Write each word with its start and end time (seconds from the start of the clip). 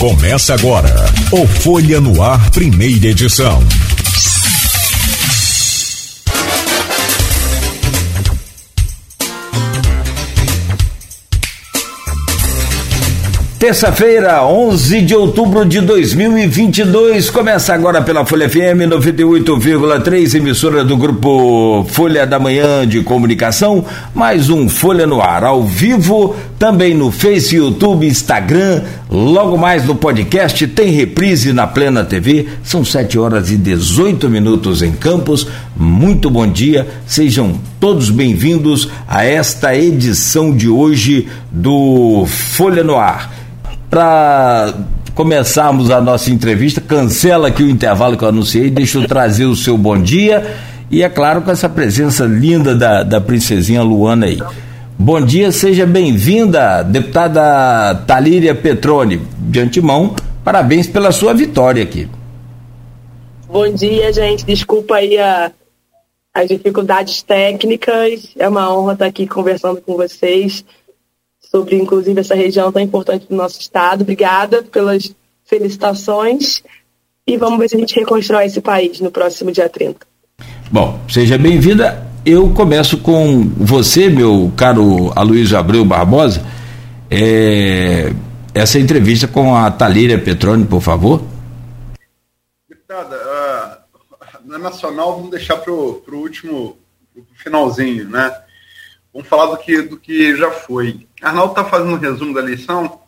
Começa 0.00 0.54
agora 0.54 0.88
o 1.30 1.46
Folha 1.46 2.00
no 2.00 2.22
Ar, 2.22 2.50
primeira 2.52 3.08
edição. 3.08 3.62
Terça-feira, 13.60 14.42
11 14.46 15.02
de 15.02 15.14
outubro 15.14 15.66
de 15.66 15.82
2022, 15.82 17.28
começa 17.28 17.74
agora 17.74 18.00
pela 18.00 18.24
Folha 18.24 18.48
FM 18.48 18.88
98,3, 18.88 20.34
emissora 20.34 20.82
do 20.82 20.96
grupo 20.96 21.84
Folha 21.90 22.26
da 22.26 22.38
Manhã 22.38 22.88
de 22.88 23.02
Comunicação, 23.02 23.84
mais 24.14 24.48
um 24.48 24.66
Folha 24.66 25.06
no 25.06 25.20
Ar, 25.20 25.44
ao 25.44 25.62
vivo, 25.62 26.34
também 26.58 26.94
no 26.94 27.10
Face, 27.10 27.54
YouTube, 27.54 28.06
Instagram, 28.06 28.80
logo 29.10 29.58
mais 29.58 29.84
no 29.84 29.94
podcast, 29.94 30.66
tem 30.68 30.92
reprise 30.92 31.52
na 31.52 31.66
Plena 31.66 32.02
TV, 32.02 32.48
são 32.64 32.82
7 32.82 33.18
horas 33.18 33.50
e 33.50 33.58
18 33.58 34.30
minutos 34.30 34.80
em 34.80 34.92
Campos. 34.92 35.46
Muito 35.76 36.30
bom 36.30 36.46
dia, 36.46 36.88
sejam 37.06 37.60
todos 37.78 38.08
bem-vindos 38.08 38.88
a 39.06 39.22
esta 39.26 39.76
edição 39.76 40.50
de 40.50 40.66
hoje 40.66 41.28
do 41.52 42.24
Folha 42.26 42.82
no 42.82 42.96
Ar 42.96 43.38
para 43.90 44.72
começarmos 45.14 45.90
a 45.90 46.00
nossa 46.00 46.30
entrevista, 46.30 46.80
cancela 46.80 47.48
aqui 47.48 47.62
o 47.62 47.68
intervalo 47.68 48.16
que 48.16 48.22
eu 48.22 48.28
anunciei, 48.28 48.70
deixa 48.70 48.98
eu 48.98 49.06
trazer 49.06 49.44
o 49.44 49.56
seu 49.56 49.76
bom 49.76 50.00
dia 50.00 50.56
e, 50.90 51.02
é 51.02 51.08
claro, 51.08 51.42
com 51.42 51.50
essa 51.50 51.68
presença 51.68 52.24
linda 52.24 52.74
da, 52.74 53.02
da 53.02 53.20
princesinha 53.20 53.82
Luana 53.82 54.26
aí. 54.26 54.40
Bom 54.98 55.20
dia, 55.20 55.50
seja 55.50 55.86
bem-vinda, 55.86 56.82
deputada 56.82 57.94
Talíria 58.06 58.54
Petrone. 58.54 59.20
De 59.38 59.60
antemão, 59.60 60.14
parabéns 60.44 60.86
pela 60.86 61.10
sua 61.10 61.32
vitória 61.32 61.82
aqui. 61.82 62.08
Bom 63.48 63.72
dia, 63.72 64.12
gente. 64.12 64.44
Desculpa 64.44 64.96
aí 64.96 65.16
a, 65.18 65.50
as 66.34 66.48
dificuldades 66.48 67.22
técnicas. 67.22 68.34
É 68.38 68.48
uma 68.48 68.72
honra 68.72 68.92
estar 68.92 69.06
aqui 69.06 69.26
conversando 69.26 69.80
com 69.80 69.96
vocês 69.96 70.64
sobre, 71.50 71.76
inclusive, 71.76 72.20
essa 72.20 72.34
região 72.34 72.70
tão 72.70 72.80
importante 72.80 73.26
do 73.28 73.34
nosso 73.34 73.60
estado. 73.60 74.02
Obrigada 74.02 74.62
pelas 74.62 75.12
felicitações 75.44 76.62
e 77.26 77.36
vamos 77.36 77.58
ver 77.58 77.68
se 77.68 77.76
a 77.76 77.78
gente 77.78 77.98
reconstrói 77.98 78.46
esse 78.46 78.60
país 78.60 79.00
no 79.00 79.10
próximo 79.10 79.50
dia 79.50 79.68
30. 79.68 79.98
Bom, 80.70 81.00
seja 81.08 81.36
bem-vinda. 81.36 82.08
Eu 82.24 82.50
começo 82.50 82.98
com 82.98 83.48
você, 83.56 84.08
meu 84.08 84.52
caro 84.56 85.12
Aloysio 85.16 85.58
Abreu 85.58 85.84
Barbosa. 85.84 86.46
É, 87.10 88.12
essa 88.54 88.78
entrevista 88.78 89.26
com 89.26 89.56
a 89.56 89.70
Talíria 89.70 90.18
Petrone, 90.18 90.64
por 90.64 90.80
favor. 90.80 91.22
Deputada, 92.68 93.16
uh, 93.16 94.48
na 94.48 94.58
Nacional 94.58 95.16
vamos 95.16 95.30
deixar 95.30 95.56
para 95.56 95.72
o 95.72 96.04
último, 96.12 96.78
pro 97.12 97.24
finalzinho, 97.34 98.08
né? 98.08 98.32
Vamos 99.12 99.28
falar 99.28 99.46
do 99.46 99.56
que, 99.56 99.82
do 99.82 99.96
que 99.96 100.36
já 100.36 100.52
foi. 100.52 101.08
Arnaldo 101.20 101.52
está 101.52 101.64
fazendo 101.64 101.92
um 101.92 101.98
resumo 101.98 102.34
da 102.34 102.40
eleição. 102.40 103.02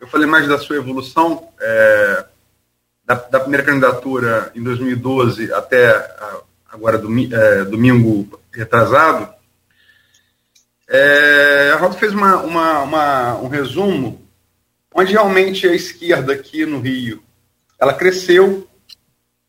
Eu 0.00 0.06
falei 0.08 0.26
mais 0.26 0.46
da 0.46 0.58
sua 0.58 0.76
evolução, 0.76 1.48
é, 1.60 2.24
da, 3.04 3.14
da, 3.14 3.40
primeira 3.40 3.64
candidatura 3.64 4.52
em 4.54 4.62
2012 4.62 5.52
até 5.52 6.16
agora 6.70 6.98
domi, 6.98 7.28
é, 7.32 7.64
domingo 7.64 8.40
retrasado. 8.52 9.32
É, 10.88 11.72
Arnaldo 11.74 11.96
fez 11.96 12.12
uma, 12.12 12.36
uma, 12.42 12.82
uma, 12.82 13.34
um 13.36 13.48
resumo 13.48 14.28
onde 14.94 15.12
realmente 15.12 15.66
a 15.66 15.74
esquerda 15.74 16.32
aqui 16.32 16.64
no 16.64 16.80
Rio 16.80 17.22
ela 17.78 17.94
cresceu, 17.94 18.68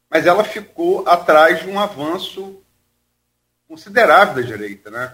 mas 0.09 0.25
ela 0.25 0.43
ficou 0.43 1.07
atrás 1.07 1.61
de 1.61 1.69
um 1.69 1.79
avanço 1.79 2.61
considerável 3.67 4.35
da 4.35 4.41
direita, 4.41 4.89
né? 4.89 5.13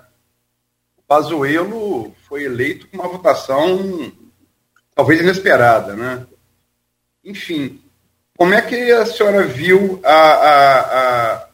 Pazuello 1.12 2.16
foi 2.26 2.46
eleito 2.46 2.88
com 2.88 2.96
uma 2.96 3.10
votação 3.10 4.14
talvez 4.96 5.20
inesperada, 5.20 5.94
né? 5.94 6.26
Enfim, 7.22 7.82
como 8.38 8.54
é 8.54 8.62
que 8.62 8.90
a 8.94 9.06
senhora 9.06 9.46
viu 9.46 10.00
a, 10.06 10.14
a, 10.14 11.48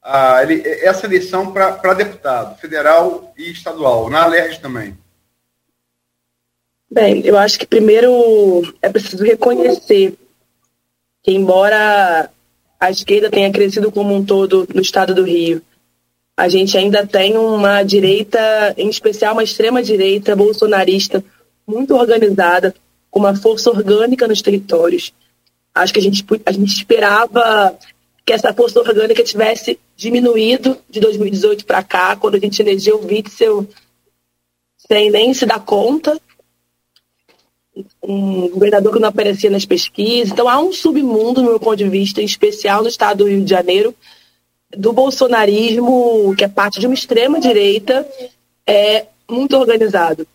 a, 0.00 0.38
a 0.40 0.52
essa 0.80 1.04
eleição 1.04 1.52
para 1.52 1.92
deputado 1.92 2.58
federal 2.58 3.30
e 3.36 3.50
estadual, 3.50 4.08
na 4.08 4.22
Alerj 4.22 4.58
também? 4.58 4.96
Bem, 6.90 7.26
eu 7.26 7.36
acho 7.36 7.58
que 7.58 7.66
primeiro 7.66 8.74
é 8.80 8.88
preciso 8.88 9.22
reconhecer 9.22 10.16
que, 11.22 11.30
embora 11.30 12.30
a 12.80 12.90
esquerda 12.90 13.30
tenha 13.30 13.52
crescido 13.52 13.92
como 13.92 14.14
um 14.14 14.24
todo 14.24 14.66
no 14.74 14.80
estado 14.80 15.14
do 15.14 15.24
Rio, 15.24 15.60
a 16.36 16.48
gente 16.48 16.76
ainda 16.76 17.06
tem 17.06 17.36
uma 17.36 17.82
direita, 17.82 18.74
em 18.76 18.90
especial 18.90 19.32
uma 19.32 19.42
extrema-direita 19.42 20.36
bolsonarista, 20.36 21.24
muito 21.66 21.94
organizada, 21.94 22.74
com 23.10 23.20
uma 23.20 23.34
força 23.34 23.70
orgânica 23.70 24.28
nos 24.28 24.42
territórios. 24.42 25.14
Acho 25.74 25.92
que 25.94 25.98
a 25.98 26.02
gente, 26.02 26.24
a 26.44 26.52
gente 26.52 26.76
esperava 26.76 27.78
que 28.24 28.32
essa 28.32 28.52
força 28.52 28.80
orgânica 28.80 29.22
tivesse 29.22 29.78
diminuído 29.96 30.76
de 30.90 31.00
2018 31.00 31.64
para 31.64 31.82
cá, 31.82 32.16
quando 32.16 32.34
a 32.34 32.38
gente 32.38 32.60
elegeu 32.60 32.98
o 32.98 33.06
Witzel 33.06 33.66
sem 34.86 35.10
nem 35.10 35.32
se 35.32 35.46
dar 35.46 35.60
conta. 35.60 36.20
Um 38.02 38.48
governador 38.50 38.92
que 38.92 38.98
não 38.98 39.08
aparecia 39.08 39.50
nas 39.50 39.64
pesquisas. 39.64 40.32
Então 40.32 40.48
há 40.48 40.58
um 40.58 40.72
submundo, 40.72 41.40
no 41.42 41.50
meu 41.50 41.60
ponto 41.60 41.76
de 41.76 41.88
vista, 41.88 42.20
em 42.20 42.24
especial 42.24 42.82
no 42.82 42.88
estado 42.88 43.18
do 43.18 43.28
Rio 43.28 43.42
de 43.42 43.50
Janeiro, 43.50 43.94
do 44.74 44.92
bolsonarismo, 44.92 46.34
que 46.36 46.44
é 46.44 46.48
parte 46.48 46.80
de 46.80 46.86
uma 46.86 46.94
extrema-direita, 46.94 48.06
é 48.66 49.06
muito 49.28 49.56
organizado. 49.56 50.26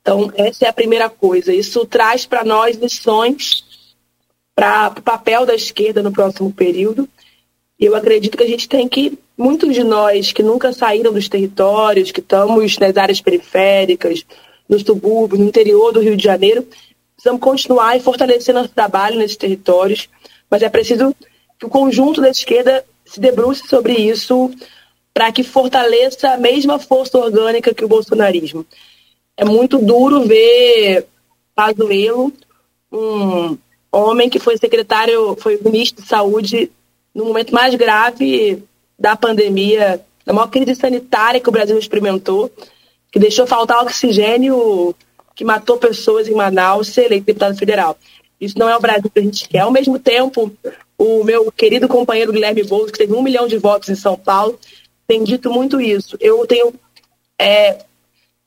Então, 0.00 0.32
essa 0.36 0.66
é 0.66 0.68
a 0.68 0.72
primeira 0.72 1.08
coisa. 1.08 1.52
Isso 1.52 1.84
traz 1.86 2.26
para 2.26 2.44
nós 2.44 2.76
lições 2.76 3.64
para 4.54 4.92
o 4.98 5.02
papel 5.02 5.46
da 5.46 5.54
esquerda 5.54 6.02
no 6.02 6.12
próximo 6.12 6.52
período. 6.52 7.08
Eu 7.78 7.94
acredito 7.94 8.36
que 8.36 8.42
a 8.42 8.48
gente 8.48 8.68
tem 8.68 8.88
que, 8.88 9.18
muitos 9.36 9.74
de 9.74 9.84
nós 9.84 10.32
que 10.32 10.42
nunca 10.42 10.72
saíram 10.72 11.12
dos 11.12 11.28
territórios, 11.28 12.10
que 12.10 12.20
estamos 12.20 12.76
nas 12.78 12.96
áreas 12.96 13.20
periféricas, 13.20 14.24
nos 14.68 14.82
subúrbios, 14.82 15.40
no 15.40 15.46
interior 15.46 15.92
do 15.92 16.00
Rio 16.00 16.16
de 16.16 16.24
Janeiro, 16.24 16.66
precisamos 17.14 17.40
continuar 17.40 17.96
e 17.96 18.00
fortalecer 18.00 18.54
nosso 18.54 18.70
trabalho 18.70 19.18
nesses 19.18 19.36
territórios, 19.36 20.08
mas 20.50 20.62
é 20.62 20.68
preciso 20.68 21.14
que 21.58 21.66
o 21.66 21.70
conjunto 21.70 22.20
da 22.20 22.30
esquerda 22.30 22.84
se 23.08 23.18
debruce 23.20 23.66
sobre 23.66 23.94
isso 23.94 24.50
para 25.12 25.32
que 25.32 25.42
fortaleça 25.42 26.30
a 26.30 26.36
mesma 26.36 26.78
força 26.78 27.18
orgânica 27.18 27.74
que 27.74 27.84
o 27.84 27.88
bolsonarismo. 27.88 28.64
É 29.36 29.44
muito 29.44 29.78
duro 29.78 30.24
ver 30.24 31.06
Pazuello, 31.54 32.32
um 32.92 33.56
homem 33.90 34.28
que 34.28 34.38
foi 34.38 34.56
secretário, 34.56 35.36
foi 35.40 35.58
ministro 35.62 36.02
de 36.02 36.08
saúde 36.08 36.70
no 37.14 37.24
momento 37.24 37.52
mais 37.52 37.74
grave 37.74 38.62
da 38.98 39.16
pandemia, 39.16 40.00
da 40.24 40.32
maior 40.32 40.48
crise 40.48 40.74
sanitária 40.74 41.40
que 41.40 41.48
o 41.48 41.52
Brasil 41.52 41.78
experimentou, 41.78 42.50
que 43.10 43.18
deixou 43.18 43.46
faltar 43.46 43.82
oxigênio, 43.82 44.94
que 45.34 45.44
matou 45.44 45.78
pessoas 45.78 46.28
em 46.28 46.34
Manaus, 46.34 46.88
ser 46.88 47.06
eleito 47.06 47.26
deputado 47.26 47.56
federal. 47.56 47.96
Isso 48.40 48.58
não 48.58 48.68
é 48.68 48.76
o 48.76 48.80
Brasil 48.80 49.10
que 49.10 49.18
a 49.18 49.22
gente 49.22 49.48
quer. 49.48 49.60
Ao 49.60 49.70
mesmo 49.70 49.98
tempo, 49.98 50.52
o 50.98 51.22
meu 51.22 51.50
querido 51.52 51.86
companheiro 51.86 52.32
Guilherme 52.32 52.64
Boulos, 52.64 52.90
que 52.90 52.98
teve 52.98 53.14
um 53.14 53.22
milhão 53.22 53.46
de 53.46 53.56
votos 53.56 53.88
em 53.88 53.94
São 53.94 54.16
Paulo, 54.16 54.58
tem 55.06 55.22
dito 55.22 55.50
muito 55.50 55.80
isso. 55.80 56.16
Eu 56.20 56.44
tenho 56.46 56.74
é, 57.38 57.78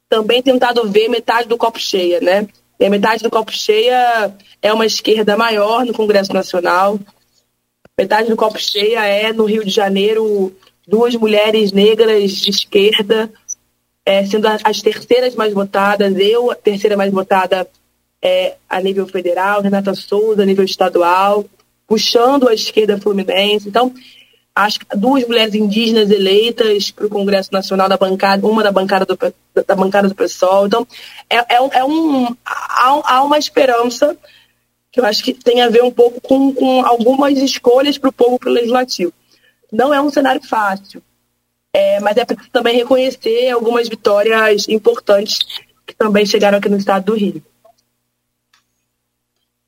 também 0.09 0.41
tentado 0.43 0.87
ver 0.89 1.07
metade 1.07 1.47
do 1.47 1.57
copo 1.57 1.79
cheia, 1.79 2.19
né? 2.19 2.47
E 2.77 2.85
a 2.85 2.89
metade 2.89 3.23
do 3.23 3.29
copo 3.29 3.51
cheia 3.51 4.35
é 4.61 4.73
uma 4.73 4.85
esquerda 4.85 5.37
maior 5.37 5.85
no 5.85 5.93
Congresso 5.93 6.33
Nacional. 6.33 6.99
Metade 7.97 8.29
do 8.29 8.35
copo 8.35 8.59
cheia 8.59 9.05
é 9.05 9.31
no 9.31 9.45
Rio 9.45 9.63
de 9.63 9.71
Janeiro 9.71 10.53
duas 10.85 11.15
mulheres 11.15 11.71
negras 11.71 12.33
de 12.33 12.49
esquerda, 12.49 13.31
é, 14.05 14.25
sendo 14.25 14.47
as 14.47 14.81
terceiras 14.81 15.35
mais 15.35 15.53
votadas, 15.53 16.17
eu 16.17 16.51
a 16.51 16.55
terceira 16.55 16.97
mais 16.97 17.11
votada 17.11 17.67
é, 18.21 18.55
a 18.67 18.81
nível 18.81 19.07
federal, 19.07 19.61
Renata 19.61 19.93
Souza 19.93 20.41
a 20.41 20.45
nível 20.45 20.65
estadual, 20.65 21.45
puxando 21.91 22.47
a 22.47 22.53
esquerda 22.53 22.97
fluminense. 22.97 23.67
Então, 23.67 23.89
que 23.89 24.97
duas 24.97 25.27
mulheres 25.27 25.53
indígenas 25.53 26.09
eleitas 26.09 26.89
para 26.89 27.05
o 27.05 27.09
Congresso 27.09 27.51
Nacional 27.51 27.89
da 27.89 27.97
bancada, 27.97 28.47
uma 28.47 28.63
da 28.63 28.71
bancada 28.71 29.05
do, 29.05 29.17
da 29.67 29.75
bancada 29.75 30.07
do 30.07 30.15
PSOL. 30.15 30.67
Então, 30.67 30.87
é, 31.29 31.35
é, 31.35 31.79
é 31.79 31.83
um, 31.83 32.27
há, 32.45 33.15
há, 33.15 33.23
uma 33.23 33.37
esperança 33.37 34.17
que 34.89 35.01
eu 35.01 35.05
acho 35.05 35.21
que 35.21 35.33
tem 35.33 35.61
a 35.61 35.67
ver 35.67 35.83
um 35.83 35.91
pouco 35.91 36.21
com, 36.21 36.53
com 36.53 36.85
algumas 36.85 37.37
escolhas 37.37 37.97
para 37.97 38.09
o 38.09 38.13
povo 38.13 38.39
para 38.39 38.49
o 38.49 38.53
legislativo. 38.53 39.11
Não 39.69 39.93
é 39.93 39.99
um 39.99 40.09
cenário 40.09 40.41
fácil, 40.41 41.03
é, 41.75 41.99
mas 41.99 42.15
é 42.15 42.23
preciso 42.23 42.49
também 42.51 42.77
reconhecer 42.77 43.49
algumas 43.49 43.89
vitórias 43.89 44.65
importantes 44.69 45.39
que 45.85 45.93
também 45.93 46.25
chegaram 46.25 46.57
aqui 46.57 46.69
no 46.69 46.77
estado 46.77 47.03
do 47.03 47.15
Rio. 47.15 47.43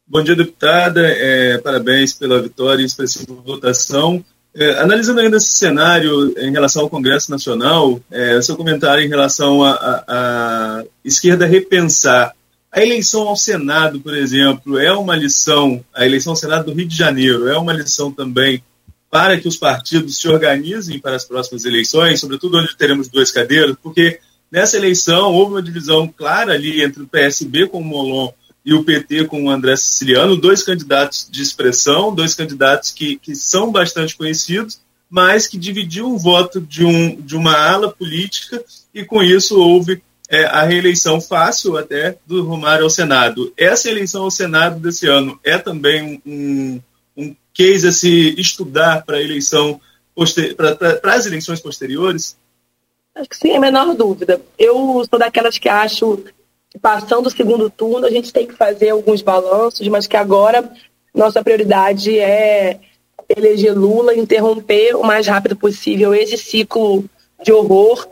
Bom 0.06 0.22
dia, 0.22 0.36
deputada. 0.36 1.02
É, 1.02 1.58
parabéns 1.60 2.14
pela 2.14 2.42
vitória 2.42 2.82
e 2.82 2.86
expressiva 2.86 3.34
votação. 3.34 4.24
É, 4.54 4.82
analisando 4.82 5.22
ainda 5.22 5.38
esse 5.38 5.48
cenário 5.48 6.38
em 6.38 6.52
relação 6.52 6.84
ao 6.84 6.90
Congresso 6.90 7.32
Nacional, 7.32 8.02
é, 8.12 8.40
seu 8.42 8.58
comentário 8.58 9.04
em 9.04 9.08
relação 9.08 9.64
à 9.64 10.84
esquerda 11.06 11.46
repensar. 11.46 12.36
A 12.70 12.82
eleição 12.82 13.28
ao 13.30 13.38
Senado, 13.38 14.02
por 14.02 14.14
exemplo, 14.14 14.78
é 14.78 14.92
uma 14.92 15.16
lição, 15.16 15.84
a 15.94 16.06
eleição 16.06 16.34
ao 16.34 16.38
Senado 16.38 16.66
do 16.66 16.74
Rio 16.74 16.88
de 16.88 16.98
Janeiro 16.98 17.48
é 17.48 17.58
uma 17.58 17.72
lição 17.72 18.12
também 18.12 18.62
para 19.10 19.40
que 19.40 19.48
os 19.48 19.56
partidos 19.56 20.18
se 20.20 20.28
organizem 20.28 21.00
para 21.00 21.16
as 21.16 21.24
próximas 21.24 21.64
eleições, 21.66 22.20
sobretudo 22.20 22.58
onde 22.58 22.76
teremos 22.76 23.08
duas 23.08 23.32
cadeiras, 23.32 23.76
porque 23.82 24.20
nessa 24.52 24.76
eleição 24.76 25.32
houve 25.32 25.54
uma 25.54 25.62
divisão 25.62 26.08
clara 26.08 26.54
ali 26.54 26.84
entre 26.84 27.04
o 27.04 27.08
PSB 27.08 27.68
com 27.68 27.80
o 27.80 27.84
Molon 27.84 28.32
e 28.66 28.74
o 28.74 28.84
PT 28.84 29.26
com 29.26 29.44
o 29.44 29.50
André 29.50 29.76
Siciliano, 29.76 30.38
dois 30.38 30.64
candidatos 30.64 31.28
de 31.30 31.42
expressão, 31.42 32.14
dois 32.14 32.34
candidatos 32.34 32.92
que, 32.92 33.18
que 33.18 33.36
são 33.36 33.72
bastante 33.72 34.16
conhecidos, 34.16 34.80
mas 35.10 35.48
que 35.48 35.58
dividiu 35.58 36.12
o 36.12 36.18
voto 36.18 36.62
de, 36.62 36.84
um, 36.86 37.20
de 37.22 37.36
uma 37.36 37.56
ala 37.56 37.92
política 37.92 38.64
e 38.94 39.04
com 39.04 39.22
isso 39.22 39.60
houve 39.60 40.02
é, 40.30 40.46
a 40.46 40.64
reeleição 40.64 41.20
fácil 41.22 41.78
até 41.78 42.18
do 42.26 42.44
Romário 42.44 42.84
ao 42.84 42.90
Senado. 42.90 43.54
Essa 43.58 43.90
eleição 43.90 44.24
ao 44.24 44.32
Senado 44.32 44.80
desse 44.80 45.08
ano 45.08 45.40
é 45.44 45.58
também 45.58 46.22
um, 46.26 46.82
um 47.16 47.36
case 47.54 47.88
a 47.88 47.92
se 47.92 48.34
estudar 48.40 49.04
para 49.06 49.22
eleição 49.22 49.80
para 50.56 51.16
as 51.16 51.26
eleições 51.26 51.60
posteriores? 51.60 52.38
Acho 53.16 53.30
que 53.30 53.38
sim, 53.38 53.52
é 53.52 53.58
a 53.58 53.60
menor 53.60 53.96
dúvida. 53.96 54.42
Eu 54.58 55.04
sou 55.10 55.20
daquelas 55.20 55.58
que 55.58 55.70
acho 55.70 56.24
passando 56.82 57.28
o 57.28 57.32
segundo 57.32 57.70
turno, 57.70 58.06
a 58.06 58.10
gente 58.10 58.34
tem 58.34 58.48
que 58.48 58.54
fazer 58.54 58.90
alguns 58.90 59.22
balanços, 59.22 59.88
mas 59.88 60.08
que 60.08 60.18
agora 60.18 60.72
nossa 61.14 61.44
prioridade 61.44 62.20
é 62.20 62.80
eleger 63.36 63.78
Lula, 63.78 64.16
interromper 64.16 64.96
o 64.96 65.04
mais 65.04 65.28
rápido 65.28 65.56
possível 65.56 66.14
esse 66.14 66.38
ciclo 66.38 67.06
de 67.44 67.52
horror 67.52 68.08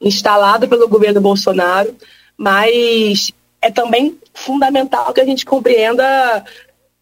instalado 0.00 0.68
pelo 0.68 0.88
governo 0.88 1.20
Bolsonaro, 1.20 1.94
mas 2.36 3.32
é 3.60 3.70
também 3.70 4.18
fundamental 4.34 5.12
que 5.12 5.20
a 5.20 5.24
gente 5.24 5.44
compreenda 5.44 6.44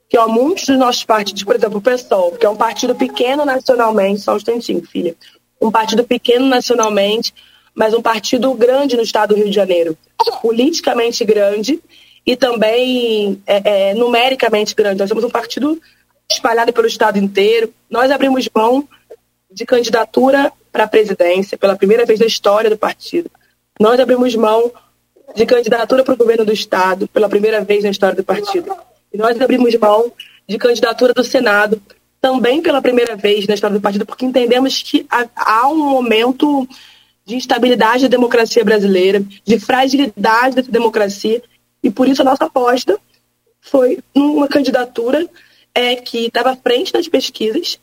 que 0.08 0.18
ó, 0.18 0.28
muitos 0.28 0.66
dos 0.66 0.78
nossos 0.78 1.04
partidos, 1.04 1.42
por 1.42 1.56
exemplo, 1.56 1.78
o 1.78 1.82
PSOL, 1.82 2.32
que 2.32 2.46
é 2.46 2.48
um 2.48 2.56
partido 2.56 2.94
pequeno 2.94 3.44
nacionalmente, 3.44 4.20
só 4.20 4.34
um 4.34 4.36
instantinho, 4.36 4.86
filha, 4.86 5.16
um 5.60 5.70
partido 5.70 6.04
pequeno 6.04 6.46
nacionalmente, 6.46 7.34
mas 7.74 7.92
um 7.92 8.00
partido 8.00 8.52
grande 8.54 8.96
no 8.96 9.02
estado 9.02 9.34
do 9.34 9.36
Rio 9.36 9.48
de 9.48 9.54
Janeiro, 9.54 9.96
politicamente 10.40 11.24
grande 11.24 11.80
e 12.24 12.36
também 12.36 13.42
é, 13.46 13.90
é, 13.90 13.94
numericamente 13.94 14.74
grande. 14.74 15.00
Nós 15.00 15.08
somos 15.08 15.24
um 15.24 15.30
partido 15.30 15.80
espalhado 16.30 16.72
pelo 16.72 16.86
estado 16.86 17.18
inteiro. 17.18 17.72
Nós 17.90 18.10
abrimos 18.10 18.48
mão 18.54 18.88
de 19.50 19.66
candidatura 19.66 20.52
para 20.72 20.84
a 20.84 20.88
presidência 20.88 21.58
pela 21.58 21.76
primeira 21.76 22.04
vez 22.04 22.20
na 22.20 22.26
história 22.26 22.70
do 22.70 22.78
partido. 22.78 23.30
Nós 23.78 23.98
abrimos 24.00 24.34
mão 24.34 24.72
de 25.34 25.44
candidatura 25.44 26.04
para 26.04 26.14
o 26.14 26.16
governo 26.16 26.44
do 26.44 26.52
estado 26.52 27.08
pela 27.08 27.28
primeira 27.28 27.60
vez 27.62 27.84
na 27.84 27.90
história 27.90 28.16
do 28.16 28.24
partido. 28.24 28.74
E 29.12 29.18
nós 29.18 29.40
abrimos 29.40 29.74
mão 29.76 30.12
de 30.48 30.58
candidatura 30.58 31.12
do 31.12 31.24
Senado 31.24 31.80
também 32.20 32.62
pela 32.62 32.80
primeira 32.80 33.16
vez 33.16 33.46
na 33.46 33.54
história 33.54 33.76
do 33.76 33.82
partido, 33.82 34.06
porque 34.06 34.24
entendemos 34.24 34.82
que 34.82 35.06
há 35.36 35.68
um 35.68 35.90
momento 35.90 36.66
de 37.24 37.36
instabilidade 37.36 38.02
da 38.02 38.08
democracia 38.08 38.64
brasileira, 38.64 39.24
de 39.44 39.58
fragilidade 39.58 40.56
da 40.56 40.62
democracia, 40.62 41.42
e 41.82 41.90
por 41.90 42.08
isso 42.08 42.22
a 42.22 42.24
nossa 42.24 42.44
aposta 42.44 42.98
foi 43.60 43.98
numa 44.14 44.46
candidatura 44.46 45.28
é, 45.74 45.96
que 45.96 46.26
estava 46.26 46.52
à 46.52 46.56
frente 46.56 46.92
das 46.92 47.08
pesquisas 47.08 47.80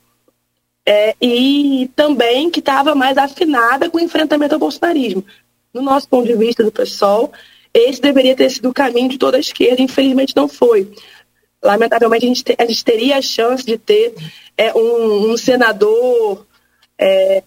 é, 0.86 1.16
e 1.22 1.90
também 1.96 2.50
que 2.50 2.60
estava 2.60 2.96
mais 2.96 3.18
afinada 3.18 3.90
com 3.90 3.98
o 3.98 4.02
enfrentamento 4.02 4.56
ao 4.56 4.60
bolsonarismo. 4.60 5.26
No 5.74 5.82
nosso 5.82 6.08
ponto 6.08 6.28
de 6.28 6.36
vista 6.36 6.64
do 6.64 6.72
PSOL, 6.72 7.32
esse 7.74 8.02
deveria 8.02 8.36
ter 8.36 8.50
sido 8.50 8.70
o 8.70 8.74
caminho 8.74 9.10
de 9.10 9.18
toda 9.18 9.38
a 9.38 9.40
esquerda, 9.40 9.82
infelizmente 9.82 10.36
não 10.36 10.48
foi. 10.48 10.92
Lamentavelmente, 11.64 12.26
a 12.26 12.28
gente, 12.28 12.44
te, 12.44 12.56
a 12.58 12.66
gente 12.66 12.84
teria 12.84 13.18
a 13.18 13.22
chance 13.22 13.64
de 13.64 13.78
ter 13.78 14.14
é, 14.58 14.74
um, 14.74 15.32
um 15.32 15.38
senador 15.38 16.46
é, 16.98 17.44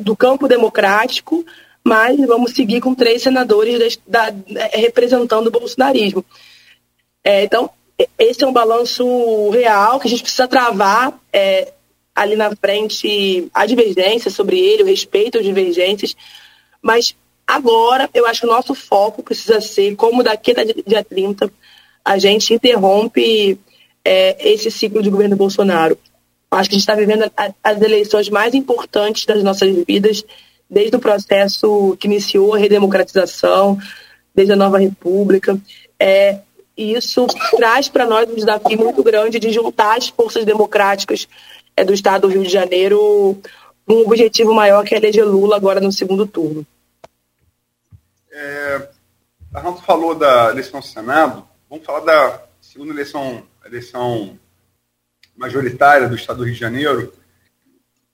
do 0.00 0.16
campo 0.16 0.48
democrático, 0.48 1.44
mas 1.84 2.18
vamos 2.26 2.52
seguir 2.52 2.80
com 2.80 2.94
três 2.94 3.22
senadores 3.22 3.98
da, 4.06 4.30
da, 4.30 4.66
representando 4.72 5.46
o 5.46 5.50
bolsonarismo. 5.50 6.24
É, 7.24 7.44
então, 7.44 7.70
esse 8.18 8.44
é 8.44 8.46
um 8.46 8.52
balanço 8.52 9.50
real 9.50 9.98
que 9.98 10.06
a 10.06 10.10
gente 10.10 10.22
precisa 10.22 10.46
travar 10.46 11.18
é, 11.32 11.72
ali 12.14 12.36
na 12.36 12.54
frente 12.54 13.48
a 13.54 13.66
divergência 13.66 14.30
sobre 14.30 14.58
ele, 14.58 14.82
o 14.82 14.86
respeito 14.86 15.38
às 15.38 15.44
divergências, 15.44 16.16
mas 16.82 17.14
agora 17.46 18.08
eu 18.12 18.26
acho 18.26 18.40
que 18.40 18.46
o 18.46 18.50
nosso 18.50 18.74
foco 18.74 19.22
precisa 19.22 19.60
ser 19.60 19.96
como 19.96 20.22
daqui 20.22 20.52
até 20.52 20.64
dia 20.64 21.02
30 21.02 21.50
a 22.04 22.18
gente 22.18 22.54
interrompe 22.54 23.58
é, 24.04 24.52
esse 24.52 24.70
ciclo 24.70 25.02
de 25.02 25.10
governo 25.10 25.36
Bolsonaro. 25.36 25.98
Acho 26.50 26.68
que 26.68 26.76
a 26.76 26.78
gente 26.78 26.88
está 26.88 26.94
vivendo 26.94 27.30
as 27.62 27.80
eleições 27.80 28.28
mais 28.30 28.54
importantes 28.54 29.26
das 29.26 29.42
nossas 29.42 29.74
vidas, 29.86 30.24
desde 30.68 30.96
o 30.96 31.00
processo 31.00 31.96
que 31.98 32.06
iniciou 32.06 32.54
a 32.54 32.58
redemocratização, 32.58 33.78
desde 34.34 34.52
a 34.52 34.56
nova 34.56 34.78
república. 34.78 35.58
É, 35.98 36.38
e 36.76 36.94
isso 36.94 37.26
traz 37.56 37.88
para 37.88 38.06
nós 38.06 38.30
um 38.30 38.34
desafio 38.34 38.78
muito 38.78 39.02
grande 39.02 39.38
de 39.38 39.50
juntar 39.52 39.98
as 39.98 40.08
forças 40.08 40.44
democráticas 40.44 41.28
é, 41.76 41.84
do 41.84 41.92
Estado 41.92 42.22
do 42.22 42.28
Rio 42.28 42.42
de 42.42 42.48
Janeiro 42.48 43.40
um 43.88 44.00
objetivo 44.02 44.52
maior 44.52 44.84
que 44.84 44.94
é 44.94 44.98
eleger 44.98 45.24
Lula 45.24 45.56
agora 45.56 45.80
no 45.80 45.90
segundo 45.90 46.26
turno. 46.26 46.66
É, 48.30 48.88
Arnaldo 49.52 49.80
falou 49.80 50.14
da 50.14 50.50
eleição 50.50 50.80
do 50.80 50.86
Senado, 50.86 51.48
vamos 51.68 51.84
falar 51.84 52.00
da 52.00 52.42
segunda 52.60 52.92
eleição, 52.92 53.42
eleição 53.64 54.38
majoritária 55.38 56.08
do 56.08 56.16
Estado 56.16 56.38
do 56.38 56.44
Rio 56.44 56.54
de 56.54 56.60
Janeiro 56.60 57.12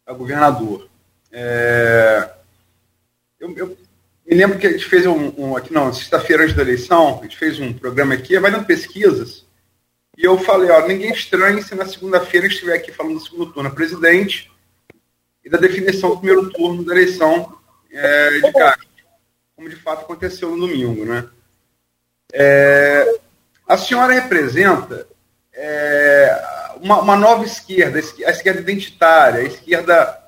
a 0.06 0.12
governador. 0.12 0.88
É, 1.32 2.30
eu, 3.40 3.56
eu, 3.56 3.78
me 4.26 4.36
lembro 4.36 4.58
que 4.58 4.66
a 4.66 4.72
gente 4.72 4.84
fez 4.84 5.06
um, 5.06 5.32
um 5.36 5.56
aqui 5.56 5.72
não, 5.72 5.92
sexta-feira 5.92 6.44
antes 6.44 6.54
da 6.54 6.62
eleição, 6.62 7.18
a 7.18 7.22
gente 7.22 7.36
fez 7.36 7.58
um 7.58 7.72
programa 7.72 8.14
aqui, 8.14 8.36
avaliando 8.36 8.66
pesquisas, 8.66 9.44
e 10.16 10.24
eu 10.24 10.38
falei, 10.38 10.70
ó, 10.70 10.86
ninguém 10.86 11.10
estranhe 11.10 11.62
se 11.62 11.74
na 11.74 11.86
segunda-feira 11.86 12.46
estiver 12.46 12.74
aqui 12.74 12.92
falando 12.92 13.14
do 13.14 13.24
segundo 13.24 13.52
turno 13.52 13.74
presidente 13.74 14.50
e 15.44 15.50
da 15.50 15.58
definição 15.58 16.10
do 16.10 16.18
primeiro 16.18 16.50
turno 16.50 16.84
da 16.84 16.92
eleição 16.92 17.58
é, 17.90 18.30
de 18.30 18.52
Castro, 18.52 18.88
como 19.56 19.68
de 19.68 19.76
fato 19.76 20.02
aconteceu 20.02 20.50
no 20.50 20.66
domingo, 20.66 21.04
né? 21.04 21.28
É, 22.32 23.18
a 23.66 23.76
senhora 23.76 24.12
representa 24.12 25.06
é, 25.52 26.63
uma, 26.84 27.00
uma, 27.00 27.16
nova 27.16 27.46
esquerda, 27.46 27.98
a 27.98 28.30
esquerda 28.30 28.60
identitária, 28.60 29.40
a 29.40 29.44
esquerda 29.44 30.22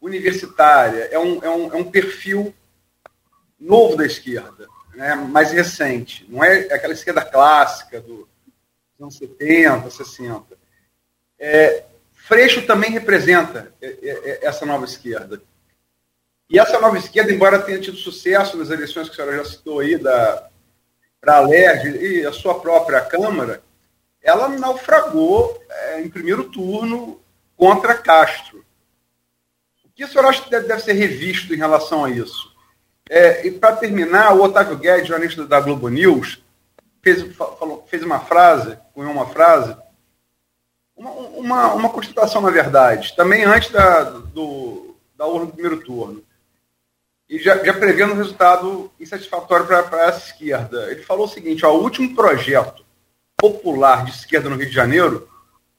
universitária, 0.00 1.06
é 1.12 1.18
um, 1.18 1.44
é 1.44 1.50
um, 1.50 1.72
é 1.74 1.76
um 1.76 1.90
perfil 1.90 2.54
novo 3.60 3.94
da 3.94 4.06
esquerda, 4.06 4.66
né, 4.94 5.14
mais 5.14 5.52
recente. 5.52 6.26
Não 6.30 6.42
é 6.42 6.60
aquela 6.72 6.94
esquerda 6.94 7.22
clássica 7.22 8.00
do, 8.00 8.26
dos 8.96 9.00
anos 9.02 9.18
70, 9.18 9.90
60. 9.90 10.56
É, 11.38 11.84
Freixo 12.14 12.62
também 12.62 12.90
representa 12.90 13.70
é, 13.78 13.86
é, 13.86 13.98
é, 14.02 14.46
essa 14.46 14.64
nova 14.64 14.86
esquerda. 14.86 15.42
E 16.48 16.58
essa 16.58 16.80
nova 16.80 16.96
esquerda, 16.96 17.30
embora 17.30 17.60
tenha 17.60 17.80
tido 17.80 17.98
sucesso 17.98 18.56
nas 18.56 18.70
eleições 18.70 19.10
que 19.10 19.12
a 19.12 19.16
senhora 19.16 19.44
já 19.44 19.50
citou 19.50 19.80
aí, 19.80 19.98
para 19.98 21.36
a 21.36 21.40
LERJ 21.40 21.98
e 21.98 22.24
a 22.24 22.32
sua 22.32 22.58
própria 22.58 23.02
Câmara, 23.02 23.62
ela 24.22 24.48
naufragou 24.48 25.62
é, 25.68 26.00
em 26.02 26.08
primeiro 26.08 26.44
turno 26.44 27.20
contra 27.56 27.96
Castro. 27.96 28.64
O 29.84 29.90
que 29.94 30.04
a 30.04 30.08
senhora 30.08 30.28
acha 30.28 30.42
que 30.42 30.50
deve, 30.50 30.68
deve 30.68 30.82
ser 30.82 30.92
revisto 30.92 31.54
em 31.54 31.58
relação 31.58 32.04
a 32.04 32.10
isso? 32.10 32.54
É, 33.08 33.46
e 33.46 33.50
para 33.50 33.76
terminar, 33.76 34.34
o 34.34 34.42
Otávio 34.42 34.76
Guedes, 34.76 35.08
jornalista 35.08 35.46
da 35.46 35.60
Globo 35.60 35.88
News, 35.88 36.42
fez, 37.02 37.34
falou, 37.34 37.86
fez 37.88 38.02
uma 38.02 38.20
frase, 38.20 38.78
cunhou 38.92 39.12
uma 39.12 39.26
frase, 39.26 39.74
uma, 40.94 41.10
uma, 41.10 41.74
uma 41.74 41.88
constatação, 41.88 42.42
na 42.42 42.50
verdade, 42.50 43.14
também 43.16 43.44
antes 43.44 43.70
da, 43.70 44.02
do, 44.02 44.96
da 45.16 45.26
urna 45.26 45.46
do 45.46 45.52
primeiro 45.52 45.80
turno. 45.80 46.22
E 47.28 47.38
já, 47.38 47.62
já 47.62 47.74
prevendo 47.74 48.14
um 48.14 48.16
resultado 48.16 48.90
insatisfatório 48.98 49.66
para 49.66 50.06
essa 50.06 50.26
esquerda. 50.26 50.90
Ele 50.90 51.02
falou 51.02 51.26
o 51.26 51.28
seguinte: 51.28 51.64
ó, 51.64 51.74
o 51.74 51.82
último 51.82 52.14
projeto 52.14 52.84
popular 53.40 54.04
de 54.04 54.10
esquerda 54.10 54.48
no 54.48 54.56
Rio 54.56 54.68
de 54.68 54.74
Janeiro 54.74 55.28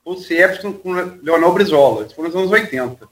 o 0.05 0.15
CIEPS 0.15 0.59
com 0.81 0.91
Leonel 1.21 1.53
Brizola, 1.53 2.05
isso 2.05 2.15
foi 2.15 2.25
nos 2.25 2.35
anos 2.35 2.49
80. 2.49 3.07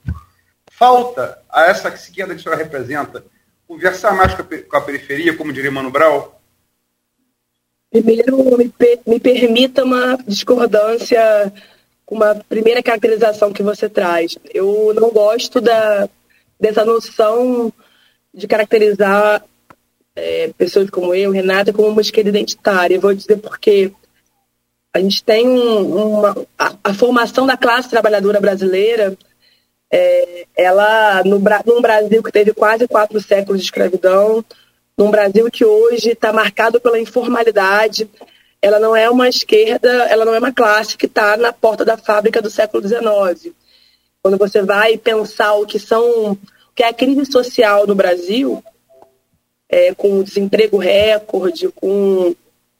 Falta 0.71 1.39
a 1.49 1.65
essa 1.65 1.89
esquerda 1.89 2.33
que 2.33 2.39
a 2.39 2.43
senhora 2.43 2.63
representa 2.63 3.23
conversar 3.67 4.15
mais 4.15 4.33
com 4.33 4.41
a, 4.41 4.45
com 4.45 4.77
a 4.77 4.81
periferia, 4.81 5.35
como 5.35 5.53
diria 5.53 5.69
Mano 5.69 5.91
Brau? 5.91 6.39
Primeiro, 7.91 8.57
me, 8.57 8.69
per, 8.69 8.99
me 9.05 9.19
permita 9.19 9.83
uma 9.83 10.17
discordância 10.25 11.53
com 12.05 12.15
uma 12.15 12.35
primeira 12.35 12.81
caracterização 12.81 13.51
que 13.51 13.61
você 13.61 13.89
traz. 13.89 14.37
Eu 14.53 14.93
não 14.95 15.11
gosto 15.11 15.59
da, 15.59 16.09
dessa 16.59 16.85
noção 16.85 17.71
de 18.33 18.47
caracterizar 18.47 19.43
é, 20.15 20.51
pessoas 20.57 20.89
como 20.89 21.13
eu, 21.13 21.31
Renata, 21.31 21.73
como 21.73 21.89
uma 21.89 22.01
esquerda 22.01 22.29
identitária. 22.29 22.95
Eu 22.95 23.01
vou 23.01 23.13
dizer 23.13 23.37
porque 23.37 23.91
a 24.97 25.01
gente 25.01 25.23
tem 25.23 25.47
um, 25.47 26.17
uma. 26.17 26.35
A, 26.57 26.73
a, 26.85 26.93
formação 26.93 27.45
da 27.45 27.55
classe 27.55 27.89
trabalhadora 27.89 28.41
brasileira, 28.41 29.15
é, 29.91 30.45
ela, 30.55 31.23
no, 31.23 31.39
num 31.65 31.81
Brasil 31.81 32.23
que 32.23 32.31
teve 32.31 32.53
quase 32.53 32.87
quatro 32.87 33.21
séculos 33.21 33.59
de 33.59 33.65
escravidão, 33.65 34.43
num 34.97 35.11
Brasil 35.11 35.49
que 35.51 35.63
hoje 35.63 36.09
está 36.09 36.33
marcado 36.33 36.81
pela 36.81 36.99
informalidade, 36.99 38.09
ela 38.59 38.79
não 38.79 38.95
é 38.95 39.07
uma 39.07 39.29
esquerda, 39.29 39.87
ela 40.09 40.25
não 40.25 40.33
é 40.33 40.39
uma 40.39 40.51
classe 40.51 40.97
que 40.97 41.05
está 41.05 41.37
na 41.37 41.53
porta 41.53 41.85
da 41.85 41.95
fábrica 41.95 42.41
do 42.41 42.49
século 42.49 42.85
XIX. 42.85 43.53
Quando 44.21 44.37
você 44.37 44.63
vai 44.63 44.97
pensar 44.97 45.53
o 45.53 45.65
que 45.67 45.77
são, 45.77 46.31
o 46.31 46.37
que 46.75 46.81
é 46.81 46.87
a 46.87 46.93
crise 46.93 47.31
social 47.31 47.85
no 47.85 47.93
Brasil, 47.93 48.63
é, 49.69 49.93
com 49.93 50.19
o 50.19 50.23
desemprego 50.23 50.77
recorde, 50.77 51.69
com 51.69 52.35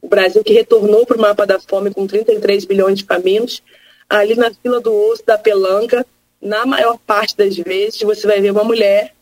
o 0.08 0.10
Brasil 0.10 0.42
que 0.42 0.54
retornou 0.54 1.06
para 1.06 1.18
o 1.18 1.22
mapa 1.22 1.46
da 1.46 1.60
fome 1.60 1.94
com 1.94 2.08
33 2.08 2.64
bilhões 2.64 2.98
de 2.98 3.04
famintos, 3.04 3.62
ali 4.10 4.36
na 4.36 4.52
fila 4.54 4.80
do 4.80 4.96
osso 4.96 5.26
da 5.26 5.38
pelanca, 5.38 6.06
na 6.42 6.66
maior 6.66 6.98
parte 7.06 7.36
das 7.36 7.58
vezes, 7.58 8.02
você 8.02 8.26
vai 8.26 8.40
ver 8.40 8.52
uma 8.52 8.64
mulher 8.64 9.14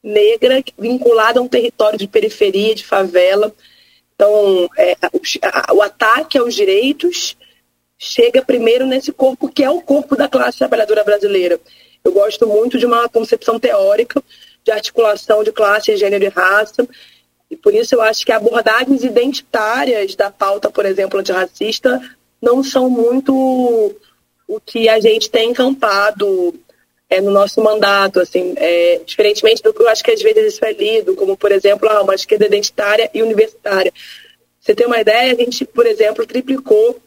negra 0.00 0.62
vinculada 0.78 1.40
a 1.40 1.42
um 1.42 1.48
território 1.48 1.98
de 1.98 2.06
periferia, 2.06 2.72
de 2.72 2.86
favela. 2.86 3.52
Então, 4.14 4.70
é, 4.78 4.96
o, 5.12 5.74
o 5.76 5.82
ataque 5.82 6.38
aos 6.38 6.54
direitos 6.54 7.36
chega 7.98 8.40
primeiro 8.40 8.86
nesse 8.86 9.10
corpo 9.10 9.48
que 9.48 9.64
é 9.64 9.70
o 9.70 9.80
corpo 9.80 10.14
da 10.14 10.28
classe 10.28 10.58
trabalhadora 10.58 11.02
brasileira. 11.02 11.58
Eu 12.04 12.12
gosto 12.12 12.46
muito 12.46 12.78
de 12.78 12.86
uma 12.86 13.08
concepção 13.08 13.58
teórica 13.58 14.22
de 14.62 14.70
articulação 14.70 15.42
de 15.42 15.50
classe, 15.50 15.96
gênero 15.96 16.24
e 16.24 16.28
raça, 16.28 16.86
e 17.50 17.56
por 17.56 17.74
isso 17.74 17.94
eu 17.94 18.02
acho 18.02 18.24
que 18.24 18.32
abordagens 18.32 19.02
identitárias 19.02 20.14
da 20.14 20.30
pauta, 20.30 20.70
por 20.70 20.84
exemplo, 20.84 21.18
antirracista, 21.18 22.00
não 22.40 22.62
são 22.62 22.90
muito 22.90 23.96
o 24.46 24.60
que 24.60 24.88
a 24.88 25.00
gente 25.00 25.30
tem 25.30 25.50
encampado 25.50 26.54
é, 27.08 27.20
no 27.20 27.30
nosso 27.30 27.62
mandato, 27.62 28.20
assim, 28.20 28.54
é, 28.56 29.00
diferentemente 29.04 29.62
do 29.62 29.72
que 29.72 29.82
eu 29.82 29.88
acho 29.88 30.04
que 30.04 30.10
às 30.10 30.22
vezes 30.22 30.54
isso 30.54 30.64
é 30.64 30.72
lido, 30.72 31.14
como, 31.14 31.36
por 31.36 31.50
exemplo, 31.50 31.88
ah, 31.88 32.02
uma 32.02 32.14
esquerda 32.14 32.46
identitária 32.46 33.10
e 33.14 33.22
universitária. 33.22 33.92
Você 34.60 34.74
tem 34.74 34.86
uma 34.86 35.00
ideia, 35.00 35.32
a 35.32 35.36
gente, 35.36 35.64
por 35.64 35.86
exemplo, 35.86 36.26
triplicou 36.26 37.00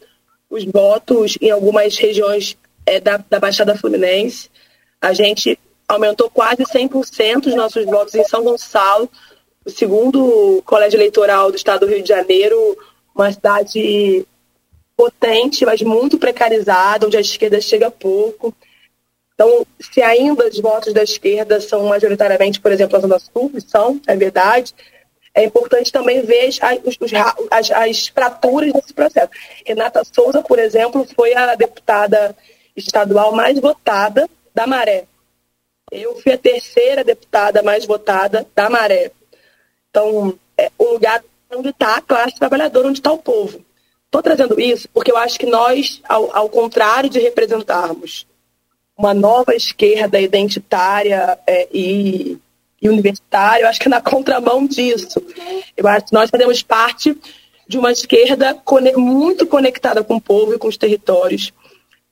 os 0.50 0.65
votos 0.65 1.38
em 1.39 1.51
algumas 1.51 1.95
regiões 1.98 2.57
é, 2.86 3.00
da, 3.00 3.17
da 3.17 3.39
Baixada 3.39 3.77
Fluminense. 3.77 4.50
A 5.00 5.13
gente 5.13 5.57
aumentou 5.88 6.29
quase 6.29 6.63
100% 6.63 7.48
os 7.48 7.55
nossos 7.55 7.86
votos 7.86 8.15
em 8.15 8.24
São 8.24 8.43
Gonçalo, 8.43 9.10
o 9.65 9.70
segundo 9.70 10.62
colégio 10.65 10.98
eleitoral 10.98 11.51
do 11.51 11.58
estado 11.58 11.86
do 11.86 11.91
Rio 11.91 12.01
de 12.01 12.10
Janeiro, 12.10 12.77
uma 13.15 13.32
cidade 13.32 14.25
potente, 14.96 15.65
mas 15.65 15.82
muito 15.82 16.18
precarizada, 16.18 17.08
onde 17.08 17.18
a 17.18 17.22
esquerda 17.22 17.60
chega 17.62 17.89
pouco. 17.89 18.53
Então, 19.34 19.65
se 19.80 20.01
ainda 20.01 20.48
os 20.48 20.60
votos 20.60 20.94
da 20.94 21.03
esquerda 21.03 21.60
são 21.60 21.86
majoritariamente, 21.86 22.60
por 22.60 22.72
exemplo, 22.72 22.98
a 22.98 23.00
Zona 23.00 23.20
Sul, 23.20 23.51
são, 23.65 24.00
é 24.06 24.15
verdade, 24.15 24.74
é 25.34 25.44
importante 25.44 25.91
também 25.91 26.22
ver 26.22 26.48
as, 26.48 26.60
as, 27.50 27.72
as 27.72 28.08
fraturas 28.08 28.74
desse 28.74 28.94
processo. 28.94 29.30
Renata 29.65 30.03
Souza, 30.03 30.41
por 30.41 30.60
exemplo, 30.60 31.08
foi 31.15 31.34
a 31.34 31.56
deputada 31.56 32.36
estadual 32.75 33.32
mais 33.32 33.58
votada 33.60 34.30
da 34.53 34.68
Maré. 34.68 35.06
Eu 35.91 36.20
fui 36.22 36.32
a 36.32 36.38
terceira 36.38 37.03
deputada 37.03 37.63
mais 37.63 37.86
votada 37.86 38.46
da 38.56 38.70
Maré. 38.70 39.12
Então, 39.91 40.33
é 40.57 40.71
o 40.77 40.93
lugar 40.93 41.21
onde 41.53 41.69
está 41.69 41.98
a 41.98 42.01
classe 42.01 42.36
trabalhadora, 42.36 42.88
onde 42.88 43.00
está 43.00 43.12
o 43.12 43.17
povo. 43.17 43.63
Estou 44.05 44.24
trazendo 44.24 44.60
isso 44.60 44.89
porque 44.93 45.12
eu 45.12 45.17
acho 45.17 45.38
que 45.38 45.45
nós, 45.45 46.01
ao, 46.07 46.36
ao, 46.36 46.50
contrário 46.50 47.10
de 47.10 47.19
representarmos 47.19 48.25
uma 48.98 49.13
nova 49.13 49.53
esquerda 49.53 50.19
identitária 50.19 51.38
é, 51.45 51.67
e, 51.74 52.38
e 52.81 52.89
universitária, 52.89 53.63
eu 53.63 53.69
acho 53.69 53.79
que 53.79 53.88
é 53.88 53.89
na 53.89 54.01
contramão 54.01 54.65
disso. 54.65 55.21
Eu 55.75 55.88
acho 55.88 56.07
que 56.07 56.13
nós 56.13 56.29
fazemos 56.29 56.62
parte 56.62 57.17
de 57.67 57.77
uma 57.77 57.91
esquerda 57.91 58.62
muito 58.98 59.48
conectada 59.48 60.03
com 60.03 60.17
o 60.17 60.21
povo 60.21 60.53
e 60.53 60.57
com 60.57 60.67
os 60.67 60.77
territórios, 60.77 61.53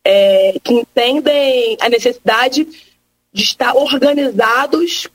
é, 0.03 0.55
que 0.63 0.73
entendem 0.73 1.77
a 1.81 1.89
necessidade 1.89 2.65
de 3.31 3.43
estar 3.43 3.75
organizados 3.75 5.09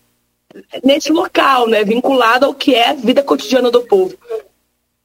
nesse 0.83 1.13
local, 1.13 1.67
né, 1.69 1.85
vinculado 1.85 2.47
ao 2.47 2.55
que 2.55 2.75
é 2.75 2.91
a 2.91 2.95
vida 2.95 3.23
cotidiana 3.23 3.71
do 3.71 3.83
povo. 3.83 4.17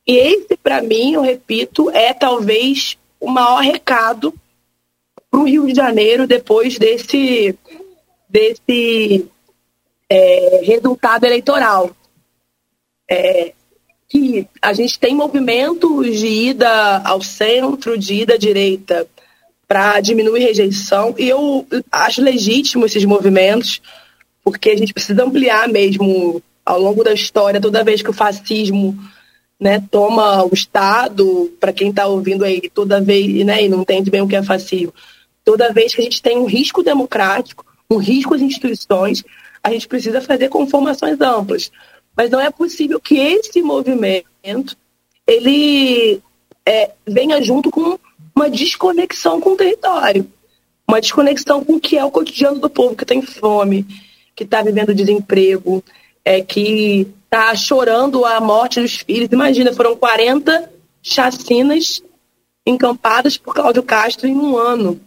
E 0.07 0.17
esse, 0.17 0.57
para 0.57 0.81
mim, 0.81 1.13
eu 1.13 1.21
repito, 1.21 1.89
é 1.91 2.13
talvez 2.13 2.97
o 3.19 3.29
maior 3.29 3.61
recado 3.61 4.33
para 5.29 5.39
o 5.39 5.43
Rio 5.43 5.67
de 5.67 5.75
Janeiro 5.75 6.25
depois 6.25 6.77
desse, 6.77 7.55
desse 8.27 9.27
é, 10.09 10.61
resultado 10.63 11.25
eleitoral. 11.25 11.91
É, 13.09 13.53
que 14.09 14.47
a 14.59 14.73
gente 14.73 14.99
tem 14.99 15.15
movimentos 15.15 16.19
de 16.19 16.27
ida 16.27 16.97
ao 17.05 17.21
centro, 17.21 17.95
de 17.95 18.15
ida 18.15 18.33
à 18.33 18.37
direita, 18.37 19.07
para 19.67 19.99
diminuir 19.99 20.39
rejeição, 20.39 21.13
e 21.15 21.29
eu 21.29 21.63
acho 21.91 22.23
legítimo 22.23 22.87
esses 22.87 23.05
movimentos, 23.05 23.79
porque 24.43 24.69
a 24.69 24.77
gente 24.77 24.93
precisa 24.93 25.23
ampliar 25.23 25.67
mesmo 25.67 26.41
ao 26.65 26.79
longo 26.79 27.03
da 27.03 27.13
história, 27.13 27.59
toda 27.61 27.83
vez 27.83 28.01
que 28.01 28.09
o 28.09 28.13
fascismo 28.13 28.97
né, 29.59 29.83
toma 29.91 30.43
o 30.45 30.53
Estado, 30.53 31.51
para 31.59 31.73
quem 31.73 31.89
está 31.89 32.05
ouvindo 32.05 32.45
aí, 32.45 32.69
toda 32.73 33.01
vez, 33.01 33.45
né, 33.45 33.63
e 33.63 33.69
não 33.69 33.81
entende 33.81 34.09
bem 34.09 34.21
o 34.21 34.27
que 34.27 34.35
é 34.35 34.43
fascismo, 34.43 34.93
toda 35.43 35.73
vez 35.73 35.93
que 35.93 36.01
a 36.01 36.03
gente 36.03 36.21
tem 36.21 36.37
um 36.37 36.45
risco 36.45 36.83
democrático, 36.83 37.65
um 37.91 37.97
risco 37.97 38.35
às 38.35 38.41
instituições, 38.41 39.23
a 39.63 39.71
gente 39.71 39.87
precisa 39.87 40.21
fazer 40.21 40.47
conformações 40.49 41.19
amplas. 41.19 41.71
Mas 42.15 42.29
não 42.29 42.39
é 42.39 42.49
possível 42.49 42.99
que 42.99 43.17
esse 43.17 43.61
movimento 43.61 44.77
ele 45.25 46.21
é, 46.65 46.91
venha 47.05 47.41
junto 47.41 47.69
com 47.69 47.99
uma 48.35 48.49
desconexão 48.49 49.41
com 49.41 49.51
o 49.51 49.57
território, 49.57 50.29
uma 50.87 51.01
desconexão 51.01 51.63
com 51.63 51.73
o 51.73 51.79
que 51.79 51.97
é 51.97 52.05
o 52.05 52.11
cotidiano 52.11 52.59
do 52.59 52.69
povo 52.69 52.95
que 52.95 53.05
tem 53.05 53.21
fome, 53.21 53.85
que 54.39 54.45
está 54.45 54.61
vivendo 54.61 54.95
desemprego, 54.95 55.83
é, 56.23 56.39
que 56.39 57.05
está 57.25 57.53
chorando 57.53 58.23
a 58.23 58.39
morte 58.39 58.79
dos 58.79 58.95
filhos. 58.95 59.27
Imagina, 59.29 59.73
foram 59.73 59.97
40 59.97 60.71
chacinas 61.03 62.01
encampadas 62.65 63.35
por 63.35 63.53
Cláudio 63.53 63.83
Castro 63.83 64.29
em 64.29 64.35
um 64.37 64.57
ano. 64.57 64.97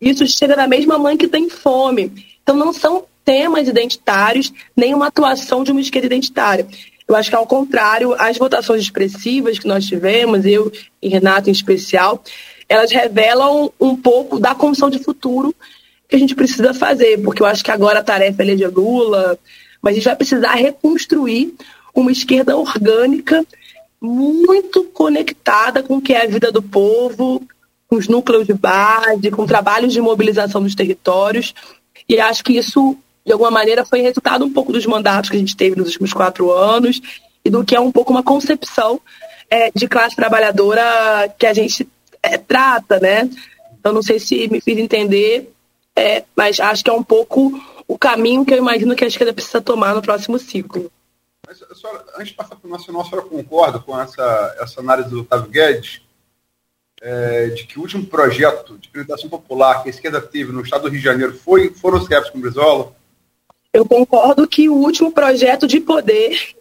Isso 0.00 0.26
chega 0.26 0.56
da 0.56 0.66
mesma 0.66 0.98
mãe 0.98 1.16
que 1.16 1.28
tem 1.28 1.48
fome. 1.48 2.10
Então 2.42 2.56
não 2.56 2.72
são 2.72 3.04
temas 3.24 3.68
identitários, 3.68 4.52
nem 4.76 4.92
uma 4.94 5.06
atuação 5.06 5.62
de 5.62 5.70
uma 5.70 5.80
esquerda 5.80 6.06
identitária. 6.06 6.66
Eu 7.06 7.14
acho 7.14 7.30
que, 7.30 7.36
ao 7.36 7.46
contrário, 7.46 8.16
as 8.18 8.36
votações 8.36 8.82
expressivas 8.82 9.60
que 9.60 9.68
nós 9.68 9.84
tivemos, 9.84 10.44
eu 10.44 10.72
e 11.00 11.08
Renato 11.08 11.48
em 11.48 11.52
especial, 11.52 12.20
elas 12.68 12.90
revelam 12.90 13.72
um 13.80 13.94
pouco 13.94 14.40
da 14.40 14.56
construção 14.56 14.90
de 14.90 14.98
futuro 14.98 15.54
que 16.12 16.16
a 16.16 16.18
gente 16.18 16.34
precisa 16.34 16.74
fazer, 16.74 17.22
porque 17.22 17.42
eu 17.42 17.46
acho 17.46 17.64
que 17.64 17.70
agora 17.70 18.00
a 18.00 18.04
tarefa 18.04 18.42
é 18.42 18.44
eleger 18.44 18.70
Lula, 18.70 19.38
mas 19.80 19.92
a 19.92 19.94
gente 19.94 20.04
vai 20.04 20.14
precisar 20.14 20.52
reconstruir 20.52 21.54
uma 21.94 22.12
esquerda 22.12 22.54
orgânica 22.54 23.42
muito 23.98 24.84
conectada 24.84 25.82
com 25.82 25.96
o 25.96 26.02
que 26.02 26.12
é 26.12 26.24
a 26.24 26.26
vida 26.26 26.52
do 26.52 26.62
povo, 26.62 27.42
com 27.88 27.96
os 27.96 28.08
núcleos 28.08 28.46
de 28.46 28.52
base, 28.52 29.30
com 29.30 29.46
trabalhos 29.46 29.94
de 29.94 30.02
mobilização 30.02 30.62
dos 30.62 30.74
territórios. 30.74 31.54
E 32.06 32.20
acho 32.20 32.44
que 32.44 32.58
isso, 32.58 32.94
de 33.24 33.32
alguma 33.32 33.50
maneira, 33.50 33.86
foi 33.86 34.02
resultado 34.02 34.44
um 34.44 34.52
pouco 34.52 34.70
dos 34.70 34.84
mandatos 34.84 35.30
que 35.30 35.36
a 35.36 35.40
gente 35.40 35.56
teve 35.56 35.76
nos 35.76 35.88
últimos 35.88 36.12
quatro 36.12 36.52
anos 36.52 37.00
e 37.42 37.48
do 37.48 37.64
que 37.64 37.74
é 37.74 37.80
um 37.80 37.90
pouco 37.90 38.12
uma 38.12 38.22
concepção 38.22 39.00
é, 39.48 39.70
de 39.74 39.88
classe 39.88 40.14
trabalhadora 40.14 41.34
que 41.38 41.46
a 41.46 41.54
gente 41.54 41.88
é, 42.22 42.36
trata, 42.36 43.00
né? 43.00 43.30
Eu 43.82 43.94
não 43.94 44.02
sei 44.02 44.18
se 44.18 44.46
me 44.48 44.60
fiz 44.60 44.76
entender, 44.76 45.50
é, 45.96 46.24
mas 46.34 46.58
acho 46.58 46.84
que 46.84 46.90
é 46.90 46.92
um 46.92 47.02
pouco 47.02 47.52
o 47.86 47.98
caminho 47.98 48.44
que 48.44 48.54
eu 48.54 48.58
imagino 48.58 48.96
que 48.96 49.04
a 49.04 49.08
esquerda 49.08 49.32
precisa 49.32 49.60
tomar 49.60 49.94
no 49.94 50.02
próximo 50.02 50.38
ciclo. 50.38 50.90
Mas, 51.46 51.58
senhora, 51.78 52.04
antes 52.16 52.28
de 52.28 52.34
passar 52.34 52.56
para 52.56 52.68
o 52.68 52.70
nacional, 52.70 53.02
a 53.02 53.04
senhora 53.04 53.26
concorda 53.26 53.78
com 53.78 54.00
essa, 54.00 54.56
essa 54.60 54.80
análise 54.80 55.10
do 55.10 55.20
Otávio 55.20 55.50
Guedes, 55.50 56.00
é, 57.02 57.48
de 57.48 57.66
que 57.66 57.78
o 57.78 57.82
último 57.82 58.06
projeto 58.06 58.78
de 58.78 58.88
penetração 58.88 59.28
popular 59.28 59.82
que 59.82 59.88
a 59.88 59.90
esquerda 59.90 60.20
teve 60.20 60.52
no 60.52 60.62
estado 60.62 60.82
do 60.82 60.88
Rio 60.88 60.98
de 60.98 61.04
Janeiro 61.04 61.36
foi, 61.36 61.70
foram 61.70 61.98
os 61.98 62.06
CEPs 62.06 62.30
com 62.30 62.40
Brizola? 62.40 62.94
Eu 63.72 63.84
concordo 63.84 64.46
que 64.46 64.68
o 64.68 64.74
último 64.74 65.10
projeto 65.10 65.66
de 65.66 65.80
poder 65.80 66.54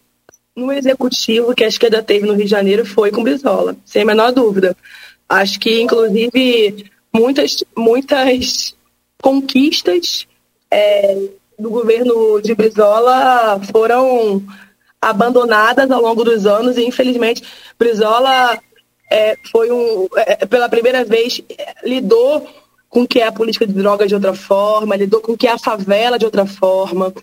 no 0.56 0.72
executivo 0.72 1.54
que 1.56 1.64
a 1.64 1.68
esquerda 1.68 2.02
teve 2.02 2.26
no 2.26 2.34
Rio 2.34 2.46
de 2.46 2.52
Janeiro 2.52 2.86
foi 2.86 3.12
com 3.12 3.24
Brizola, 3.24 3.76
sem 3.86 4.02
a 4.02 4.06
menor 4.06 4.32
dúvida. 4.32 4.76
Acho 5.30 5.60
que, 5.60 5.82
inclusive, 5.82 6.90
muitas, 7.14 7.64
muitas 7.78 8.76
conquistas 9.22 10.28
é, 10.70 11.30
do 11.58 11.70
governo 11.70 12.42
de 12.42 12.56
Brizola 12.56 13.62
foram 13.72 14.44
abandonadas 15.02 15.90
ao 15.90 16.02
longo 16.02 16.24
dos 16.24 16.46
anos 16.46 16.78
e, 16.78 16.86
infelizmente, 16.86 17.44
Brizola 17.78 18.60
é, 19.10 19.36
foi 19.52 19.72
um, 19.72 20.08
é, 20.16 20.46
pela 20.46 20.70
primeira 20.70 21.04
vez, 21.04 21.42
lidou 21.84 22.48
com 22.90 23.04
o 23.04 23.08
que 23.08 23.20
é 23.20 23.28
a 23.28 23.32
política 23.32 23.66
de 23.66 23.74
drogas 23.74 24.08
de 24.08 24.16
outra 24.16 24.34
forma, 24.34 24.96
lidou 24.96 25.22
com 25.22 25.34
o 25.34 25.38
que 25.38 25.48
é 25.48 25.52
a 25.52 25.58
favela 25.58 26.20
de 26.20 26.26
outra 26.26 26.46
forma. 26.46 27.14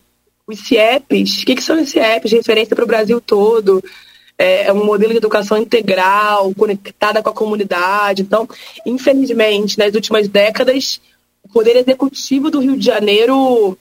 Os 0.46 0.60
CIEPs, 0.60 1.42
o 1.42 1.46
que, 1.46 1.56
que 1.56 1.62
são 1.62 1.80
os 1.80 1.90
CIEPs? 1.90 2.32
Referência 2.32 2.74
para 2.74 2.84
o 2.84 2.88
Brasil 2.88 3.20
todo. 3.20 3.82
É, 4.38 4.68
é 4.68 4.72
um 4.72 4.84
modelo 4.84 5.12
de 5.12 5.18
educação 5.18 5.58
integral, 5.58 6.54
conectada 6.54 7.22
com 7.22 7.28
a 7.28 7.34
comunidade. 7.34 8.22
Então, 8.22 8.48
infelizmente, 8.86 9.78
nas 9.78 9.94
últimas 9.94 10.26
décadas, 10.26 11.00
o 11.42 11.48
poder 11.48 11.76
executivo 11.76 12.50
do 12.50 12.60
Rio 12.60 12.76
de 12.76 12.84
Janeiro 12.84 13.76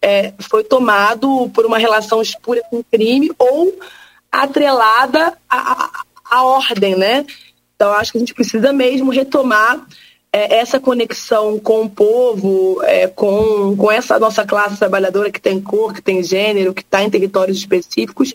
é, 0.00 0.32
foi 0.38 0.64
tomado 0.64 1.50
por 1.50 1.66
uma 1.66 1.78
relação 1.78 2.22
espúria 2.22 2.62
com 2.70 2.82
crime 2.82 3.30
ou 3.38 3.78
atrelada 4.32 5.36
à, 5.48 6.02
à 6.30 6.42
ordem, 6.44 6.96
né? 6.96 7.26
Então, 7.74 7.92
acho 7.92 8.12
que 8.12 8.18
a 8.18 8.20
gente 8.20 8.34
precisa 8.34 8.72
mesmo 8.72 9.10
retomar 9.10 9.86
é, 10.32 10.56
essa 10.56 10.78
conexão 10.78 11.58
com 11.58 11.82
o 11.82 11.90
povo, 11.90 12.82
é, 12.84 13.06
com, 13.08 13.76
com 13.76 13.90
essa 13.90 14.18
nossa 14.18 14.44
classe 14.44 14.78
trabalhadora 14.78 15.30
que 15.30 15.40
tem 15.40 15.60
cor, 15.60 15.92
que 15.92 16.02
tem 16.02 16.22
gênero, 16.22 16.72
que 16.72 16.82
está 16.82 17.02
em 17.02 17.10
territórios 17.10 17.58
específicos. 17.58 18.32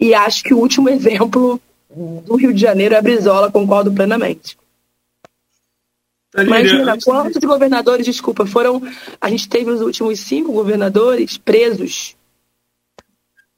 E 0.00 0.14
acho 0.14 0.42
que 0.42 0.54
o 0.54 0.58
último 0.58 0.88
exemplo 0.90 1.60
do 1.90 2.36
Rio 2.36 2.52
de 2.52 2.60
Janeiro 2.60 2.94
é 2.94 2.98
a 2.98 3.02
Brizola, 3.02 3.50
concordo 3.50 3.92
plenamente. 3.92 4.57
Imagina, 6.36 6.98
quantos 7.02 7.42
governadores, 7.42 8.04
desculpa, 8.04 8.44
foram. 8.44 8.82
A 9.20 9.30
gente 9.30 9.48
teve 9.48 9.70
os 9.70 9.80
últimos 9.80 10.20
cinco 10.20 10.52
governadores 10.52 11.38
presos, 11.38 12.16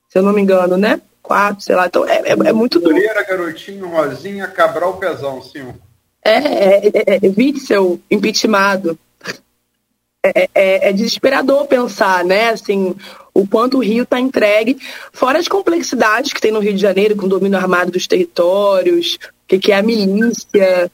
se 0.08 0.18
eu 0.18 0.22
não 0.22 0.32
me 0.32 0.40
engano, 0.40 0.76
né? 0.76 1.00
Quatro, 1.20 1.62
sei 1.62 1.74
lá. 1.74 1.86
Então 1.86 2.06
é, 2.06 2.20
é, 2.20 2.30
é 2.32 2.52
muito 2.52 2.78
duro. 2.78 2.94
Moreira, 2.94 3.24
Garotinho, 3.24 3.88
Rosinha, 3.88 4.46
Cabral, 4.46 4.96
Pezão, 4.98 5.42
sim. 5.42 5.66
É, 6.24 6.34
é, 6.34 6.86
é, 6.86 7.16
é 7.16 7.34
Witzel, 7.36 8.00
impeachmentado. 8.10 8.98
É, 10.22 10.50
é, 10.54 10.88
é, 10.90 10.92
desesperador 10.92 11.66
pensar, 11.66 12.24
né? 12.24 12.50
Assim, 12.50 12.94
o 13.32 13.46
quanto 13.46 13.78
o 13.78 13.82
Rio 13.82 14.02
está 14.02 14.20
entregue, 14.20 14.76
fora 15.12 15.38
as 15.38 15.48
complexidades 15.48 16.32
que 16.32 16.40
tem 16.40 16.52
no 16.52 16.60
Rio 16.60 16.74
de 16.74 16.80
Janeiro, 16.80 17.16
com 17.16 17.26
o 17.26 17.28
domínio 17.28 17.58
armado 17.58 17.90
dos 17.90 18.06
territórios, 18.06 19.14
o 19.14 19.48
que, 19.48 19.58
que 19.58 19.72
é 19.72 19.76
a 19.76 19.82
milícia, 19.82 20.90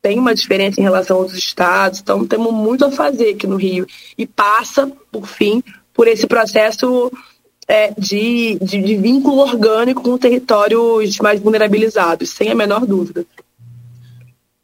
tem 0.00 0.18
uma 0.18 0.34
diferença 0.34 0.80
em 0.80 0.84
relação 0.84 1.18
aos 1.18 1.34
estados, 1.34 2.00
então 2.00 2.26
temos 2.26 2.52
muito 2.52 2.84
a 2.84 2.90
fazer 2.90 3.30
aqui 3.30 3.46
no 3.46 3.56
Rio. 3.56 3.86
E 4.16 4.26
passa, 4.26 4.90
por 5.10 5.26
fim, 5.26 5.62
por 5.92 6.06
esse 6.06 6.26
processo 6.26 7.10
é, 7.66 7.92
de, 7.98 8.58
de, 8.62 8.80
de, 8.80 8.96
vínculo 8.96 9.38
orgânico 9.38 10.02
com 10.02 10.16
territórios 10.16 11.18
mais 11.18 11.40
vulnerabilizados, 11.40 12.30
sem 12.30 12.50
a 12.50 12.54
menor 12.54 12.86
dúvida. 12.86 13.26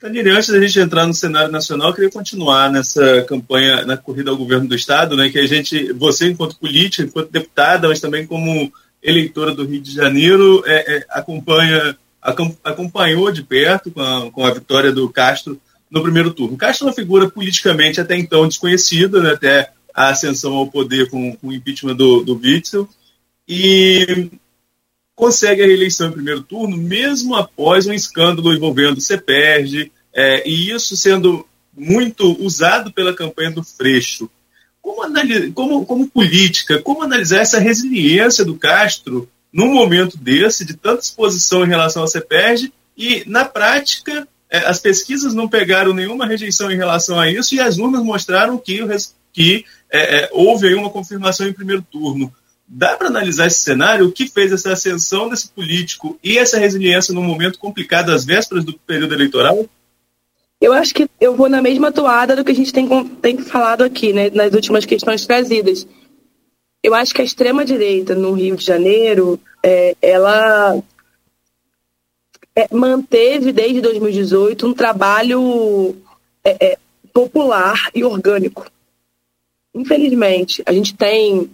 Tanir, 0.00 0.26
antes 0.28 0.50
da 0.50 0.60
gente 0.60 0.78
entrar 0.78 1.06
no 1.06 1.14
cenário 1.14 1.50
nacional, 1.50 1.88
eu 1.88 1.94
queria 1.94 2.10
continuar 2.10 2.70
nessa 2.70 3.22
campanha, 3.22 3.84
na 3.84 3.96
corrida 3.96 4.30
ao 4.30 4.36
governo 4.36 4.68
do 4.68 4.74
Estado, 4.74 5.16
né, 5.16 5.28
que 5.28 5.38
a 5.38 5.46
gente, 5.46 5.92
você 5.92 6.28
enquanto 6.28 6.58
política, 6.58 7.02
enquanto 7.02 7.30
deputada, 7.30 7.88
mas 7.88 8.00
também 8.00 8.26
como 8.26 8.72
eleitora 9.02 9.54
do 9.54 9.64
Rio 9.64 9.80
de 9.80 9.92
Janeiro, 9.92 10.62
é, 10.66 10.96
é, 10.96 11.06
acompanha 11.10 11.96
acompanhou 12.24 13.30
de 13.30 13.42
perto 13.42 13.90
com 13.90 14.00
a, 14.00 14.30
com 14.30 14.46
a 14.46 14.54
vitória 14.54 14.90
do 14.90 15.08
Castro 15.10 15.60
no 15.90 16.02
primeiro 16.02 16.32
turno. 16.32 16.56
Castro 16.56 16.86
é 16.86 16.88
uma 16.88 16.94
figura 16.94 17.28
politicamente 17.28 18.00
até 18.00 18.16
então 18.16 18.48
desconhecida, 18.48 19.22
né, 19.22 19.32
até 19.32 19.70
a 19.94 20.08
ascensão 20.08 20.54
ao 20.54 20.66
poder 20.66 21.10
com, 21.10 21.36
com 21.36 21.48
o 21.48 21.52
impeachment 21.52 21.94
do, 21.94 22.24
do 22.24 22.34
Witzel, 22.34 22.88
e 23.46 24.30
consegue 25.14 25.62
a 25.62 25.66
reeleição 25.66 26.08
em 26.08 26.12
primeiro 26.12 26.42
turno, 26.42 26.76
mesmo 26.76 27.36
após 27.36 27.86
um 27.86 27.92
escândalo 27.92 28.52
envolvendo 28.52 28.98
o 28.98 29.00
CEPERG, 29.00 29.92
é, 30.12 30.48
e 30.48 30.70
isso 30.70 30.96
sendo 30.96 31.46
muito 31.76 32.36
usado 32.42 32.92
pela 32.92 33.14
campanha 33.14 33.50
do 33.50 33.62
Freixo. 33.62 34.28
Como, 34.80 35.02
como, 35.54 35.86
como 35.86 36.08
política, 36.08 36.80
como 36.82 37.02
analisar 37.02 37.40
essa 37.40 37.58
resiliência 37.58 38.44
do 38.44 38.56
Castro 38.56 39.28
num 39.54 39.72
momento 39.72 40.18
desse, 40.18 40.64
de 40.64 40.74
tanta 40.74 41.02
exposição 41.02 41.64
em 41.64 41.68
relação 41.68 42.02
ao 42.02 42.08
CEPERG, 42.08 42.72
e, 42.98 43.22
na 43.24 43.44
prática, 43.44 44.26
é, 44.50 44.58
as 44.58 44.80
pesquisas 44.80 45.32
não 45.32 45.48
pegaram 45.48 45.94
nenhuma 45.94 46.26
rejeição 46.26 46.72
em 46.72 46.76
relação 46.76 47.20
a 47.20 47.30
isso, 47.30 47.54
e 47.54 47.60
as 47.60 47.78
urnas 47.78 48.02
mostraram 48.02 48.58
que, 48.58 48.80
que 49.32 49.64
é, 49.92 50.24
é, 50.24 50.30
houve 50.32 50.66
aí 50.66 50.74
uma 50.74 50.90
confirmação 50.90 51.46
em 51.46 51.52
primeiro 51.52 51.82
turno. 51.82 52.34
Dá 52.66 52.96
para 52.96 53.06
analisar 53.06 53.46
esse 53.46 53.60
cenário? 53.60 54.06
O 54.06 54.12
que 54.12 54.26
fez 54.26 54.50
essa 54.50 54.72
ascensão 54.72 55.28
desse 55.28 55.48
político 55.48 56.18
e 56.24 56.36
essa 56.36 56.58
resiliência 56.58 57.14
num 57.14 57.22
momento 57.22 57.58
complicado, 57.58 58.10
às 58.10 58.24
vésperas 58.24 58.64
do 58.64 58.72
período 58.72 59.14
eleitoral? 59.14 59.68
Eu 60.60 60.72
acho 60.72 60.94
que 60.94 61.08
eu 61.20 61.36
vou 61.36 61.48
na 61.48 61.62
mesma 61.62 61.92
toada 61.92 62.34
do 62.34 62.44
que 62.44 62.50
a 62.50 62.54
gente 62.54 62.72
tem, 62.72 62.88
tem 63.22 63.38
falado 63.38 63.84
aqui, 63.84 64.12
né, 64.12 64.30
nas 64.30 64.52
últimas 64.52 64.84
questões 64.84 65.24
trazidas 65.24 65.86
eu 66.84 66.94
acho 66.94 67.14
que 67.14 67.22
a 67.22 67.24
extrema-direita 67.24 68.14
no 68.14 68.32
Rio 68.32 68.56
de 68.56 68.64
Janeiro, 68.64 69.40
é, 69.62 69.96
ela 70.02 70.82
é, 72.54 72.68
manteve 72.70 73.52
desde 73.52 73.80
2018 73.80 74.66
um 74.66 74.74
trabalho 74.74 75.96
é, 76.44 76.72
é, 76.72 76.78
popular 77.10 77.88
e 77.94 78.04
orgânico. 78.04 78.66
Infelizmente, 79.74 80.62
a 80.66 80.74
gente 80.74 80.94
tem 80.94 81.50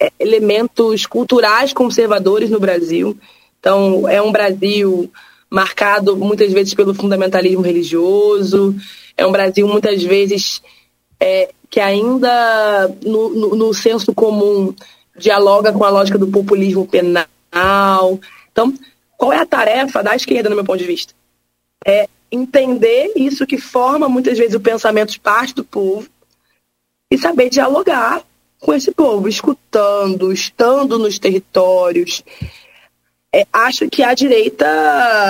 é, 0.00 0.10
elementos 0.18 1.06
culturais 1.06 1.72
conservadores 1.72 2.50
no 2.50 2.58
Brasil. 2.58 3.16
Então, 3.60 4.08
é 4.08 4.20
um 4.20 4.32
Brasil 4.32 5.08
marcado 5.48 6.16
muitas 6.16 6.52
vezes 6.52 6.74
pelo 6.74 6.92
fundamentalismo 6.94 7.62
religioso, 7.62 8.74
é 9.16 9.24
um 9.24 9.30
Brasil 9.30 9.68
muitas 9.68 10.02
vezes 10.02 10.60
é, 11.20 11.50
que 11.70 11.80
ainda 11.80 12.88
no, 13.04 13.28
no, 13.30 13.56
no 13.56 13.74
senso 13.74 14.14
comum 14.14 14.74
dialoga 15.16 15.72
com 15.72 15.84
a 15.84 15.90
lógica 15.90 16.18
do 16.18 16.28
populismo 16.28 16.86
penal. 16.86 17.26
Então, 18.52 18.72
qual 19.16 19.32
é 19.32 19.38
a 19.38 19.46
tarefa 19.46 20.02
da 20.02 20.14
esquerda, 20.14 20.48
no 20.48 20.54
meu 20.54 20.64
ponto 20.64 20.78
de 20.78 20.86
vista? 20.86 21.12
É 21.84 22.08
entender 22.30 23.12
isso 23.16 23.46
que 23.46 23.58
forma 23.58 24.08
muitas 24.08 24.38
vezes 24.38 24.54
o 24.54 24.60
pensamento 24.60 25.12
de 25.12 25.20
parte 25.20 25.54
do 25.54 25.64
povo 25.64 26.08
e 27.10 27.18
saber 27.18 27.48
dialogar 27.48 28.22
com 28.60 28.74
esse 28.74 28.92
povo, 28.92 29.28
escutando, 29.28 30.32
estando 30.32 30.98
nos 30.98 31.18
territórios. 31.18 32.22
É, 33.34 33.46
acho 33.52 33.88
que 33.88 34.02
a 34.02 34.14
direita, 34.14 34.66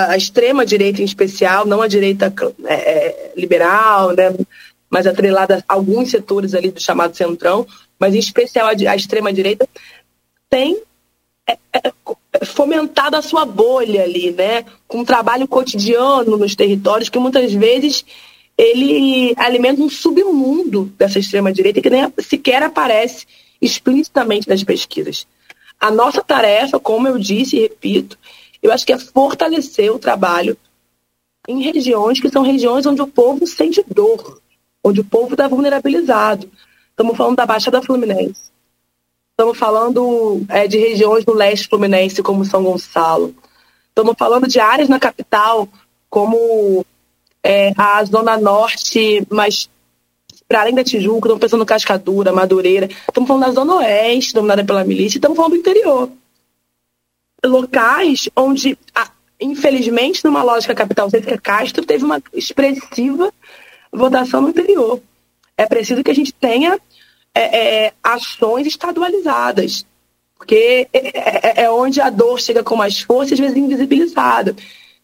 a 0.07 0.15
extrema 0.17 0.65
direita 0.65 1.01
em 1.01 1.05
especial, 1.05 1.65
não 1.65 1.81
a 1.81 1.87
direita 1.87 2.33
é, 2.65 2.73
é 2.73 3.33
liberal, 3.35 4.15
né, 4.15 4.33
mas 4.89 5.05
atrelada 5.05 5.63
a 5.67 5.73
alguns 5.73 6.09
setores 6.09 6.53
ali 6.53 6.71
do 6.71 6.81
chamado 6.81 7.15
centrão, 7.15 7.65
mas 7.99 8.15
em 8.15 8.19
especial 8.19 8.67
a, 8.67 8.95
extrema-direita, 8.95 9.67
tem 10.49 10.81
é, 11.47 11.57
é, 11.73 11.93
é, 12.33 12.45
fomentado 12.45 13.15
a 13.15 13.21
sua 13.21 13.45
bolha 13.45 14.03
ali, 14.03 14.31
né? 14.31 14.65
Com 14.87 14.99
um 14.99 15.05
trabalho 15.05 15.47
cotidiano 15.47 16.37
nos 16.37 16.55
territórios 16.55 17.09
que 17.09 17.19
muitas 17.19 17.53
vezes 17.53 18.05
ele 18.57 19.33
alimenta 19.37 19.81
um 19.81 19.89
submundo 19.89 20.91
dessa 20.97 21.19
extrema-direita 21.19 21.81
que 21.81 21.89
nem 21.89 22.11
sequer 22.19 22.61
aparece 22.61 23.25
explicitamente 23.61 24.49
nas 24.49 24.63
pesquisas. 24.63 25.27
A 25.79 25.89
nossa 25.89 26.21
tarefa, 26.21 26.79
como 26.79 27.07
eu 27.07 27.17
disse 27.17 27.55
e 27.55 27.61
repito, 27.61 28.17
eu 28.61 28.71
acho 28.71 28.85
que 28.85 28.93
é 28.93 28.99
fortalecer 28.99 29.93
o 29.93 29.99
trabalho 29.99 30.57
em 31.47 31.61
regiões 31.61 32.19
que 32.19 32.29
são 32.29 32.43
regiões 32.43 32.85
onde 32.85 33.01
o 33.01 33.07
povo 33.07 33.47
sente 33.47 33.83
dor, 33.87 34.41
onde 34.83 35.01
o 35.01 35.05
povo 35.05 35.33
está 35.33 35.47
vulnerabilizado. 35.47 36.49
Estamos 36.89 37.15
falando 37.15 37.37
da 37.37 37.45
Baixada 37.45 37.81
Fluminense. 37.81 38.49
Estamos 39.31 39.57
falando 39.57 40.45
é, 40.49 40.67
de 40.67 40.77
regiões 40.77 41.23
do 41.23 41.33
leste 41.33 41.67
fluminense, 41.67 42.21
como 42.21 42.43
São 42.43 42.63
Gonçalo. 42.63 43.33
Estamos 43.87 44.15
falando 44.17 44.47
de 44.47 44.59
áreas 44.59 44.89
na 44.89 44.99
capital, 44.99 45.67
como 46.09 46.85
é, 47.41 47.73
a 47.77 48.03
Zona 48.03 48.37
Norte, 48.37 49.25
mas 49.29 49.69
para 50.47 50.61
além 50.61 50.73
da 50.73 50.83
Tijuca, 50.83 51.27
estamos 51.27 51.39
pensando 51.39 51.59
no 51.59 51.65
Cascadura, 51.65 52.33
Madureira. 52.33 52.87
Estamos 52.87 53.27
falando 53.27 53.45
da 53.45 53.51
Zona 53.51 53.75
Oeste, 53.75 54.33
dominada 54.33 54.65
pela 54.65 54.83
milícia, 54.83 55.17
estamos 55.19 55.37
falando 55.37 55.53
do 55.53 55.59
interior. 55.59 56.09
Locais 57.45 58.27
onde, 58.35 58.77
infelizmente, 59.39 60.25
numa 60.25 60.43
lógica 60.43 60.75
capital 60.75 61.09
cêntrica, 61.09 61.39
Castro 61.39 61.85
teve 61.85 62.03
uma 62.03 62.21
expressiva 62.33 63.31
votação 63.91 64.41
no 64.41 64.49
interior. 64.49 65.01
É 65.57 65.65
preciso 65.65 66.03
que 66.03 66.11
a 66.11 66.15
gente 66.15 66.33
tenha 66.33 66.79
é, 67.33 67.85
é, 67.85 67.93
ações 68.03 68.67
estadualizadas. 68.67 69.85
porque 70.37 70.87
é, 70.93 71.61
é, 71.61 71.63
é 71.63 71.71
onde 71.71 71.99
a 71.99 72.09
dor 72.09 72.39
chega 72.39 72.63
com 72.63 72.75
mais 72.75 73.01
força 73.01 73.33
às 73.33 73.39
vezes 73.39 73.57
invisibilizada. 73.57 74.55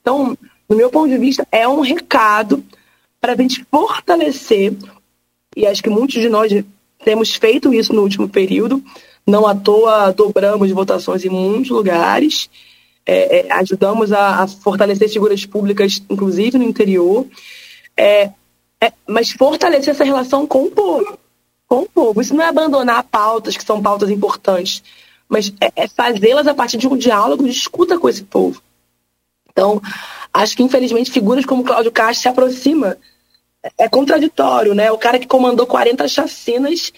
Então, 0.02 0.38
no 0.70 0.76
meu 0.76 0.90
ponto 0.90 1.10
de 1.10 1.18
vista, 1.18 1.48
é 1.52 1.68
um 1.68 1.82
recado 1.82 2.64
para 3.20 3.34
a 3.34 3.36
gente 3.36 3.66
fortalecer, 3.72 4.74
e 5.56 5.66
acho 5.66 5.82
que 5.82 5.90
muitos 5.90 6.22
de 6.22 6.30
nós 6.30 6.52
temos 7.04 7.36
feito 7.36 7.74
isso 7.74 7.94
no 7.94 8.02
último 8.02 8.30
período, 8.30 8.84
não 9.26 9.48
à 9.48 9.56
toa 9.56 10.12
dobramos 10.12 10.72
votações 10.72 11.26
em 11.26 11.30
muitos 11.30 11.72
lugares, 11.72 12.50
é, 13.06 13.48
é, 13.48 13.54
ajudamos 13.54 14.12
a, 14.12 14.44
a, 14.44 14.48
fortalecer 14.48 15.10
figuras 15.10 15.46
públicas, 15.46 16.02
inclusive 16.10 16.58
no 16.58 16.64
interior, 16.64 17.26
é, 17.96 18.32
é, 18.82 18.92
mas 19.08 19.32
fortalecer 19.32 19.94
essa 19.94 20.04
relação 20.04 20.46
com 20.46 20.64
o 20.64 20.72
povo. 20.72 21.18
Com 21.68 21.82
o 21.82 21.90
povo. 21.90 22.22
Isso 22.22 22.34
não 22.34 22.44
é 22.44 22.48
abandonar 22.48 23.04
pautas 23.04 23.58
que 23.58 23.64
são 23.64 23.82
pautas 23.82 24.10
importantes, 24.10 24.84
mas 25.28 25.54
é, 25.60 25.72
é 25.76 25.88
fazê-las 25.88 26.48
a 26.48 26.54
partir 26.54 26.78
de 26.78 26.88
um 26.88 26.98
diálogo 26.98 27.44
de 27.44 27.52
escuta 27.52 27.98
com 27.98 28.10
esse 28.10 28.24
povo. 28.24 28.62
Então, 29.52 29.82
acho 30.34 30.56
que 30.56 30.64
infelizmente 30.64 31.12
figuras 31.12 31.46
como 31.46 31.64
Cláudio 31.64 31.92
Castro 31.92 32.22
se 32.22 32.28
aproxima. 32.28 32.98
É 33.78 33.90
contraditório, 33.90 34.76
né? 34.76 34.92
O 34.92 34.98
cara 34.98 35.18
que 35.18 35.26
comandou 35.26 35.66
40 35.66 36.08
chacinas 36.08 36.94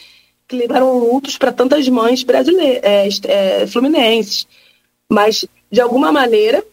que 0.48 0.56
levaram 0.56 0.98
lutos 0.98 1.38
para 1.38 1.52
tantas 1.52 1.88
mães 1.90 2.24
brasileiras, 2.24 3.22
é, 3.26 3.62
é, 3.62 3.68
fluminenses. 3.68 4.48
Mas, 5.10 5.46
de 5.72 5.82
alguma 5.82 6.12
maneira, 6.12 6.64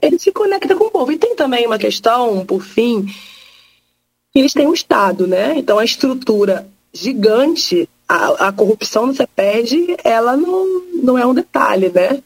ele 0.00 0.18
se 0.18 0.30
conecta 0.30 0.74
com 0.76 0.84
o 0.84 0.90
povo. 0.90 1.12
E 1.12 1.18
tem 1.18 1.34
também 1.34 1.66
uma 1.66 1.78
questão, 1.78 2.44
por 2.44 2.62
fim, 2.62 3.06
eles 4.40 4.52
têm 4.52 4.66
um 4.66 4.74
Estado, 4.74 5.26
né? 5.26 5.54
Então 5.56 5.78
a 5.78 5.84
estrutura 5.84 6.66
gigante, 6.92 7.88
a, 8.08 8.48
a 8.48 8.52
corrupção 8.52 9.06
no 9.06 9.14
CEPERD, 9.14 9.96
ela 10.02 10.36
não, 10.36 10.82
não 11.02 11.18
é 11.18 11.26
um 11.26 11.34
detalhe, 11.34 11.90
né? 11.90 12.22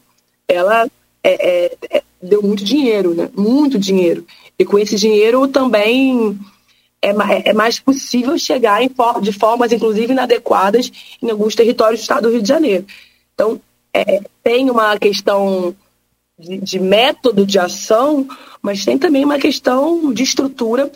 Ela 0.47 0.87
é, 1.23 1.65
é, 1.65 1.77
é, 1.89 2.03
deu 2.21 2.41
muito 2.41 2.63
dinheiro, 2.63 3.13
né? 3.13 3.29
Muito 3.35 3.77
dinheiro. 3.77 4.25
E 4.57 4.65
com 4.65 4.77
esse 4.77 4.95
dinheiro 4.95 5.47
também 5.47 6.39
é, 7.01 7.49
é 7.49 7.53
mais 7.53 7.79
possível 7.79 8.37
chegar 8.37 8.83
em, 8.83 8.91
de 9.21 9.31
formas, 9.31 9.71
inclusive, 9.71 10.13
inadequadas 10.13 10.91
em 11.21 11.29
alguns 11.29 11.55
territórios 11.55 12.01
do 12.01 12.03
estado 12.03 12.23
do 12.23 12.33
Rio 12.33 12.41
de 12.41 12.47
Janeiro. 12.47 12.85
Então, 13.33 13.59
é, 13.93 14.21
tem 14.43 14.69
uma 14.69 14.97
questão 14.97 15.75
de, 16.37 16.57
de 16.57 16.79
método 16.79 17.45
de 17.45 17.57
ação, 17.57 18.27
mas 18.61 18.85
tem 18.85 18.97
também 18.97 19.25
uma 19.25 19.39
questão 19.39 20.13
de 20.13 20.23
estrutura 20.23 20.91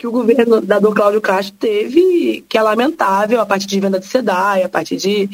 que 0.00 0.06
o 0.06 0.10
governo 0.10 0.62
da 0.62 0.78
do 0.78 0.94
Cláudio 0.94 1.20
Castro 1.20 1.54
teve, 1.58 2.42
que 2.48 2.56
é 2.56 2.62
lamentável, 2.62 3.38
a 3.38 3.44
partir 3.44 3.66
de 3.66 3.78
venda 3.78 4.00
de 4.00 4.06
SEDAI, 4.06 4.62
a 4.62 4.68
partir 4.68 4.96
de, 4.96 5.28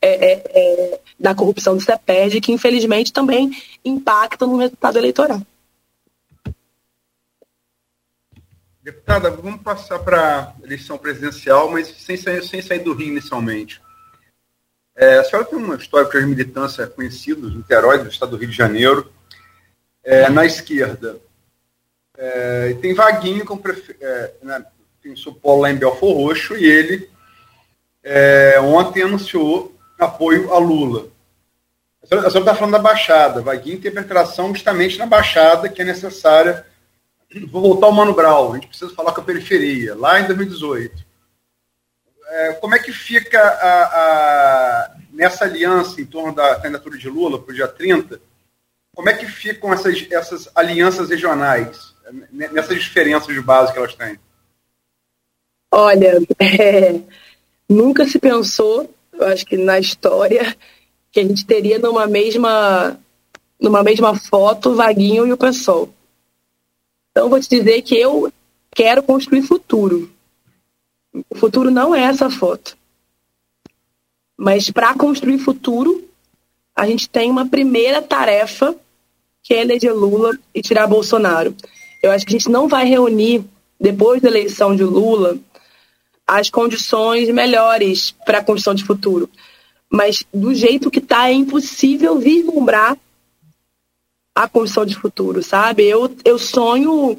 é, 0.00 0.32
é, 0.32 0.42
é, 0.46 1.00
da 1.18 1.34
corrupção 1.34 1.76
do 1.76 1.82
CEPED, 1.82 2.40
que 2.40 2.52
infelizmente 2.52 3.12
também 3.12 3.50
impacta 3.84 4.46
no 4.46 4.58
resultado 4.58 4.96
eleitoral. 4.96 5.42
Deputada, 8.80 9.28
vamos 9.32 9.60
passar 9.60 9.98
para 9.98 10.54
a 10.62 10.64
eleição 10.64 10.96
presidencial, 10.96 11.68
mas 11.72 11.88
sem 11.88 12.16
sair, 12.16 12.44
sem 12.44 12.62
sair 12.62 12.78
do 12.78 12.94
Rio 12.94 13.08
inicialmente. 13.08 13.82
É, 14.94 15.18
a 15.18 15.24
senhora 15.24 15.48
tem 15.48 15.58
uma 15.58 15.74
história 15.74 16.08
de 16.08 16.26
militância 16.26 16.86
conhecida, 16.86 17.40
do 17.40 17.50
Niterói, 17.50 17.98
do 17.98 18.08
estado 18.08 18.30
do 18.30 18.36
Rio 18.36 18.50
de 18.50 18.56
Janeiro. 18.56 19.12
É, 20.04 20.30
na 20.30 20.46
esquerda, 20.46 21.18
é, 22.16 22.68
e 22.70 22.74
tem 22.74 22.94
Vaguinho, 22.94 23.44
com 23.44 23.56
prefe... 23.56 23.96
é, 24.00 24.34
né, 24.42 24.64
tem 25.02 25.16
seu 25.16 25.32
polo 25.32 25.62
lá 25.62 25.70
em 25.70 25.76
Belfor 25.76 26.14
Roxo, 26.14 26.56
e 26.56 26.64
ele 26.64 27.10
é, 28.02 28.60
ontem 28.60 29.02
anunciou 29.02 29.76
apoio 29.98 30.52
a 30.52 30.58
Lula. 30.58 31.08
A 32.02 32.06
senhora 32.06 32.28
está 32.28 32.54
falando 32.54 32.72
da 32.72 32.78
Baixada. 32.78 33.40
Vaguinho 33.40 33.80
tem 33.80 33.92
penetração 33.92 34.52
justamente 34.52 34.98
na 34.98 35.06
Baixada, 35.06 35.68
que 35.68 35.82
é 35.82 35.84
necessária. 35.84 36.66
Vou 37.50 37.62
voltar 37.62 37.86
ao 37.86 37.92
Mano 37.92 38.12
Brau, 38.12 38.52
a 38.52 38.54
gente 38.56 38.66
precisa 38.66 38.92
falar 38.94 39.12
com 39.12 39.20
a 39.20 39.24
periferia, 39.24 39.94
lá 39.94 40.20
em 40.20 40.26
2018. 40.26 41.04
É, 42.28 42.52
como 42.54 42.74
é 42.74 42.78
que 42.78 42.92
fica 42.92 43.40
a, 43.40 43.84
a, 43.84 44.96
nessa 45.12 45.44
aliança 45.44 46.00
em 46.00 46.04
torno 46.04 46.34
da 46.34 46.56
candidatura 46.56 46.98
de 46.98 47.08
Lula 47.08 47.40
para 47.40 47.52
o 47.52 47.54
dia 47.54 47.68
30? 47.68 48.20
Como 48.94 49.08
é 49.08 49.14
que 49.14 49.26
ficam 49.26 49.72
essas, 49.72 50.06
essas 50.10 50.50
alianças 50.54 51.08
regionais? 51.08 51.91
Nessas 52.30 52.82
diferenças 52.82 53.34
de 53.34 53.40
base 53.40 53.72
que 53.72 53.78
elas 53.78 53.94
têm? 53.94 54.18
Olha, 55.70 56.20
é, 56.38 57.00
nunca 57.68 58.06
se 58.06 58.18
pensou, 58.18 58.92
eu 59.12 59.26
acho 59.26 59.46
que 59.46 59.56
na 59.56 59.78
história, 59.78 60.56
que 61.10 61.20
a 61.20 61.22
gente 61.22 61.46
teria 61.46 61.78
numa 61.78 62.06
mesma, 62.06 62.98
numa 63.60 63.82
mesma 63.82 64.14
foto 64.14 64.70
o 64.70 64.74
Vaguinho 64.74 65.26
e 65.26 65.32
o 65.32 65.36
PSOL. 65.36 65.92
Então, 67.10 67.28
vou 67.28 67.40
te 67.40 67.48
dizer 67.48 67.82
que 67.82 67.94
eu 67.94 68.32
quero 68.74 69.02
construir 69.02 69.42
futuro. 69.42 70.10
O 71.28 71.36
futuro 71.36 71.70
não 71.70 71.94
é 71.94 72.02
essa 72.02 72.30
foto. 72.30 72.76
Mas 74.36 74.70
para 74.70 74.94
construir 74.94 75.38
futuro, 75.38 76.08
a 76.74 76.86
gente 76.86 77.08
tem 77.08 77.30
uma 77.30 77.46
primeira 77.46 78.00
tarefa, 78.00 78.74
que 79.42 79.54
é 79.54 79.60
eleger 79.60 79.94
Lula 79.94 80.36
e 80.54 80.62
tirar 80.62 80.86
Bolsonaro. 80.86 81.54
Eu 82.02 82.10
acho 82.10 82.26
que 82.26 82.34
a 82.34 82.38
gente 82.38 82.50
não 82.50 82.66
vai 82.66 82.84
reunir, 82.84 83.44
depois 83.80 84.20
da 84.20 84.28
eleição 84.28 84.74
de 84.74 84.82
Lula, 84.82 85.38
as 86.26 86.50
condições 86.50 87.28
melhores 87.28 88.10
para 88.24 88.38
a 88.38 88.44
construção 88.44 88.74
de 88.74 88.84
futuro. 88.84 89.30
Mas 89.88 90.24
do 90.32 90.54
jeito 90.54 90.90
que 90.90 90.98
está, 90.98 91.28
é 91.28 91.32
impossível 91.32 92.18
vislumbrar 92.18 92.96
a 94.34 94.48
construção 94.48 94.86
de 94.86 94.96
futuro, 94.96 95.42
sabe? 95.42 95.84
Eu, 95.84 96.14
eu 96.24 96.38
sonho 96.38 97.18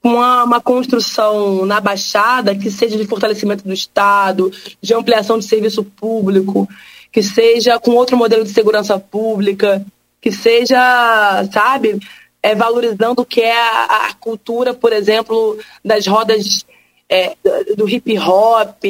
com 0.00 0.14
uma, 0.14 0.44
uma, 0.44 0.60
construção 0.60 1.66
na 1.66 1.80
Baixada 1.80 2.54
que 2.54 2.70
seja 2.70 2.96
de 2.96 3.06
fortalecimento 3.06 3.64
do 3.64 3.72
Estado, 3.72 4.52
de 4.80 4.94
ampliação 4.94 5.38
de 5.38 5.46
serviço 5.46 5.82
público, 5.82 6.68
que 7.10 7.22
seja 7.22 7.78
com 7.80 7.92
outro 7.92 8.16
modelo 8.16 8.44
de 8.44 8.50
segurança 8.50 8.98
pública, 8.98 9.84
que 10.20 10.30
seja, 10.30 11.44
sabe, 11.52 11.98
é, 12.44 12.54
valorizando 12.54 13.22
o 13.22 13.24
que 13.24 13.40
é 13.40 13.58
a, 13.58 14.08
a, 14.08 14.12
cultura, 14.12 14.74
por 14.74 14.92
exemplo, 14.92 15.58
das 15.82 16.06
rodas 16.06 16.66
é, 17.08 17.34
do 17.74 17.88
hip 17.88 18.18
hop, 18.18 18.84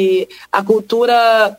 a 0.50 0.64
cultura 0.64 1.56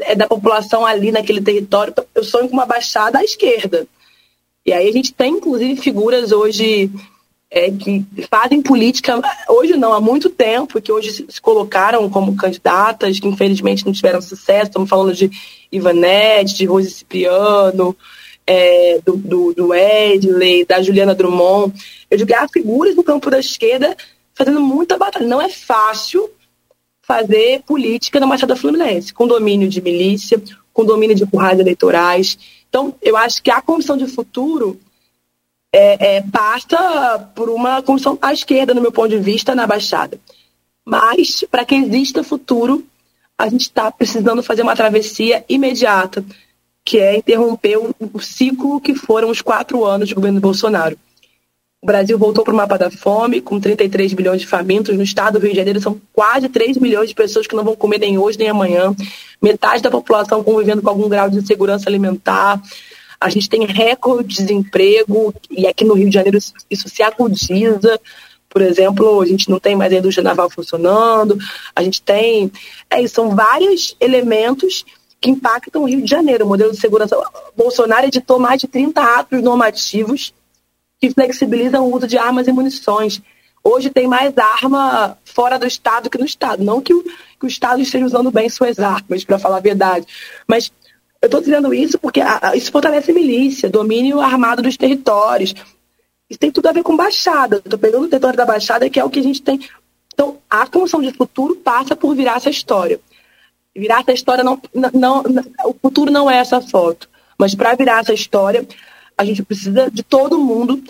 é, 0.00 0.16
da 0.16 0.26
população 0.26 0.84
ali 0.84 1.12
naquele 1.12 1.40
território. 1.40 1.94
Eu 2.12 2.24
sonho 2.24 2.48
com 2.48 2.54
uma 2.54 2.66
baixada 2.66 3.20
à 3.20 3.24
esquerda. 3.24 3.86
E 4.66 4.72
aí 4.72 4.88
a 4.88 4.92
gente 4.92 5.14
tem, 5.14 5.34
inclusive, 5.34 5.80
figuras 5.80 6.32
hoje 6.32 6.90
é, 7.48 7.70
que 7.70 8.04
fazem 8.28 8.60
política, 8.60 9.22
hoje 9.48 9.76
não, 9.76 9.94
há 9.94 10.00
muito 10.00 10.28
tempo, 10.28 10.82
que 10.82 10.90
hoje 10.90 11.26
se 11.28 11.40
colocaram 11.40 12.10
como 12.10 12.34
candidatas, 12.34 13.20
que 13.20 13.28
infelizmente 13.28 13.86
não 13.86 13.92
tiveram 13.92 14.20
sucesso. 14.20 14.70
Estamos 14.70 14.90
falando 14.90 15.14
de 15.14 15.30
Ivanete, 15.70 16.56
de 16.56 16.64
Rose 16.64 16.90
Cipriano, 16.90 17.96
é, 18.46 19.00
do, 19.04 19.16
do, 19.16 19.52
do 19.52 19.74
Edley, 19.74 20.64
da 20.64 20.80
Juliana 20.80 21.14
Drummond. 21.14 21.74
Eu 22.10 22.18
digo, 22.18 22.34
há 22.34 22.46
figuras 22.48 22.94
no 22.94 23.02
campo 23.02 23.30
da 23.30 23.40
esquerda 23.40 23.96
fazendo 24.34 24.60
muita 24.60 24.96
batalha. 24.96 25.26
Não 25.26 25.40
é 25.40 25.48
fácil 25.48 26.30
fazer 27.02 27.62
política 27.62 28.20
na 28.20 28.26
Machada 28.26 28.56
Fluminense, 28.56 29.12
com 29.12 29.26
domínio 29.26 29.68
de 29.68 29.80
milícia, 29.80 30.40
com 30.72 30.84
domínio 30.84 31.16
de 31.16 31.26
currais 31.26 31.58
eleitorais. 31.58 32.38
Então, 32.68 32.94
eu 33.00 33.16
acho 33.16 33.42
que 33.42 33.50
a 33.50 33.62
Comissão 33.62 33.96
de 33.96 34.06
Futuro 34.06 34.78
é, 35.72 36.16
é, 36.16 36.20
passa 36.22 37.30
por 37.34 37.48
uma 37.48 37.82
comissão 37.82 38.18
à 38.20 38.32
esquerda, 38.32 38.74
no 38.74 38.80
meu 38.80 38.92
ponto 38.92 39.08
de 39.08 39.18
vista, 39.18 39.54
na 39.54 39.66
Baixada. 39.66 40.18
Mas, 40.84 41.44
para 41.50 41.64
que 41.64 41.74
exista 41.74 42.22
futuro, 42.22 42.84
a 43.38 43.48
gente 43.48 43.62
está 43.62 43.90
precisando 43.90 44.42
fazer 44.42 44.62
uma 44.62 44.76
travessia 44.76 45.44
imediata 45.48 46.24
que 46.86 47.00
é 47.00 47.16
interromper 47.16 47.76
o, 47.78 48.20
ciclo 48.20 48.80
que 48.80 48.94
foram 48.94 49.28
os 49.28 49.42
quatro 49.42 49.84
anos 49.84 50.08
de 50.08 50.14
governo 50.14 50.40
Bolsonaro. 50.40 50.96
O 51.82 51.86
Brasil 51.86 52.16
voltou 52.16 52.44
para 52.44 52.54
o 52.54 52.56
mapa 52.56 52.78
da 52.78 52.90
fome, 52.92 53.40
com 53.40 53.58
33 53.58 54.14
milhões 54.14 54.40
de 54.40 54.46
famintos. 54.46 54.96
No 54.96 55.02
estado 55.02 55.38
do 55.38 55.42
Rio 55.42 55.50
de 55.50 55.56
Janeiro, 55.56 55.80
são 55.80 56.00
quase 56.12 56.48
3 56.48 56.76
milhões 56.78 57.08
de 57.08 57.14
pessoas 57.14 57.46
que 57.48 57.56
não 57.56 57.64
vão 57.64 57.74
comer 57.74 57.98
nem 57.98 58.16
hoje 58.16 58.38
nem 58.38 58.48
amanhã. 58.48 58.94
Metade 59.42 59.82
da 59.82 59.90
população 59.90 60.44
convivendo 60.44 60.80
com 60.80 60.88
algum 60.88 61.08
grau 61.08 61.28
de 61.28 61.38
insegurança 61.38 61.90
alimentar. 61.90 62.62
A 63.20 63.28
gente 63.28 63.48
tem 63.48 63.66
recorde 63.66 64.28
de 64.28 64.42
desemprego, 64.42 65.34
e 65.50 65.66
aqui 65.66 65.84
no 65.84 65.94
Rio 65.94 66.08
de 66.08 66.14
Janeiro 66.14 66.38
isso, 66.38 66.54
isso 66.70 66.88
se 66.88 67.02
agudiza. 67.02 68.00
Por 68.48 68.62
exemplo, 68.62 69.20
a 69.20 69.26
gente 69.26 69.50
não 69.50 69.58
tem 69.58 69.74
mais 69.74 69.92
a 69.92 69.96
indústria 69.96 70.22
naval 70.22 70.48
funcionando, 70.48 71.36
a 71.74 71.82
gente 71.82 72.00
tem. 72.00 72.50
É, 72.88 73.04
são 73.08 73.34
vários 73.34 73.96
elementos 74.00 74.84
que 75.26 75.30
impactam 75.30 75.82
o 75.82 75.86
Rio 75.86 76.02
de 76.02 76.08
Janeiro. 76.08 76.44
O 76.44 76.48
modelo 76.48 76.70
de 76.70 76.80
segurança. 76.80 77.16
Bolsonaro 77.56 78.06
editou 78.06 78.38
mais 78.38 78.60
de 78.60 78.68
30 78.68 79.02
atos 79.02 79.42
normativos 79.42 80.32
que 81.00 81.10
flexibilizam 81.10 81.84
o 81.84 81.94
uso 81.94 82.06
de 82.06 82.16
armas 82.16 82.46
e 82.46 82.52
munições. 82.52 83.20
Hoje 83.62 83.90
tem 83.90 84.06
mais 84.06 84.32
arma 84.38 85.18
fora 85.24 85.58
do 85.58 85.66
Estado 85.66 86.08
que 86.08 86.16
no 86.16 86.24
Estado. 86.24 86.62
Não 86.62 86.80
que 86.80 86.94
o, 86.94 87.02
que 87.02 87.44
o 87.44 87.48
Estado 87.48 87.82
esteja 87.82 88.06
usando 88.06 88.30
bem 88.30 88.48
suas 88.48 88.78
armas, 88.78 89.24
para 89.24 89.38
falar 89.38 89.56
a 89.56 89.60
verdade. 89.60 90.06
Mas 90.46 90.70
Eu 91.20 91.26
estou 91.26 91.40
dizendo 91.40 91.74
isso 91.74 91.98
porque 91.98 92.20
a, 92.20 92.38
a, 92.40 92.56
isso 92.56 92.70
fortalece 92.70 93.12
milícia, 93.12 93.68
domínio 93.68 94.20
armado 94.20 94.62
dos 94.62 94.76
territórios. 94.76 95.54
Isso 96.30 96.38
tem 96.38 96.52
tudo 96.52 96.68
a 96.68 96.72
ver 96.72 96.84
com 96.84 96.96
Baixada. 96.96 97.56
Estou 97.56 97.78
pegando 97.78 98.04
o 98.04 98.08
território 98.08 98.36
da 98.36 98.46
Baixada, 98.46 98.88
que 98.88 99.00
é 99.00 99.04
o 99.04 99.10
que 99.10 99.18
a 99.18 99.22
gente 99.24 99.42
tem. 99.42 99.58
Então, 100.14 100.38
a 100.48 100.66
construção 100.66 101.02
de 101.02 101.12
futuro 101.12 101.56
passa 101.56 101.96
por 101.96 102.14
virar 102.14 102.36
essa 102.36 102.50
história. 102.50 103.00
Virar 103.76 104.00
essa 104.00 104.12
história 104.12 104.42
não, 104.42 104.60
não, 104.74 105.22
não 105.22 105.44
o 105.64 105.74
futuro 105.74 106.10
não 106.10 106.30
é 106.30 106.38
essa 106.38 106.60
foto. 106.60 107.08
Mas 107.38 107.54
para 107.54 107.74
virar 107.74 108.00
essa 108.00 108.14
história, 108.14 108.66
a 109.16 109.24
gente 109.24 109.42
precisa 109.42 109.90
de 109.90 110.02
todo 110.02 110.38
mundo 110.38 110.82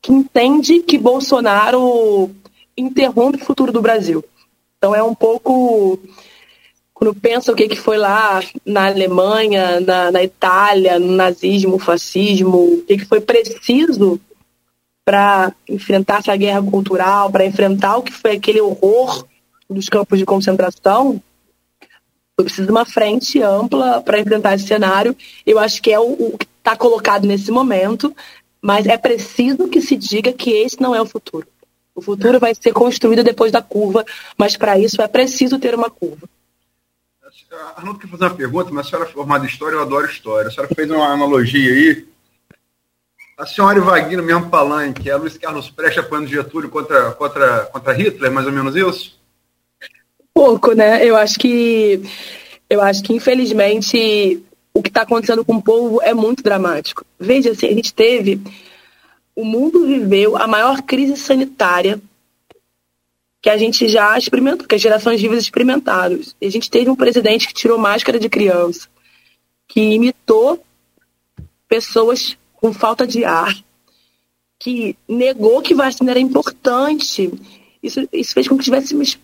que 0.00 0.12
entende 0.12 0.80
que 0.80 0.98
Bolsonaro 0.98 2.30
interrompe 2.76 3.42
o 3.42 3.44
futuro 3.44 3.70
do 3.70 3.82
Brasil. 3.82 4.24
Então 4.78 4.94
é 4.94 5.02
um 5.02 5.14
pouco 5.14 5.98
quando 7.02 7.14
pensa 7.14 7.52
o 7.52 7.54
que, 7.54 7.68
que 7.68 7.76
foi 7.76 7.98
lá 7.98 8.40
na 8.64 8.86
Alemanha, 8.86 9.80
na, 9.80 10.12
na 10.12 10.22
Itália, 10.22 10.98
no 10.98 11.12
nazismo, 11.12 11.78
fascismo, 11.78 12.58
o 12.58 12.82
que, 12.82 12.98
que 12.98 13.04
foi 13.04 13.20
preciso 13.20 14.20
para 15.04 15.52
enfrentar 15.68 16.20
essa 16.20 16.36
guerra 16.36 16.62
cultural, 16.62 17.30
para 17.30 17.44
enfrentar 17.44 17.96
o 17.96 18.02
que 18.02 18.12
foi 18.12 18.36
aquele 18.36 18.60
horror 18.60 19.26
dos 19.68 19.88
campos 19.88 20.18
de 20.18 20.24
concentração, 20.24 21.20
foi 22.36 22.44
preciso 22.44 22.70
uma 22.70 22.84
frente 22.84 23.42
ampla 23.42 24.00
para 24.02 24.18
enfrentar 24.18 24.54
esse 24.54 24.66
cenário. 24.66 25.16
Eu 25.46 25.58
acho 25.58 25.82
que 25.82 25.92
é 25.92 25.98
o, 25.98 26.12
o 26.12 26.38
que 26.38 26.46
está 26.58 26.76
colocado 26.76 27.26
nesse 27.26 27.50
momento, 27.50 28.14
mas 28.60 28.86
é 28.86 28.96
preciso 28.96 29.68
que 29.68 29.80
se 29.80 29.96
diga 29.96 30.32
que 30.32 30.50
esse 30.50 30.80
não 30.80 30.94
é 30.94 31.00
o 31.00 31.06
futuro. 31.06 31.46
O 31.94 32.00
futuro 32.00 32.40
vai 32.40 32.54
ser 32.54 32.72
construído 32.72 33.22
depois 33.22 33.52
da 33.52 33.60
curva, 33.60 34.04
mas 34.36 34.56
para 34.56 34.78
isso 34.78 35.02
é 35.02 35.08
preciso 35.08 35.58
ter 35.58 35.74
uma 35.74 35.90
curva. 35.90 36.28
Arnaldo 37.76 37.98
quer 37.98 38.08
fazer 38.08 38.24
uma 38.24 38.34
pergunta, 38.34 38.70
mas 38.72 38.86
a 38.86 38.90
senhora 38.90 39.08
é 39.08 39.12
formada 39.12 39.44
em 39.44 39.48
história, 39.48 39.76
eu 39.76 39.82
adoro 39.82 40.06
história. 40.06 40.48
A 40.48 40.50
senhora 40.50 40.74
fez 40.74 40.90
uma 40.90 41.06
analogia 41.06 41.70
aí. 41.70 42.06
A 43.36 43.44
senhora 43.44 43.78
e 43.78 43.80
Wagner, 43.82 44.22
mesmo 44.22 44.48
palanque, 44.48 45.10
é 45.10 45.16
Luiz 45.16 45.36
Carlos 45.36 45.68
Prestes 45.68 46.04
apoiando 46.04 46.28
Getúlio 46.28 46.70
contra, 46.70 47.12
contra, 47.12 47.66
contra 47.66 47.92
Hitler, 47.92 48.30
mais 48.30 48.46
ou 48.46 48.52
menos 48.52 48.74
isso? 48.74 49.20
Pouco, 50.34 50.72
né? 50.72 51.04
Eu 51.04 51.16
acho 51.16 51.38
que 51.38 52.02
eu 52.68 52.80
acho 52.80 53.02
que 53.02 53.12
infelizmente 53.12 54.42
o 54.74 54.82
que 54.82 54.88
está 54.88 55.02
acontecendo 55.02 55.44
com 55.44 55.56
o 55.56 55.62
povo 55.62 56.00
é 56.02 56.14
muito 56.14 56.42
dramático. 56.42 57.04
Veja, 57.18 57.50
assim, 57.50 57.66
a 57.66 57.74
gente 57.74 57.92
teve 57.92 58.40
o 59.34 59.44
mundo 59.44 59.86
viveu 59.86 60.36
a 60.36 60.46
maior 60.46 60.82
crise 60.82 61.16
sanitária 61.16 62.00
que 63.40 63.50
a 63.50 63.58
gente 63.58 63.88
já 63.88 64.16
experimentou, 64.16 64.68
que 64.68 64.74
as 64.74 64.80
gerações 64.80 65.20
vivas 65.20 65.42
experimentaram. 65.42 66.20
A 66.40 66.48
gente 66.48 66.70
teve 66.70 66.88
um 66.88 66.94
presidente 66.94 67.48
que 67.48 67.54
tirou 67.54 67.76
máscara 67.76 68.18
de 68.18 68.28
criança, 68.28 68.88
que 69.66 69.80
imitou 69.80 70.64
pessoas 71.68 72.36
com 72.54 72.72
falta 72.72 73.04
de 73.04 73.24
ar, 73.24 73.52
que 74.60 74.96
negou 75.08 75.60
que 75.60 75.74
vacina 75.74 76.12
era 76.12 76.20
importante. 76.20 77.32
Isso, 77.82 78.08
isso 78.12 78.32
fez 78.32 78.46
com 78.46 78.56
que 78.56 78.64
tivéssemos 78.64 79.18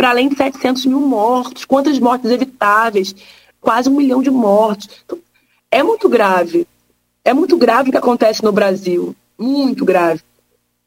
para 0.00 0.08
além 0.08 0.30
de 0.30 0.36
700 0.36 0.86
mil 0.86 0.98
mortos. 0.98 1.66
Quantas 1.66 1.98
mortes 1.98 2.30
evitáveis? 2.30 3.14
Quase 3.60 3.90
um 3.90 3.96
milhão 3.96 4.22
de 4.22 4.30
mortos. 4.30 4.88
Então, 5.04 5.18
é 5.70 5.82
muito 5.82 6.08
grave. 6.08 6.66
É 7.22 7.34
muito 7.34 7.54
grave 7.58 7.90
o 7.90 7.92
que 7.92 7.98
acontece 7.98 8.42
no 8.42 8.50
Brasil. 8.50 9.14
Muito 9.38 9.84
grave. 9.84 10.22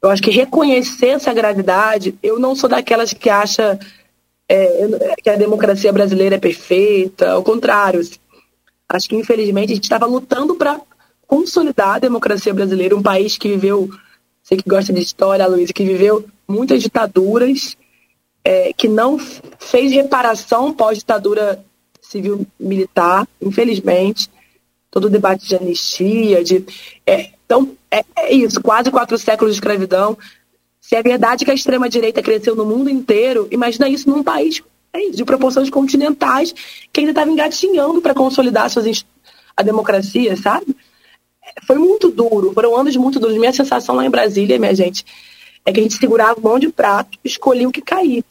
Eu 0.02 0.10
acho 0.10 0.20
que 0.20 0.32
reconhecer 0.32 1.10
essa 1.10 1.32
gravidade, 1.32 2.18
eu 2.24 2.40
não 2.40 2.56
sou 2.56 2.68
daquelas 2.68 3.12
que 3.12 3.30
acha 3.30 3.78
é, 4.48 5.14
que 5.22 5.30
a 5.30 5.36
democracia 5.36 5.92
brasileira 5.92 6.34
é 6.34 6.40
perfeita, 6.40 7.30
ao 7.30 7.44
contrário. 7.44 8.00
Assim. 8.00 8.16
Acho 8.88 9.08
que, 9.08 9.14
infelizmente, 9.14 9.70
a 9.70 9.74
gente 9.76 9.84
estava 9.84 10.06
lutando 10.06 10.56
para 10.56 10.80
consolidar 11.24 11.94
a 11.94 11.98
democracia 12.00 12.52
brasileira, 12.52 12.96
um 12.96 13.02
país 13.02 13.38
que 13.38 13.46
viveu, 13.46 13.88
você 14.42 14.56
que 14.56 14.68
gosta 14.68 14.92
de 14.92 15.00
história, 15.00 15.46
Luiz, 15.46 15.70
que 15.70 15.84
viveu 15.84 16.24
muitas 16.48 16.82
ditaduras, 16.82 17.76
é, 18.44 18.72
que 18.72 18.86
não 18.86 19.18
fez 19.18 19.92
reparação 19.92 20.72
pós-ditadura 20.72 21.64
civil-militar, 22.00 23.26
infelizmente. 23.40 24.30
Todo 24.90 25.06
o 25.06 25.10
debate 25.10 25.48
de 25.48 25.56
anistia, 25.56 26.44
de. 26.44 26.64
É, 27.06 27.30
então, 27.44 27.76
é, 27.90 28.04
é 28.16 28.34
isso, 28.34 28.60
quase 28.60 28.90
quatro 28.90 29.18
séculos 29.18 29.54
de 29.54 29.58
escravidão. 29.58 30.16
Se 30.80 30.94
é 30.94 31.02
verdade 31.02 31.44
que 31.44 31.50
a 31.50 31.54
extrema-direita 31.54 32.22
cresceu 32.22 32.54
no 32.54 32.64
mundo 32.64 32.90
inteiro, 32.90 33.48
imagina 33.50 33.88
isso 33.88 34.08
num 34.08 34.22
país 34.22 34.62
é 34.94 35.10
de 35.10 35.24
proporções 35.24 35.68
continentais 35.68 36.54
que 36.92 37.00
ainda 37.00 37.10
estava 37.10 37.30
engatinhando 37.30 38.00
para 38.00 38.14
consolidar 38.14 38.70
suas, 38.70 39.04
a 39.56 39.62
democracia, 39.62 40.36
sabe? 40.36 40.74
Foi 41.66 41.76
muito 41.76 42.10
duro, 42.10 42.52
foram 42.52 42.76
anos 42.76 42.96
muito 42.96 43.18
duros. 43.18 43.36
Minha 43.36 43.52
sensação 43.52 43.96
lá 43.96 44.06
em 44.06 44.10
Brasília, 44.10 44.58
minha 44.58 44.74
gente, 44.74 45.04
é 45.64 45.72
que 45.72 45.80
a 45.80 45.82
gente 45.82 45.96
segurava 45.96 46.40
mão 46.40 46.58
de 46.58 46.68
prato, 46.68 47.18
escolhia 47.24 47.68
o 47.68 47.72
que 47.72 47.82
cair. 47.82 48.24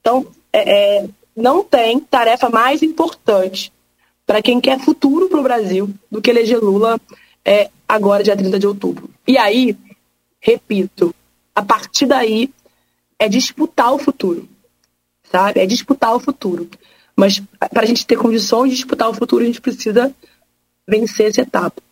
Então, 0.00 0.26
é, 0.52 0.98
é, 0.98 1.08
não 1.36 1.62
tem 1.62 2.00
tarefa 2.00 2.48
mais 2.48 2.82
importante 2.82 3.72
para 4.26 4.42
quem 4.42 4.60
quer 4.60 4.78
futuro 4.78 5.28
para 5.28 5.40
o 5.40 5.42
Brasil 5.42 5.90
do 6.10 6.20
que 6.20 6.30
eleger 6.30 6.58
Lula 6.58 7.00
é, 7.44 7.70
agora, 7.88 8.22
dia 8.22 8.36
30 8.36 8.58
de 8.58 8.66
outubro. 8.66 9.10
E 9.26 9.36
aí, 9.36 9.76
repito, 10.40 11.14
a 11.54 11.62
partir 11.62 12.06
daí 12.06 12.50
é 13.18 13.28
disputar 13.28 13.92
o 13.92 13.98
futuro, 13.98 14.48
sabe? 15.30 15.60
É 15.60 15.66
disputar 15.66 16.14
o 16.14 16.20
futuro. 16.20 16.68
Mas 17.14 17.42
para 17.58 17.82
a 17.82 17.86
gente 17.86 18.06
ter 18.06 18.16
condições 18.16 18.70
de 18.70 18.76
disputar 18.76 19.10
o 19.10 19.14
futuro, 19.14 19.42
a 19.42 19.46
gente 19.46 19.60
precisa 19.60 20.14
vencer 20.88 21.28
essa 21.28 21.42
etapa. 21.42 21.82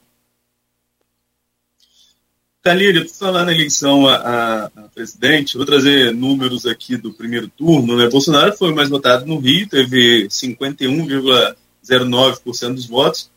Talírio, 2.62 3.04
tu 3.06 3.14
falar 3.14 3.44
na 3.44 3.52
eleição 3.52 4.08
a, 4.08 4.64
a, 4.64 4.70
presidente, 4.92 5.56
vou 5.56 5.64
trazer 5.64 6.12
números 6.12 6.66
aqui 6.66 6.96
do 6.96 7.12
primeiro 7.12 7.46
turno. 7.48 7.96
Né? 7.96 8.08
Bolsonaro 8.08 8.56
foi 8.56 8.74
mais 8.74 8.88
votado 8.88 9.24
no 9.24 9.38
Rio, 9.38 9.68
teve 9.68 10.26
51,09% 10.28 12.74
dos 12.74 12.86
votos. 12.86 13.30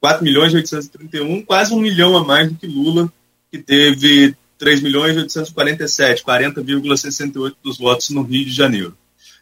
4 0.00 0.24
milhões 0.24 0.52
e 0.52 0.56
831, 0.56 1.42
quase 1.42 1.72
um 1.72 1.80
milhão 1.80 2.16
a 2.16 2.24
mais 2.24 2.50
do 2.50 2.56
que 2.56 2.66
Lula, 2.66 3.12
que 3.52 3.58
teve 3.58 4.34
3 4.58 4.80
milhões 4.80 5.14
e 5.14 5.20
847, 5.20 6.24
40,68 6.24 7.54
dos 7.62 7.78
votos 7.78 8.10
no 8.10 8.22
Rio 8.22 8.44
de 8.44 8.52
Janeiro. 8.52 8.98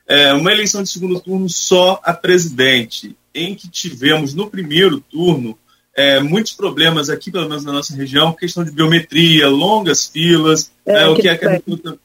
É 0.06 0.34
uma 0.34 0.52
eleição 0.52 0.82
de 0.82 0.90
segundo 0.90 1.18
turno 1.20 1.48
só 1.48 1.98
a 2.04 2.12
presidente, 2.12 3.16
em 3.34 3.54
que 3.54 3.68
tivemos 3.68 4.34
no 4.34 4.50
primeiro 4.50 5.00
turno 5.00 5.56
é, 6.00 6.18
muitos 6.18 6.52
problemas 6.52 7.10
aqui, 7.10 7.30
pelo 7.30 7.46
menos 7.46 7.62
na 7.62 7.72
nossa 7.72 7.94
região, 7.94 8.32
questão 8.32 8.64
de 8.64 8.70
biometria, 8.70 9.48
longas 9.48 10.06
filas, 10.06 10.72
é, 10.86 11.02
é, 11.02 11.06
o 11.06 11.14
que, 11.14 11.22
que 11.22 11.28
acarretou, 11.28 11.98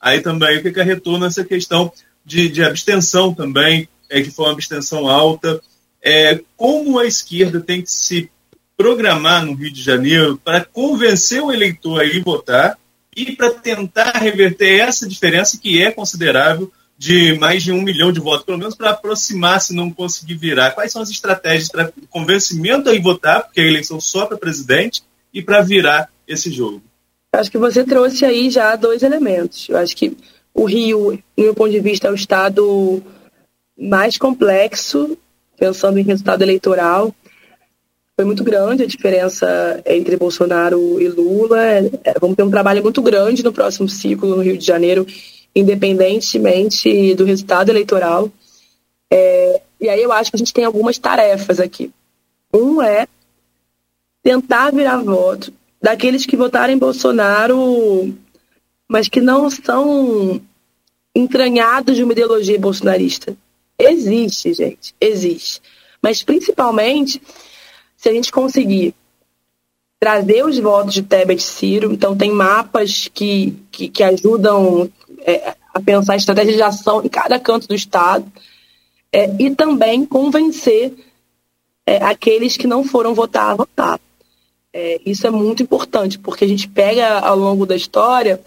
aí 0.00 0.20
também 0.22 0.56
o 0.56 0.62
que 0.62 0.68
acarretou 0.68 1.18
nessa 1.18 1.44
questão 1.44 1.92
de, 2.24 2.48
de 2.48 2.64
abstenção 2.64 3.34
também, 3.34 3.86
é, 4.08 4.22
que 4.22 4.30
foi 4.30 4.46
uma 4.46 4.52
abstenção 4.52 5.06
alta. 5.06 5.60
É, 6.02 6.40
como 6.56 6.98
a 6.98 7.04
esquerda 7.04 7.60
tem 7.60 7.82
que 7.82 7.90
se 7.90 8.30
programar 8.78 9.44
no 9.44 9.52
Rio 9.52 9.70
de 9.70 9.82
Janeiro 9.82 10.40
para 10.42 10.64
convencer 10.64 11.42
o 11.42 11.52
eleitor 11.52 12.00
a 12.00 12.04
ir 12.04 12.22
votar 12.22 12.78
e 13.14 13.36
para 13.36 13.50
tentar 13.50 14.12
reverter 14.12 14.80
essa 14.80 15.06
diferença 15.06 15.58
que 15.58 15.82
é 15.82 15.90
considerável 15.90 16.72
de 16.96 17.36
mais 17.38 17.62
de 17.62 17.72
um 17.72 17.82
milhão 17.82 18.12
de 18.12 18.20
votos, 18.20 18.44
pelo 18.44 18.58
menos 18.58 18.74
para 18.74 18.90
aproximar 18.90 19.60
se 19.60 19.74
não 19.74 19.90
conseguir 19.90 20.34
virar. 20.34 20.72
Quais 20.72 20.92
são 20.92 21.02
as 21.02 21.10
estratégias 21.10 21.68
para 21.68 21.92
convencimento 22.08 22.88
a 22.88 22.94
ir 22.94 23.02
votar, 23.02 23.42
porque 23.42 23.60
a 23.60 23.66
eleição 23.66 24.00
só 24.00 24.26
para 24.26 24.36
presidente, 24.36 25.02
e 25.32 25.42
para 25.42 25.60
virar 25.62 26.08
esse 26.28 26.50
jogo? 26.50 26.80
Acho 27.34 27.50
que 27.50 27.58
você 27.58 27.82
trouxe 27.82 28.24
aí 28.24 28.48
já 28.48 28.76
dois 28.76 29.02
elementos. 29.02 29.68
Eu 29.68 29.76
acho 29.76 29.96
que 29.96 30.16
o 30.54 30.64
Rio, 30.64 31.18
do 31.36 31.42
meu 31.42 31.54
ponto 31.54 31.72
de 31.72 31.80
vista, 31.80 32.06
é 32.06 32.10
o 32.12 32.14
estado 32.14 33.02
mais 33.76 34.16
complexo 34.16 35.18
pensando 35.58 35.98
em 35.98 36.04
resultado 36.04 36.42
eleitoral, 36.42 37.14
foi 38.16 38.24
muito 38.24 38.44
grande 38.44 38.82
a 38.84 38.86
diferença 38.86 39.82
entre 39.84 40.16
Bolsonaro 40.16 41.00
e 41.00 41.08
Lula. 41.08 41.60
É, 41.60 42.14
vamos 42.20 42.36
ter 42.36 42.44
um 42.44 42.50
trabalho 42.50 42.82
muito 42.82 43.02
grande 43.02 43.42
no 43.42 43.52
próximo 43.52 43.88
ciclo 43.88 44.36
no 44.36 44.42
Rio 44.42 44.56
de 44.56 44.64
Janeiro, 44.64 45.06
independentemente 45.54 47.14
do 47.14 47.24
resultado 47.24 47.70
eleitoral. 47.70 48.30
É, 49.10 49.60
e 49.80 49.88
aí 49.88 50.02
eu 50.02 50.12
acho 50.12 50.30
que 50.30 50.36
a 50.36 50.38
gente 50.38 50.52
tem 50.52 50.64
algumas 50.64 50.98
tarefas 50.98 51.60
aqui. 51.60 51.92
Um 52.52 52.82
é 52.82 53.06
tentar 54.22 54.72
virar 54.72 54.98
voto 54.98 55.52
daqueles 55.80 56.24
que 56.24 56.36
votaram 56.36 56.72
em 56.72 56.78
Bolsonaro, 56.78 58.16
mas 58.88 59.08
que 59.08 59.20
não 59.20 59.50
são 59.50 60.40
entranhados 61.14 61.96
de 61.96 62.02
uma 62.02 62.12
ideologia 62.12 62.58
bolsonarista. 62.58 63.36
Existe, 63.78 64.54
gente, 64.54 64.94
existe. 65.00 65.60
Mas 66.02 66.22
principalmente 66.22 67.20
se 67.96 68.08
a 68.08 68.12
gente 68.12 68.32
conseguir 68.32 68.94
trazer 69.98 70.44
os 70.44 70.58
votos 70.58 70.92
de 70.92 71.02
Tebet 71.02 71.40
e 71.40 71.42
Ciro, 71.42 71.92
então 71.92 72.16
tem 72.16 72.30
mapas 72.30 73.08
que, 73.12 73.56
que, 73.70 73.88
que 73.88 74.02
ajudam 74.02 74.90
é, 75.24 75.54
a 75.72 75.80
pensar 75.80 76.12
a 76.12 76.16
estratégia 76.16 76.54
de 76.54 76.62
ação 76.62 77.04
em 77.04 77.08
cada 77.08 77.38
canto 77.38 77.66
do 77.66 77.74
Estado, 77.74 78.30
é, 79.12 79.30
e 79.38 79.54
também 79.54 80.04
convencer 80.04 80.92
é, 81.86 81.96
aqueles 81.96 82.56
que 82.56 82.66
não 82.66 82.84
foram 82.84 83.14
votar 83.14 83.50
a 83.50 83.54
votar. 83.54 84.00
É, 84.72 85.00
isso 85.06 85.26
é 85.26 85.30
muito 85.30 85.62
importante, 85.62 86.18
porque 86.18 86.44
a 86.44 86.48
gente 86.48 86.68
pega 86.68 87.18
ao 87.20 87.36
longo 87.36 87.64
da 87.64 87.76
história 87.76 88.40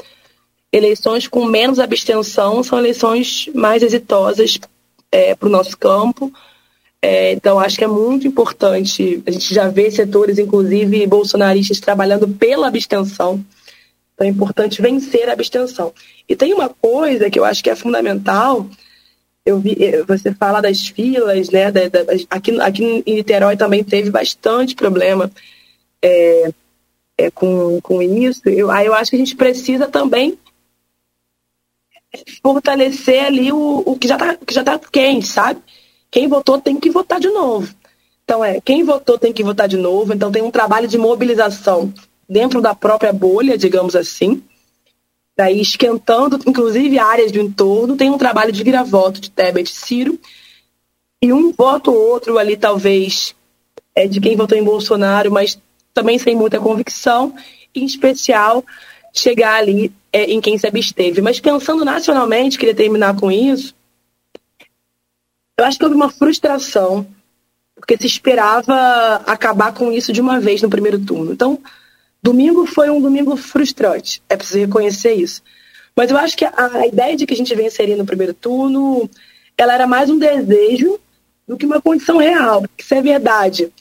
eleições 0.72 1.28
com 1.28 1.46
menos 1.46 1.80
abstenção 1.80 2.64
são 2.64 2.78
eleições 2.78 3.50
mais 3.54 3.82
exitosas 3.84 4.60
é, 5.12 5.36
para 5.36 5.48
o 5.48 5.52
nosso 5.52 5.78
campo. 5.78 6.32
É, 7.02 7.32
então, 7.32 7.60
acho 7.60 7.78
que 7.78 7.84
é 7.84 7.88
muito 7.88 8.28
importante. 8.28 9.24
A 9.26 9.32
gente 9.32 9.54
já 9.54 9.68
vê 9.70 9.90
setores, 9.92 10.40
inclusive 10.40 11.06
bolsonaristas, 11.08 11.80
trabalhando 11.80 12.28
pela 12.28 12.68
abstenção. 12.68 13.44
Então, 14.18 14.26
é 14.26 14.30
importante 14.32 14.82
vencer 14.82 15.30
a 15.30 15.34
abstenção. 15.34 15.94
E 16.28 16.36
tem 16.36 16.52
uma 16.52 16.70
coisa 16.70 17.30
que 17.30 17.38
eu 17.38 17.46
acho 17.46 17.64
que 17.64 17.70
é 17.70 17.76
fundamental. 17.76 18.68
Eu 19.46 19.60
vi, 19.60 19.78
eh, 19.80 20.04
você 20.04 20.34
fala 20.34 20.60
das 20.60 20.88
filas, 20.88 21.52
né? 21.52 21.72
Da, 21.72 21.88
da, 21.88 22.02
aqui, 22.28 22.60
aqui 22.60 23.04
em 23.06 23.14
Niterói 23.14 23.56
também 23.56 23.84
teve 23.84 24.10
bastante 24.10 24.74
problema 24.74 25.32
é, 26.02 26.52
é, 27.16 27.30
com, 27.30 27.80
com 27.80 28.02
isso. 28.02 28.42
Eu, 28.50 28.72
aí 28.72 28.88
eu 28.88 28.96
acho 28.96 29.12
que 29.12 29.18
a 29.18 29.20
gente 29.20 29.36
precisa 29.36 29.88
também 29.88 30.36
fortalecer 32.42 33.24
ali 33.24 33.52
o, 33.52 33.84
o 33.86 33.96
que 34.00 34.08
já 34.08 34.16
está 34.16 34.80
tá 34.80 34.80
quente, 34.92 35.28
sabe? 35.28 35.62
Quem 36.10 36.28
votou 36.28 36.60
tem 36.60 36.80
que 36.80 36.90
votar 36.90 37.20
de 37.20 37.30
novo. 37.30 37.72
Então 38.24 38.44
é, 38.44 38.60
quem 38.62 38.84
votou 38.84 39.20
tem 39.20 39.32
que 39.32 39.44
votar 39.44 39.68
de 39.68 39.78
novo. 39.78 40.12
Então 40.12 40.32
tem 40.32 40.42
um 40.42 40.50
trabalho 40.50 40.88
de 40.88 40.98
mobilização 40.98 41.94
dentro 42.28 42.62
da 42.62 42.76
própria 42.76 43.14
bolha, 43.14 43.58
digamos 43.58 43.96
assim. 43.96 44.44
Daí 45.36 45.62
esquentando, 45.62 46.40
inclusive 46.48 46.98
áreas 46.98 47.32
do 47.32 47.40
entorno, 47.40 47.96
tem 47.96 48.10
um 48.10 48.18
trabalho 48.18 48.52
de 48.52 48.64
vira-voto 48.64 49.22
de 49.22 49.30
Tebet 49.30 49.72
Ciro. 49.72 50.20
E 51.22 51.32
um 51.32 51.52
voto 51.52 51.92
ou 51.92 52.10
outro 52.10 52.38
ali, 52.38 52.58
talvez, 52.58 53.36
é 53.96 54.08
de 54.08 54.20
quem 54.20 54.36
votou 54.36 54.58
em 54.58 54.64
Bolsonaro, 54.64 55.32
mas 55.32 55.60
também 55.94 56.20
sem 56.20 56.36
muita 56.36 56.60
convicção, 56.60 57.36
em 57.74 57.86
especial 57.86 58.64
chegar 59.14 59.56
ali 59.56 59.92
é, 60.14 60.26
em 60.26 60.40
quem 60.40 60.58
se 60.58 60.68
absteve. 60.68 61.22
Mas 61.22 61.40
pensando 61.40 61.84
nacionalmente, 61.84 62.58
queria 62.58 62.76
terminar 62.76 63.16
com 63.16 63.32
isso, 63.32 63.76
eu 65.60 65.66
acho 65.66 65.80
que 65.80 65.84
houve 65.84 65.96
uma 65.96 66.10
frustração, 66.10 67.08
porque 67.76 67.98
se 67.98 68.06
esperava 68.06 69.16
acabar 69.26 69.74
com 69.74 69.92
isso 69.92 70.14
de 70.14 70.22
uma 70.22 70.40
vez 70.40 70.62
no 70.62 70.70
primeiro 70.70 71.04
turno. 71.04 71.34
Então, 71.34 71.60
domingo 72.28 72.66
foi 72.66 72.90
um 72.90 73.02
domingo 73.02 73.38
frustrante, 73.38 74.22
é 74.30 74.36
preciso 74.36 74.60
reconhecer 74.60 75.14
isso. 75.14 75.42
Mas 75.96 76.12
eu 76.12 76.18
acho 76.18 76.36
que 76.36 76.44
a, 76.44 76.86
ideia 76.86 77.16
de 77.16 77.26
que 77.26 77.34
a 77.34 77.38
gente 77.38 77.56
venceria 77.56 77.96
no 77.96 78.06
primeiro 78.06 78.34
turno, 78.34 79.10
ela 79.58 79.74
era 79.74 79.88
mais 79.88 80.10
um 80.10 80.20
desejo 80.20 81.00
do 81.48 81.56
que 81.56 81.66
uma 81.66 81.82
condição 81.82 82.18
real. 82.18 82.62
Porque 82.62 82.84
se 82.84 82.96
é 82.96 83.02
verdade 83.02 83.72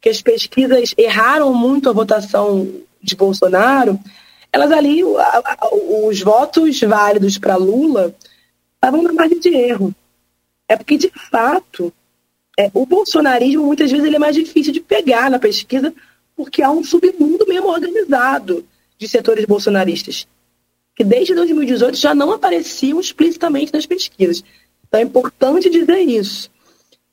que 0.00 0.08
as 0.08 0.20
pesquisas 0.20 0.94
erraram 0.98 1.54
muito 1.54 1.88
a 1.88 1.92
votação 1.92 2.68
de 3.00 3.14
Bolsonaro, 3.14 3.98
elas 4.52 4.72
ali, 4.72 5.02
os 5.04 6.20
votos 6.20 6.80
válidos 6.80 7.38
para 7.38 7.54
Lula 7.54 8.14
estavam 8.74 9.02
na 9.02 9.12
margem 9.12 9.38
de 9.38 9.54
erro. 9.54 9.94
É 10.68 10.76
porque, 10.76 10.98
de 10.98 11.12
fato, 11.30 11.92
é, 12.58 12.68
o 12.74 12.84
bolsonarismo 12.84 13.64
muitas 13.64 13.90
vezes 13.90 14.04
ele 14.04 14.16
é 14.16 14.18
mais 14.18 14.34
difícil 14.34 14.72
de 14.72 14.80
pegar 14.80 15.30
na 15.30 15.38
pesquisa 15.38 15.94
porque 16.36 16.62
há 16.62 16.70
um 16.70 16.84
submundo 16.84 17.46
mesmo 17.48 17.68
organizado 17.68 18.64
de 18.98 19.08
setores 19.08 19.44
bolsonaristas 19.46 20.26
que 20.96 21.04
desde 21.04 21.34
2018 21.34 21.96
já 21.96 22.14
não 22.14 22.32
apareciam 22.32 22.98
explicitamente 22.98 23.72
nas 23.72 23.84
pesquisas. 23.84 24.42
Então 24.88 24.98
é 24.98 25.02
importante 25.02 25.68
dizer 25.68 26.00
isso. 26.00 26.50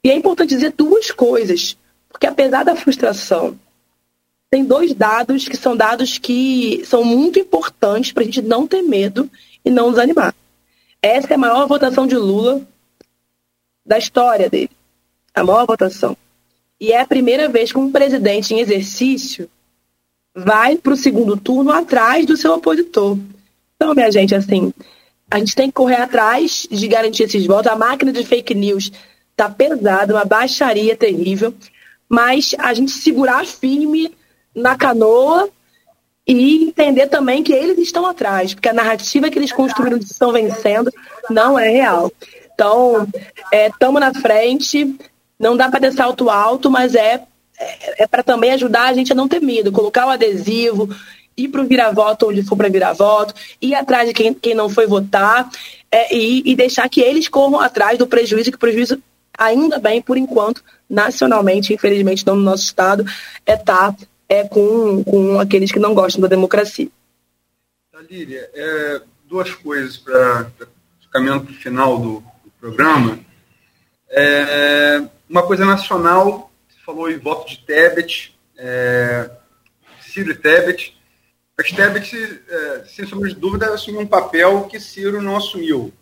E 0.01 0.09
é 0.09 0.15
importante 0.15 0.55
dizer 0.55 0.71
duas 0.71 1.12
coisas, 1.12 1.77
porque 2.07 2.25
apesar 2.25 2.63
da 2.63 2.77
frustração 2.77 3.59
tem 4.49 4.63
dois 4.63 4.93
dados 4.93 5.49
que 5.49 5.57
são 5.57 5.75
dados 5.75 6.17
que 6.17 6.83
são 6.86 7.03
muito 7.03 7.39
importantes 7.39 8.13
para 8.13 8.23
a 8.23 8.25
gente 8.25 8.41
não 8.41 8.65
ter 8.65 8.81
medo 8.81 9.29
e 9.65 9.69
não 9.69 9.89
desanimar. 9.89 10.33
Essa 11.01 11.33
é 11.33 11.36
a 11.36 11.39
maior 11.39 11.67
votação 11.67 12.07
de 12.07 12.15
Lula 12.15 12.62
da 13.86 13.97
história 13.97 14.49
dele. 14.49 14.71
A 15.33 15.43
maior 15.43 15.65
votação. 15.65 16.15
E 16.84 16.91
é 16.91 17.00
a 17.00 17.08
primeira 17.08 17.48
vez 17.48 17.72
que 17.72 17.78
um 17.78 17.89
presidente 17.89 18.54
em 18.54 18.60
exercício 18.60 19.50
vai 20.36 20.76
para 20.76 20.91
o 20.91 20.98
segundo 20.98 21.38
turno 21.38 21.72
atrás 21.72 22.26
do 22.26 22.36
seu 22.36 22.56
opositor. 22.56 23.17
Então, 23.78 23.96
minha 23.96 24.12
gente, 24.12 24.36
assim, 24.36 24.74
a 25.32 25.39
gente 25.39 25.56
tem 25.56 25.67
que 25.67 25.76
correr 25.76 26.02
atrás 26.02 26.67
de 26.69 26.86
garantir 26.89 27.24
esses 27.24 27.46
votos. 27.46 27.72
A 27.72 27.78
máquina 27.78 28.12
de 28.12 28.26
fake 28.26 28.54
news 28.54 28.91
está 29.32 29.50
pesada, 29.50 30.13
uma 30.13 30.26
baixaria 30.26 30.93
terrível, 30.93 31.54
mas 32.10 32.54
a 32.60 32.74
gente 32.74 32.91
segurar 32.91 33.46
firme 33.46 34.13
na 34.54 34.76
canoa 34.76 35.48
e 36.28 36.65
entender 36.65 37.08
também 37.08 37.43
que 37.43 37.54
eles 37.54 37.78
estão 37.78 38.06
atrás, 38.06 38.54
porque 38.54 38.67
a 38.67 38.74
narrativa 38.74 39.30
que 39.30 39.39
eles 39.39 39.54
construíram 39.54 39.98
de 39.98 40.04
estão 40.04 40.34
vencendo 40.34 40.91
não 41.30 41.58
é 41.58 41.69
real. 41.69 42.12
Então, 42.54 43.08
estamos 43.54 44.02
é, 44.02 44.06
na 44.06 44.13
frente, 44.13 44.98
não 45.43 45.58
dá 45.58 45.69
para 45.69 45.82
ter 45.82 45.91
salto 45.91 46.29
alto, 46.29 46.71
mas 46.71 46.95
é, 46.95 47.21
é, 47.60 48.03
é 48.03 48.08
para 48.08 48.23
também 48.23 48.51
ajudar 48.51 48.88
a 48.88 48.93
gente 48.93 49.12
a 49.12 49.15
não 49.15 49.27
ter 49.27 49.41
medo, 49.41 49.71
colocar 49.71 50.08
o 50.08 50.10
adesivo, 50.10 50.89
ir 51.36 51.49
para 51.49 51.62
o 51.62 51.67
vira-voto 51.67 52.29
onde 52.29 52.43
for 52.43 52.56
para 52.56 52.69
vira-voto, 52.69 53.34
ir 53.62 53.75
atrás 53.75 54.08
de 54.08 54.13
quem, 54.13 54.34
quem 54.34 54.56
não 54.56 54.69
foi 54.69 54.88
votar 54.88 55.49
é, 55.91 56.15
e, 56.15 56.41
e 56.49 56.56
deixar 56.56 56.88
que 56.88 57.01
eles 57.01 57.27
corram 57.27 57.60
atrás 57.60 57.97
do 57.97 58.08
prejuízo, 58.08 58.51
que 58.51 58.56
o 58.56 58.60
prejuízo, 58.60 59.03
ainda 59.38 59.79
bem, 59.79 60.01
por 60.01 60.17
enquanto, 60.17 60.63
nacionalmente, 60.89 61.73
infelizmente, 61.73 62.25
não 62.25 62.38
no 62.38 62.41
nosso 62.41 62.63
estado, 62.63 63.06
é 63.45 63.53
estar 63.53 63.91
tá 63.91 63.97
é 64.29 64.45
com, 64.45 65.03
com 65.03 65.39
aqueles 65.39 65.71
que 65.71 65.79
não 65.79 65.93
gostam 65.93 66.21
da 66.21 66.27
democracia. 66.27 66.88
Líria, 68.10 68.49
é, 68.53 69.01
duas 69.27 69.53
coisas 69.53 69.97
para 69.97 70.51
o 71.38 71.45
final 71.53 71.97
do, 71.99 72.23
do 72.43 72.51
programa. 72.60 73.19
É, 74.10 75.01
uma 75.29 75.43
coisa 75.43 75.65
nacional, 75.65 76.51
você 76.67 76.77
falou 76.86 77.09
em 77.09 77.17
voto 77.17 77.49
de 77.49 77.59
Tebet, 77.59 78.38
é, 78.57 79.29
Ciro 80.01 80.31
e 80.31 80.36
Tebet. 80.36 80.97
Mas 81.57 81.71
Tebet, 81.71 82.41
é, 82.47 82.83
sem 82.86 83.05
sombra 83.05 83.29
de 83.29 83.36
dúvida, 83.36 83.73
assumiu 83.73 84.01
um 84.01 84.07
papel 84.07 84.63
que 84.63 84.79
Ciro 84.79 85.21
não 85.21 85.38
assumiu. 85.38 85.93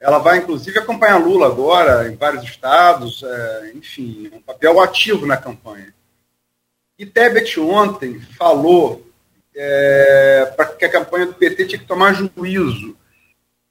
Ela 0.00 0.18
vai, 0.18 0.38
inclusive, 0.38 0.78
acompanhar 0.78 1.18
Lula 1.18 1.46
agora 1.46 2.10
em 2.10 2.16
vários 2.16 2.42
estados, 2.44 3.22
é, 3.22 3.72
enfim, 3.74 4.30
um 4.32 4.40
papel 4.40 4.80
ativo 4.80 5.26
na 5.26 5.36
campanha. 5.36 5.94
E 6.98 7.04
Tebet 7.04 7.58
ontem 7.60 8.20
falou 8.38 9.06
é, 9.54 10.52
para 10.56 10.66
que 10.66 10.84
a 10.84 10.90
campanha 10.90 11.26
do 11.26 11.34
PT 11.34 11.66
tinha 11.66 11.78
que 11.78 11.86
tomar 11.86 12.14
juízo, 12.14 12.96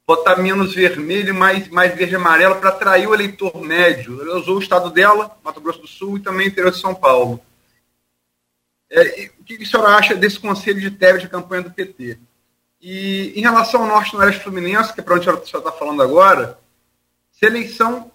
botar 0.10 0.38
menos 0.38 0.74
vermelho 0.74 1.30
e 1.30 1.38
mais, 1.38 1.68
mais 1.68 1.94
verde 1.94 2.14
e 2.14 2.16
amarelo 2.16 2.56
para 2.56 2.70
atrair 2.70 3.08
o 3.08 3.14
eleitor 3.14 3.62
médio. 3.62 4.20
Ela 4.20 4.40
usou 4.40 4.58
o 4.58 4.60
estado 4.60 4.90
dela, 4.90 5.38
Mato 5.44 5.62
Grosso 5.62 5.82
do 5.82 5.88
Sul, 5.88 6.18
e 6.18 6.20
também 6.20 6.48
o 6.48 6.50
interior 6.50 6.72
de 6.72 6.80
São 6.80 6.96
Paulo. 6.96 7.40
É, 8.90 9.30
o 9.40 9.44
que 9.44 9.62
a 9.62 9.66
senhora 9.68 9.90
acha 9.90 10.16
desse 10.16 10.40
conselho 10.40 10.82
de 10.82 10.90
Tebet 10.90 11.22
de 11.22 11.30
campanha 11.30 11.62
do 11.62 11.70
PT? 11.70 12.18
E 12.82 13.34
em 13.36 13.42
relação 13.42 13.84
ao 13.84 13.88
Norte 13.88 14.16
Noroeste 14.16 14.42
Fluminense, 14.42 14.92
que 14.92 15.00
é 15.00 15.04
para 15.04 15.14
onde 15.14 15.30
a 15.30 15.46
senhora 15.46 15.70
está 15.70 15.72
falando 15.72 16.02
agora, 16.02 16.58
se 17.32 17.46
a 17.46 17.50
eleição 17.50 18.12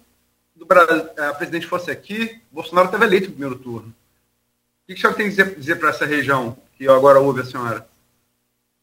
do 0.53 0.65
Brasil, 0.65 1.09
a 1.17 1.33
presidente 1.33 1.65
fosse 1.65 1.89
aqui, 1.89 2.41
Bolsonaro 2.51 2.87
estava 2.87 3.05
eleito 3.05 3.27
no 3.27 3.35
primeiro 3.35 3.57
turno. 3.57 3.95
O 4.83 4.87
que 4.87 4.93
a 4.93 4.97
senhora 4.97 5.15
tem 5.15 5.27
a 5.27 5.29
dizer, 5.29 5.55
dizer 5.55 5.75
para 5.79 5.91
essa 5.91 6.05
região 6.05 6.57
que 6.77 6.89
agora 6.89 7.21
ouve 7.21 7.39
a 7.39 7.45
senhora? 7.45 7.87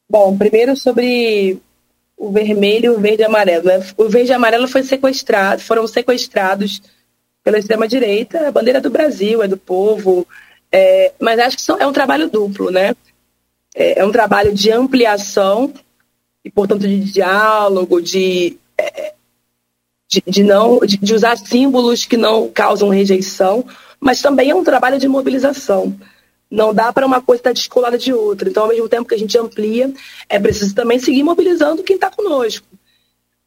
Bom, 0.09 0.39
primeiro 0.39 0.75
sobre 0.79 1.61
o 2.23 2.31
vermelho, 2.31 2.95
o 2.95 3.01
verde 3.01 3.23
e 3.23 3.25
amarelo. 3.25 3.65
Né? 3.65 3.85
O 3.97 4.09
verde 4.09 4.31
e 4.31 4.33
amarelo 4.33 4.69
foi 4.69 4.85
sequestrado, 4.85 5.61
foram 5.61 5.89
sequestrados 5.89 6.81
pela 7.43 7.59
extrema-direita. 7.59 8.47
A 8.47 8.53
bandeira 8.53 8.81
do 8.81 8.91
Brasil, 8.91 9.43
é 9.43 9.49
do 9.49 9.57
povo. 9.57 10.25
É, 10.71 11.13
mas 11.21 11.41
acho 11.41 11.57
que 11.57 11.83
é 11.83 11.85
um 11.85 11.93
trabalho 11.93 12.31
duplo, 12.31 12.71
né? 12.71 12.95
É, 13.75 13.99
é, 13.99 14.05
um 14.05 14.13
trabalho 14.13 14.55
de 14.55 14.71
ampliação 14.71 15.75
e, 16.45 16.51
portanto, 16.51 16.83
de 16.83 17.01
diálogo, 17.01 18.01
de, 18.01 18.57
é, 18.79 19.15
de, 20.09 20.23
de, 20.25 20.45
não, 20.45 20.79
de, 20.79 20.97
de 20.99 21.15
usar 21.15 21.37
símbolos 21.37 22.05
que 22.05 22.17
não 22.17 22.49
causam 22.49 22.89
rejeição, 22.89 23.65
mas 23.99 24.23
também 24.23 24.51
é 24.51 24.55
um 24.55 24.63
trabalho 24.63 24.99
de 24.99 25.09
mobilização. 25.09 25.93
Não 26.53 26.75
dá 26.75 26.93
para 26.93 27.07
uma 27.07 27.23
coisa 27.23 27.41
estar 27.41 27.53
descolada 27.55 27.97
de 27.97 28.13
outra. 28.13 28.47
Então, 28.47 28.65
ao 28.65 28.69
mesmo 28.69 28.87
tempo 28.87 29.09
que 29.09 29.15
a 29.15 29.19
gente 29.19 29.39
amplia, 29.39 29.91
é 30.29 30.39
preciso 30.39 30.75
também 30.75 30.99
seguir 30.99 31.23
mobilizando 31.23 31.83
quem 31.83 31.97
está 31.97 32.11
conosco. 32.11 32.67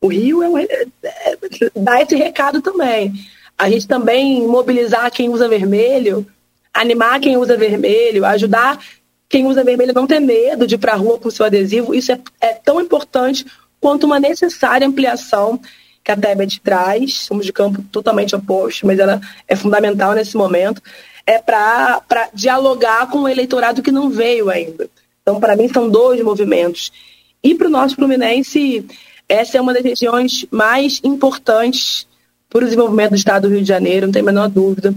O 0.01 0.08
Rio 0.08 0.41
é 0.41 0.49
um, 0.49 0.58
é, 0.58 0.66
é, 1.03 1.38
dá 1.76 2.01
esse 2.01 2.16
recado 2.16 2.64
também. 2.64 3.14
A 3.56 3.70
gente 3.70 3.88
também 3.88 4.47
mobilizar 4.47 5.12
quem 5.12 5.30
usa 5.30 5.47
vermelho, 5.47 6.26
animar 6.74 7.20
quem 7.20 7.38
usa 7.38 7.56
vermelho, 7.56 8.26
ajudar 8.26 8.84
quem 9.30 9.45
usa 9.45 9.64
vermelho 9.64 9.91
a 9.91 9.93
não 9.93 10.08
ter 10.08 10.20
medo 10.20 10.66
de 10.66 10.74
ir 10.74 10.80
para 10.80 10.93
a 10.93 10.97
rua 10.97 11.20
com 11.20 11.30
seu 11.30 11.45
adesivo. 11.45 11.93
Isso 11.93 12.12
é, 12.12 12.20
é 12.41 12.53
tão 12.53 12.82
importante 12.82 13.45
quanto 13.80 14.06
uma 14.06 14.20
necessária 14.20 14.88
ampliação 14.88 15.60
que 16.03 16.12
a 16.12 16.18
Tebet 16.18 16.60
traz, 16.60 17.20
somos 17.20 17.45
de 17.45 17.53
campo 17.53 17.84
totalmente 17.91 18.36
oposto, 18.36 18.88
mas 18.88 18.97
ela 18.97 19.22
é 19.47 19.56
fundamental 19.56 20.14
nesse 20.14 20.36
momento, 20.36 20.82
é 21.26 21.40
para 21.40 22.30
dialogar 22.34 23.10
com 23.10 23.20
o 23.20 23.28
eleitorado 23.28 23.82
que 23.82 23.92
não 23.92 24.10
veio 24.10 24.50
ainda. 24.50 24.90
Então, 25.22 25.40
para 25.40 25.56
mim, 25.56 25.68
são 25.68 25.90
dois 25.90 26.22
movimentos. 26.22 26.92
E 27.44 27.56
para 27.56 27.68
o 27.68 27.72
nosso 27.72 27.96
Fluminense, 27.96 28.86
essa 29.28 29.58
é 29.58 29.62
uma 29.62 29.74
das 29.74 29.84
regiões 29.84 30.46
mais 30.52 31.02
importantes 31.04 32.08
para 32.50 32.60
o 32.62 32.66
desenvolvimento 32.66 33.12
do 33.12 33.16
estado 33.16 33.48
do 33.48 33.54
Rio 33.54 33.62
de 33.62 33.68
Janeiro, 33.68 34.06
não 34.06 34.14
tem 34.14 34.22
a 34.22 34.26
menor 34.26 34.50
dúvida. 34.50 34.94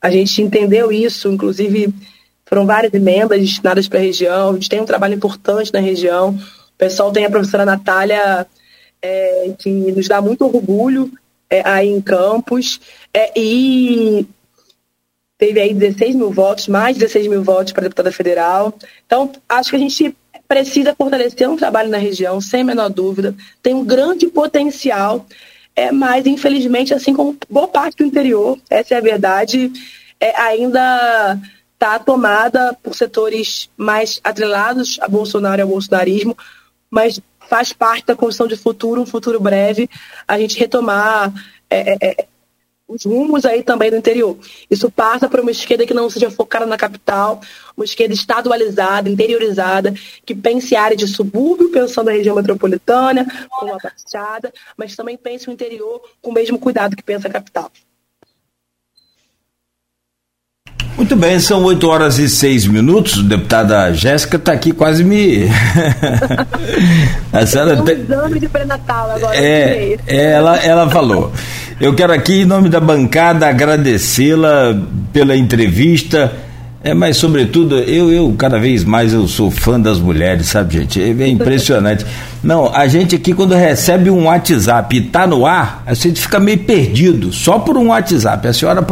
A 0.00 0.10
gente 0.10 0.42
entendeu 0.42 0.92
isso, 0.92 1.28
inclusive 1.28 1.92
foram 2.44 2.66
várias 2.66 2.92
emendas 2.94 3.40
destinadas 3.40 3.88
para 3.88 3.98
a 3.98 4.02
região, 4.02 4.50
a 4.50 4.52
gente 4.54 4.68
tem 4.68 4.80
um 4.80 4.86
trabalho 4.86 5.14
importante 5.14 5.72
na 5.72 5.80
região. 5.80 6.30
O 6.30 6.78
pessoal 6.78 7.12
tem 7.12 7.24
a 7.24 7.30
professora 7.30 7.64
Natália, 7.64 8.46
é, 9.02 9.52
que 9.58 9.70
nos 9.70 10.08
dá 10.08 10.20
muito 10.20 10.44
orgulho 10.44 11.10
é, 11.48 11.62
aí 11.64 11.88
em 11.88 12.00
Campos, 12.00 12.80
é, 13.12 13.32
e 13.38 14.26
teve 15.38 15.60
aí 15.60 15.72
16 15.72 16.16
mil 16.16 16.32
votos, 16.32 16.66
mais 16.66 16.96
de 16.96 17.00
16 17.00 17.28
mil 17.28 17.42
votos 17.44 17.72
para 17.72 17.84
deputada 17.84 18.10
federal. 18.10 18.74
Então, 19.06 19.30
acho 19.48 19.70
que 19.70 19.76
a 19.76 19.78
gente 19.78 20.14
precisa 20.48 20.94
fortalecer 20.94 21.48
um 21.48 21.56
trabalho 21.56 21.88
na 21.88 21.98
região, 21.98 22.40
sem 22.40 22.62
a 22.62 22.64
menor 22.64 22.88
dúvida. 22.88 23.34
Tem 23.62 23.72
um 23.72 23.84
grande 23.84 24.26
potencial, 24.26 25.24
é, 25.76 25.92
mas 25.92 26.26
infelizmente, 26.26 26.92
assim 26.92 27.14
como 27.14 27.36
boa 27.48 27.68
parte 27.68 27.98
do 27.98 28.04
interior, 28.04 28.58
essa 28.68 28.94
é 28.94 28.98
a 28.98 29.02
verdade, 29.02 29.70
é, 30.18 30.36
ainda 30.40 31.38
está 31.74 31.98
tomada 32.00 32.76
por 32.82 32.94
setores 32.94 33.70
mais 33.76 34.20
atrelados 34.24 34.98
a 35.00 35.06
Bolsonaro 35.06 35.60
e 35.60 35.62
ao 35.62 35.68
bolsonarismo, 35.68 36.36
mas 36.90 37.20
faz 37.48 37.72
parte 37.72 38.06
da 38.06 38.16
construção 38.16 38.48
de 38.48 38.56
futuro, 38.56 39.00
um 39.00 39.06
futuro 39.06 39.38
breve, 39.38 39.88
a 40.26 40.38
gente 40.38 40.58
retomar 40.58 41.32
é, 41.70 41.92
é, 41.92 42.22
é 42.22 42.26
os 42.88 43.04
rumos 43.04 43.44
aí 43.44 43.62
também 43.62 43.90
do 43.90 43.96
interior. 43.96 44.36
Isso 44.70 44.90
passa 44.90 45.28
por 45.28 45.40
uma 45.40 45.50
esquerda 45.50 45.86
que 45.86 45.92
não 45.92 46.08
seja 46.08 46.30
focada 46.30 46.64
na 46.64 46.78
capital, 46.78 47.40
uma 47.76 47.84
esquerda 47.84 48.14
estadualizada, 48.14 49.10
interiorizada, 49.10 49.92
que 50.24 50.34
pense 50.34 50.74
área 50.74 50.96
de 50.96 51.06
subúrbio, 51.06 51.70
pensando 51.70 52.06
na 52.06 52.12
região 52.12 52.34
metropolitana, 52.34 53.26
com 53.50 53.74
a 53.74 53.78
Baixada, 53.78 54.52
mas 54.76 54.96
também 54.96 55.18
pense 55.18 55.48
o 55.48 55.52
interior 55.52 56.00
com 56.22 56.30
o 56.30 56.34
mesmo 56.34 56.58
cuidado 56.58 56.96
que 56.96 57.02
pensa 57.02 57.28
a 57.28 57.30
capital. 57.30 57.70
Muito 60.98 61.14
bem, 61.14 61.38
são 61.38 61.62
8 61.62 61.88
horas 61.88 62.18
e 62.18 62.28
6 62.28 62.66
minutos. 62.66 63.22
Deputada 63.22 63.94
Jéssica 63.94 64.36
está 64.36 64.50
aqui 64.52 64.72
quase 64.72 65.04
me. 65.04 65.48
a 67.32 67.46
senhora 67.46 67.80
tem... 67.84 68.00
exame 68.00 68.40
de 68.40 68.48
pré-natal 68.48 69.12
agora. 69.12 69.36
É, 69.36 69.96
é, 70.08 70.32
ela, 70.32 70.56
ela 70.56 70.90
falou. 70.90 71.32
Eu 71.80 71.94
quero 71.94 72.12
aqui, 72.12 72.40
em 72.40 72.44
nome 72.44 72.68
da 72.68 72.80
bancada, 72.80 73.46
agradecê-la 73.48 74.76
pela 75.12 75.36
entrevista. 75.36 76.32
É, 76.82 76.94
mas 76.94 77.16
sobretudo, 77.16 77.76
eu, 77.76 78.12
eu 78.12 78.32
cada 78.38 78.58
vez 78.58 78.84
mais 78.84 79.12
eu 79.12 79.26
sou 79.26 79.50
fã 79.50 79.80
das 79.80 79.98
mulheres, 79.98 80.46
sabe, 80.46 80.74
gente? 80.74 81.02
É, 81.02 81.08
é 81.08 81.28
impressionante. 81.28 82.06
Não, 82.42 82.72
a 82.72 82.86
gente 82.86 83.16
aqui 83.16 83.32
quando 83.32 83.54
recebe 83.54 84.08
um 84.10 84.26
WhatsApp 84.26 84.96
e 84.96 85.00
tá 85.00 85.26
no 85.26 85.44
ar, 85.44 85.82
a 85.84 85.94
gente 85.94 86.20
fica 86.20 86.38
meio 86.38 86.58
perdido, 86.58 87.32
só 87.32 87.58
por 87.58 87.76
um 87.76 87.88
WhatsApp. 87.88 88.46
A 88.46 88.52
senhora 88.52 88.86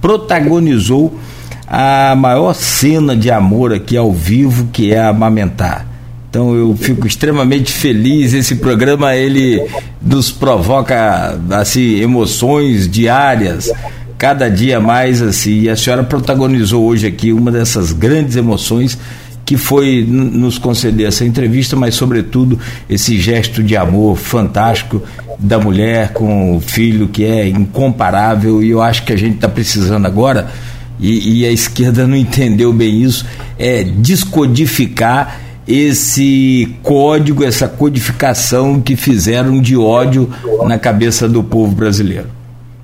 protagonizou 0.00 1.18
a 1.66 2.14
maior 2.14 2.54
cena 2.54 3.16
de 3.16 3.30
amor 3.30 3.72
aqui 3.72 3.96
ao 3.96 4.12
vivo, 4.12 4.68
que 4.72 4.92
é 4.92 5.02
amamentar. 5.02 5.86
Então 6.28 6.54
eu 6.54 6.76
fico 6.76 7.06
extremamente 7.06 7.72
feliz. 7.72 8.34
Esse 8.34 8.56
programa 8.56 9.16
ele 9.16 9.66
nos 10.02 10.30
provoca 10.30 11.40
assim 11.50 11.98
emoções 11.98 12.86
diárias, 12.86 13.72
cada 14.18 14.48
dia 14.48 14.80
mais 14.80 15.22
assim. 15.22 15.62
E 15.62 15.68
a 15.68 15.76
senhora 15.76 16.02
protagonizou 16.02 16.84
hoje 16.84 17.06
aqui 17.06 17.32
uma 17.32 17.50
dessas 17.50 17.92
grandes 17.92 18.36
emoções 18.36 18.98
que 19.44 19.56
foi 19.56 20.04
nos 20.08 20.58
conceder 20.58 21.06
essa 21.06 21.24
entrevista, 21.24 21.76
mas 21.76 21.94
sobretudo 21.94 22.58
esse 22.90 23.16
gesto 23.16 23.62
de 23.62 23.76
amor 23.76 24.16
fantástico 24.16 25.00
da 25.38 25.58
mulher 25.58 26.12
com 26.12 26.56
o 26.56 26.60
filho 26.60 27.06
que 27.06 27.24
é 27.24 27.46
incomparável 27.46 28.60
e 28.62 28.70
eu 28.70 28.82
acho 28.82 29.04
que 29.04 29.12
a 29.12 29.16
gente 29.16 29.36
está 29.36 29.48
precisando 29.48 30.04
agora 30.04 30.50
e, 30.98 31.42
e 31.42 31.46
a 31.46 31.52
esquerda 31.52 32.06
não 32.08 32.16
entendeu 32.16 32.72
bem 32.72 33.02
isso 33.02 33.24
é 33.58 33.84
descodificar 33.84 35.40
esse 35.66 36.76
código, 36.82 37.44
essa 37.44 37.68
codificação 37.68 38.80
que 38.80 38.96
fizeram 38.96 39.60
de 39.60 39.76
ódio 39.76 40.30
na 40.64 40.78
cabeça 40.78 41.28
do 41.28 41.42
povo 41.42 41.74
brasileiro. 41.74 42.35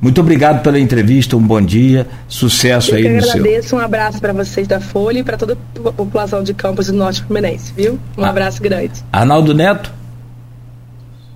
Muito 0.03 0.21
obrigado 0.21 0.65
pela 0.65 0.81
entrevista, 0.81 1.37
um 1.37 1.47
bom 1.47 1.63
dia, 1.63 2.09
sucesso 2.27 2.91
Eu 2.91 2.97
aí 2.97 3.09
no 3.09 3.23
seu. 3.23 3.37
Eu 3.37 3.41
agradeço, 3.41 3.77
um 3.77 3.79
abraço 3.79 4.21
para 4.21 4.33
vocês 4.33 4.67
da 4.67 4.81
Folha 4.81 5.21
e 5.21 5.23
para 5.23 5.37
toda 5.37 5.53
a 5.53 5.93
população 5.93 6.43
de 6.43 6.53
Campos 6.53 6.89
do 6.89 6.95
Norte 6.95 7.23
Fluminense, 7.23 7.73
viu? 7.73 8.01
Um 8.19 8.25
ah. 8.25 8.31
abraço 8.31 8.61
grande. 8.61 9.01
Arnaldo 9.13 9.55
Neto. 9.55 9.93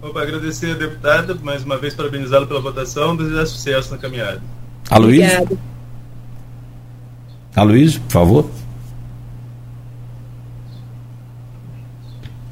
Opa, 0.03 0.21
agradecer 0.21 0.73
a 0.73 0.75
deputada, 0.75 1.37
mais 1.37 1.63
uma 1.63 1.79
vez 1.79 1.95
parabenizá-la 1.95 2.45
pela 2.45 2.61
votação, 2.61 3.17
desejar 3.17 3.47
sucesso 3.47 3.93
na 3.93 3.99
caminhada. 3.99 4.43
Aloysio? 4.91 5.59
Aloysio, 7.55 8.01
por 8.01 8.11
favor. 8.11 8.51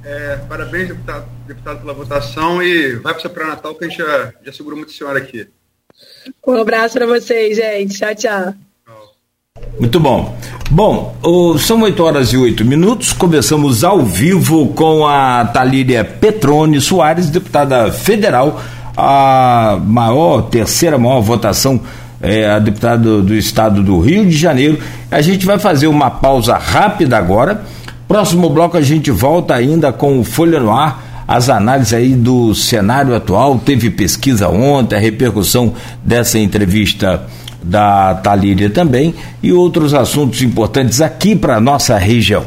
É, 0.04 0.36
parabéns, 0.48 0.88
deputado, 0.88 1.26
deputado, 1.48 1.80
pela 1.80 1.92
votação 1.92 2.62
e 2.62 2.92
vai 2.92 3.14
para 3.14 3.18
o 3.18 3.20
seu 3.20 3.30
pré-natal 3.30 3.74
que 3.74 3.84
a 3.84 3.88
gente 3.88 3.98
já, 3.98 4.32
já 4.44 4.52
segurou 4.52 4.78
muito 4.78 4.90
a 4.90 4.96
senhora 4.96 5.18
aqui. 5.18 5.48
Um 6.46 6.54
abraço 6.54 6.94
para 6.94 7.06
vocês, 7.06 7.56
gente. 7.56 7.98
Tchau, 7.98 8.14
tchau. 8.14 8.54
Muito 9.78 9.98
bom. 10.00 10.36
Bom, 10.70 11.16
são 11.58 11.82
8 11.82 12.02
horas 12.02 12.32
e 12.32 12.36
8 12.36 12.64
minutos. 12.64 13.12
Começamos 13.12 13.84
ao 13.84 14.00
vivo 14.02 14.68
com 14.68 15.06
a 15.06 15.44
Talíria 15.46 16.04
Petrone 16.04 16.80
Soares, 16.80 17.30
deputada 17.30 17.90
federal, 17.92 18.60
a 18.96 19.78
maior, 19.84 20.42
terceira 20.42 20.98
maior 20.98 21.20
votação, 21.20 21.80
é, 22.20 22.50
a 22.50 22.58
deputada 22.58 22.98
do, 22.98 23.22
do 23.22 23.34
estado 23.34 23.82
do 23.82 24.00
Rio 24.00 24.24
de 24.24 24.36
Janeiro. 24.36 24.78
A 25.10 25.20
gente 25.20 25.44
vai 25.44 25.58
fazer 25.58 25.86
uma 25.86 26.10
pausa 26.10 26.56
rápida 26.56 27.16
agora 27.16 27.64
Próximo 28.06 28.50
bloco 28.50 28.76
a 28.76 28.82
gente 28.82 29.10
volta 29.10 29.54
ainda 29.54 29.92
com 29.92 30.20
o 30.20 30.24
Folha 30.24 30.60
no 30.60 30.70
Ar, 30.70 31.13
as 31.34 31.50
análises 31.50 31.92
aí 31.92 32.10
do 32.10 32.54
cenário 32.54 33.12
atual. 33.12 33.58
Teve 33.58 33.90
pesquisa 33.90 34.48
ontem, 34.48 34.94
a 34.94 35.00
repercussão 35.00 35.74
dessa 36.04 36.38
entrevista 36.38 37.26
da 37.60 38.14
Talíria 38.14 38.70
também 38.70 39.14
e 39.42 39.52
outros 39.52 39.94
assuntos 39.94 40.42
importantes 40.42 41.00
aqui 41.00 41.34
para 41.34 41.60
nossa 41.60 41.98
região. 41.98 42.44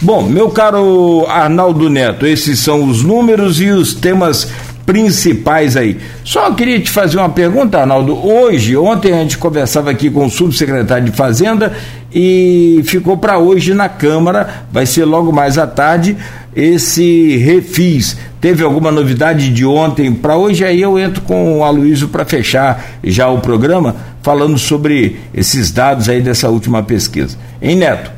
Bom, 0.00 0.22
meu 0.22 0.48
caro 0.48 1.26
Arnaldo 1.28 1.90
Neto, 1.90 2.26
esses 2.26 2.60
são 2.60 2.88
os 2.88 3.02
números 3.02 3.60
e 3.60 3.68
os 3.68 3.92
temas 3.92 4.50
principais 4.86 5.76
aí. 5.76 5.98
Só 6.24 6.50
queria 6.52 6.80
te 6.80 6.90
fazer 6.90 7.18
uma 7.18 7.28
pergunta, 7.28 7.80
Arnaldo. 7.80 8.16
Hoje, 8.26 8.76
ontem 8.76 9.12
a 9.12 9.18
gente 9.18 9.36
conversava 9.36 9.90
aqui 9.90 10.10
com 10.10 10.24
o 10.26 10.30
subsecretário 10.30 11.10
de 11.10 11.16
Fazenda 11.16 11.72
e 12.14 12.82
ficou 12.84 13.16
para 13.16 13.38
hoje 13.38 13.74
na 13.74 13.88
Câmara, 13.88 14.64
vai 14.70 14.86
ser 14.86 15.04
logo 15.04 15.32
mais 15.32 15.58
à 15.58 15.66
tarde 15.66 16.16
esse 16.54 17.36
refis. 17.38 18.16
Teve 18.40 18.62
alguma 18.62 18.92
novidade 18.92 19.50
de 19.50 19.64
ontem 19.64 20.12
para 20.12 20.36
hoje? 20.36 20.64
Aí 20.64 20.80
eu 20.80 20.98
entro 20.98 21.22
com 21.22 21.58
o 21.58 21.64
Aloysio 21.64 22.08
para 22.08 22.24
fechar 22.24 22.98
já 23.02 23.28
o 23.28 23.40
programa, 23.40 23.96
falando 24.22 24.58
sobre 24.58 25.18
esses 25.32 25.70
dados 25.70 26.08
aí 26.08 26.20
dessa 26.20 26.50
última 26.50 26.82
pesquisa. 26.82 27.38
Hein, 27.60 27.76
Neto? 27.76 28.10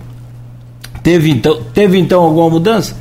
Teve 1.03 1.31
então, 1.31 1.63
teve 1.73 1.99
então 1.99 2.23
alguma 2.23 2.51
mudança? 2.51 2.97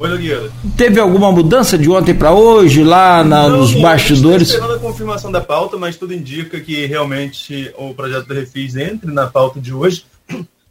Oi, 0.00 0.08
Nogueira. 0.08 0.50
Teve 0.76 1.00
alguma 1.00 1.32
mudança 1.32 1.76
de 1.76 1.90
ontem 1.90 2.14
para 2.14 2.32
hoje 2.32 2.84
lá 2.84 3.24
na, 3.24 3.48
Não, 3.48 3.58
nos 3.58 3.74
bastidores? 3.74 4.50
Esperando 4.50 4.74
a 4.74 4.78
confirmação 4.78 5.30
da 5.30 5.40
pauta, 5.40 5.76
mas 5.76 5.96
tudo 5.96 6.14
indica 6.14 6.60
que 6.60 6.86
realmente 6.86 7.72
o 7.76 7.92
projeto 7.92 8.28
do 8.28 8.34
Refis 8.34 8.76
entre 8.76 9.10
na 9.12 9.26
pauta 9.26 9.60
de 9.60 9.74
hoje. 9.74 10.04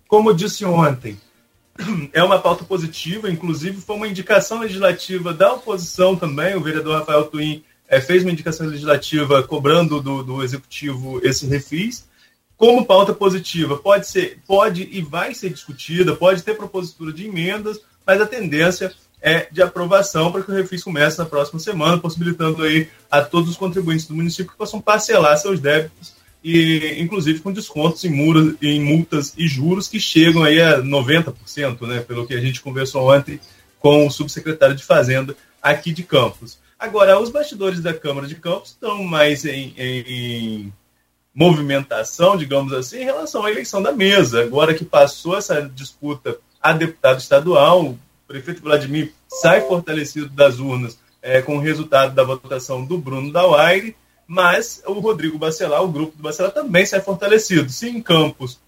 Como 0.08 0.30
eu 0.30 0.34
disse 0.34 0.64
ontem, 0.64 1.18
é 2.14 2.24
uma 2.24 2.40
pauta 2.40 2.64
positiva, 2.64 3.30
inclusive 3.30 3.82
foi 3.82 3.96
uma 3.96 4.08
indicação 4.08 4.60
legislativa 4.60 5.34
da 5.34 5.54
oposição 5.54 6.16
também. 6.16 6.56
O 6.56 6.62
vereador 6.62 7.00
Rafael 7.00 7.26
Twin 7.26 7.64
é, 7.88 8.02
fez 8.02 8.24
uma 8.24 8.32
indicação 8.32 8.68
legislativa 8.68 9.44
cobrando 9.44 10.02
do, 10.02 10.24
do 10.24 10.44
executivo 10.44 11.20
esse 11.26 11.46
refis. 11.46 12.08
Como 12.56 12.86
pauta 12.86 13.14
positiva, 13.14 13.78
pode 13.78 14.08
ser, 14.08 14.40
pode 14.48 14.90
e 14.92 15.02
vai 15.02 15.34
ser 15.34 15.52
discutida, 15.52 16.16
pode 16.16 16.42
ter 16.42 16.56
propositura 16.56 17.14
de 17.14 17.28
emendas, 17.28 17.80
mas 18.06 18.20
a 18.20 18.26
tendência 18.26 18.92
é, 19.22 19.48
de 19.52 19.62
aprovação 19.62 20.32
para 20.32 20.42
que 20.42 20.52
o 20.52 20.56
refis 20.56 20.84
comece 20.84 21.20
na 21.20 21.26
próxima 21.26 21.60
semana, 21.60 22.00
possibilitando 22.00 22.64
aí 22.64 22.90
a 23.12 23.22
todos 23.22 23.52
os 23.52 23.58
contribuintes 23.58 24.08
do 24.08 24.16
município 24.16 24.52
que 24.52 24.58
possam 24.58 24.82
parcelar 24.82 25.38
seus 25.38 25.60
débitos 25.60 26.17
e 26.50 27.02
inclusive 27.02 27.42
com 27.42 27.52
descontos 27.52 28.06
em, 28.06 28.14
em 28.62 28.80
multas 28.80 29.34
e 29.38 29.46
juros 29.46 29.90
que 29.90 30.00
chegam 30.00 30.44
aí 30.44 30.62
a 30.62 30.82
90%, 30.82 31.82
né, 31.82 32.00
pelo 32.00 32.26
que 32.26 32.34
a 32.34 32.40
gente 32.40 32.62
conversou 32.62 33.14
ontem 33.14 33.38
com 33.80 34.08
o 34.08 34.10
subsecretário 34.12 34.74
de 34.74 34.86
Fazenda 34.86 35.36
aqui 35.62 35.92
de 35.92 36.04
Campos. 36.04 36.58
Agora, 36.80 37.20
os 37.20 37.30
bastidores 37.30 37.82
da 37.82 37.94
Câmara 37.94 38.28
de 38.28 38.36
Campos 38.36 38.70
estão 38.70 39.04
mais 39.04 39.44
em, 39.44 39.74
em 39.78 40.74
movimentação, 41.36 42.38
digamos 42.38 42.72
assim, 42.72 43.02
em 43.02 43.06
relação 43.06 43.44
à 43.44 43.52
eleição 43.52 43.82
da 43.82 43.92
mesa. 43.92 44.42
Agora 44.42 44.74
que 44.74 44.86
passou 44.86 45.38
essa 45.38 45.62
disputa 45.62 46.38
a 46.62 46.72
deputado 46.72 47.20
estadual, 47.20 47.88
o 47.88 48.00
prefeito 48.26 48.62
Vladimir 48.62 49.12
sai 49.28 49.68
fortalecido 49.68 50.30
das 50.30 50.60
urnas 50.60 50.98
é, 51.22 51.42
com 51.42 51.58
o 51.58 51.62
resultado 51.62 52.16
da 52.16 52.24
votação 52.24 52.86
do 52.86 52.98
Bruno 52.98 53.34
Dauaire, 53.34 53.98
mas 54.28 54.84
o 54.86 54.94
Rodrigo 54.94 55.38
Bacelar, 55.38 55.82
o 55.82 55.88
grupo 55.88 56.18
do 56.18 56.24
Bacelar, 56.24 56.52
também 56.52 56.86
sai 56.86 57.00
fortalecido. 57.00 57.70
Se 57.72 57.88
em 57.88 58.02
Campos, 58.02 58.60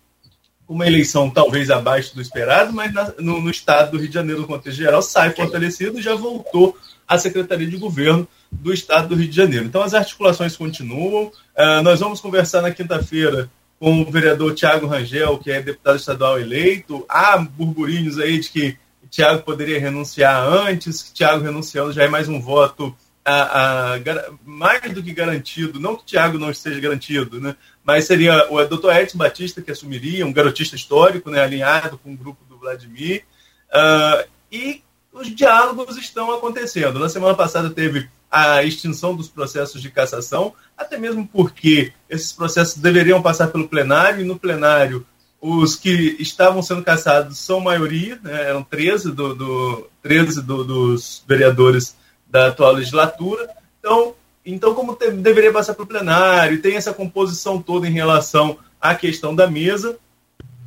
uma 0.68 0.88
eleição 0.88 1.30
talvez 1.30 1.70
abaixo 1.70 2.16
do 2.16 2.22
esperado, 2.22 2.72
mas 2.72 2.94
na, 2.94 3.14
no, 3.20 3.42
no, 3.42 3.50
estado 3.50 3.92
do 3.92 3.98
Rio 3.98 4.08
de 4.08 4.14
Janeiro, 4.14 4.42
no 4.42 4.48
contexto 4.48 4.78
geral, 4.78 5.02
sai 5.02 5.32
fortalecido 5.32 6.00
e 6.00 6.02
já 6.02 6.16
voltou 6.16 6.78
à 7.08 7.18
Secretaria 7.18 7.68
de 7.68 7.76
Governo 7.76 8.28
do 8.52 8.72
Estado 8.72 9.10
do 9.10 9.16
Rio 9.16 9.28
de 9.28 9.36
Janeiro. 9.36 9.66
Então 9.66 9.82
as 9.82 9.94
articulações 9.94 10.56
continuam. 10.56 11.26
Uh, 11.58 11.82
nós 11.84 12.00
vamos 12.00 12.22
conversar 12.22 12.62
na 12.62 12.72
quinta-feira 12.72 13.50
com 13.80 14.02
o 14.02 14.12
vereador 14.12 14.54
Tiago 14.54 14.86
Rangel, 14.86 15.40
que 15.40 15.52
é 15.52 15.62
deputado 15.62 15.98
estadual 15.98 16.40
eleito. 16.40 17.04
Há 17.10 17.38
burburinhos 17.38 18.20
aí 18.20 18.40
de 18.40 18.50
que 18.50 18.78
Tiago 19.10 19.42
poderia 19.42 19.80
renunciar 19.80 20.48
antes, 20.48 21.02
que 21.02 21.14
Tiago 21.14 21.44
renunciando 21.44 21.92
já 21.92 22.04
é 22.04 22.08
mais 22.08 22.30
um 22.30 22.40
voto 22.40 22.96
a, 23.30 23.96
a, 23.96 24.00
mais 24.44 24.94
do 24.94 25.04
que 25.04 25.14
garantido, 25.14 25.80
não 25.80 25.96
que 25.96 26.04
o 26.04 26.06
Thiago 26.06 26.38
não 26.38 26.50
esteja 26.50 26.80
garantido, 26.80 27.40
né? 27.40 27.56
mas 27.84 28.06
seria 28.06 28.52
o 28.52 28.64
doutor 28.66 28.96
Edson 28.96 29.18
Batista 29.18 29.62
que 29.62 29.72
assumiria, 29.72 30.26
um 30.26 30.34
garotista 30.34 30.76
histórico, 30.76 31.30
né, 31.30 31.42
alinhado 31.42 31.98
com 31.98 32.14
o 32.14 32.18
grupo 32.18 32.44
do 32.46 32.58
Vladimir, 32.58 33.24
uh, 33.72 34.28
e 34.52 34.82
os 35.12 35.34
diálogos 35.34 35.98
estão 35.98 36.32
acontecendo. 36.32 37.00
Na 37.00 37.10
semana 37.10 37.36
passada 37.36 37.70
teve 37.70 38.08
a 38.32 38.64
extinção 38.64 39.16
dos 39.16 39.28
processos 39.28 39.82
de 39.82 39.90
cassação, 39.90 40.54
até 40.78 40.98
mesmo 40.98 41.28
porque 41.28 41.92
esses 42.10 42.32
processos 42.32 42.78
deveriam 42.78 43.22
passar 43.22 43.48
pelo 43.48 43.68
plenário, 43.68 44.22
e 44.22 44.28
no 44.28 44.38
plenário 44.38 45.06
os 45.42 45.76
que 45.76 46.16
estavam 46.20 46.62
sendo 46.62 46.84
cassados 46.84 47.38
são 47.40 47.60
maioria, 47.60 48.20
né, 48.22 48.50
eram 48.50 48.62
13, 48.62 49.12
do, 49.12 49.34
do 49.34 49.90
13 50.04 50.42
do, 50.42 50.64
dos 50.64 51.24
vereadores 51.28 51.96
da 52.30 52.48
atual 52.48 52.74
legislatura. 52.74 53.50
Então, 53.80 54.16
então 54.46 54.74
como 54.74 54.96
te, 54.96 55.12
deveria 55.12 55.52
passar 55.52 55.74
para 55.74 55.84
o 55.84 55.88
plenário, 55.88 56.62
tem 56.62 56.76
essa 56.76 56.94
composição 56.94 57.62
toda 57.62 57.88
em 57.88 57.92
relação 57.92 58.58
à 58.80 58.96
questão 58.96 59.36
da 59.36 59.48
mesa, 59.48 59.98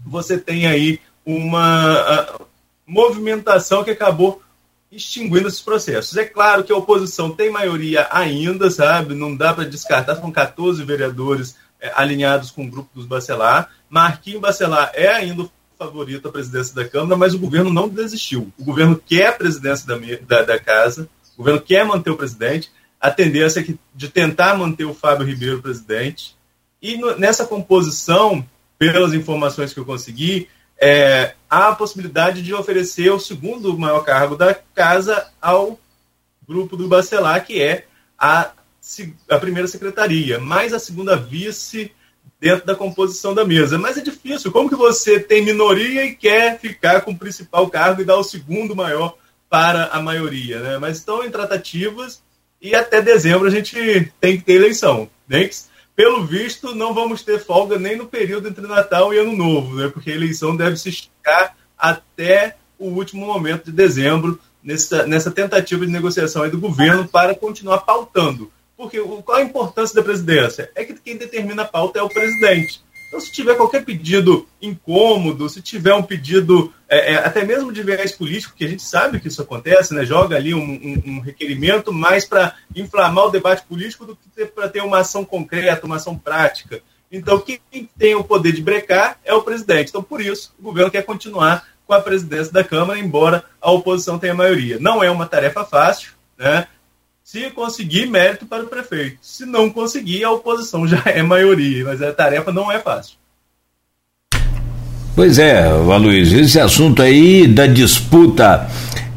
você 0.04 0.36
tem 0.36 0.66
aí 0.66 1.00
uma 1.24 2.40
movimentação 2.86 3.84
que 3.84 3.90
acabou 3.90 4.42
extinguindo 4.90 5.48
esses 5.48 5.60
processos. 5.60 6.16
É 6.16 6.24
claro 6.24 6.64
que 6.64 6.72
a 6.72 6.76
oposição 6.76 7.30
tem 7.30 7.50
maioria 7.50 8.06
ainda, 8.10 8.70
sabe? 8.70 9.14
Não 9.14 9.34
dá 9.34 9.54
para 9.54 9.64
descartar, 9.64 10.16
são 10.16 10.30
14 10.30 10.84
vereadores 10.84 11.56
é, 11.80 11.90
alinhados 11.94 12.50
com 12.50 12.64
o 12.64 12.70
grupo 12.70 12.90
dos 12.94 13.06
Bacelar. 13.06 13.70
Marquinho 13.88 14.40
Bacelar 14.40 14.90
é 14.94 15.08
ainda 15.08 15.42
o 15.42 15.50
favorito 15.78 16.28
à 16.28 16.32
presidência 16.32 16.74
da 16.74 16.86
Câmara, 16.86 17.16
mas 17.16 17.32
o 17.32 17.38
governo 17.38 17.72
não 17.72 17.88
desistiu. 17.88 18.52
O 18.58 18.64
governo 18.64 19.00
quer 19.04 19.28
a 19.28 19.32
presidência 19.32 19.86
da, 19.86 19.96
da, 20.20 20.42
da 20.42 20.58
Casa, 20.58 21.08
o 21.35 21.39
governo 21.39 21.61
quer 21.61 21.85
manter 21.85 22.11
o 22.11 22.16
presidente, 22.16 22.70
a 23.01 23.11
tendência 23.11 23.61
é 23.61 23.74
de 23.95 24.09
tentar 24.09 24.57
manter 24.57 24.85
o 24.85 24.95
Fábio 24.95 25.26
Ribeiro 25.26 25.61
presidente. 25.61 26.37
E 26.80 26.97
no, 26.97 27.18
nessa 27.18 27.45
composição, 27.45 28.47
pelas 28.78 29.12
informações 29.12 29.72
que 29.72 29.80
eu 29.80 29.85
consegui, 29.85 30.49
é, 30.80 31.35
há 31.49 31.68
a 31.68 31.74
possibilidade 31.74 32.43
de 32.43 32.55
oferecer 32.55 33.11
o 33.11 33.20
segundo 33.20 33.76
maior 33.78 34.01
cargo 34.05 34.37
da 34.37 34.55
casa 34.55 35.28
ao 35.41 35.78
grupo 36.47 36.76
do 36.76 36.89
Bacelar, 36.89 37.45
que 37.45 37.61
é 37.61 37.87
a, 38.18 38.53
a 39.30 39.39
primeira 39.39 39.68
secretaria, 39.68 40.39
mais 40.39 40.72
a 40.72 40.78
segunda 40.78 41.16
vice 41.16 41.93
dentro 42.41 42.66
da 42.66 42.74
composição 42.74 43.35
da 43.35 43.45
mesa. 43.45 43.78
Mas 43.78 43.97
é 43.97 44.01
difícil. 44.01 44.51
Como 44.51 44.68
que 44.68 44.74
você 44.74 45.20
tem 45.20 45.45
minoria 45.45 46.05
e 46.05 46.14
quer 46.14 46.59
ficar 46.59 47.03
com 47.03 47.12
o 47.12 47.18
principal 47.18 47.68
cargo 47.70 48.03
e 48.03 48.05
dar 48.05 48.16
o 48.16 48.24
segundo 48.24 48.74
maior 48.74 49.16
para 49.53 49.88
a 49.88 50.00
maioria, 50.00 50.61
né? 50.61 50.78
Mas 50.78 50.96
estão 50.96 51.22
em 51.22 51.30
tratativas 51.30 52.22
e 52.59 52.74
até 52.74 53.03
dezembro 53.03 53.46
a 53.46 53.50
gente 53.50 54.11
tem 54.18 54.38
que 54.38 54.44
ter 54.44 54.55
eleição. 54.55 55.11
Né? 55.28 55.50
Pelo 55.94 56.24
visto, 56.24 56.74
não 56.74 56.94
vamos 56.94 57.22
ter 57.22 57.38
folga 57.38 57.78
nem 57.78 57.94
no 57.94 58.07
período 58.07 58.48
entre 58.48 58.66
Natal 58.66 59.12
e 59.12 59.18
Ano 59.18 59.36
Novo, 59.36 59.76
né? 59.76 59.90
Porque 59.92 60.11
a 60.11 60.14
eleição 60.14 60.57
deve 60.57 60.78
se 60.78 60.88
esticar 60.88 61.55
até 61.76 62.57
o 62.78 62.86
último 62.86 63.26
momento 63.26 63.66
de 63.66 63.72
dezembro, 63.72 64.40
nessa, 64.64 65.07
nessa 65.07 65.30
tentativa 65.30 65.84
de 65.84 65.92
negociação 65.92 66.48
do 66.48 66.59
governo 66.59 67.07
para 67.07 67.34
continuar 67.34 67.80
pautando. 67.80 68.50
Porque 68.74 68.98
qual 69.00 69.36
a 69.36 69.42
importância 69.42 69.94
da 69.94 70.03
presidência? 70.03 70.70
É 70.74 70.82
que 70.82 70.94
quem 70.94 71.18
determina 71.18 71.61
a 71.61 71.68
pauta 71.68 71.98
é 71.98 72.03
o 72.03 72.09
presidente. 72.09 72.80
Então, 73.12 73.20
se 73.20 73.30
tiver 73.30 73.56
qualquer 73.56 73.84
pedido 73.84 74.48
incômodo, 74.62 75.46
se 75.46 75.60
tiver 75.60 75.92
um 75.92 76.02
pedido 76.02 76.72
é, 76.88 77.12
é, 77.12 77.16
até 77.16 77.44
mesmo 77.44 77.70
de 77.70 77.82
viés 77.82 78.12
político, 78.12 78.54
que 78.56 78.64
a 78.64 78.68
gente 78.68 78.82
sabe 78.82 79.20
que 79.20 79.28
isso 79.28 79.42
acontece, 79.42 79.92
né? 79.92 80.02
joga 80.02 80.34
ali 80.34 80.54
um, 80.54 80.62
um, 80.62 81.02
um 81.04 81.20
requerimento 81.20 81.92
mais 81.92 82.24
para 82.24 82.56
inflamar 82.74 83.26
o 83.26 83.30
debate 83.30 83.64
político 83.66 84.06
do 84.06 84.16
que 84.16 84.46
para 84.46 84.66
ter 84.66 84.82
uma 84.82 85.00
ação 85.00 85.26
concreta, 85.26 85.84
uma 85.84 85.96
ação 85.96 86.16
prática. 86.16 86.80
Então, 87.10 87.38
quem 87.38 87.60
tem 87.98 88.14
o 88.14 88.24
poder 88.24 88.52
de 88.52 88.62
brecar 88.62 89.18
é 89.22 89.34
o 89.34 89.42
presidente. 89.42 89.90
Então, 89.90 90.02
por 90.02 90.22
isso, 90.22 90.54
o 90.58 90.62
governo 90.62 90.90
quer 90.90 91.02
continuar 91.02 91.68
com 91.86 91.92
a 91.92 92.00
presidência 92.00 92.50
da 92.50 92.64
Câmara, 92.64 92.98
embora 92.98 93.44
a 93.60 93.70
oposição 93.70 94.18
tenha 94.18 94.32
maioria. 94.32 94.78
Não 94.80 95.04
é 95.04 95.10
uma 95.10 95.26
tarefa 95.26 95.66
fácil, 95.66 96.12
né? 96.38 96.66
Se 97.33 97.49
conseguir, 97.49 98.05
mérito 98.09 98.45
para 98.45 98.62
o 98.62 98.66
prefeito. 98.66 99.16
Se 99.22 99.47
não 99.47 99.70
conseguir, 99.70 100.22
a 100.22 100.30
oposição 100.30 100.87
já 100.87 101.03
é 101.07 101.22
maioria, 101.22 101.83
mas 101.83 102.03
a 102.03 102.12
tarefa 102.12 102.53
não 102.53 102.70
é 102.70 102.78
fácil. 102.78 103.14
Pois 105.16 105.39
é, 105.39 105.64
Aloysio, 105.64 106.41
esse 106.41 106.61
assunto 106.61 107.01
aí 107.01 107.47
da 107.47 107.66
disputa 107.66 108.68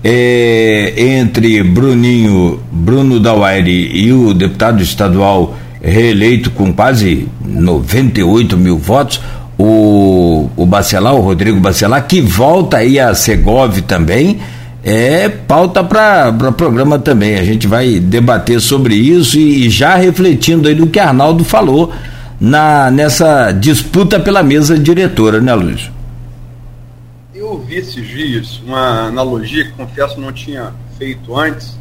é, 0.02 0.94
entre 0.96 1.62
Bruninho, 1.62 2.64
Bruno 2.72 3.20
Dauaire 3.20 3.70
e 3.70 4.14
o 4.14 4.34
deputado 4.34 4.82
estadual 4.82 5.54
reeleito 5.82 6.50
com 6.52 6.72
quase 6.72 7.28
98 7.46 8.56
mil 8.56 8.78
votos, 8.78 9.20
o, 9.58 10.50
o 10.56 10.66
Bacelar, 10.66 11.16
o 11.16 11.20
Rodrigo 11.20 11.60
Bacelar, 11.60 12.08
que 12.08 12.22
volta 12.22 12.78
aí 12.78 12.98
a 12.98 13.14
Segov 13.14 13.82
também, 13.82 14.40
é 14.86 15.28
pauta 15.28 15.84
para 15.84 16.32
programa 16.52 17.00
também. 17.00 17.36
A 17.36 17.44
gente 17.44 17.66
vai 17.66 18.00
debater 18.00 18.62
sobre 18.62 18.94
isso 18.94 19.40
e, 19.40 19.66
e, 19.66 19.70
já 19.70 19.96
refletindo 19.96 20.68
aí 20.68 20.76
no 20.76 20.86
que 20.86 21.00
Arnaldo 21.00 21.44
falou 21.44 21.92
na, 22.40 22.92
nessa 22.92 23.52
disputa 23.52 24.20
pela 24.20 24.44
mesa 24.44 24.78
diretora, 24.78 25.42
né, 25.42 25.56
Luiz? 25.56 25.90
Eu 27.34 27.58
vi 27.68 27.78
esses 27.78 28.08
dias 28.08 28.62
uma 28.64 29.08
analogia 29.08 29.66
que 29.66 29.72
confesso 29.72 30.22
não 30.22 30.32
tinha 30.32 30.72
feito 31.00 31.36
antes, 31.36 31.80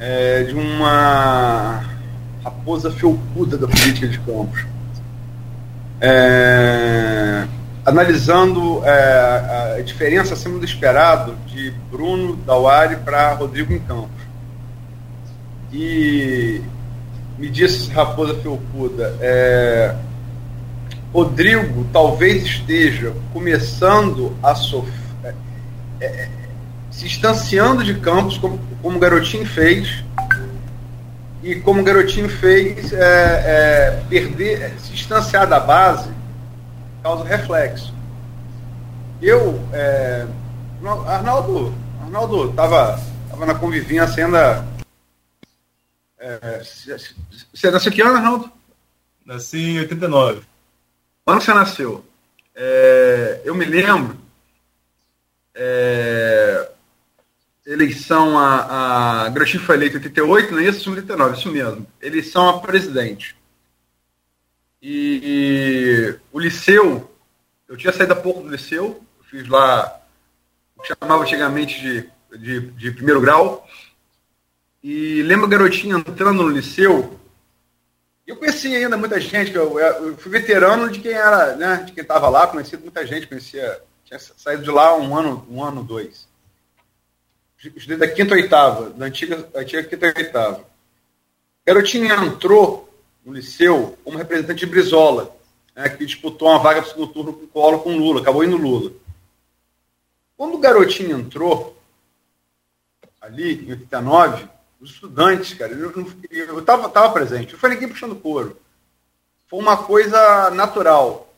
é, 0.00 0.42
de 0.42 0.54
uma 0.54 1.84
raposa 2.42 2.90
felpuda 2.90 3.56
da 3.56 3.68
política 3.68 4.08
de 4.08 4.18
Campos. 4.18 4.66
É, 6.00 7.44
analisando 7.84 8.82
é, 8.84 9.76
a 9.78 9.82
diferença 9.82 10.34
acima 10.34 10.58
do 10.58 10.64
esperado 10.64 11.34
de 11.46 11.70
Bruno 11.90 12.36
Dauari 12.36 12.96
para 12.96 13.32
Rodrigo 13.34 13.72
em 13.72 13.78
Campos. 13.78 14.20
E 15.72 16.60
me 17.38 17.48
disse 17.48 17.90
Raposa 17.90 18.34
Felpuda, 18.34 19.16
é, 19.20 19.94
Rodrigo 21.12 21.86
talvez 21.92 22.44
esteja 22.44 23.14
começando 23.32 24.36
a 24.42 24.54
sofrer, 24.54 24.94
é, 26.00 26.04
é, 26.04 26.28
se 26.90 27.04
distanciando 27.04 27.82
de 27.82 27.94
Campos, 27.94 28.36
como, 28.36 28.60
como 28.82 28.96
o 28.96 29.00
Garotinho 29.00 29.46
fez, 29.46 30.04
e 31.42 31.54
como 31.54 31.80
o 31.80 31.84
Garotinho 31.84 32.28
fez, 32.28 32.92
é, 32.92 32.98
é, 32.98 34.02
perder, 34.10 34.74
se 34.78 34.92
distanciar 34.92 35.46
da 35.46 35.58
base 35.58 36.10
causa 37.02 37.24
reflexo. 37.24 37.94
Eu, 39.20 39.60
é, 39.72 40.26
Arnaldo, 41.06 41.74
Arnaldo 42.00 42.50
estava 42.50 43.00
tava 43.28 43.46
na 43.46 43.54
convivência 43.54 44.24
ainda. 44.24 44.66
É, 46.18 46.62
você 47.52 47.70
nasceu 47.70 47.92
que 47.92 48.02
ano, 48.02 48.16
Arnaldo? 48.16 48.52
Nasci 49.24 49.58
em 49.58 49.78
89. 49.80 50.42
Quando 51.24 51.42
você 51.42 51.54
nasceu? 51.54 52.04
É, 52.54 53.40
eu 53.44 53.54
me 53.54 53.64
lembro. 53.64 54.18
É, 55.54 56.70
eleição 57.66 58.38
a, 58.38 59.24
a 59.24 59.28
Grotinho 59.28 59.62
foi 59.62 59.76
eleito 59.76 59.96
em 59.96 60.00
88, 60.00 60.52
não 60.52 60.60
é 60.60 60.64
isso? 60.64 60.90
89, 60.90 61.38
isso 61.38 61.50
mesmo. 61.50 61.86
Eleição 62.00 62.48
a 62.48 62.58
presidente. 62.60 63.36
E, 64.82 66.14
o 66.32 66.38
liceu, 66.38 67.10
eu 67.68 67.76
tinha 67.76 67.92
saído 67.92 68.12
há 68.12 68.16
pouco 68.16 68.42
do 68.42 68.48
liceu, 68.48 69.02
eu 69.18 69.24
fiz 69.24 69.46
lá 69.48 70.00
o 70.76 70.82
que 70.82 70.88
chamava 70.88 71.22
antigamente 71.22 71.80
de 71.80 72.10
de, 72.36 72.60
de 72.72 72.90
primeiro 72.92 73.20
grau. 73.20 73.66
E 74.82 75.22
lembro 75.22 75.46
a 75.46 75.48
garotinha 75.48 75.96
entrando 75.96 76.42
no 76.42 76.48
liceu. 76.48 77.18
Eu 78.26 78.36
conheci 78.36 78.74
ainda 78.74 78.96
muita 78.96 79.20
gente, 79.20 79.54
eu, 79.54 79.78
eu 79.78 80.16
fui 80.16 80.30
veterano 80.30 80.88
de 80.88 81.00
quem 81.00 81.12
era, 81.12 81.56
né, 81.56 81.82
de 81.84 81.92
quem 81.92 82.02
estava 82.02 82.28
lá, 82.28 82.46
conheci 82.46 82.76
muita 82.76 83.04
gente, 83.04 83.26
conhecia, 83.26 83.82
tinha 84.04 84.18
saído 84.20 84.62
de 84.62 84.70
lá 84.70 84.96
um 84.96 85.16
ano, 85.16 85.44
um 85.50 85.62
ano, 85.62 85.82
dois. 85.82 86.28
Estudei 87.58 87.96
da 87.96 88.08
quinta 88.08 88.34
oitava, 88.34 88.90
da 88.90 89.06
antiga, 89.06 89.48
antiga 89.54 89.82
quinta 89.82 90.14
oitava. 90.16 90.64
Garotinha 91.66 92.14
entrou 92.14 92.88
no 93.24 93.32
liceu 93.32 93.98
como 94.04 94.18
representante 94.18 94.60
de 94.60 94.66
Brizola, 94.66 95.34
né, 95.74 95.88
que 95.88 96.06
disputou 96.06 96.48
uma 96.48 96.58
vaga 96.58 96.82
para 96.82 96.88
o 96.88 96.90
segundo 96.90 97.12
turno 97.12 97.32
com 97.32 97.46
Collor 97.46 97.80
com 97.80 97.96
Lula, 97.96 98.20
acabou 98.20 98.44
indo 98.44 98.56
Lula. 98.56 98.92
Quando 100.36 100.54
o 100.54 100.58
garotinho 100.58 101.18
entrou, 101.18 101.76
ali, 103.20 103.66
em 103.66 103.70
89, 103.72 104.48
os 104.80 104.92
estudantes, 104.92 105.52
cara, 105.52 105.72
eu 105.72 106.58
estava 106.58 106.88
tava 106.88 107.12
presente, 107.12 107.52
não 107.52 107.58
foi 107.58 107.70
ninguém 107.70 107.88
puxando 107.88 108.16
couro. 108.16 108.56
Foi 109.46 109.58
uma 109.58 109.76
coisa 109.76 110.50
natural. 110.50 111.28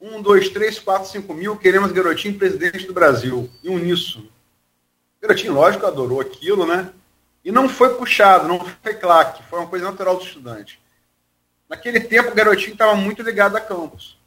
Um, 0.00 0.20
dois, 0.20 0.48
três, 0.48 0.78
quatro, 0.78 1.08
cinco 1.08 1.34
mil, 1.34 1.56
queremos 1.56 1.92
garotinho 1.92 2.38
presidente 2.38 2.86
do 2.86 2.92
Brasil. 2.94 3.50
E 3.62 3.68
uníssono. 3.68 4.24
O 4.24 5.22
garotinho, 5.22 5.52
lógico, 5.52 5.86
adorou 5.86 6.20
aquilo, 6.20 6.66
né? 6.66 6.90
E 7.44 7.52
não 7.52 7.68
foi 7.68 7.94
puxado, 7.94 8.48
não 8.48 8.64
foi 8.82 8.94
claque, 8.94 9.42
foi 9.44 9.58
uma 9.58 9.68
coisa 9.68 9.84
natural 9.84 10.16
do 10.16 10.24
estudante. 10.24 10.79
Naquele 11.70 12.00
tempo, 12.00 12.32
o 12.32 12.34
garotinho 12.34 12.72
estava 12.72 12.96
muito 12.96 13.22
ligado 13.22 13.56
a 13.56 13.60
campus. 13.60 14.18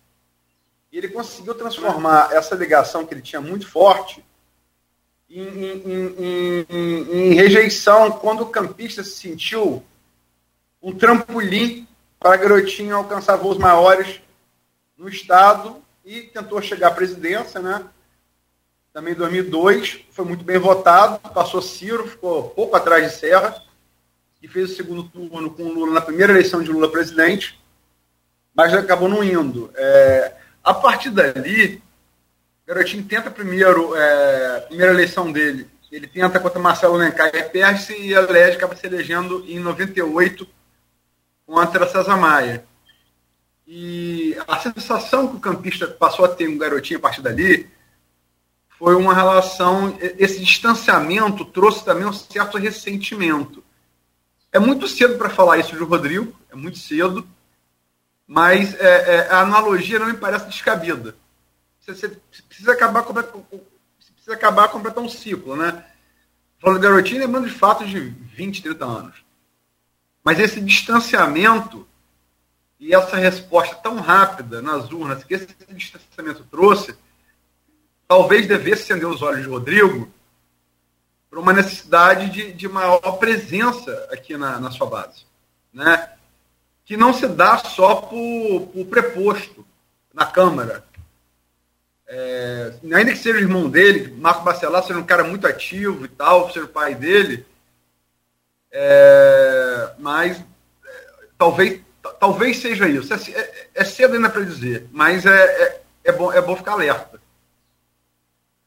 E 0.90 0.98
ele 0.98 1.10
conseguiu 1.10 1.54
transformar 1.54 2.30
essa 2.32 2.56
ligação 2.56 3.06
que 3.06 3.14
ele 3.14 3.22
tinha 3.22 3.42
muito 3.42 3.70
forte 3.70 4.24
em, 5.30 5.42
em, 5.42 6.66
em, 6.70 7.12
em 7.12 7.34
rejeição 7.34 8.12
quando 8.12 8.44
o 8.44 8.50
campista 8.50 9.04
se 9.04 9.12
sentiu 9.12 9.84
um 10.82 10.96
trampolim 10.96 11.86
para 12.18 12.38
garotinho 12.38 12.96
alcançar 12.96 13.36
voos 13.36 13.58
maiores 13.58 14.22
no 14.98 15.10
Estado 15.10 15.84
e 16.06 16.22
tentou 16.22 16.62
chegar 16.62 16.90
à 16.90 16.92
presidência, 16.92 17.60
né? 17.60 17.86
Também 18.94 19.14
em 19.14 19.18
2002, 19.18 20.06
foi 20.12 20.24
muito 20.24 20.46
bem 20.46 20.60
votado, 20.60 21.20
passou 21.32 21.62
Ciro, 21.62 22.08
ficou 22.08 22.52
pouco 22.52 22.76
atrás 22.78 23.12
de 23.12 23.18
Serra, 23.18 23.62
e 24.44 24.48
fez 24.50 24.72
o 24.72 24.76
segundo 24.76 25.04
turno 25.06 25.50
com 25.50 25.64
Lula 25.72 25.94
na 25.94 26.02
primeira 26.02 26.34
eleição 26.34 26.62
de 26.62 26.70
Lula 26.70 26.92
presidente, 26.92 27.58
mas 28.54 28.74
acabou 28.74 29.08
não 29.08 29.24
indo. 29.24 29.72
É, 29.74 30.34
a 30.62 30.74
partir 30.74 31.12
dali, 31.12 31.82
Garotinho 32.68 33.06
tenta 33.06 33.32
primeiro, 33.32 33.96
é, 33.96 34.60
primeira 34.68 34.92
eleição 34.92 35.32
dele, 35.32 35.66
ele 35.90 36.08
tenta 36.08 36.42
contra 36.42 36.60
Marcelo 36.60 36.98
Lencar 36.98 37.34
e 37.34 37.44
perde 37.44 37.94
e 37.94 38.14
elege, 38.14 38.58
acaba 38.58 38.76
se 38.76 38.86
elegendo 38.86 39.46
em 39.48 39.60
98 39.60 40.46
contra 41.46 41.88
César 41.88 42.18
Maia. 42.18 42.66
E 43.66 44.36
a 44.46 44.60
sensação 44.60 45.28
que 45.28 45.38
o 45.38 45.40
campista 45.40 45.88
passou 45.88 46.26
a 46.26 46.30
ter 46.30 46.50
um 46.50 46.58
garotinho 46.58 47.00
a 47.00 47.02
partir 47.02 47.22
dali 47.22 47.70
foi 48.78 48.96
uma 48.96 49.14
relação, 49.14 49.98
esse 50.18 50.44
distanciamento 50.44 51.46
trouxe 51.46 51.86
também 51.86 52.06
um 52.06 52.12
certo 52.12 52.58
ressentimento. 52.58 53.64
É 54.54 54.60
muito 54.60 54.88
cedo 54.88 55.18
para 55.18 55.32
falar 55.32 55.58
isso 55.58 55.76
de 55.76 55.84
Rodrigo, 55.84 56.32
é 56.52 56.56
muito 56.56 56.78
cedo, 56.78 57.28
mas 58.28 58.76
é, 58.76 59.16
é, 59.16 59.30
a 59.32 59.40
analogia 59.40 59.98
não 59.98 60.06
me 60.06 60.14
parece 60.14 60.46
descabida. 60.46 61.16
Você, 61.80 62.08
precisa 62.48 62.72
acabar 62.72 63.04
precisa 63.04 64.34
acabar 64.34 64.70
completar 64.70 65.04
um 65.04 65.10
ciclo, 65.10 65.56
né? 65.56 65.84
Falando 66.60 66.80
de 66.80 66.84
garotinho, 66.84 67.22
lembrando 67.22 67.48
de 67.48 67.54
fatos 67.54 67.90
de 67.90 68.00
20, 68.00 68.62
30 68.62 68.86
anos. 68.86 69.26
Mas 70.24 70.40
esse 70.40 70.62
distanciamento 70.62 71.88
e 72.80 72.94
essa 72.94 73.18
resposta 73.18 73.76
tão 73.78 73.96
rápida 73.96 74.62
nas 74.62 74.92
urnas 74.92 75.24
que 75.24 75.34
esse 75.34 75.48
distanciamento 75.70 76.46
trouxe, 76.52 76.96
talvez 78.08 78.48
devesse 78.48 78.84
acender 78.84 79.08
os 79.08 79.24
olhos 79.24 79.42
de 79.42 79.50
Rodrigo 79.50 80.14
para 81.34 81.42
uma 81.42 81.52
necessidade 81.52 82.30
de, 82.30 82.54
de 82.54 82.70
maior 82.70 83.00
presença 83.18 84.08
aqui 84.12 84.38
na, 84.38 84.60
na 84.60 84.70
sua 84.70 84.86
base. 84.86 85.26
Né? 85.74 86.12
Que 86.86 86.96
não 86.96 87.12
se 87.12 87.28
dá 87.28 87.58
só 87.58 87.96
por, 87.96 88.68
por 88.68 88.86
preposto 88.86 89.66
na 90.14 90.28
Câmara 90.28 90.86
é, 92.16 92.74
ainda 92.84 93.12
que 93.12 93.18
seja 93.18 93.40
o 93.40 93.42
irmão 93.42 93.68
dele, 93.68 94.16
Marco 94.20 94.44
Bacelar 94.44 94.84
seja 94.84 95.00
um 95.00 95.06
cara 95.06 95.24
muito 95.24 95.48
ativo 95.48 96.06
e 96.06 96.08
tal, 96.08 96.52
seja 96.52 96.66
o 96.66 96.70
pai 96.70 96.94
dele, 96.94 97.44
é, 98.72 99.94
mas 99.98 100.38
é, 100.38 101.08
talvez, 101.36 101.82
talvez 102.20 102.58
seja 102.58 102.88
isso. 102.88 103.12
É, 103.12 103.18
é, 103.32 103.70
é 103.74 103.84
cedo 103.84 104.14
ainda 104.14 104.30
para 104.30 104.44
dizer, 104.44 104.88
mas 104.92 105.26
é, 105.26 105.82
é, 106.04 106.12
bom, 106.12 106.32
é 106.32 106.40
bom 106.40 106.56
ficar 106.56 106.74
alerta. 106.74 107.20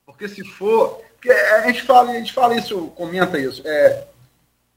Porque 0.05 0.27
se 0.29 0.43
for. 0.43 1.06
Porque 1.27 1.33
a 1.33 1.67
gente 1.67 1.83
fala, 1.83 2.13
a 2.13 2.15
gente 2.15 2.33
fala 2.33 2.55
isso, 2.55 2.87
comenta 2.95 3.37
isso. 3.37 3.61
É, 3.67 4.05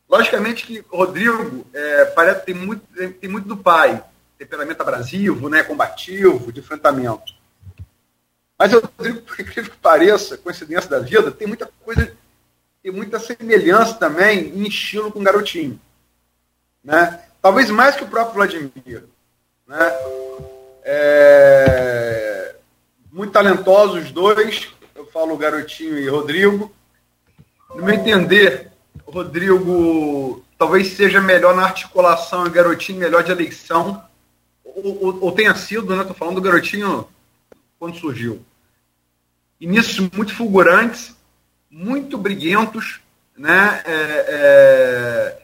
logicamente 0.10 0.66
que 0.66 0.84
Rodrigo 0.90 1.64
é, 1.72 2.06
parece 2.06 2.44
tem 2.44 2.56
muito, 2.56 2.82
tem 3.20 3.30
muito 3.30 3.48
do 3.48 3.56
pai, 3.56 4.04
temperamento 4.36 4.82
abrasivo, 4.82 5.48
né, 5.48 5.62
combativo, 5.62 6.52
de 6.52 6.60
enfrentamento. 6.60 7.36
Mas 8.58 8.74
eu 8.74 8.82
digo, 9.00 9.22
por 9.22 9.40
incrível 9.40 9.72
que 9.72 9.78
pareça, 9.78 10.40
coincidência 10.40 10.90
da 10.90 11.00
vida, 11.00 11.30
tem 11.30 11.48
muita 11.48 11.70
coisa, 11.86 12.12
tem 12.82 12.92
muita 12.92 13.20
semelhança 13.20 13.94
também 13.94 14.48
em 14.48 14.68
estilo 14.68 15.12
com 15.12 15.20
o 15.20 15.24
garotinho. 15.24 15.80
Né? 16.84 17.26
Talvez 17.44 17.70
mais 17.70 17.96
que 17.96 18.04
o 18.04 18.08
próprio 18.08 18.34
Vladimir. 18.34 19.04
Né? 19.68 19.92
É... 20.84 22.56
Muito 23.12 23.32
talentosos 23.32 24.06
os 24.06 24.12
dois, 24.12 24.68
falo 25.12 25.38
Garotinho 25.38 25.98
e 25.98 26.08
Rodrigo. 26.08 26.72
No 27.70 27.84
meu 27.84 27.96
entender, 27.96 28.72
Rodrigo 29.06 30.44
talvez 30.58 30.90
seja 30.90 31.22
melhor 31.22 31.56
na 31.56 31.64
articulação 31.64 32.46
e 32.46 32.50
Garotinho 32.50 33.00
melhor 33.00 33.24
de 33.24 33.32
eleição. 33.32 34.04
Ou, 34.64 35.06
ou, 35.06 35.24
ou 35.24 35.32
tenha 35.32 35.56
sido, 35.56 35.96
né? 35.96 36.02
Estou 36.02 36.16
falando 36.16 36.36
do 36.36 36.42
Garotinho 36.42 37.08
quando 37.78 37.98
surgiu 37.98 38.46
inícios 39.60 40.10
muito 40.14 40.34
fulgurantes, 40.34 41.16
muito 41.70 42.18
briguentos, 42.18 43.02
né? 43.38 43.82
É, 43.86 44.26
é, 44.28 45.42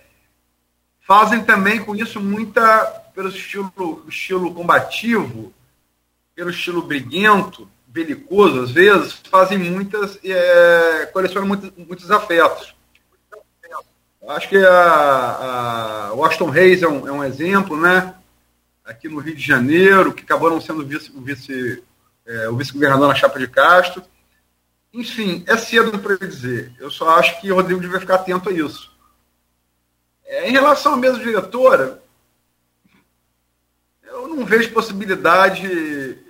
fazem 1.01 1.43
também 1.43 1.83
com 1.83 1.95
isso 1.95 2.19
muita, 2.19 2.85
pelo 3.13 3.29
estilo, 3.29 4.05
estilo 4.07 4.53
combativo, 4.53 5.53
pelo 6.33 6.49
estilo 6.49 6.81
briguento, 6.81 7.69
belicoso, 7.95 8.61
às 8.61 8.71
vezes, 8.71 9.13
fazem 9.31 9.57
muitas, 9.57 10.19
é, 10.21 11.09
colecionam 11.13 11.47
muitos, 11.47 11.71
muitos 11.77 12.11
afetos. 12.11 12.75
Acho 14.27 14.49
que 14.49 14.57
a, 14.57 16.09
a 16.09 16.13
Washington 16.13 16.49
Reis 16.49 16.83
é 16.83 16.87
um, 16.87 17.07
é 17.07 17.11
um 17.11 17.23
exemplo, 17.23 17.79
né? 17.79 18.13
Aqui 18.83 19.07
no 19.07 19.19
Rio 19.19 19.35
de 19.35 19.41
Janeiro, 19.41 20.13
que 20.13 20.23
acabou 20.23 20.49
não 20.49 20.59
sendo 20.59 20.85
vice, 20.85 21.09
o 21.15 21.21
vice 21.21 21.81
é, 22.25 22.49
o 22.49 22.57
vice-governador 22.57 23.07
na 23.07 23.15
chapa 23.15 23.39
de 23.39 23.47
Castro. 23.47 24.03
Enfim, 24.91 25.45
é 25.47 25.55
cedo 25.55 25.97
para 25.99 26.17
dizer. 26.17 26.73
Eu 26.77 26.91
só 26.91 27.17
acho 27.17 27.39
que 27.39 27.49
o 27.49 27.55
Rodrigo 27.55 27.79
deve 27.79 27.99
ficar 27.99 28.15
atento 28.15 28.49
a 28.49 28.53
isso. 28.53 28.91
É, 30.25 30.49
em 30.49 30.51
relação 30.51 30.95
à 30.95 30.97
mesa 30.97 31.19
diretora, 31.19 32.03
eu 34.03 34.27
não 34.27 34.43
vejo 34.43 34.73
possibilidade. 34.73 35.67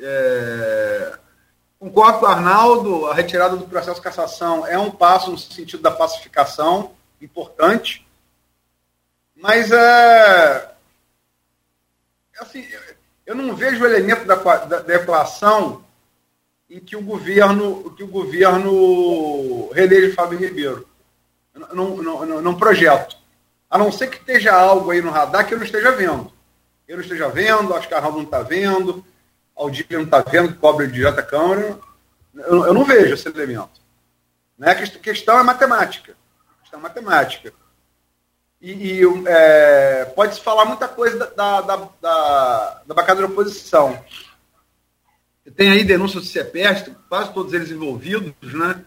É, 0.02 0.85
concordo 1.86 2.20
com 2.20 2.26
o 2.26 2.30
Arnaldo, 2.30 3.06
a 3.08 3.14
retirada 3.14 3.56
do 3.56 3.68
processo 3.68 3.98
de 3.98 4.02
cassação 4.02 4.66
é 4.66 4.78
um 4.78 4.90
passo 4.90 5.30
no 5.30 5.38
sentido 5.38 5.84
da 5.84 5.92
pacificação, 5.92 6.92
importante. 7.22 8.06
Mas 9.36 9.72
é. 9.72 10.72
Assim, 12.40 12.66
eu 13.26 13.36
não 13.36 13.56
vejo 13.56 13.84
o 13.84 13.88
elemento 13.88 14.26
da, 14.26 14.36
da, 14.36 14.80
da 14.80 14.96
equação 14.96 15.84
em 16.70 16.80
que 16.80 16.96
o 16.96 17.02
governo, 17.02 17.92
que 17.92 18.04
o 18.04 18.08
governo 18.08 19.70
reeleja 19.72 20.16
Fábio 20.16 20.40
Ribeiro. 20.40 20.88
Não, 21.54 21.96
não, 21.98 22.26
não, 22.26 22.42
não 22.42 22.58
projeto. 22.58 23.16
A 23.70 23.78
não 23.78 23.92
ser 23.92 24.08
que 24.08 24.18
esteja 24.18 24.54
algo 24.54 24.92
aí 24.92 25.02
no 25.02 25.12
radar 25.12 25.48
que 25.48 25.54
eu 25.54 25.58
não 25.58 25.66
esteja 25.66 25.92
vendo. 25.92 26.32
Eu 26.88 26.98
não 26.98 27.04
esteja 27.04 27.30
vendo, 27.30 27.74
acho 27.74 27.88
que 27.88 27.94
a 27.94 27.98
Arnaldo 27.98 28.18
não 28.18 28.26
está 28.26 28.42
vendo, 28.42 29.06
Aldir 29.56 29.88
não 29.92 30.04
está 30.04 30.20
vendo, 30.20 30.54
que 30.54 30.60
cobra 30.60 30.88
direto 30.88 31.20
a 31.20 31.24
Câmara. 31.24 31.80
Eu, 32.34 32.66
eu, 32.66 32.74
não 32.74 32.84
vejo 32.84 33.14
esse 33.14 33.28
elemento. 33.28 33.82
Né? 34.58 34.72
A 34.72 34.76
questão 34.76 35.40
é 35.40 35.44
matemática. 35.44 36.16
A 36.58 36.62
questão 36.62 36.80
é 36.80 36.84
matemática. 36.84 37.54
E, 38.62 38.72
e 38.72 39.02
é, 39.28 40.06
pode-se 40.16 40.42
falar 40.42 40.66
muita 40.66 40.88
coisa 40.88 41.18
da, 41.36 41.62
da, 41.62 41.90
da, 42.02 42.82
da 42.86 42.94
bancada 42.94 43.22
da 43.22 43.28
oposição. 43.28 44.04
Tem 45.56 45.70
aí 45.70 45.84
denúncias 45.84 46.24
do 46.24 46.30
CEPEST, 46.30 46.92
quase 47.08 47.32
todos 47.32 47.54
eles 47.54 47.70
envolvidos, 47.70 48.54
né? 48.54 48.84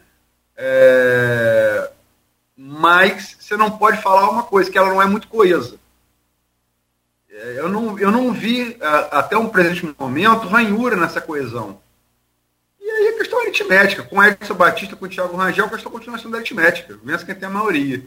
É, 0.56 1.90
mas 2.56 3.36
você 3.38 3.56
não 3.56 3.78
pode 3.78 4.02
falar 4.02 4.28
uma 4.28 4.42
coisa, 4.42 4.68
que 4.68 4.76
ela 4.76 4.88
não 4.88 5.00
é 5.00 5.06
muito 5.06 5.28
coesa. 5.28 5.78
Eu 7.56 7.68
não, 7.68 7.98
eu 7.98 8.10
não 8.10 8.32
vi, 8.32 8.76
até 9.10 9.36
um 9.36 9.48
presente 9.48 9.94
momento, 9.98 10.48
ranhura 10.48 10.96
nessa 10.96 11.20
coesão. 11.20 11.78
E 12.80 12.90
aí 12.90 13.08
a 13.08 13.18
questão 13.18 13.40
é 13.40 13.44
aritmética. 13.44 14.02
Com 14.02 14.22
Edson 14.22 14.54
Batista, 14.54 14.96
com 14.96 15.04
o 15.04 15.08
Thiago 15.08 15.36
Rangel, 15.36 15.66
a 15.66 15.68
questão 15.68 15.92
continua 15.92 16.18
sendo 16.18 16.36
aritmética. 16.36 16.98
Vença 17.04 17.24
quem 17.24 17.34
tem 17.34 17.48
a 17.48 17.52
maioria. 17.52 18.02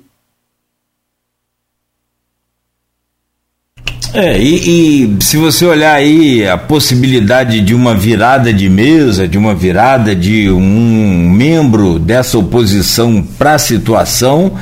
É, 4.14 4.38
e, 4.38 5.06
e, 5.06 5.24
se 5.24 5.38
você 5.38 5.66
olhar 5.66 5.94
aí 5.94 6.46
a 6.46 6.58
possibilidade 6.58 7.62
de 7.62 7.74
uma 7.74 7.96
virada 7.96 8.52
de 8.52 8.68
mesa, 8.68 9.26
de 9.26 9.38
uma 9.38 9.56
virada 9.56 10.14
de 10.14 10.52
um 10.52 11.30
membro 11.30 11.98
dessa 11.98 12.38
oposição 12.38 13.24
para 13.24 13.54
a 13.54 13.60
situação, 13.60 14.60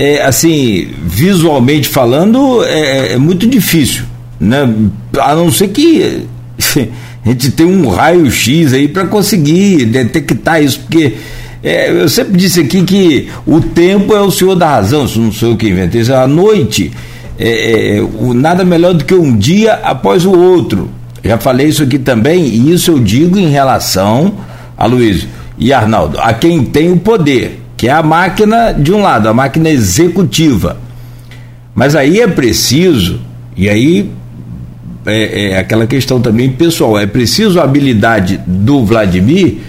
é, 0.00 0.22
assim, 0.22 0.88
visualmente 1.04 1.86
falando, 1.86 2.64
é, 2.64 3.12
é, 3.12 3.16
muito 3.18 3.46
difícil, 3.46 4.04
né? 4.40 4.66
A 5.18 5.34
não 5.34 5.52
ser 5.52 5.68
que 5.68 6.24
a 7.22 7.28
gente 7.28 7.50
tenha 7.50 7.68
um 7.68 7.86
raio-x 7.86 8.72
aí 8.72 8.88
para 8.88 9.06
conseguir 9.06 9.84
detectar 9.84 10.62
isso, 10.62 10.80
porque 10.80 11.16
é, 11.62 11.90
eu 11.90 12.08
sempre 12.08 12.38
disse 12.38 12.60
aqui 12.60 12.82
que 12.82 13.28
o 13.46 13.60
tempo 13.60 14.16
é 14.16 14.22
o 14.22 14.30
senhor 14.30 14.54
da 14.54 14.70
razão, 14.70 15.04
isso 15.04 15.20
não 15.20 15.30
sou 15.30 15.50
eu 15.50 15.56
que 15.58 15.68
inventei, 15.68 16.00
é 16.00 16.14
a 16.14 16.26
noite 16.26 16.90
é, 17.38 17.98
é, 17.98 18.00
o, 18.00 18.32
nada 18.32 18.64
melhor 18.64 18.94
do 18.94 19.04
que 19.04 19.12
um 19.12 19.36
dia 19.36 19.74
após 19.74 20.24
o 20.24 20.32
outro. 20.32 20.88
Já 21.22 21.36
falei 21.36 21.66
isso 21.66 21.82
aqui 21.82 21.98
também, 21.98 22.46
e 22.46 22.72
isso 22.72 22.90
eu 22.90 22.98
digo 22.98 23.38
em 23.38 23.50
relação 23.50 24.32
a 24.78 24.86
Luiz 24.86 25.26
e 25.58 25.74
Arnaldo, 25.74 26.18
a 26.18 26.32
quem 26.32 26.64
tem 26.64 26.90
o 26.90 26.96
poder, 26.96 27.59
que 27.80 27.88
é 27.88 27.92
a 27.92 28.02
máquina 28.02 28.74
de 28.74 28.92
um 28.92 29.00
lado, 29.00 29.26
a 29.26 29.32
máquina 29.32 29.70
executiva. 29.70 30.76
Mas 31.74 31.96
aí 31.96 32.20
é 32.20 32.26
preciso, 32.26 33.22
e 33.56 33.70
aí 33.70 34.10
é, 35.06 35.52
é 35.52 35.58
aquela 35.58 35.86
questão 35.86 36.20
também 36.20 36.50
pessoal, 36.50 36.98
é 36.98 37.06
preciso 37.06 37.58
a 37.58 37.64
habilidade 37.64 38.38
do 38.46 38.84
Vladimir 38.84 39.60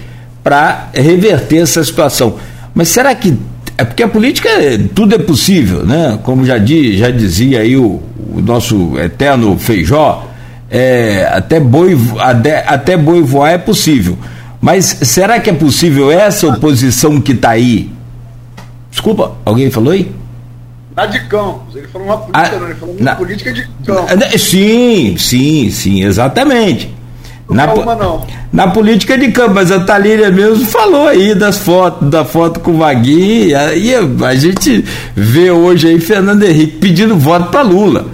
para 0.44 0.90
reverter 0.92 1.62
essa 1.62 1.82
situação. 1.82 2.36
Mas 2.74 2.88
será 2.88 3.14
que 3.14 3.34
é 3.78 3.84
porque 3.86 4.02
a 4.02 4.08
política, 4.08 4.50
tudo 4.94 5.14
é 5.14 5.18
possível, 5.18 5.86
né? 5.86 6.18
Como 6.22 6.44
já, 6.44 6.58
di, 6.58 6.98
já 6.98 7.10
dizia 7.10 7.60
aí 7.60 7.78
o, 7.78 8.02
o 8.34 8.42
nosso 8.42 8.98
eterno 8.98 9.56
Feijó, 9.56 10.28
é, 10.70 11.30
até, 11.32 11.58
boi, 11.58 11.98
até, 12.18 12.62
até 12.68 12.94
boi 12.94 13.22
voar 13.22 13.52
é 13.52 13.58
possível. 13.58 14.18
Mas 14.60 14.84
será 15.00 15.40
que 15.40 15.48
é 15.48 15.54
possível 15.54 16.10
essa 16.10 16.46
oposição 16.46 17.18
que 17.18 17.32
está 17.32 17.52
aí? 17.52 17.90
Desculpa, 18.92 19.32
alguém 19.44 19.70
falou 19.70 19.92
aí? 19.92 20.12
Na 20.94 21.06
de 21.06 21.18
Campos, 21.20 21.74
ele 21.74 21.88
falou 21.88 22.06
uma 22.06 22.18
política, 22.18 22.56
ah, 22.56 22.60
não, 22.60 22.66
ele 22.66 22.74
falou 22.74 22.94
uma 22.94 23.04
na, 23.04 23.16
política 23.16 23.52
de 23.52 23.68
Campos. 23.84 24.16
Né, 24.16 24.38
sim, 24.38 25.16
sim, 25.16 25.70
sim, 25.70 26.04
exatamente. 26.04 26.94
Na, 27.48 27.72
uma, 27.72 27.94
não. 27.94 28.26
na 28.52 28.68
política 28.68 29.16
de 29.18 29.30
campo, 29.32 29.54
mas 29.54 29.70
a 29.70 29.80
Talíria 29.80 30.30
mesmo 30.30 30.64
falou 30.66 31.08
aí 31.08 31.34
das 31.34 31.58
fotos, 31.58 32.08
da 32.08 32.24
foto 32.24 32.60
com 32.60 32.72
o 32.72 32.78
Vaguinho, 32.78 33.58
aí 33.58 33.94
a 33.94 34.34
gente 34.34 34.84
vê 35.16 35.50
hoje 35.50 35.88
aí 35.88 36.00
Fernando 36.00 36.42
Henrique 36.42 36.78
pedindo 36.78 37.16
voto 37.16 37.50
para 37.50 37.62
Lula. 37.62 38.06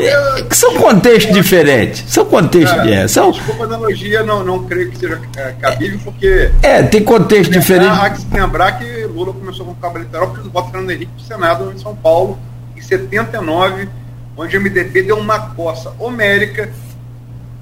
Eu, 0.00 0.46
são 0.50 0.74
contextos 0.74 1.34
diferentes. 1.34 2.04
São 2.08 2.24
contextos 2.24 2.76
é, 2.78 2.82
diferentes. 2.82 3.12
São... 3.12 3.30
Desculpa 3.30 3.62
a 3.62 3.66
analogia, 3.66 4.22
não, 4.22 4.44
não 4.44 4.64
creio 4.64 4.90
que 4.90 4.98
seja 4.98 5.20
é, 5.36 5.52
cabível, 5.60 6.00
porque. 6.04 6.50
É, 6.62 6.82
tem 6.82 7.02
contexto 7.02 7.52
diferente. 7.52 7.98
Há 8.00 8.10
que 8.10 8.20
se 8.20 8.26
lembrar 8.32 8.72
que 8.72 9.04
Lula 9.04 9.32
começou 9.32 9.64
com 9.64 9.72
o 9.72 9.76
cabo 9.76 9.98
eleitoral 9.98 10.28
porque 10.28 10.48
o 10.48 10.50
voto 10.50 10.70
Fernando 10.70 10.90
Henrique 10.90 11.12
para 11.12 11.22
o 11.22 11.26
Senado 11.26 11.72
em 11.72 11.78
São 11.78 11.94
Paulo, 11.94 12.38
em 12.76 12.80
79, 12.80 13.88
onde 14.36 14.56
o 14.56 14.60
MDB 14.60 15.02
deu 15.02 15.18
uma 15.18 15.38
coça 15.38 15.92
homérica 15.98 16.68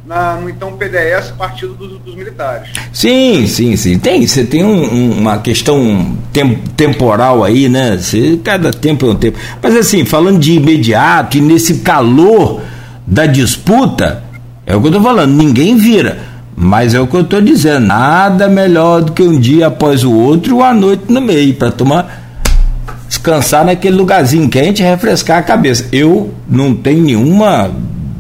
na, 0.09 0.37
no 0.37 0.49
então 0.49 0.73
PDS, 0.73 1.33
Partido 1.37 1.75
dos, 1.75 1.99
dos, 1.99 2.15
Militares. 2.15 2.71
Sim, 2.93 3.47
sim, 3.47 3.77
sim. 3.77 3.99
Tem, 3.99 4.27
você 4.27 4.43
tem 4.43 4.65
um, 4.65 4.95
um, 4.95 5.13
uma 5.19 5.39
questão 5.39 6.17
tem, 6.33 6.57
temporal 6.75 7.45
aí, 7.45 7.69
né? 7.69 7.99
Você, 7.99 8.41
cada 8.43 8.73
tempo 8.73 9.07
é 9.07 9.11
um 9.11 9.15
tempo. 9.15 9.39
Mas 9.63 9.77
assim, 9.77 10.07
falando 10.07 10.39
de 10.39 10.53
imediato 10.53 11.37
e 11.37 11.43
nesse 11.43 11.81
calor 11.81 12.63
da 13.07 13.27
disputa, 13.27 14.25
é 14.65 14.75
o 14.75 14.81
que 14.81 14.87
eu 14.87 14.93
estou 14.93 15.03
falando, 15.03 15.35
ninguém 15.35 15.77
vira. 15.77 16.27
Mas 16.57 16.95
é 16.95 17.01
o 17.01 17.07
que 17.07 17.15
eu 17.15 17.21
estou 17.21 17.41
dizendo, 17.43 17.87
nada 17.87 18.49
melhor 18.49 19.03
do 19.03 19.13
que 19.13 19.23
um 19.23 19.39
dia 19.39 19.67
após 19.67 20.03
o 20.03 20.13
outro 20.13 20.57
ou 20.57 20.65
a 20.65 20.73
noite 20.73 21.05
no 21.09 21.21
meio, 21.21 21.55
para 21.55 21.71
tomar 21.71 22.27
descansar 23.07 23.65
naquele 23.65 23.97
lugarzinho 23.97 24.49
quente 24.49 24.83
e 24.83 24.85
refrescar 24.85 25.39
a 25.39 25.43
cabeça. 25.43 25.87
Eu 25.93 26.33
não 26.49 26.75
tenho 26.75 27.05
nenhuma 27.05 27.71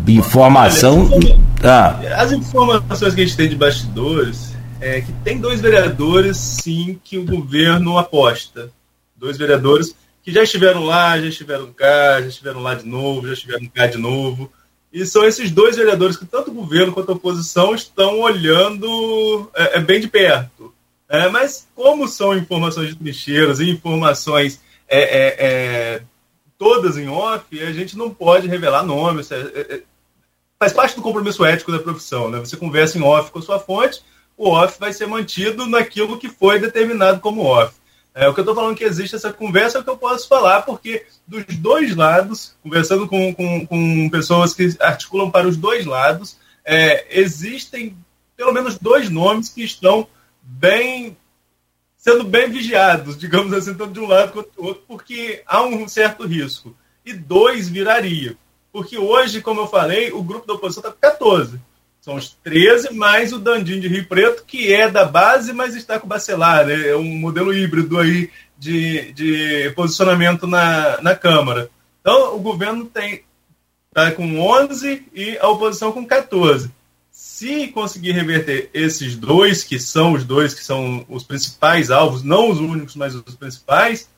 informação. 0.07 1.09
Olha, 1.11 1.48
ah. 1.63 2.01
As 2.17 2.33
informações 2.33 3.15
que 3.15 3.21
a 3.21 3.25
gente 3.25 3.37
tem 3.37 3.49
de 3.49 3.57
bastidores 3.57 4.55
é 4.81 5.01
que 5.01 5.13
tem 5.25 5.39
dois 5.41 5.61
vereadores, 5.61 6.37
sim, 6.37 7.01
que 7.03 7.19
o 7.19 7.25
governo 7.25 7.99
aposta. 7.99 8.71
Dois 9.17 9.37
vereadores 9.37 9.95
que 10.23 10.33
já 10.33 10.43
estiveram 10.43 10.85
lá, 10.85 11.19
já 11.19 11.27
estiveram 11.27 11.73
cá, 11.73 12.21
já 12.21 12.29
estiveram 12.29 12.61
lá 12.61 12.75
de 12.75 12.87
novo, 12.87 13.27
já 13.27 13.33
estiveram 13.33 13.67
cá 13.67 13.87
de 13.87 13.99
novo. 13.99 14.53
E 14.93 15.05
são 15.05 15.25
esses 15.25 15.51
dois 15.51 15.77
vereadores 15.77 16.17
que 16.17 16.25
tanto 16.25 16.51
o 16.51 16.55
governo 16.55 16.93
quanto 16.93 17.13
a 17.13 17.15
oposição 17.15 17.75
estão 17.75 18.21
olhando 18.21 19.51
é, 19.55 19.79
é 19.79 19.81
bem 19.81 20.01
de 20.01 20.09
perto. 20.09 20.73
É, 21.09 21.29
mas 21.29 21.67
como 21.75 22.07
são 22.07 22.37
informações 22.37 22.91
de 22.91 22.97
trincheiras 22.97 23.61
e 23.61 23.71
informações 23.71 24.61
é, 24.87 25.01
é, 25.01 25.37
é, 25.39 26.03
todas 26.59 26.97
em 26.97 27.09
off, 27.09 27.45
a 27.63 27.73
gente 27.73 27.97
não 27.97 28.11
pode 28.11 28.47
revelar 28.47 28.83
nomes. 28.83 29.31
Faz 30.61 30.73
parte 30.73 30.97
do 30.97 31.03
compromisso 31.03 31.45
ético 31.45 31.71
da 31.71 31.79
profissão. 31.79 32.29
Né? 32.29 32.41
Você 32.41 32.57
conversa 32.57 32.99
em 32.99 33.03
off 33.03 33.31
com 33.31 33.39
a 33.39 33.43
sua 33.43 33.61
fonte, 33.61 34.03
o 34.37 34.51
off 34.51 34.79
vai 34.79 34.93
ser 34.93 35.07
mantido 35.07 35.67
naquilo 35.67 36.19
que 36.19 36.29
foi 36.29 36.59
determinado 36.59 37.21
como 37.21 37.45
off. 37.45 37.75
É, 38.13 38.29
o 38.29 38.35
que 38.35 38.41
eu 38.41 38.43
estou 38.43 38.57
falando 38.57 38.77
que 38.77 38.83
existe 38.83 39.15
essa 39.15 39.33
conversa 39.33 39.79
é 39.79 39.81
o 39.81 39.85
que 39.85 39.91
eu 39.91 39.97
posso 39.97 40.27
falar, 40.27 40.63
porque 40.63 41.07
dos 41.25 41.45
dois 41.59 41.95
lados, 41.95 42.57
conversando 42.61 43.07
com, 43.07 43.33
com, 43.33 43.65
com 43.65 44.11
pessoas 44.11 44.53
que 44.53 44.75
articulam 44.81 45.31
para 45.31 45.47
os 45.47 45.57
dois 45.57 45.87
lados, 45.87 46.37
é, 46.65 47.07
existem 47.21 47.97
pelo 48.37 48.53
menos 48.53 48.77
dois 48.77 49.09
nomes 49.09 49.51
que 49.51 49.63
estão 49.63 50.09
bem 50.43 51.17
sendo 51.97 52.25
bem 52.25 52.51
vigiados, 52.51 53.17
digamos 53.17 53.53
assim, 53.53 53.75
tanto 53.75 53.93
de 53.93 54.01
um 54.01 54.09
lado 54.09 54.33
quanto 54.33 54.51
do 54.57 54.65
outro, 54.65 54.83
porque 54.89 55.43
há 55.47 55.63
um 55.63 55.87
certo 55.87 56.27
risco. 56.27 56.75
E 57.05 57.13
dois 57.13 57.69
viraria. 57.69 58.37
Porque 58.79 58.97
hoje, 58.97 59.41
como 59.41 59.63
eu 59.63 59.67
falei, 59.67 60.13
o 60.13 60.23
grupo 60.23 60.47
da 60.47 60.55
oposição 60.55 60.81
está 60.81 60.93
com 60.93 61.01
14. 61.01 61.61
São 62.01 62.15
os 62.15 62.29
13 62.45 62.95
mais 62.95 63.33
o 63.33 63.39
Dandim 63.41 63.81
de 63.81 63.89
Rio 63.89 64.07
Preto, 64.07 64.45
que 64.47 64.73
é 64.73 64.89
da 64.89 65.05
base, 65.05 65.53
mas 65.53 65.75
está 65.75 65.99
com 65.99 66.07
o 66.07 66.09
Bacelar. 66.09 66.65
Né? 66.65 66.91
É 66.91 66.97
um 66.97 67.19
modelo 67.19 67.53
híbrido 67.53 67.99
aí 67.99 68.31
de, 68.57 69.11
de 69.15 69.73
posicionamento 69.75 70.47
na, 70.47 71.03
na 71.03 71.17
Câmara. 71.17 71.69
Então, 72.01 72.37
o 72.37 72.39
governo 72.39 72.85
tem 72.85 73.25
está 73.89 74.13
com 74.13 74.39
11 74.39 75.09
e 75.13 75.37
a 75.39 75.49
oposição 75.49 75.91
com 75.91 76.07
14. 76.07 76.71
Se 77.11 77.67
conseguir 77.67 78.13
reverter 78.13 78.71
esses 78.73 79.17
dois, 79.17 79.65
que 79.65 79.81
são 79.81 80.13
os 80.13 80.23
dois 80.23 80.55
que 80.55 80.63
são 80.63 81.05
os 81.09 81.25
principais 81.25 81.91
alvos, 81.91 82.23
não 82.23 82.49
os 82.49 82.61
únicos, 82.61 82.95
mas 82.95 83.13
os 83.17 83.35
principais, 83.35 84.09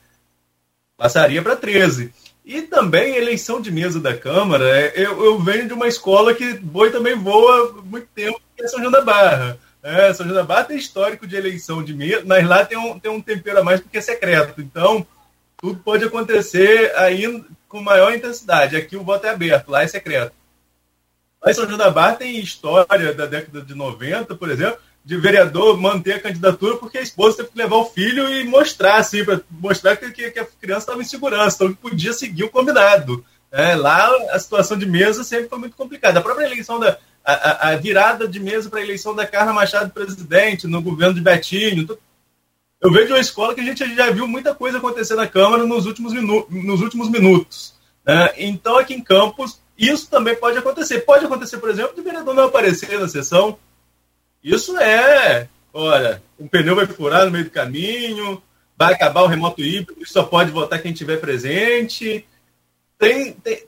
passaria 0.95 1.41
para 1.41 1.55
13. 1.55 2.13
E 2.51 2.63
também 2.63 3.15
eleição 3.15 3.61
de 3.61 3.71
mesa 3.71 3.97
da 3.97 4.13
Câmara, 4.13 4.65
é, 4.77 4.91
eu, 4.97 5.23
eu 5.23 5.39
venho 5.39 5.69
de 5.69 5.73
uma 5.73 5.87
escola 5.87 6.33
que 6.33 6.55
boi 6.55 6.91
também 6.91 7.15
voa 7.15 7.81
muito 7.81 8.07
tempo, 8.07 8.41
que 8.57 8.61
é 8.61 8.67
São 8.67 8.81
João 8.81 8.91
da 8.91 8.99
Barra. 8.99 9.57
É, 9.81 10.13
São 10.13 10.25
João 10.25 10.35
da 10.35 10.43
Barra 10.43 10.65
tem 10.65 10.77
histórico 10.77 11.25
de 11.25 11.37
eleição 11.37 11.81
de 11.81 11.93
mesa, 11.93 12.23
mas 12.25 12.45
lá 12.45 12.65
tem 12.65 12.77
um, 12.77 12.99
tem 12.99 13.09
um 13.09 13.21
tempero 13.21 13.59
a 13.59 13.63
mais 13.63 13.79
porque 13.79 13.99
é 13.99 14.01
secreto. 14.01 14.59
Então, 14.59 15.07
tudo 15.61 15.79
pode 15.79 16.03
acontecer 16.03 16.93
aí 16.97 17.41
com 17.69 17.81
maior 17.81 18.13
intensidade. 18.13 18.75
Aqui 18.75 18.97
o 18.97 19.03
voto 19.03 19.25
é 19.25 19.29
aberto, 19.29 19.69
lá 19.69 19.83
é 19.83 19.87
secreto. 19.87 20.33
Mas 21.41 21.55
São 21.55 21.65
João 21.65 21.77
da 21.77 21.89
Barra 21.89 22.17
tem 22.17 22.37
história 22.37 23.13
da 23.13 23.27
década 23.27 23.61
de 23.61 23.73
90, 23.73 24.35
por 24.35 24.51
exemplo, 24.51 24.77
de 25.03 25.17
vereador 25.17 25.79
manter 25.79 26.13
a 26.13 26.19
candidatura 26.19 26.77
porque 26.77 26.99
a 26.99 27.01
esposa 27.01 27.37
teve 27.37 27.49
que 27.49 27.57
levar 27.57 27.77
o 27.77 27.85
filho 27.85 28.29
e 28.29 28.43
mostrar, 28.43 28.97
assim, 28.97 29.25
para 29.25 29.41
mostrar 29.49 29.95
que, 29.97 30.11
que, 30.11 30.39
a 30.39 30.45
criança 30.45 30.81
estava 30.81 31.01
em 31.01 31.05
segurança, 31.05 31.55
então 31.55 31.73
que 31.73 31.81
podia 31.81 32.13
seguir 32.13 32.43
o 32.43 32.49
combinado. 32.49 33.25
É, 33.51 33.75
lá 33.75 34.09
a 34.31 34.39
situação 34.39 34.77
de 34.77 34.85
mesa 34.85 35.23
sempre 35.23 35.49
foi 35.49 35.59
muito 35.59 35.75
complicada. 35.75 36.19
A 36.19 36.23
própria 36.23 36.45
eleição 36.45 36.79
da. 36.79 36.97
A, 37.23 37.69
a 37.69 37.75
virada 37.75 38.27
de 38.27 38.39
mesa 38.39 38.67
para 38.67 38.79
a 38.79 38.83
eleição 38.83 39.13
da 39.13 39.27
Carla 39.27 39.53
Machado 39.53 39.91
presidente, 39.91 40.65
no 40.65 40.81
governo 40.81 41.13
de 41.13 41.21
Betinho. 41.21 41.87
Eu 42.81 42.91
vejo 42.91 43.13
uma 43.13 43.19
escola 43.19 43.53
que 43.53 43.61
a 43.61 43.63
gente 43.63 43.95
já 43.95 44.09
viu 44.09 44.27
muita 44.27 44.55
coisa 44.55 44.79
acontecer 44.79 45.13
na 45.13 45.27
Câmara 45.27 45.63
nos 45.65 45.85
últimos, 45.85 46.13
nos 46.13 46.81
últimos 46.81 47.09
minutos. 47.09 47.75
Né? 48.03 48.33
Então, 48.37 48.79
aqui 48.79 48.95
em 48.95 49.03
Campos, 49.03 49.61
isso 49.77 50.09
também 50.09 50.35
pode 50.35 50.57
acontecer. 50.57 51.01
Pode 51.01 51.25
acontecer, 51.25 51.57
por 51.57 51.69
exemplo, 51.69 51.93
de 51.95 52.01
vereador 52.01 52.33
não 52.33 52.45
aparecer 52.45 52.99
na 52.99 53.07
sessão, 53.07 53.59
isso 54.43 54.77
é, 54.77 55.47
olha, 55.73 56.21
um 56.39 56.47
pneu 56.47 56.75
vai 56.75 56.85
furar 56.87 57.25
no 57.25 57.31
meio 57.31 57.45
do 57.45 57.51
caminho, 57.51 58.41
vai 58.77 58.93
acabar 58.93 59.21
o 59.21 59.27
remoto 59.27 59.61
híbrido, 59.61 60.05
só 60.05 60.23
pode 60.23 60.51
votar 60.51 60.81
quem 60.81 60.93
tiver 60.93 61.17
presente. 61.17 62.25
Tem, 62.97 63.33
tem, 63.33 63.63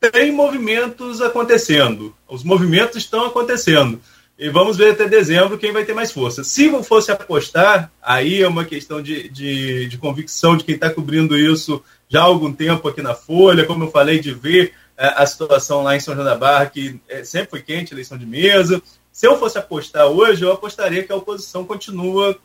tem 0.00 0.32
movimentos 0.32 1.20
acontecendo. 1.20 2.14
Os 2.28 2.44
movimentos 2.44 2.96
estão 2.96 3.26
acontecendo. 3.26 4.00
E 4.38 4.48
vamos 4.48 4.78
ver 4.78 4.92
até 4.92 5.06
dezembro 5.06 5.58
quem 5.58 5.72
vai 5.72 5.84
ter 5.84 5.92
mais 5.92 6.10
força. 6.10 6.42
Se 6.42 6.70
fosse 6.82 7.12
apostar, 7.12 7.92
aí 8.02 8.42
é 8.42 8.48
uma 8.48 8.64
questão 8.64 9.02
de, 9.02 9.28
de, 9.28 9.86
de 9.86 9.98
convicção 9.98 10.56
de 10.56 10.64
quem 10.64 10.74
está 10.74 10.88
cobrindo 10.88 11.38
isso 11.38 11.82
já 12.10 12.22
há 12.22 12.24
algum 12.24 12.52
tempo 12.52 12.88
aqui 12.88 13.00
na 13.00 13.14
Folha, 13.14 13.64
como 13.64 13.84
eu 13.84 13.90
falei, 13.90 14.18
de 14.18 14.32
ver 14.32 14.72
é, 14.96 15.06
a 15.16 15.24
situação 15.24 15.82
lá 15.82 15.94
em 15.94 16.00
São 16.00 16.14
João 16.14 16.26
da 16.26 16.34
Barra, 16.34 16.66
que 16.66 16.98
é, 17.08 17.22
sempre 17.22 17.50
foi 17.50 17.62
quente, 17.62 17.94
eleição 17.94 18.18
de 18.18 18.26
mesa. 18.26 18.82
Se 19.12 19.26
eu 19.26 19.38
fosse 19.38 19.58
apostar 19.58 20.06
hoje, 20.06 20.42
eu 20.42 20.52
apostaria 20.52 21.02
que 21.02 21.12
a 21.12 21.16
oposição 21.16 21.64
continua 21.64 22.36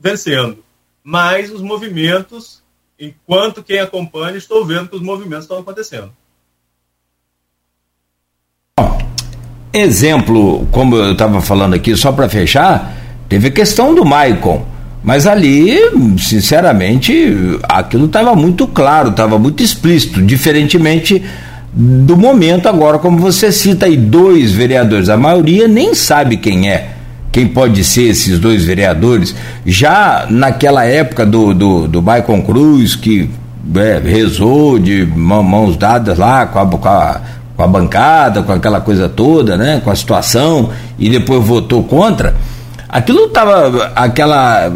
vencendo. 0.00 0.58
Mas 1.02 1.50
os 1.50 1.60
movimentos, 1.60 2.62
enquanto 2.98 3.62
quem 3.62 3.78
acompanha, 3.78 4.36
estou 4.36 4.64
vendo 4.64 4.88
que 4.88 4.96
os 4.96 5.02
movimentos 5.02 5.44
estão 5.44 5.58
acontecendo. 5.58 6.10
Exemplo, 9.72 10.66
como 10.70 10.96
eu 10.96 11.12
estava 11.12 11.40
falando 11.40 11.74
aqui, 11.74 11.96
só 11.96 12.12
para 12.12 12.28
fechar, 12.28 12.94
teve 13.28 13.48
a 13.48 13.50
questão 13.50 13.94
do 13.94 14.04
Maicon. 14.04 14.64
Mas 15.02 15.26
ali, 15.26 15.76
sinceramente, 16.16 17.12
aquilo 17.64 18.06
estava 18.06 18.34
muito 18.34 18.66
claro, 18.66 19.10
estava 19.10 19.38
muito 19.38 19.62
explícito, 19.62 20.22
diferentemente 20.22 21.22
do 21.76 22.16
momento 22.16 22.68
agora, 22.68 22.98
como 22.98 23.18
você 23.18 23.50
cita 23.50 23.86
aí, 23.86 23.96
dois 23.96 24.52
vereadores, 24.52 25.08
a 25.08 25.16
maioria 25.16 25.66
nem 25.66 25.94
sabe 25.94 26.36
quem 26.36 26.70
é, 26.70 26.90
quem 27.32 27.48
pode 27.48 27.82
ser 27.82 28.04
esses 28.04 28.38
dois 28.38 28.64
vereadores. 28.64 29.34
Já 29.66 30.26
naquela 30.30 30.84
época 30.84 31.26
do, 31.26 31.52
do, 31.52 31.88
do 31.88 32.00
Maicon 32.00 32.42
Cruz, 32.42 32.94
que 32.94 33.28
é, 33.76 34.00
rezou 34.04 34.78
de 34.78 35.04
mãos 35.04 35.76
dadas 35.76 36.18
lá 36.18 36.46
com 36.46 36.58
a, 36.60 36.66
com 36.66 36.88
a 36.88 37.20
com 37.56 37.62
a 37.62 37.66
bancada, 37.66 38.42
com 38.42 38.52
aquela 38.52 38.80
coisa 38.80 39.08
toda, 39.08 39.56
né, 39.56 39.80
com 39.84 39.90
a 39.90 39.96
situação, 39.96 40.70
e 40.98 41.08
depois 41.08 41.44
votou 41.44 41.84
contra, 41.84 42.34
aquilo 42.88 43.26
estava, 43.26 43.92
aquela, 43.94 44.70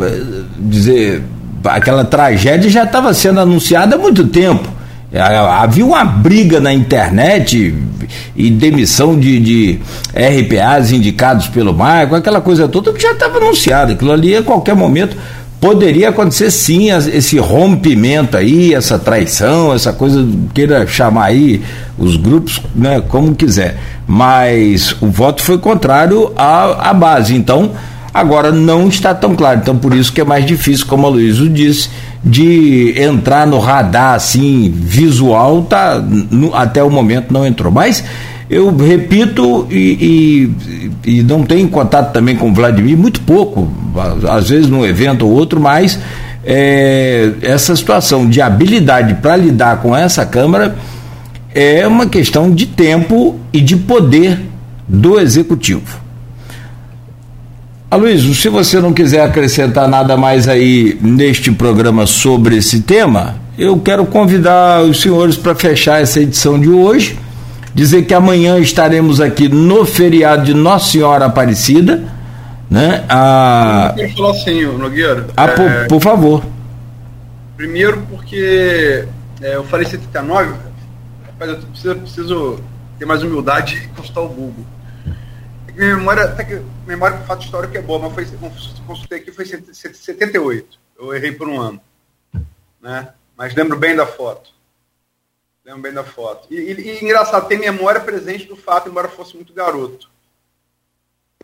dizer, 0.58 1.22
aquela 1.64 2.04
tragédia 2.04 2.70
já 2.70 2.84
estava 2.84 3.12
sendo 3.12 3.40
anunciada 3.40 3.96
há 3.96 3.98
muito 3.98 4.26
tempo. 4.26 4.77
Havia 5.12 5.86
uma 5.86 6.04
briga 6.04 6.60
na 6.60 6.72
internet 6.72 7.74
e 8.36 8.50
demissão 8.50 9.18
de, 9.18 9.40
de 9.40 9.80
RPAs 10.14 10.92
indicados 10.92 11.48
pelo 11.48 11.72
Marco, 11.72 12.14
aquela 12.14 12.40
coisa 12.40 12.68
toda 12.68 12.92
que 12.92 13.02
já 13.02 13.12
estava 13.12 13.38
anunciada. 13.38 13.92
Aquilo 13.94 14.12
ali 14.12 14.36
a 14.36 14.42
qualquer 14.42 14.74
momento 14.74 15.16
poderia 15.60 16.10
acontecer 16.10 16.50
sim 16.50 16.90
esse 16.90 17.38
rompimento 17.38 18.36
aí, 18.36 18.74
essa 18.74 18.98
traição, 18.98 19.72
essa 19.74 19.92
coisa, 19.92 20.26
queira 20.52 20.86
chamar 20.86 21.24
aí 21.26 21.62
os 21.96 22.16
grupos, 22.16 22.60
né, 22.74 23.02
como 23.08 23.34
quiser. 23.34 23.78
Mas 24.06 24.94
o 25.00 25.06
voto 25.06 25.42
foi 25.42 25.58
contrário 25.58 26.32
à, 26.36 26.90
à 26.90 26.94
base. 26.94 27.34
Então, 27.34 27.72
agora 28.20 28.50
não 28.50 28.88
está 28.88 29.14
tão 29.14 29.34
claro. 29.34 29.60
Então, 29.60 29.76
por 29.76 29.94
isso 29.94 30.12
que 30.12 30.20
é 30.20 30.24
mais 30.24 30.44
difícil, 30.44 30.86
como 30.86 31.06
a 31.06 31.10
Luísa 31.10 31.48
disse, 31.48 31.88
de 32.24 32.94
entrar 33.00 33.46
no 33.46 33.58
radar 33.58 34.14
assim, 34.14 34.72
visual, 34.74 35.62
tá, 35.62 35.98
no, 36.00 36.54
até 36.54 36.82
o 36.82 36.90
momento 36.90 37.32
não 37.32 37.46
entrou. 37.46 37.72
Mas 37.72 38.04
eu 38.50 38.74
repito 38.74 39.66
e, 39.70 40.50
e, 41.04 41.18
e, 41.18 41.22
não 41.22 41.42
tenho 41.42 41.68
contato 41.68 42.12
também 42.12 42.34
com 42.34 42.50
o 42.50 42.54
Vladimir, 42.54 42.96
muito 42.96 43.20
pouco, 43.20 43.70
às 44.28 44.48
vezes 44.48 44.68
num 44.68 44.84
evento 44.84 45.26
ou 45.26 45.32
outro, 45.32 45.60
mas 45.60 45.98
é, 46.44 47.32
essa 47.42 47.76
situação 47.76 48.28
de 48.28 48.40
habilidade 48.40 49.14
para 49.14 49.36
lidar 49.36 49.82
com 49.82 49.94
essa 49.94 50.24
Câmara 50.24 50.76
é 51.54 51.86
uma 51.86 52.06
questão 52.06 52.50
de 52.50 52.66
tempo 52.66 53.38
e 53.52 53.60
de 53.60 53.76
poder 53.76 54.40
do 54.88 55.20
Executivo. 55.20 56.07
Aloysio, 57.90 58.34
se 58.34 58.50
você 58.50 58.80
não 58.80 58.92
quiser 58.92 59.22
acrescentar 59.22 59.88
nada 59.88 60.14
mais 60.14 60.46
aí 60.46 60.98
neste 61.00 61.50
programa 61.50 62.06
sobre 62.06 62.58
esse 62.58 62.82
tema, 62.82 63.36
eu 63.58 63.80
quero 63.80 64.04
convidar 64.04 64.82
os 64.82 65.00
senhores 65.00 65.38
para 65.38 65.54
fechar 65.54 66.02
essa 66.02 66.20
edição 66.20 66.60
de 66.60 66.68
hoje 66.68 67.18
dizer 67.74 68.02
que 68.04 68.12
amanhã 68.12 68.58
estaremos 68.58 69.22
aqui 69.22 69.48
no 69.48 69.86
feriado 69.86 70.44
de 70.44 70.52
Nossa 70.52 70.90
Senhora 70.90 71.24
Aparecida, 71.24 72.04
né? 72.68 73.06
A... 73.08 73.94
Eu 73.96 74.10
falar 74.10 74.30
assim, 74.32 74.66
Nogueira. 74.66 75.26
Ah, 75.34 75.46
é... 75.46 75.54
por, 75.54 75.88
por, 75.88 76.02
favor. 76.02 76.44
Primeiro 77.56 78.02
porque 78.10 79.06
é, 79.40 79.56
eu 79.56 79.64
falei 79.64 79.86
79, 79.86 80.52
mas 81.40 81.48
eu 81.48 81.56
preciso, 81.56 81.94
preciso 81.94 82.60
ter 82.98 83.06
mais 83.06 83.22
humildade 83.22 83.82
e 83.82 83.96
consultar 83.96 84.20
o 84.20 84.28
Google. 84.28 84.66
Minha 85.78 85.96
memória, 85.96 86.24
até 86.24 86.44
que 86.44 86.54
memória 86.84 87.18
com 87.18 87.24
fato 87.24 87.44
histórico 87.44 87.76
é 87.76 87.80
boa, 87.80 88.00
mas 88.00 88.12
foi, 88.12 88.26
consultei 88.84 89.20
aqui, 89.20 89.30
foi 89.30 89.46
78. 89.46 90.76
Eu 90.98 91.14
errei 91.14 91.30
por 91.30 91.48
um 91.48 91.60
ano. 91.60 91.80
Né? 92.80 93.14
Mas 93.36 93.54
lembro 93.54 93.78
bem 93.78 93.94
da 93.94 94.04
foto. 94.04 94.50
Lembro 95.64 95.82
bem 95.82 95.92
da 95.92 96.02
foto. 96.02 96.52
E, 96.52 96.56
e, 96.56 96.72
e, 96.72 97.04
engraçado, 97.04 97.46
tem 97.46 97.60
memória 97.60 98.00
presente 98.00 98.46
do 98.46 98.56
fato, 98.56 98.88
embora 98.88 99.06
fosse 99.06 99.36
muito 99.36 99.52
garoto. 99.52 100.10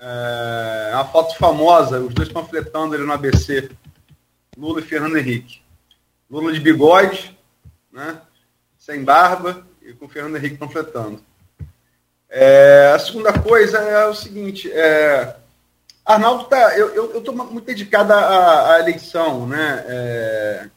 É 0.01 0.91
uma 0.95 1.05
foto 1.05 1.39
famosa, 1.39 2.01
os 2.01 2.13
dois 2.13 2.29
panfletando 2.29 2.97
ali 2.97 3.05
no 3.05 3.13
ABC. 3.13 3.71
Lula 4.59 4.81
e 4.81 4.85
Fernando 4.85 5.17
Henrique. 5.17 5.63
Lula 6.29 6.53
de 6.53 6.59
bigode, 6.59 7.39
né? 7.93 8.21
sem 8.77 9.05
barba, 9.05 9.65
e 9.81 9.93
com 9.93 10.07
o 10.07 10.09
Fernando 10.09 10.39
Henrique 10.39 10.57
panfletando. 10.57 11.23
É, 12.37 12.91
a 12.93 12.99
segunda 12.99 13.33
coisa 13.33 13.79
é 13.79 14.07
o 14.07 14.15
seguinte, 14.15 14.69
é, 14.73 15.37
Arnaldo 16.05 16.47
tá, 16.47 16.77
eu 16.77 17.17
estou 17.17 17.33
muito 17.33 17.65
dedicado 17.65 18.13
à, 18.13 18.75
à 18.75 18.81
eleição, 18.81 19.47
né? 19.47 19.85
É, 19.87 20.69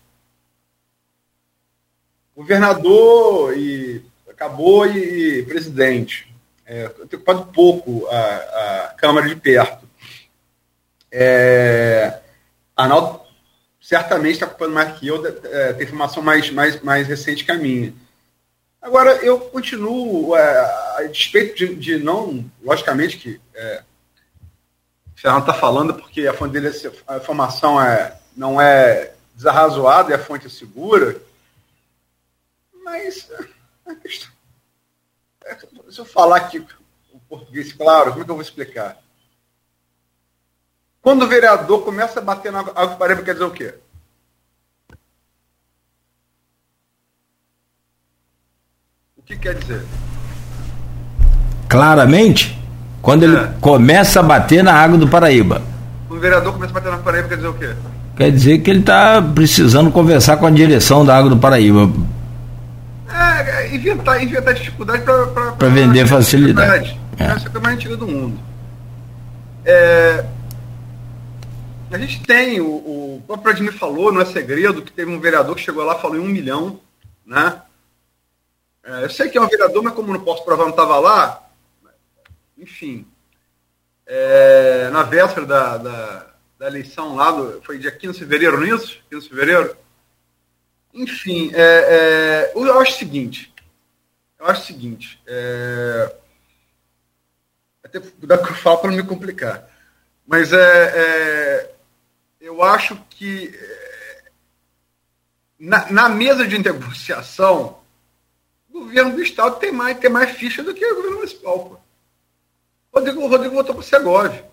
governador 2.35 3.57
e 3.57 4.05
acabou 4.29 4.85
e, 4.85 5.43
presidente. 5.45 6.31
É, 6.63 6.83
eu 6.83 7.07
tenho 7.07 7.23
ocupado 7.23 7.51
pouco 7.51 8.05
a, 8.05 8.85
a 8.85 8.93
Câmara 8.95 9.27
de 9.27 9.35
perto. 9.35 9.89
É, 11.11 12.19
Arnaldo 12.75 13.19
certamente 13.81 14.33
está 14.33 14.45
ocupando 14.45 14.75
mais 14.75 14.99
que 14.99 15.07
eu, 15.07 15.25
é, 15.25 15.73
tem 15.73 15.87
informação 15.87 16.21
mais, 16.21 16.51
mais, 16.51 16.79
mais 16.81 17.07
recente 17.07 17.43
que 17.43 17.51
a 17.51 17.55
minha. 17.55 17.95
Agora, 18.87 19.17
eu 19.17 19.37
continuo, 19.37 20.33
é, 20.33 20.59
a 20.95 21.03
despeito 21.11 21.57
de, 21.57 21.75
de, 21.75 21.97
não, 21.97 22.49
logicamente 22.63 23.17
que 23.17 23.37
é, 23.53 23.83
o 25.13 25.19
Fernando 25.19 25.41
está 25.41 25.53
falando 25.53 25.93
porque 25.93 26.25
a 26.25 26.33
fonte 26.33 26.53
dele, 26.53 26.69
a 27.05 27.17
informação 27.17 27.81
é, 27.81 28.17
não 28.33 28.61
é 28.61 29.13
desarrazoada 29.35 30.11
e 30.11 30.13
a 30.13 30.17
fonte 30.17 30.47
é 30.47 30.49
segura, 30.49 31.21
mas 32.81 33.29
a 33.85 33.93
questão. 33.93 34.31
É, 35.43 35.57
se 35.91 35.99
eu 35.99 36.05
falar 36.05 36.37
aqui 36.37 36.65
o 37.11 37.19
português 37.27 37.73
claro, 37.73 38.11
como 38.11 38.21
é 38.21 38.23
que 38.23 38.31
eu 38.31 38.35
vou 38.35 38.41
explicar? 38.41 39.03
Quando 41.01 41.23
o 41.23 41.27
vereador 41.27 41.83
começa 41.83 42.21
a 42.21 42.23
bater 42.23 42.53
na 42.53 42.59
água 42.59 42.95
parede, 42.95 43.21
quer 43.21 43.33
dizer 43.33 43.43
o 43.43 43.51
quê? 43.51 43.75
Que 49.27 49.35
quer 49.35 49.55
dizer? 49.55 49.83
Claramente, 51.67 52.57
quando 53.01 53.23
ele 53.23 53.35
é. 53.35 53.53
começa 53.59 54.21
a 54.21 54.23
bater 54.23 54.63
na 54.63 54.73
água 54.73 54.97
do 54.97 55.07
Paraíba. 55.07 55.61
O 56.09 56.15
vereador 56.15 56.53
começa 56.53 56.71
a 56.71 56.75
bater 56.75 56.91
na 56.91 56.97
Paraíba, 56.99 57.27
quer 57.27 57.35
dizer 57.35 57.47
o 57.47 57.53
quê? 57.53 57.75
Quer 58.15 58.31
dizer 58.31 58.57
que 58.59 58.69
ele 58.71 58.79
está 58.79 59.21
precisando 59.21 59.91
conversar 59.91 60.37
com 60.37 60.47
a 60.47 60.49
direção 60.49 61.05
da 61.05 61.15
água 61.15 61.29
do 61.29 61.37
Paraíba 61.37 61.91
é, 63.67 63.75
inventar, 63.75 64.21
inventar 64.23 64.53
dificuldade 64.53 65.03
para 65.03 65.69
vender 65.69 66.07
facilidade. 66.07 66.99
É. 67.17 67.25
Essa 67.25 67.49
é 67.53 67.57
a 67.57 67.59
mais 67.59 67.75
antiga 67.75 67.97
do 67.97 68.07
mundo. 68.07 68.39
É, 69.65 70.23
a 71.91 71.97
gente 71.97 72.21
tem, 72.21 72.61
o, 72.61 72.65
o 72.65 73.23
próprio 73.25 73.51
Vladimir 73.51 73.73
falou, 73.73 74.11
não 74.11 74.21
é 74.21 74.25
segredo, 74.25 74.81
que 74.81 74.91
teve 74.91 75.11
um 75.11 75.19
vereador 75.19 75.55
que 75.55 75.61
chegou 75.61 75.83
lá 75.83 75.97
e 75.97 76.01
falou 76.01 76.17
em 76.17 76.21
um 76.21 76.29
milhão. 76.29 76.79
Né? 77.25 77.53
É, 78.87 79.03
eu 79.03 79.09
sei 79.09 79.29
que 79.29 79.37
é 79.37 79.41
um 79.41 79.49
vereador, 79.49 79.83
mas 79.83 79.93
como 79.93 80.13
não 80.13 80.23
posso 80.23 80.45
provar, 80.45 80.63
não 80.63 80.69
estava 80.69 80.97
lá. 80.97 81.45
Enfim. 82.57 83.05
É, 84.05 84.89
na 84.91 85.03
véspera 85.03 85.45
da, 85.45 85.77
da, 85.77 86.27
da 86.57 86.67
eleição 86.67 87.13
lá, 87.13 87.31
do, 87.31 87.61
foi 87.63 87.77
dia 87.77 87.91
15 87.91 88.13
de 88.13 88.19
fevereiro, 88.19 88.57
não 88.57 88.65
é 88.65 88.69
isso? 88.69 89.03
15 89.09 89.23
de 89.23 89.29
fevereiro? 89.29 89.77
Enfim, 90.93 91.51
é, 91.53 91.61
é, 91.61 92.51
eu 92.55 92.79
acho 92.79 92.93
o 92.93 92.97
seguinte. 92.97 93.53
Eu 94.39 94.45
acho 94.45 94.61
o 94.61 94.65
seguinte. 94.65 95.21
É, 95.27 96.15
até 97.83 97.99
cuidado 97.99 98.45
que 98.45 98.51
eu 98.51 98.55
falo 98.55 98.77
para 98.77 98.89
não 98.91 98.97
me 98.97 99.03
complicar. 99.03 99.67
Mas 100.25 100.53
é, 100.53 100.57
é 100.57 101.75
eu 102.39 102.63
acho 102.63 102.95
que 103.09 103.53
na, 105.59 105.91
na, 105.91 106.07
mesa 106.07 106.47
de 106.47 106.57
negociação, 106.57 107.76
o 108.77 108.81
governo 108.81 109.15
do 109.15 109.21
Estado 109.21 109.59
tem 109.59 109.71
mais, 109.71 109.97
tem 109.97 110.09
mais 110.09 110.31
ficha 110.31 110.63
do 110.63 110.73
que 110.73 110.85
o 110.85 110.95
governo 110.95 111.17
municipal. 111.17 111.69
Pô. 111.69 111.77
Rodrigo, 112.93 113.21
o 113.21 113.27
Rodrigo 113.27 113.55
votou 113.55 113.75
para 113.75 113.81
o 113.81 113.83
Segov. 113.83 114.43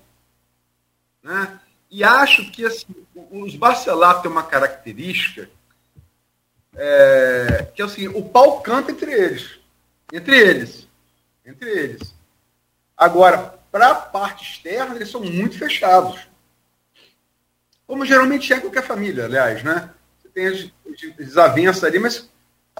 Né? 1.22 1.60
E 1.90 2.02
acho 2.02 2.50
que 2.50 2.64
assim, 2.64 2.94
os 3.30 3.54
Barcelar 3.54 4.20
têm 4.20 4.30
uma 4.30 4.42
característica 4.42 5.48
é, 6.76 7.68
que 7.74 7.82
é 7.82 7.84
assim, 7.84 8.08
o 8.08 8.22
pau 8.22 8.60
canta 8.60 8.90
entre 8.90 9.12
eles. 9.12 9.58
Entre 10.12 10.36
eles. 10.36 10.88
Entre 11.46 11.70
eles. 11.70 12.14
Agora, 12.96 13.58
para 13.70 13.90
a 13.90 13.94
parte 13.94 14.44
externa, 14.44 14.94
eles 14.94 15.10
são 15.10 15.20
muito 15.20 15.58
fechados. 15.58 16.28
Como 17.86 18.04
geralmente 18.04 18.52
é 18.52 18.60
qualquer 18.60 18.82
família, 18.82 19.24
aliás, 19.24 19.62
né? 19.62 19.90
Você 20.18 20.28
tem 20.28 20.46
as 20.46 20.70
desavenças 21.16 21.84
ali, 21.84 21.98
mas 21.98 22.28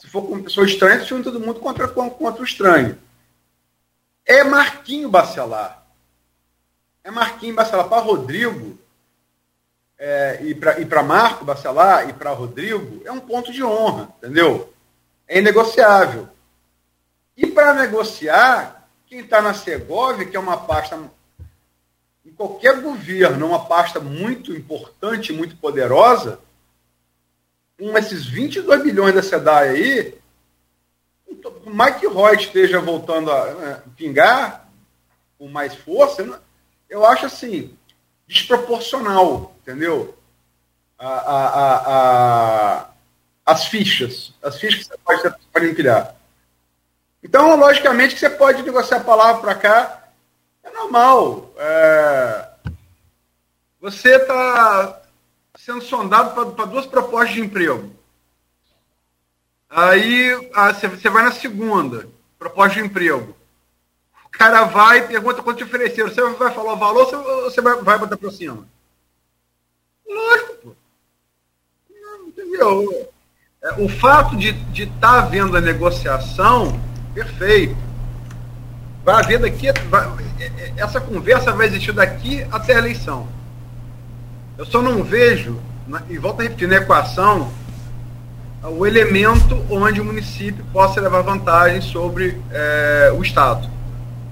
se 0.00 0.08
for 0.08 0.22
com 0.22 0.42
pessoa 0.42 0.66
estranha, 0.66 1.04
você 1.04 1.22
todo 1.22 1.40
mundo 1.40 1.60
contra, 1.60 1.86
contra 1.88 2.42
o 2.42 2.44
estranho. 2.44 2.98
É 4.26 4.42
Marquinho 4.42 5.08
Bacelar. 5.08 5.86
É 7.02 7.10
Marquinho 7.10 7.54
Bacelar. 7.54 7.88
Para 7.88 8.02
Rodrigo, 8.02 8.78
é, 9.98 10.40
e 10.42 10.84
para 10.84 11.02
Marco 11.02 11.44
Bacelar 11.44 12.08
e 12.08 12.12
para 12.12 12.30
Rodrigo, 12.30 13.02
é 13.04 13.12
um 13.12 13.20
ponto 13.20 13.52
de 13.52 13.62
honra, 13.62 14.08
entendeu? 14.18 14.72
É 15.28 15.38
inegociável. 15.38 16.28
E 17.36 17.46
para 17.46 17.74
negociar, 17.74 18.88
quem 19.06 19.20
está 19.20 19.40
na 19.40 19.54
Segovia, 19.54 20.26
que 20.26 20.36
é 20.36 20.40
uma 20.40 20.56
pasta, 20.56 20.98
em 22.24 22.32
qualquer 22.32 22.80
governo, 22.80 23.46
uma 23.46 23.66
pasta 23.66 24.00
muito 24.00 24.52
importante, 24.52 25.32
muito 25.32 25.56
poderosa, 25.56 26.40
com 27.78 27.96
esses 27.98 28.26
22 28.26 28.82
bilhões 28.82 29.14
da 29.14 29.22
SEDAI 29.22 29.68
aí, 29.68 30.18
o 31.64 31.70
Mike 31.70 32.06
Roy 32.06 32.36
esteja 32.36 32.80
voltando 32.80 33.30
a 33.30 33.54
né, 33.54 33.82
pingar 33.96 34.68
com 35.38 35.48
mais 35.48 35.74
força, 35.74 36.40
eu 36.88 37.04
acho 37.04 37.26
assim, 37.26 37.76
desproporcional, 38.26 39.54
entendeu? 39.62 40.16
A, 40.98 41.08
a, 41.08 41.76
a, 42.80 42.90
as 43.44 43.66
fichas, 43.66 44.32
as 44.42 44.58
fichas 44.58 44.84
que 44.84 44.88
você 44.88 44.98
pode, 44.98 45.36
pode 45.52 45.70
empilhar. 45.70 46.14
Então, 47.22 47.56
logicamente, 47.56 48.14
que 48.14 48.20
você 48.20 48.30
pode 48.30 48.62
negociar 48.62 48.98
a 48.98 49.04
palavra 49.04 49.40
para 49.40 49.54
cá, 49.54 50.04
é 50.62 50.70
normal. 50.70 51.52
É... 51.56 52.48
Você 53.80 54.16
está 54.16 55.00
sendo 55.64 55.82
sondado 55.82 56.52
para 56.52 56.66
duas 56.66 56.84
propostas 56.84 57.34
de 57.34 57.40
emprego. 57.40 57.90
Aí 59.70 60.30
você 60.92 61.08
vai 61.08 61.24
na 61.24 61.32
segunda, 61.32 62.06
proposta 62.38 62.74
de 62.74 62.86
emprego. 62.86 63.34
O 64.26 64.28
cara 64.28 64.64
vai 64.64 64.98
e 64.98 65.08
pergunta 65.08 65.42
quanto 65.42 65.56
te 65.56 65.64
ofereceram. 65.64 66.10
Você 66.10 66.20
vai 66.20 66.52
falar 66.52 66.74
o 66.74 66.76
valor 66.76 67.14
ou 67.14 67.44
você 67.44 67.62
vai, 67.62 67.80
vai 67.80 67.98
botar 67.98 68.16
para 68.18 68.30
cima? 68.30 68.66
Lógico, 70.06 70.54
pô. 70.56 70.76
Entendeu? 72.26 73.10
É, 73.62 73.82
o 73.82 73.88
fato 73.88 74.36
de 74.36 74.48
estar 74.50 74.70
de 74.70 74.86
tá 75.00 75.18
havendo 75.20 75.56
a 75.56 75.60
negociação, 75.62 76.78
perfeito. 77.14 77.76
Vai 79.02 79.14
haver 79.14 79.38
daqui. 79.38 79.72
Vai, 79.88 80.06
é, 80.38 80.44
é, 80.44 80.74
essa 80.76 81.00
conversa 81.00 81.52
vai 81.52 81.68
existir 81.68 81.92
daqui 81.92 82.42
até 82.52 82.74
a 82.74 82.78
eleição. 82.78 83.26
Eu 84.56 84.64
só 84.64 84.80
não 84.80 85.02
vejo, 85.02 85.58
e 86.08 86.16
volto 86.16 86.40
a 86.40 86.42
repetir, 86.44 86.68
na 86.68 86.76
equação, 86.76 87.48
o 88.62 88.86
elemento 88.86 89.60
onde 89.68 90.00
o 90.00 90.04
município 90.04 90.64
possa 90.72 91.00
levar 91.00 91.22
vantagem 91.22 91.80
sobre 91.80 92.38
é, 92.50 93.12
o 93.16 93.22
Estado. 93.22 93.68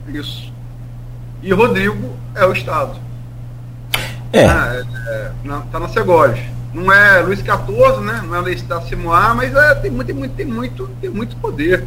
Isso. 0.09 0.53
E 1.43 1.53
Rodrigo 1.53 2.17
é 2.35 2.47
o 2.47 2.53
Estado. 2.53 2.97
É. 4.33 4.47
Ah, 4.47 4.83
é, 5.09 5.31
tá 5.71 5.79
na 5.79 5.89
Segov. 5.89 6.35
Não 6.73 6.91
é 6.91 7.21
Luiz 7.21 7.41
XIV, 7.41 8.01
né? 8.03 8.23
Não 8.27 8.35
é 8.35 8.41
Luiz 8.41 8.63
da 8.63 8.81
Simoá, 8.81 9.35
mas 9.35 9.55
é, 9.55 9.75
tem, 9.75 9.91
muito, 9.91 10.07
tem, 10.07 10.17
muito, 10.17 10.35
tem, 10.35 10.47
muito, 10.47 10.91
tem 11.01 11.11
muito 11.11 11.37
poder. 11.37 11.85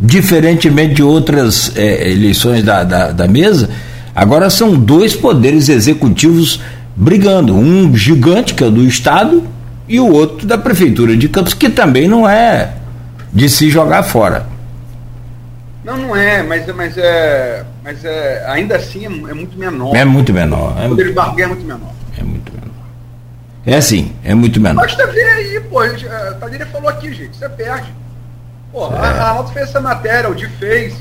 Diferentemente 0.00 0.94
de 0.94 1.02
outras 1.04 1.76
é, 1.76 2.10
eleições 2.10 2.64
da, 2.64 2.82
da, 2.82 3.12
da 3.12 3.28
mesa, 3.28 3.70
agora 4.12 4.50
são 4.50 4.74
dois 4.74 5.14
poderes 5.14 5.68
executivos 5.68 6.60
brigando. 6.96 7.54
Um 7.54 7.96
gigante, 7.96 8.54
que 8.54 8.64
é 8.64 8.70
do 8.70 8.82
Estado, 8.82 9.42
e 9.88 10.00
o 10.00 10.10
outro 10.12 10.46
da 10.46 10.56
Prefeitura 10.56 11.16
de 11.16 11.28
Campos, 11.28 11.54
que 11.54 11.68
também 11.68 12.08
não 12.08 12.28
é 12.28 12.74
de 13.32 13.48
se 13.48 13.68
jogar 13.68 14.02
fora. 14.02 14.46
Não, 15.84 15.98
não 15.98 16.16
é, 16.16 16.42
mas, 16.42 16.66
mas, 16.74 16.96
é, 16.96 17.62
mas 17.82 18.02
é, 18.04 18.44
ainda 18.48 18.76
assim 18.76 19.04
é, 19.04 19.06
é 19.06 19.34
muito 19.34 19.58
menor. 19.58 19.94
É 19.94 20.04
muito 20.04 20.32
menor. 20.32 20.74
É 20.80 20.86
o 20.86 20.90
poder 20.90 21.08
de 21.08 21.12
barganha 21.12 21.44
é 21.44 21.48
muito 21.48 21.66
menor. 21.66 21.92
É 22.18 22.22
muito 22.22 22.52
menor. 22.52 22.70
É 23.66 23.76
assim, 23.76 24.16
é 24.24 24.34
muito 24.34 24.60
menor. 24.60 24.80
Basta 24.80 25.06
ver 25.08 25.24
aí, 25.24 25.60
pô. 25.60 25.80
A 25.80 26.34
Tadíria 26.40 26.66
falou 26.66 26.88
aqui, 26.88 27.12
gente, 27.12 27.36
você 27.36 27.48
perde. 27.50 27.92
Pô, 28.72 28.86
é. 28.86 28.96
a, 28.96 29.00
a 29.00 29.28
Alto 29.30 29.52
fez 29.52 29.68
essa 29.68 29.80
matéria, 29.80 30.30
o 30.30 30.34
Di 30.34 30.46
fez. 30.58 30.94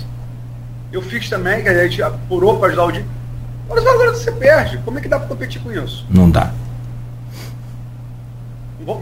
Eu 0.92 1.02
fiz 1.02 1.30
também, 1.30 1.64
que 1.64 1.70
a 1.70 1.88
gente 1.88 2.04
apurou 2.04 2.60
para 2.60 2.68
ajudar 2.68 2.86
o 2.86 2.92
Di. 2.92 3.06
Valores 3.82 4.20
que 4.20 4.26
você 4.26 4.32
perde. 4.32 4.78
Como 4.80 5.00
é 5.00 5.02
que 5.02 5.08
dá 5.08 5.18
para 5.18 5.28
competir 5.28 5.62
com 5.62 5.72
isso? 5.72 6.06
Não 6.10 6.30
dá. 6.30 6.54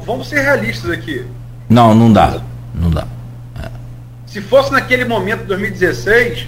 Vamos 0.06 0.30
ser 0.30 0.42
realistas 0.42 0.92
aqui. 0.92 1.26
Não, 1.68 1.96
não 1.96 2.14
dá. 2.14 2.42
Não 2.74 2.90
dá. 2.92 3.08
Se 4.32 4.40
fosse 4.40 4.72
naquele 4.72 5.04
momento, 5.04 5.44
2016, 5.44 6.48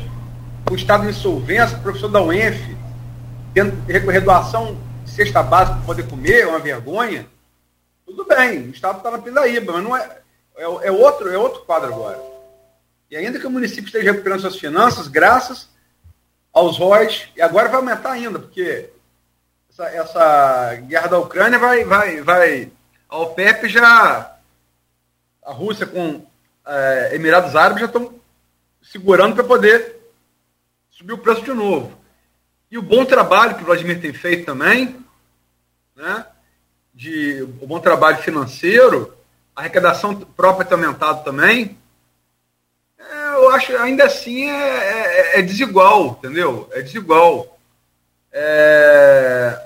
o 0.72 0.76
Estado 0.76 1.06
em 1.06 1.10
insolvência, 1.10 1.78
o 1.78 1.82
professor 1.82 2.08
da 2.08 2.22
UENF, 2.22 2.78
tendo 3.54 3.76
recorrer 3.86 4.22
doação 4.22 4.78
de 5.04 5.12
cesta 5.12 5.44
básica 5.44 5.76
para 5.76 5.86
poder 5.86 6.08
comer, 6.08 6.44
é 6.44 6.48
uma 6.48 6.60
vergonha, 6.60 7.26
tudo 8.06 8.26
bem, 8.26 8.68
o 8.68 8.70
Estado 8.70 9.00
está 9.00 9.12
na 9.12 9.18
pindaíba, 9.18 9.74
mas 9.74 9.84
não 9.84 9.98
é, 9.98 10.18
é, 10.56 10.64
é, 10.64 10.92
outro, 10.92 11.30
é 11.30 11.38
outro 11.38 11.62
quadro 11.66 11.94
agora. 11.94 12.22
E 13.12 13.18
ainda 13.18 13.38
que 13.38 13.46
o 13.46 13.52
município 13.52 13.88
esteja 13.88 14.12
recuperando 14.12 14.40
suas 14.40 14.56
finanças, 14.56 15.10
graças 15.10 15.68
aos 16.54 16.78
ROIs, 16.78 17.28
e 17.36 17.42
agora 17.42 17.68
vai 17.68 17.78
aumentar 17.78 18.12
ainda, 18.12 18.38
porque 18.38 18.90
essa, 19.70 19.86
essa 19.86 20.76
guerra 20.88 21.08
da 21.08 21.20
Ucrânia 21.20 21.58
vai, 21.58 21.84
vai, 21.84 22.22
vai. 22.22 22.72
A 23.10 23.18
OPEP 23.18 23.68
já. 23.68 24.38
A 25.44 25.52
Rússia 25.52 25.86
com 25.86 26.26
é, 26.66 27.16
Emirados 27.16 27.56
Árabes 27.56 27.82
já 27.82 27.88
estão 27.88 28.14
segurando 28.82 29.36
para 29.36 29.44
poder 29.44 29.98
subir 30.92 31.14
o 31.14 31.18
preço 31.18 31.42
de 31.42 31.54
novo. 31.54 31.98
E 32.70 32.78
o 32.78 32.82
bom 32.82 33.04
trabalho 33.04 33.56
que 33.56 33.64
o 33.64 33.66
Vladimir 33.66 34.00
tem 34.00 34.14
feito 34.14 34.46
também, 34.46 35.04
né, 35.96 36.26
de, 36.94 37.42
o 37.62 37.68
bom 37.68 37.80
trabalho 37.80 38.18
financeiro, 38.18 39.14
a 39.56 39.62
arrecadação 39.62 40.16
própria 40.16 40.66
tem 40.66 40.78
aumentado 40.78 41.24
também, 41.24 41.78
acho 43.54 43.76
ainda 43.78 44.06
assim 44.06 44.50
é, 44.50 45.36
é, 45.36 45.40
é, 45.40 45.42
desigual, 45.42 46.18
entendeu? 46.20 46.70
É 46.72 46.82
desigual. 46.82 47.58
É, 48.32 49.60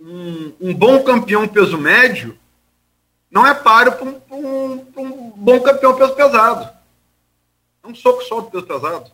um, 0.00 0.52
um 0.60 0.74
bom 0.74 1.02
campeão 1.02 1.46
peso 1.46 1.76
médio 1.78 2.36
não 3.30 3.46
é 3.46 3.54
páreo 3.54 3.92
para 3.92 4.04
um, 4.06 4.20
um, 4.30 4.86
um, 4.96 5.32
bom 5.36 5.60
campeão 5.60 5.96
peso 5.96 6.14
pesado. 6.14 6.68
É 7.82 7.88
um 7.88 7.94
soco 7.94 8.22
só 8.22 8.40
do 8.40 8.50
peso 8.50 8.66
pesado. 8.66 9.10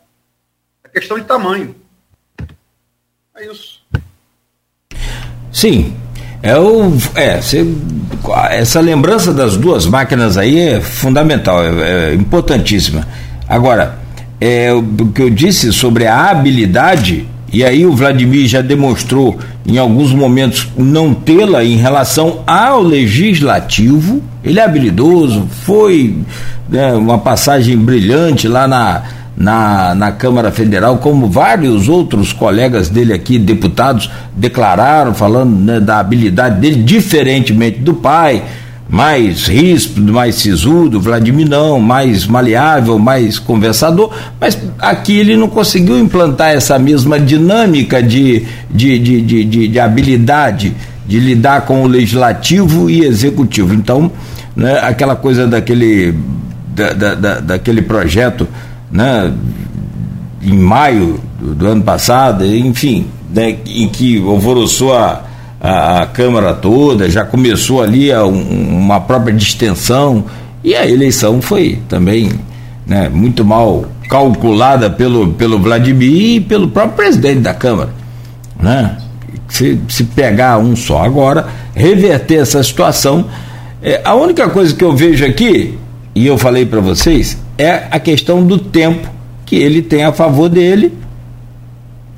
É 0.83 0.89
questão 0.89 1.19
de 1.19 1.25
tamanho. 1.25 1.75
É 3.35 3.45
isso. 3.45 3.81
Sim. 5.51 5.97
É 6.41 6.57
o, 6.57 6.93
é, 7.15 7.41
cê, 7.41 7.65
essa 8.51 8.79
lembrança 8.79 9.33
das 9.33 9.57
duas 9.57 9.85
máquinas 9.85 10.37
aí 10.37 10.57
é 10.57 10.79
fundamental, 10.79 11.61
é, 11.61 12.11
é 12.11 12.13
importantíssima. 12.13 13.05
Agora, 13.49 13.97
é, 14.39 14.71
o 14.71 15.07
que 15.07 15.21
eu 15.21 15.29
disse 15.29 15.73
sobre 15.73 16.05
a 16.05 16.29
habilidade 16.29 17.27
e 17.51 17.63
aí 17.63 17.85
o 17.85 17.93
Vladimir 17.93 18.47
já 18.47 18.61
demonstrou 18.61 19.39
em 19.65 19.77
alguns 19.79 20.13
momentos 20.13 20.69
não 20.77 21.13
tê-la 21.13 21.63
em 21.63 21.77
relação 21.77 22.43
ao 22.45 22.81
legislativo. 22.81 24.21
Ele 24.43 24.59
é 24.59 24.63
habilidoso, 24.63 25.47
foi 25.65 26.15
né, 26.69 26.93
uma 26.93 27.17
passagem 27.17 27.75
brilhante 27.75 28.47
lá 28.47 28.67
na, 28.67 29.01
na, 29.35 29.95
na 29.95 30.11
Câmara 30.11 30.51
Federal, 30.51 30.99
como 30.99 31.27
vários 31.27 31.89
outros 31.89 32.31
colegas 32.31 32.87
dele 32.87 33.13
aqui, 33.13 33.39
deputados, 33.39 34.11
declararam, 34.35 35.15
falando 35.15 35.55
né, 35.55 35.79
da 35.79 35.99
habilidade 35.99 36.59
dele, 36.59 36.83
diferentemente 36.83 37.79
do 37.79 37.95
pai 37.95 38.43
mais 38.89 39.45
ríspido, 39.45 40.11
mais 40.11 40.35
sisudo, 40.35 40.99
Vladimir 40.99 41.47
não, 41.47 41.79
mais 41.79 42.25
maleável, 42.25 42.97
mais 42.97 43.37
conversador, 43.37 44.11
mas 44.41 44.57
aqui 44.79 45.19
ele 45.19 45.37
não 45.37 45.47
conseguiu 45.47 45.99
implantar 45.99 46.49
essa 46.49 46.79
mesma 46.79 47.19
dinâmica 47.19 48.01
de, 48.01 48.47
de, 48.69 48.97
de, 48.97 49.21
de, 49.21 49.45
de, 49.45 49.67
de 49.67 49.79
habilidade 49.79 50.75
de 51.07 51.19
lidar 51.19 51.61
com 51.61 51.83
o 51.83 51.87
legislativo 51.87 52.89
e 52.89 53.05
executivo. 53.05 53.75
Então, 53.75 54.11
né, 54.55 54.79
aquela 54.79 55.15
coisa 55.15 55.47
daquele, 55.47 56.15
da, 56.75 56.93
da, 56.93 57.15
da, 57.15 57.39
daquele 57.39 57.83
projeto 57.83 58.47
né, 58.91 59.31
em 60.41 60.57
maio 60.57 61.19
do, 61.39 61.53
do 61.53 61.67
ano 61.67 61.83
passado, 61.83 62.43
enfim, 62.43 63.05
né, 63.33 63.55
em 63.67 63.87
que 63.87 64.17
alvoroçou 64.17 64.95
a, 64.95 65.28
a, 65.59 66.01
a, 66.01 66.05
Câmara 66.05 66.53
toda, 66.53 67.09
já 67.09 67.25
começou 67.25 67.81
ali 67.81 68.11
a, 68.11 68.25
um, 68.25 68.77
uma 68.77 68.99
própria 68.99 69.33
distensão, 69.33 70.25
e 70.63 70.75
a 70.75 70.87
eleição 70.87 71.41
foi 71.41 71.79
também 71.87 72.31
né, 72.85 73.09
muito 73.09 73.45
mal 73.45 73.85
calculada 74.09 74.89
pelo, 74.89 75.33
pelo 75.33 75.59
Vladimir 75.59 76.35
e 76.35 76.39
pelo 76.39 76.67
próprio 76.67 76.95
presidente 76.95 77.41
da 77.41 77.53
Câmara. 77.53 77.89
Né? 78.59 78.97
Se, 79.47 79.79
se 79.87 80.03
pegar 80.03 80.57
um 80.57 80.75
só 80.75 81.03
agora, 81.03 81.47
reverter 81.75 82.41
essa 82.41 82.61
situação. 82.63 83.25
É, 83.81 84.01
a 84.03 84.15
única 84.15 84.49
coisa 84.49 84.75
que 84.75 84.83
eu 84.83 84.95
vejo 84.95 85.25
aqui, 85.25 85.77
e 86.15 86.25
eu 86.25 86.37
falei 86.37 86.65
para 86.65 86.81
vocês, 86.81 87.37
é 87.57 87.83
a 87.89 87.99
questão 87.99 88.45
do 88.45 88.57
tempo 88.57 89.07
que 89.45 89.55
ele 89.55 89.81
tem 89.81 90.03
a 90.03 90.11
favor 90.11 90.49
dele, 90.49 90.93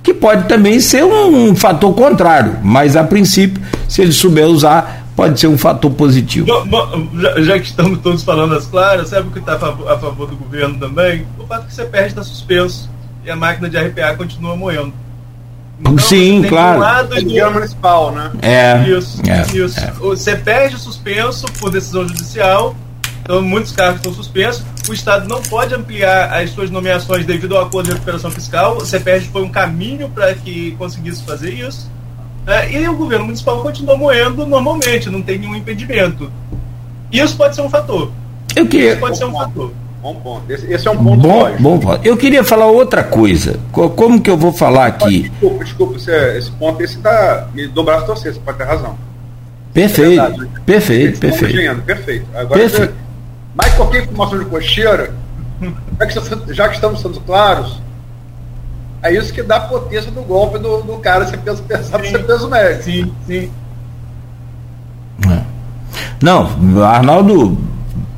que 0.04 0.14
pode 0.14 0.47
também 0.47 0.80
ser 0.80 1.04
um, 1.04 1.49
um 1.49 1.56
fator 1.56 1.93
contrário, 1.93 2.58
mas 2.64 2.95
a 2.95 3.04
princípio, 3.04 3.62
se 3.88 4.02
ele 4.02 4.12
souber 4.12 4.47
usar, 4.47 5.06
pode 5.16 5.39
ser 5.39 5.47
um 5.47 5.58
fator 5.58 5.91
positivo. 5.91 6.47
Bom, 6.66 7.10
já, 7.20 7.41
já, 7.41 7.60
que 7.60 7.68
estamos 7.68 7.99
todos 7.99 8.24
falando 8.24 8.56
as 8.56 8.66
claras, 8.66 9.10
sabe 9.10 9.28
o 9.28 9.32
que 9.32 9.39
está 9.39 9.56
a 9.56 9.60
favor, 9.60 9.91
a 9.91 9.97
favor 9.97 10.28
do 10.28 10.36
governo 10.36 10.80
também? 10.80 11.26
O 11.38 11.45
fato 11.45 11.68
que 11.68 11.74
você 11.74 11.86
perde 11.86 12.10
está 12.10 12.24
suspenso 12.24 12.89
e 13.24 13.30
a 13.30 13.36
máquina 13.36 13.70
de 13.70 13.78
RPA 13.78 14.16
continua 14.16 14.56
moendo. 14.56 14.93
Então, 15.80 15.97
Sim, 15.97 16.43
claro. 16.47 16.78
Um 16.78 16.82
lado 16.82 17.18
é 17.18 17.22
do... 17.22 17.52
municipal, 17.52 18.12
né? 18.12 18.32
É. 18.41 18.84
Isso, 18.88 19.20
é, 19.28 19.58
isso. 19.58 19.80
É. 19.80 19.91
Você 19.99 20.36
perde 20.36 20.78
suspenso 20.78 21.45
por 21.60 21.72
decisão 21.72 22.08
judicial, 22.08 22.76
então 23.32 23.41
muitos 23.41 23.71
cargos 23.71 23.97
estão 23.97 24.13
suspensos. 24.13 24.61
O 24.89 24.93
Estado 24.93 25.25
não 25.25 25.41
pode 25.41 25.73
ampliar 25.73 26.34
as 26.34 26.49
suas 26.49 26.69
nomeações 26.69 27.25
devido 27.25 27.55
ao 27.55 27.63
acordo 27.63 27.88
de 27.88 27.93
recuperação 27.93 28.29
fiscal. 28.29 28.75
O 28.75 28.86
CEPERJ 28.86 29.29
foi 29.29 29.41
um 29.41 29.49
caminho 29.49 30.09
para 30.09 30.34
que 30.34 30.71
conseguisse 30.71 31.23
fazer 31.23 31.51
isso. 31.51 31.89
É, 32.45 32.69
e 32.73 32.89
o 32.89 32.95
governo 32.97 33.25
municipal 33.25 33.61
continua 33.61 33.95
moendo 33.95 34.45
normalmente, 34.45 35.09
não 35.09 35.21
tem 35.21 35.39
nenhum 35.39 35.55
impedimento. 35.55 36.29
Isso 37.09 37.38
pode 37.38 37.55
ser 37.55 37.61
um 37.61 37.69
fator. 37.69 38.11
Eu 38.53 38.67
queria... 38.67 38.91
Isso 38.91 38.99
pode 38.99 39.17
ser 39.17 39.25
um 39.25 39.32
fator. 39.32 39.71
Bom 40.01 40.15
ponto. 40.15 40.51
Esse, 40.51 40.73
esse 40.73 40.88
é 40.88 40.91
um 40.91 40.97
ponto 40.97 41.21
bom, 41.21 41.55
bom 41.57 41.79
ponto. 41.79 42.05
Eu 42.05 42.17
queria 42.17 42.43
falar 42.43 42.65
outra 42.65 43.01
coisa. 43.01 43.59
Como 43.71 44.19
que 44.19 44.29
eu 44.29 44.36
vou 44.36 44.51
falar 44.51 44.88
aqui? 44.88 45.29
Desculpa, 45.29 45.63
desculpa, 45.63 45.95
esse, 45.95 46.38
esse 46.38 46.51
ponto 46.51 46.84
esse 46.84 46.97
dá 46.97 47.47
me 47.53 47.67
do 47.67 47.82
braço 47.82 48.07
torcer, 48.07 48.34
você 48.34 48.39
pode 48.41 48.57
ter 48.57 48.65
razão. 48.65 48.97
Perfeito, 49.71 50.19
é 50.19 50.29
verdade, 50.29 50.49
perfeito, 50.65 51.19
perfeito. 51.19 51.82
perfeito. 51.84 52.27
Agora, 52.36 52.59
perfeito. 52.59 52.93
Você, 52.93 53.11
mais 53.56 53.74
qualquer 53.74 54.04
informação 54.04 54.39
de 54.39 54.45
cocheira, 54.45 55.14
já 55.99 56.06
que, 56.06 56.54
já 56.54 56.70
que 56.70 56.76
estamos 56.76 57.02
sendo 57.02 57.20
claros, 57.22 57.82
é 59.04 59.14
isso 59.14 59.34
que 59.34 59.41
dá 59.41 59.60
potência 59.60 60.12
do 60.12 60.22
golpe 60.22 60.60
do, 60.60 60.82
do 60.82 60.97
cara 60.97 61.26
ser 61.26 61.38
peso 61.39 61.64
pesado 61.64 62.06
ser 62.06 62.26
peso 62.26 62.49
médio. 62.49 62.84
Sim, 62.84 63.14
sim. 63.26 63.52
É. 65.28 65.41
Não, 66.22 66.49
Arnaldo 66.84 67.58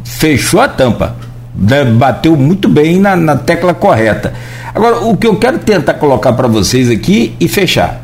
fechou 0.03 0.59
a 0.59 0.67
tampa. 0.67 1.15
Né, 1.55 1.85
bateu 1.85 2.35
muito 2.35 2.67
bem 2.67 2.99
na, 2.99 3.15
na 3.15 3.35
tecla 3.35 3.75
correta. 3.75 4.33
Agora, 4.73 5.01
o 5.01 5.15
que 5.15 5.27
eu 5.27 5.37
quero 5.37 5.59
tentar 5.59 5.93
colocar 5.93 6.33
para 6.33 6.47
vocês 6.47 6.89
aqui 6.89 7.35
e 7.39 7.47
fechar. 7.47 8.01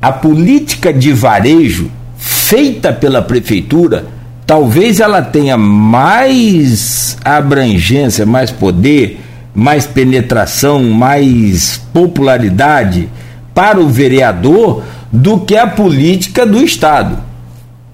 A 0.00 0.12
política 0.12 0.92
de 0.92 1.12
varejo 1.12 1.90
feita 2.16 2.92
pela 2.92 3.20
prefeitura, 3.20 4.06
talvez 4.50 4.98
ela 4.98 5.22
tenha 5.22 5.56
mais 5.56 7.16
abrangência, 7.24 8.26
mais 8.26 8.50
poder, 8.50 9.20
mais 9.54 9.86
penetração, 9.86 10.82
mais 10.90 11.80
popularidade 11.92 13.08
para 13.54 13.78
o 13.78 13.88
vereador 13.88 14.82
do 15.12 15.38
que 15.38 15.56
a 15.56 15.68
política 15.68 16.44
do 16.44 16.60
Estado. 16.64 17.16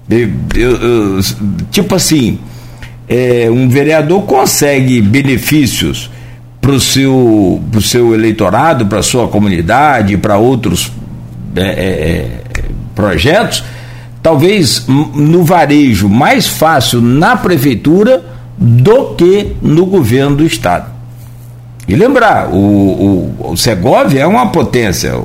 Eu, 0.09 0.31
eu, 0.55 0.71
eu, 0.81 1.19
tipo 1.69 1.93
assim, 1.93 2.39
é, 3.07 3.47
um 3.51 3.69
vereador 3.69 4.23
consegue 4.23 4.99
benefícios 4.99 6.09
para 6.59 6.71
o 6.71 6.79
seu, 6.79 7.61
pro 7.71 7.83
seu 7.83 8.15
eleitorado, 8.15 8.87
para 8.87 9.03
sua 9.03 9.27
comunidade, 9.27 10.17
para 10.17 10.39
outros 10.39 10.91
é, 11.55 11.61
é, 11.61 11.67
é, 11.67 12.63
projetos, 12.95 13.63
talvez 14.21 14.85
no 14.87 15.43
varejo 15.43 16.09
mais 16.09 16.47
fácil 16.47 17.01
na 17.01 17.35
prefeitura 17.35 18.23
do 18.57 19.15
que 19.15 19.55
no 19.61 19.85
governo 19.85 20.37
do 20.37 20.45
estado. 20.45 20.91
E 21.87 21.95
lembrar, 21.95 22.49
o, 22.49 22.57
o, 22.57 23.51
o 23.51 23.57
Segovia 23.57 24.21
é 24.21 24.27
uma 24.27 24.47
potência, 24.47 25.21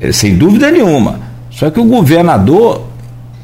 é, 0.00 0.10
sem 0.10 0.36
dúvida 0.36 0.70
nenhuma. 0.70 1.20
Só 1.50 1.70
que 1.70 1.78
o 1.78 1.84
governador 1.84 2.82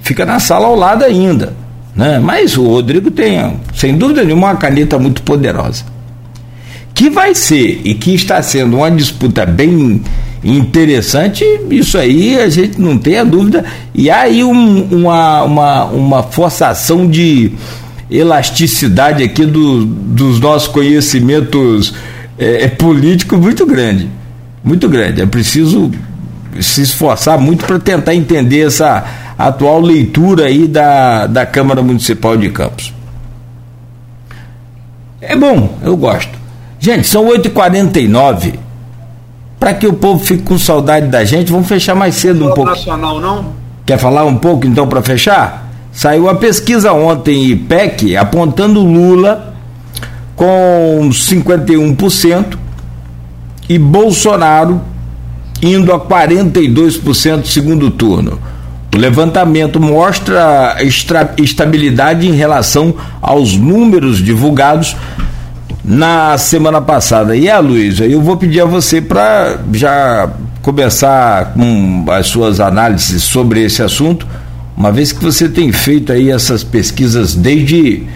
fica 0.02 0.26
na 0.26 0.40
sala 0.40 0.66
ao 0.66 0.74
lado 0.74 1.04
ainda. 1.04 1.54
Né? 1.94 2.18
Mas 2.18 2.56
o 2.56 2.66
Rodrigo 2.66 3.10
tem, 3.10 3.60
sem 3.74 3.96
dúvida 3.96 4.24
nenhuma, 4.24 4.48
uma 4.48 4.56
caneta 4.56 4.98
muito 4.98 5.22
poderosa. 5.22 5.84
Que 7.00 7.08
vai 7.08 7.34
ser 7.34 7.80
e 7.82 7.94
que 7.94 8.14
está 8.14 8.42
sendo 8.42 8.76
uma 8.76 8.90
disputa 8.90 9.46
bem 9.46 10.02
interessante, 10.44 11.42
isso 11.70 11.96
aí 11.96 12.38
a 12.38 12.46
gente 12.50 12.78
não 12.78 12.98
tem 12.98 13.16
a 13.16 13.24
dúvida. 13.24 13.64
E 13.94 14.10
aí 14.10 14.44
um, 14.44 14.82
uma, 14.84 15.42
uma, 15.44 15.84
uma 15.86 16.22
forçação 16.22 17.08
de 17.08 17.52
elasticidade 18.10 19.22
aqui 19.22 19.46
do, 19.46 19.86
dos 19.86 20.40
nossos 20.40 20.68
conhecimentos 20.68 21.94
é, 22.38 22.64
é 22.64 22.68
políticos 22.68 23.40
muito 23.40 23.64
grande. 23.64 24.06
Muito 24.62 24.86
grande. 24.86 25.22
É 25.22 25.26
preciso 25.26 25.90
se 26.60 26.82
esforçar 26.82 27.40
muito 27.40 27.64
para 27.64 27.78
tentar 27.78 28.14
entender 28.14 28.66
essa 28.66 29.06
atual 29.38 29.80
leitura 29.80 30.44
aí 30.44 30.68
da, 30.68 31.26
da 31.26 31.46
Câmara 31.46 31.82
Municipal 31.82 32.36
de 32.36 32.50
Campos. 32.50 32.92
É 35.18 35.34
bom, 35.34 35.78
eu 35.82 35.96
gosto. 35.96 36.39
Gente, 36.80 37.06
são 37.06 37.26
8h49. 37.26 38.54
Para 39.60 39.74
que 39.74 39.86
o 39.86 39.92
povo 39.92 40.24
fique 40.24 40.42
com 40.42 40.58
saudade 40.58 41.08
da 41.08 41.22
gente, 41.22 41.52
vamos 41.52 41.68
fechar 41.68 41.94
mais 41.94 42.14
cedo 42.14 42.46
um 42.46 42.54
pouco. 42.54 42.70
Nacional, 42.70 43.20
não? 43.20 43.52
Quer 43.84 43.98
falar 43.98 44.24
um 44.24 44.36
pouco 44.36 44.66
então 44.66 44.88
para 44.88 45.02
fechar? 45.02 45.70
Saiu 45.92 46.30
a 46.30 46.34
pesquisa 46.36 46.92
ontem, 46.94 47.44
IPEC, 47.44 48.16
apontando 48.16 48.80
Lula 48.80 49.54
com 50.34 51.10
51% 51.12 52.56
e 53.68 53.78
Bolsonaro 53.78 54.80
indo 55.62 55.92
a 55.92 56.00
42% 56.00 57.44
segundo 57.44 57.90
turno. 57.90 58.38
O 58.94 58.98
levantamento 58.98 59.78
mostra 59.78 60.76
estabilidade 61.38 62.26
em 62.26 62.32
relação 62.32 62.94
aos 63.20 63.54
números 63.54 64.24
divulgados 64.24 64.96
na 65.90 66.38
semana 66.38 66.80
passada. 66.80 67.34
E 67.34 67.50
a 67.50 67.58
Luísa, 67.58 68.06
eu 68.06 68.22
vou 68.22 68.36
pedir 68.36 68.60
a 68.60 68.64
você 68.64 69.00
para 69.00 69.58
já 69.72 70.30
começar 70.62 71.52
com 71.52 72.04
as 72.08 72.28
suas 72.28 72.60
análises 72.60 73.24
sobre 73.24 73.64
esse 73.64 73.82
assunto, 73.82 74.24
uma 74.76 74.92
vez 74.92 75.10
que 75.10 75.22
você 75.22 75.48
tem 75.48 75.72
feito 75.72 76.12
aí 76.12 76.30
essas 76.30 76.62
pesquisas 76.62 77.34
desde 77.34 78.06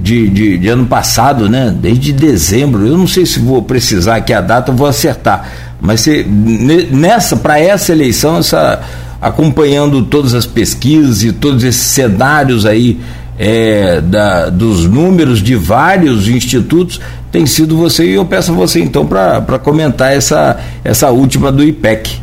de, 0.00 0.28
de, 0.28 0.58
de 0.58 0.68
ano 0.68 0.86
passado, 0.86 1.50
né? 1.50 1.74
Desde 1.78 2.12
dezembro. 2.14 2.86
Eu 2.86 2.96
não 2.96 3.06
sei 3.06 3.26
se 3.26 3.38
vou 3.40 3.62
precisar 3.62 4.16
aqui 4.16 4.32
a 4.32 4.40
data, 4.40 4.72
vou 4.72 4.86
acertar. 4.86 5.50
Mas 5.80 6.00
você, 6.00 6.24
nessa, 6.24 7.36
para 7.36 7.60
essa 7.60 7.92
eleição, 7.92 8.38
essa 8.38 8.80
acompanhando 9.20 10.02
todas 10.02 10.32
as 10.32 10.46
pesquisas 10.46 11.24
e 11.24 11.32
todos 11.32 11.62
esses 11.62 11.82
cenários 11.82 12.64
aí 12.64 12.98
é, 13.38 14.00
da, 14.00 14.50
dos 14.50 14.84
números 14.86 15.40
de 15.40 15.54
vários 15.54 16.28
institutos, 16.28 17.00
tem 17.30 17.46
sido 17.46 17.76
você, 17.76 18.04
e 18.04 18.14
eu 18.14 18.26
peço 18.26 18.52
a 18.52 18.54
você 18.54 18.80
então 18.80 19.06
para 19.06 19.58
comentar 19.58 20.12
essa, 20.12 20.60
essa 20.82 21.10
última 21.10 21.52
do 21.52 21.62
IPEC. 21.62 22.20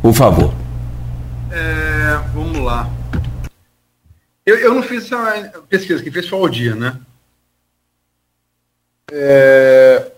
Por 0.00 0.14
favor. 0.14 0.54
É, 1.50 2.20
vamos 2.34 2.58
lá. 2.58 2.88
Eu, 4.46 4.56
eu 4.58 4.74
não 4.74 4.82
fiz 4.82 5.04
essa 5.04 5.60
pesquisa, 5.68 6.02
que 6.02 6.10
fez 6.10 6.28
foi 6.28 6.38
o 6.38 6.48
dia, 6.48 6.74
né? 6.74 6.96
É, 9.12 10.10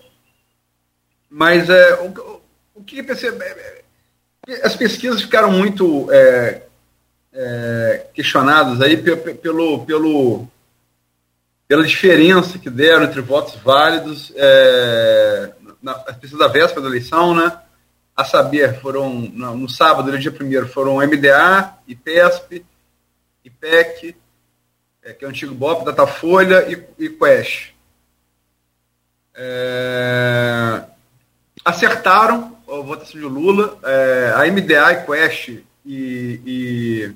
mas 1.29 1.69
é, 1.69 1.93
o, 1.95 2.41
o 2.75 2.83
que 2.83 3.03
percebe 3.03 3.37
as 4.63 4.75
pesquisas 4.75 5.21
ficaram 5.21 5.51
muito 5.51 6.07
é, 6.09 6.61
é, 7.33 8.07
questionadas 8.13 8.81
aí 8.81 8.97
pelo, 8.97 9.85
pelo, 9.85 10.47
pela 11.67 11.85
diferença 11.85 12.57
que 12.57 12.69
deram 12.69 13.03
entre 13.05 13.21
votos 13.21 13.55
válidos 13.55 14.31
é, 14.35 15.51
na 15.81 15.93
pesquisa 15.95 16.37
da 16.37 16.47
véspera 16.47 16.81
da 16.81 16.87
eleição, 16.87 17.35
né? 17.35 17.59
A 18.15 18.25
saber, 18.25 18.79
foram 18.81 19.13
no, 19.13 19.55
no 19.55 19.69
sábado, 19.69 20.11
no 20.11 20.17
dia 20.17 20.31
primeiro, 20.31 20.67
foram 20.67 20.95
MDA, 20.97 21.75
IPESP, 21.87 22.65
IPEC, 23.45 24.15
é, 25.03 25.13
que 25.13 25.23
é 25.23 25.27
o 25.27 25.29
antigo 25.29 25.53
BOP, 25.53 25.85
Datafolha 25.85 26.65
e, 26.69 27.05
e 27.05 27.09
Quest. 27.09 27.73
É, 29.35 30.83
acertaram 31.63 32.57
a 32.67 32.81
votação 32.81 33.21
de 33.21 33.27
Lula. 33.27 33.77
É, 33.83 34.33
a 34.35 34.51
MDA 34.51 34.93
e 34.93 35.05
Quest 35.05 35.63
e, 35.87 37.13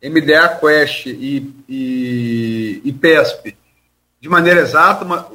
e 0.00 0.10
MDA, 0.10 0.58
Quest 0.60 1.06
e, 1.06 1.54
e, 1.68 2.82
e 2.84 2.92
PESP 2.92 3.56
de 4.20 4.28
maneira 4.28 4.60
exata, 4.60 5.04
uma, 5.04 5.28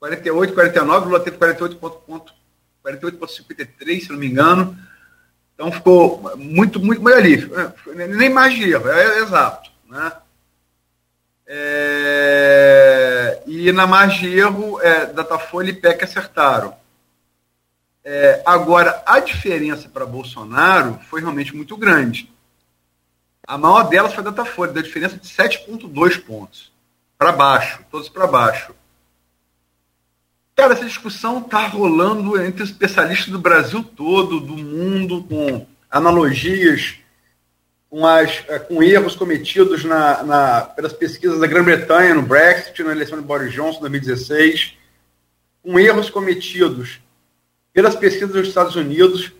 48, 0.00 0.54
49, 0.54 1.06
Lula 1.06 1.20
teve 1.20 1.36
48,53, 1.36 2.26
48, 2.82 4.04
se 4.04 4.10
não 4.10 4.18
me 4.18 4.26
engano. 4.26 4.76
Então 5.54 5.72
ficou 5.72 6.22
muito, 6.36 6.80
muito, 6.80 7.02
muito 7.02 7.16
ali. 7.16 7.50
Nem 8.16 8.30
mais 8.30 8.54
de 8.54 8.70
erro, 8.70 8.88
é, 8.88 9.18
é 9.18 9.22
exato. 9.22 9.70
Né? 9.88 10.12
É, 11.46 13.42
e 13.46 13.72
na 13.72 13.86
margem 13.86 14.30
de 14.30 14.38
erro, 14.38 14.80
é, 14.80 15.06
Datafolha 15.06 15.70
e 15.70 15.74
PEC 15.74 16.04
acertaram. 16.04 16.74
É, 18.10 18.42
agora, 18.46 19.02
a 19.04 19.20
diferença 19.20 19.86
para 19.86 20.06
Bolsonaro 20.06 20.98
foi 21.10 21.20
realmente 21.20 21.54
muito 21.54 21.76
grande. 21.76 22.32
A 23.46 23.58
maior 23.58 23.82
delas 23.82 24.14
foi 24.14 24.22
a 24.22 24.30
Datafolha, 24.30 24.72
da 24.72 24.80
diferença 24.80 25.18
de 25.18 25.28
7,2 25.28 26.18
pontos. 26.24 26.72
Para 27.18 27.32
baixo, 27.32 27.84
todos 27.90 28.08
para 28.08 28.26
baixo. 28.26 28.74
Cara, 30.56 30.72
essa 30.72 30.86
discussão 30.86 31.40
está 31.40 31.66
rolando 31.66 32.42
entre 32.42 32.64
especialistas 32.64 33.28
do 33.28 33.38
Brasil 33.38 33.84
todo, 33.84 34.40
do 34.40 34.56
mundo, 34.56 35.22
com 35.24 35.66
analogias 35.90 36.94
com, 37.90 38.06
as, 38.06 38.42
é, 38.48 38.58
com 38.58 38.82
erros 38.82 39.16
cometidos 39.16 39.84
na, 39.84 40.22
na, 40.22 40.60
pelas 40.62 40.94
pesquisas 40.94 41.38
da 41.38 41.46
Grã-Bretanha 41.46 42.14
no 42.14 42.22
Brexit, 42.22 42.82
na 42.82 42.92
eleição 42.92 43.20
de 43.20 43.26
Boris 43.26 43.52
Johnson 43.52 43.76
em 43.76 43.90
2016, 43.90 44.78
com 45.62 45.78
erros 45.78 46.08
cometidos 46.08 47.02
pelas 47.78 47.94
pesquisas 47.94 48.32
dos 48.32 48.48
Estados 48.48 48.74
Unidos, 48.74 49.30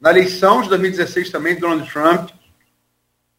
na 0.00 0.08
eleição 0.08 0.62
de 0.62 0.70
2016 0.70 1.28
também, 1.28 1.54
Donald 1.54 1.86
Trump. 1.92 2.30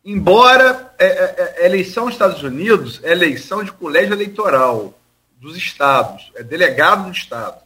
Embora 0.06 0.94
a 1.00 1.04
é, 1.04 1.08
é, 1.08 1.56
é, 1.58 1.66
eleição 1.66 2.06
dos 2.06 2.14
Estados 2.14 2.44
Unidos 2.44 3.00
é 3.02 3.12
eleição 3.12 3.64
de 3.64 3.72
colégio 3.72 4.14
eleitoral 4.14 4.94
dos 5.42 5.58
estados, 5.58 6.32
é 6.36 6.44
delegado 6.44 7.06
do 7.06 7.12
estado. 7.12 7.58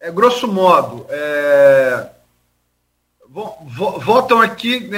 É, 0.00 0.10
grosso 0.10 0.48
modo, 0.48 1.04
é, 1.10 2.08
votam 3.28 4.40
aqui 4.40 4.90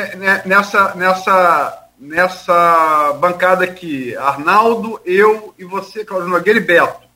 nessa, 0.47 0.95
nessa, 0.95 1.89
nessa 1.99 3.15
bancada 3.15 3.65
aqui, 3.65 4.15
Arnaldo, 4.15 5.01
eu 5.05 5.53
e 5.59 5.65
você, 5.65 6.05
Claudio 6.05 6.29
Nogueira 6.29 6.61
e 6.61 6.63
Beto. 6.63 7.10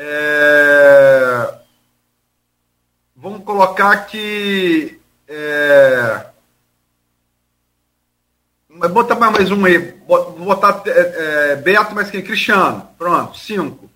É, 0.00 1.54
vamos 3.16 3.42
colocar 3.42 3.90
aqui. 3.90 5.00
É, 5.26 6.26
botar 8.92 9.16
mais 9.16 9.50
um 9.50 9.64
aí. 9.64 9.78
Vou 10.06 10.32
botar 10.38 10.82
é, 10.86 11.50
é, 11.52 11.56
Beto, 11.56 11.96
mas 11.96 12.12
quem? 12.12 12.22
Cristiano. 12.22 12.88
Pronto, 12.96 13.36
cinco. 13.36 13.90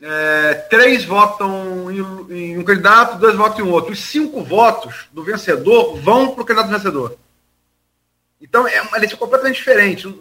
É, 0.00 0.54
três 0.68 1.04
votam 1.04 1.88
em, 1.88 2.00
em, 2.34 2.58
um 2.58 2.64
candidato, 2.64 3.18
dois 3.18 3.36
votam 3.36 3.64
em 3.64 3.70
outro. 3.70 3.92
Os 3.92 4.00
cinco 4.00 4.42
votos 4.42 5.06
do 5.12 5.22
vencedor 5.22 5.96
vão 6.00 6.32
para 6.34 6.42
o 6.42 6.44
candidato 6.44 6.72
vencedor. 6.72 7.16
Então 8.40 8.66
é 8.66 8.82
uma 8.82 8.96
eleição 8.96 9.16
completamente 9.16 9.58
diferente. 9.58 10.12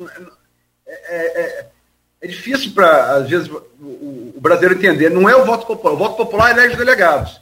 É, 0.86 1.42
é, 1.42 1.72
é, 2.22 2.26
é 2.26 2.28
difícil 2.28 2.74
para, 2.74 3.16
às 3.16 3.30
vezes, 3.30 3.50
o, 3.50 4.34
o, 4.36 4.40
brasileiro 4.40 4.76
entender. 4.76 5.10
Não 5.10 5.30
é 5.30 5.36
o 5.36 5.46
voto 5.46 5.66
popular. 5.66 5.94
O 5.94 5.98
voto 5.98 6.16
popular 6.18 6.52
elege 6.52 6.74
os 6.74 6.78
delegados. 6.78 7.42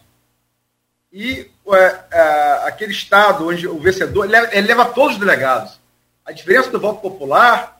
E 1.12 1.50
é, 1.72 2.62
aquele 2.66 2.92
estado 2.92 3.48
onde 3.48 3.68
o 3.68 3.80
vencedor 3.80 4.26
ele 4.26 4.34
leva, 4.34 4.50
leva 4.54 4.86
todos 4.86 5.14
os 5.14 5.20
delegados. 5.20 5.80
A 6.26 6.32
diferença 6.32 6.70
do 6.70 6.80
voto 6.80 7.02
popular, 7.02 7.80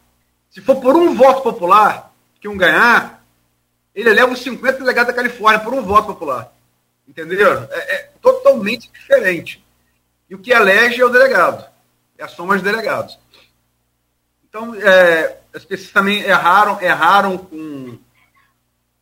se 0.50 0.62
for 0.62 0.78
por 0.78 0.96
um 0.96 1.16
voto 1.16 1.42
popular 1.42 2.12
que 2.42 2.48
um 2.48 2.58
ganhar, 2.58 3.24
ele 3.94 4.10
eleva 4.10 4.32
os 4.32 4.42
50 4.42 4.80
delegados 4.80 5.14
da 5.14 5.16
Califórnia 5.16 5.60
por 5.60 5.74
um 5.74 5.82
voto 5.82 6.08
popular. 6.08 6.52
Entenderam? 7.08 7.68
É, 7.72 7.96
é, 7.96 8.10
totalmente 8.22 8.90
diferente. 8.92 9.64
E 10.30 10.36
o 10.36 10.40
que 10.40 10.52
elege 10.52 11.02
é 11.02 11.06
o 11.06 11.10
delegado. 11.10 11.66
É 12.18 12.24
a 12.24 12.28
soma 12.28 12.58
de 12.58 12.64
delegados. 12.64 13.18
Então, 14.50 14.74
é, 14.74 15.38
as 15.54 15.64
pessoas 15.64 15.92
também 15.92 16.22
erraram, 16.22 16.82
erraram 16.82 17.38
com, 17.38 18.00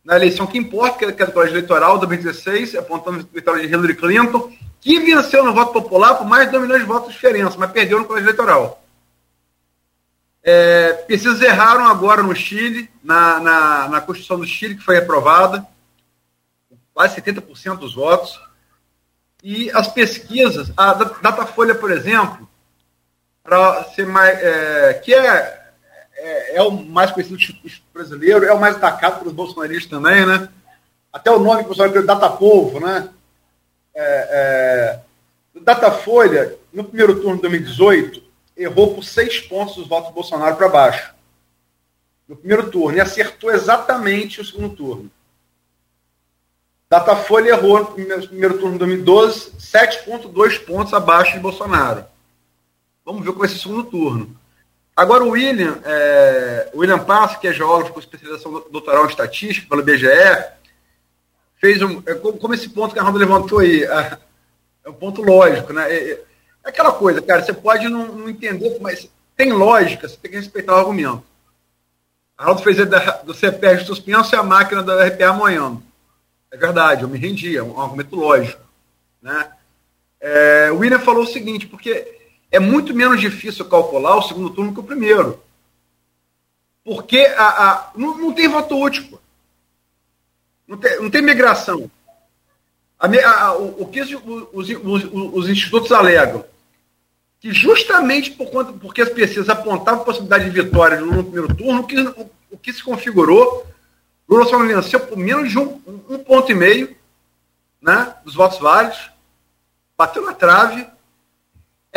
na 0.04 0.16
eleição 0.16 0.46
que 0.46 0.58
importa, 0.58 1.10
que 1.10 1.22
é 1.22 1.26
a 1.26 1.30
colégio 1.30 1.54
eleitoral 1.54 1.94
de 1.98 2.06
2016, 2.06 2.74
apontando 2.76 3.20
a 3.20 3.34
vitória 3.34 3.66
de 3.66 3.72
Hillary 3.72 3.94
Clinton, 3.94 4.52
que 4.78 5.00
venceu 5.00 5.42
no 5.44 5.54
voto 5.54 5.72
popular 5.72 6.16
por 6.16 6.26
mais 6.26 6.46
de 6.46 6.52
2 6.52 6.62
milhões 6.62 6.82
de 6.82 6.86
votos 6.86 7.08
de 7.08 7.14
diferença, 7.14 7.56
mas 7.58 7.72
perdeu 7.72 7.98
no 7.98 8.04
colégio 8.04 8.26
eleitoral. 8.26 8.84
É, 10.42 10.92
pesquisas 11.06 11.40
erraram 11.40 11.86
agora 11.86 12.22
no 12.22 12.34
Chile, 12.34 12.90
na, 13.02 13.40
na, 13.40 13.88
na 13.88 14.00
Constituição 14.00 14.38
do 14.38 14.46
Chile, 14.46 14.76
que 14.76 14.84
foi 14.84 14.98
aprovada, 14.98 15.66
quase 16.92 17.20
70% 17.20 17.78
dos 17.78 17.94
votos. 17.94 18.38
E 19.42 19.70
as 19.70 19.88
pesquisas, 19.88 20.72
a 20.76 20.94
Datafolha, 20.94 21.74
por 21.74 21.90
exemplo, 21.90 22.47
para 23.48 23.84
ser 23.94 24.06
mais. 24.06 24.38
É, 24.40 24.94
que 25.02 25.14
é, 25.14 25.58
é, 26.16 26.56
é, 26.56 26.62
o 26.62 26.70
mais 26.70 27.10
conhecido 27.10 27.38
brasileiro, 27.92 28.44
é 28.44 28.52
o 28.52 28.60
mais 28.60 28.76
atacado 28.76 29.20
pelos 29.20 29.32
bolsonaristas 29.32 29.88
também, 29.88 30.26
né? 30.26 30.48
Até 31.10 31.30
o 31.30 31.38
nome 31.38 31.60
que 31.60 31.66
o 31.66 31.68
pessoal 31.70 31.88
Data 31.88 32.06
Datapovo, 32.06 32.78
né? 32.78 33.08
É, 33.94 35.00
é, 35.54 35.60
Datafolha, 35.60 36.54
no 36.72 36.84
primeiro 36.84 37.20
turno 37.20 37.36
de 37.36 37.42
2018, 37.42 38.22
errou 38.56 38.94
por 38.94 39.02
seis 39.02 39.40
pontos 39.40 39.78
os 39.78 39.88
votos 39.88 40.10
do 40.10 40.14
Bolsonaro 40.14 40.56
para 40.56 40.68
baixo. 40.68 41.14
No 42.28 42.36
primeiro 42.36 42.70
turno. 42.70 42.98
E 42.98 43.00
acertou 43.00 43.50
exatamente 43.50 44.40
o 44.40 44.44
segundo 44.44 44.76
turno. 44.76 45.10
Datafolha 46.90 47.50
errou 47.50 47.80
no 47.80 47.86
primeiro 48.28 48.58
turno 48.58 48.72
de 48.72 48.78
2012, 48.78 49.52
7,2 49.58 50.64
pontos 50.64 50.94
abaixo 50.94 51.32
de 51.32 51.40
Bolsonaro. 51.40 52.04
Vamos 53.08 53.22
ver 53.22 53.28
como 53.28 53.38
vai 53.38 53.48
ser 53.48 53.54
o 53.54 53.58
segundo 53.58 53.84
turno. 53.84 54.36
Agora 54.94 55.24
o 55.24 55.30
William, 55.30 55.80
é, 55.82 56.70
William 56.74 56.98
Passo, 56.98 57.40
que 57.40 57.48
é 57.48 57.52
geólogo 57.54 57.94
com 57.94 58.00
especialização 58.00 58.52
doutoral 58.70 59.06
em 59.06 59.08
estatística 59.08 59.66
pelo 59.66 59.82
BGE, 59.82 60.44
fez 61.56 61.80
um. 61.80 62.02
É, 62.04 62.14
como 62.14 62.52
esse 62.52 62.68
ponto 62.68 62.92
que 62.92 63.00
a 63.00 63.02
Ronda 63.02 63.18
levantou 63.18 63.60
aí, 63.60 63.82
é, 63.82 64.18
é 64.84 64.90
um 64.90 64.92
ponto 64.92 65.22
lógico, 65.22 65.72
né? 65.72 65.90
É, 65.90 66.10
é 66.12 66.24
aquela 66.62 66.92
coisa, 66.92 67.22
cara, 67.22 67.42
você 67.42 67.54
pode 67.54 67.88
não, 67.88 68.08
não, 68.08 68.28
entender, 68.28 68.76
mas 68.78 69.10
tem 69.34 69.52
lógica, 69.52 70.06
você 70.06 70.18
tem 70.18 70.30
que 70.30 70.36
respeitar 70.36 70.74
o 70.74 70.78
argumento. 70.80 71.22
Arnaldo 72.36 72.62
fez 72.62 72.76
do 73.24 73.32
CPR 73.32 73.86
suspenso 73.86 74.34
e 74.34 74.36
a 74.36 74.42
máquina 74.42 74.82
da 74.82 75.02
RPA 75.02 75.28
amanhã. 75.28 75.80
É 76.52 76.58
verdade, 76.58 77.04
eu 77.04 77.08
me 77.08 77.16
rendi, 77.16 77.56
é 77.56 77.62
um 77.62 77.80
argumento 77.80 78.14
lógico. 78.14 78.60
Né? 79.22 79.50
É, 80.20 80.70
o 80.70 80.80
William 80.80 80.98
falou 80.98 81.22
o 81.22 81.26
seguinte, 81.26 81.66
porque 81.66 82.17
é 82.50 82.58
muito 82.58 82.94
menos 82.94 83.20
difícil 83.20 83.64
calcular 83.66 84.16
o 84.16 84.22
segundo 84.22 84.50
turno 84.50 84.72
que 84.72 84.80
o 84.80 84.84
primeiro. 84.84 85.42
Porque 86.84 87.18
a, 87.36 87.46
a 87.46 87.90
não, 87.94 88.16
não, 88.16 88.32
tem 88.32 88.48
voto 88.48 88.80
útil. 88.80 89.06
Pô. 89.10 89.18
Não 90.66 90.78
tem, 90.78 91.02
não 91.02 91.10
tem 91.10 91.22
migração. 91.22 91.90
A, 92.98 93.06
a, 93.06 93.56
o, 93.56 93.82
o, 93.82 93.86
que 93.86 94.00
os, 94.00 94.10
os, 94.10 94.68
os, 94.70 95.04
os, 95.34 95.48
institutos 95.48 95.92
alegam? 95.92 96.44
Que 97.40 97.52
justamente 97.52 98.30
por 98.32 98.50
conta, 98.50 98.72
porque 98.72 99.02
as 99.02 99.08
pesquisas 99.10 99.48
apontavam 99.48 100.02
a 100.02 100.04
possibilidade 100.04 100.50
de 100.50 100.62
vitória 100.62 101.00
no 101.00 101.22
primeiro 101.22 101.54
turno, 101.54 101.86
que, 101.86 102.00
o, 102.00 102.30
o 102.50 102.58
que 102.58 102.72
se 102.72 102.82
configurou, 102.82 103.66
Lula 104.28 104.44
só 104.44 104.58
venceu 104.58 105.00
por 105.00 105.16
menos 105.16 105.50
de 105.50 105.58
um, 105.58 105.80
um 106.08 106.18
ponto 106.18 106.50
e 106.50 106.54
meio 106.54 106.94
né, 107.80 108.14
dos 108.24 108.34
votos 108.34 108.58
válidos, 108.58 109.10
bateu 109.96 110.24
na 110.24 110.34
trave. 110.34 110.86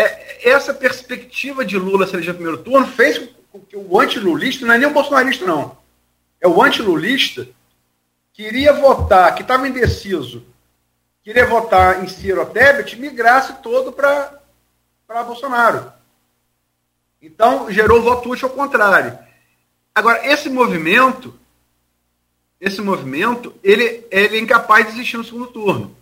É, 0.01 0.49
essa 0.49 0.73
perspectiva 0.73 1.63
de 1.63 1.77
Lula 1.77 2.07
se 2.07 2.15
eleger 2.15 2.33
primeiro 2.33 2.59
turno 2.59 2.87
fez 2.87 3.29
com 3.51 3.59
que 3.59 3.75
o 3.75 3.99
antilulista, 3.99 4.65
não 4.65 4.73
é 4.73 4.77
nem 4.77 4.87
o 4.87 4.93
bolsonarista, 4.93 5.45
não, 5.45 5.77
é 6.39 6.47
o 6.47 6.61
antilulista, 6.61 7.47
queria 8.33 8.73
votar, 8.73 9.35
que 9.35 9.41
estava 9.41 9.67
indeciso 9.67 10.45
queria 11.23 11.45
votar 11.45 12.03
em 12.03 12.07
Ciro 12.07 12.45
Tebet, 12.47 12.99
migrasse 12.99 13.61
todo 13.61 13.91
para 13.91 14.39
Bolsonaro. 15.25 15.91
Então, 17.21 17.71
gerou 17.71 18.01
voto 18.01 18.29
útil 18.29 18.47
ao 18.47 18.55
contrário. 18.55 19.17
Agora, 19.93 20.25
esse 20.25 20.49
movimento, 20.49 21.37
esse 22.59 22.81
movimento, 22.81 23.53
ele, 23.63 24.05
ele 24.09 24.37
é 24.37 24.39
incapaz 24.39 24.87
de 24.87 24.93
existir 24.93 25.17
no 25.17 25.23
segundo 25.23 25.47
turno. 25.47 25.95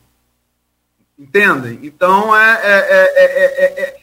Entendem? 1.19 1.77
Então, 1.83 2.33
é, 2.33 2.61
é, 2.63 2.77
é, 2.79 3.45
é, 3.65 3.99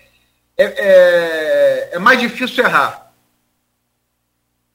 é, 0.59 0.64
é, 0.64 1.88
é 1.93 1.98
mais 1.98 2.20
difícil 2.20 2.62
errar. 2.62 3.10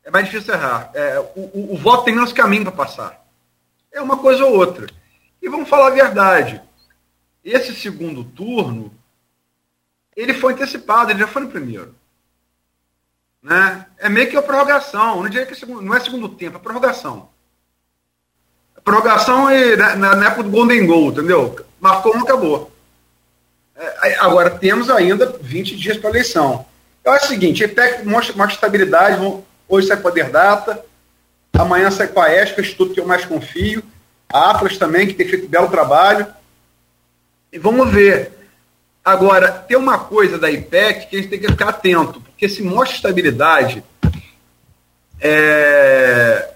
é 0.03 0.09
mais 0.09 0.25
difícil 0.25 0.55
errar. 0.55 0.89
É, 0.95 1.19
o, 1.35 1.73
o, 1.75 1.77
voto 1.77 2.05
tem 2.05 2.15
menos 2.15 2.33
caminho 2.33 2.63
para 2.63 2.71
passar. 2.71 3.23
É 3.91 4.01
uma 4.01 4.17
coisa 4.17 4.43
ou 4.43 4.55
outra. 4.55 4.87
E 5.39 5.47
vamos 5.47 5.69
falar 5.69 5.87
a 5.87 5.91
verdade. 5.91 6.59
Esse 7.43 7.75
segundo 7.75 8.23
turno, 8.23 8.91
ele 10.15 10.33
foi 10.33 10.53
antecipado, 10.53 11.11
ele 11.11 11.19
já 11.19 11.27
foi 11.27 11.43
no 11.43 11.51
primeiro. 11.51 11.93
Né? 13.39 13.85
É 13.99 14.09
meio 14.09 14.29
que 14.31 14.37
a 14.37 14.41
prorrogação. 14.41 15.21
Não, 15.21 15.29
diria 15.29 15.45
que 15.45 15.53
é 15.53 15.55
segundo, 15.55 15.81
não 15.83 15.93
é 15.93 15.99
segundo 15.99 16.27
tempo, 16.27 16.57
é 16.57 16.59
prorrogação. 16.59 17.29
A 18.75 18.81
prorrogação 18.81 19.47
é 19.47 19.75
na, 19.75 19.95
na, 19.95 20.25
época 20.25 20.43
do 20.43 20.49
Golden 20.49 20.87
Goal, 20.87 21.11
entendeu? 21.11 21.55
Marcou, 21.81 22.13
não 22.13 22.21
acabou. 22.21 22.71
É, 23.75 24.15
agora, 24.19 24.51
temos 24.51 24.87
ainda 24.89 25.35
20 25.41 25.75
dias 25.75 25.97
para 25.97 26.09
a 26.09 26.13
eleição. 26.13 26.63
Eu 27.03 27.11
acho 27.11 27.25
o 27.25 27.29
seguinte, 27.29 27.63
EPEC 27.63 28.07
mostra, 28.07 28.45
estabilidade, 28.45 29.19
hoje 29.67 29.87
sai 29.87 29.97
Poder 29.97 30.29
Data, 30.29 30.85
amanhã 31.51 31.89
sai 31.89 32.07
com 32.07 32.21
a 32.21 32.31
ESCA, 32.31 32.61
estudo 32.61 32.93
que 32.93 32.99
eu 32.99 33.07
mais 33.07 33.25
confio, 33.25 33.83
a 34.31 34.51
Atlas 34.51 34.77
também, 34.77 35.07
que 35.07 35.15
tem 35.15 35.27
feito 35.27 35.47
um 35.47 35.49
belo 35.49 35.67
trabalho. 35.69 36.27
E 37.51 37.57
vamos 37.57 37.91
ver. 37.91 38.31
Agora, 39.03 39.51
tem 39.51 39.75
uma 39.75 39.97
coisa 39.97 40.37
da 40.37 40.51
IPEC 40.51 41.07
que 41.07 41.15
a 41.15 41.19
gente 41.19 41.29
tem 41.31 41.39
que 41.39 41.47
ficar 41.47 41.69
atento, 41.69 42.21
porque 42.21 42.47
se 42.47 42.61
mostra 42.61 42.95
estabilidade 42.95 43.83
é, 45.19 46.51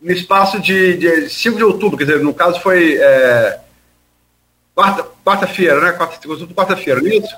no 0.00 0.12
espaço 0.12 0.60
de, 0.60 0.96
de 0.96 1.28
5 1.28 1.56
de 1.56 1.64
outubro, 1.64 1.98
quer 1.98 2.04
dizer, 2.04 2.20
no 2.20 2.32
caso 2.32 2.60
foi 2.60 2.96
é, 2.96 3.60
quarta-feira, 4.74 5.14
quarta 5.24 5.80
né? 5.80 5.92
Quarta-feira, 5.92 6.54
quarta-feira, 6.54 7.00
é 7.08 7.16
isso? 7.16 7.36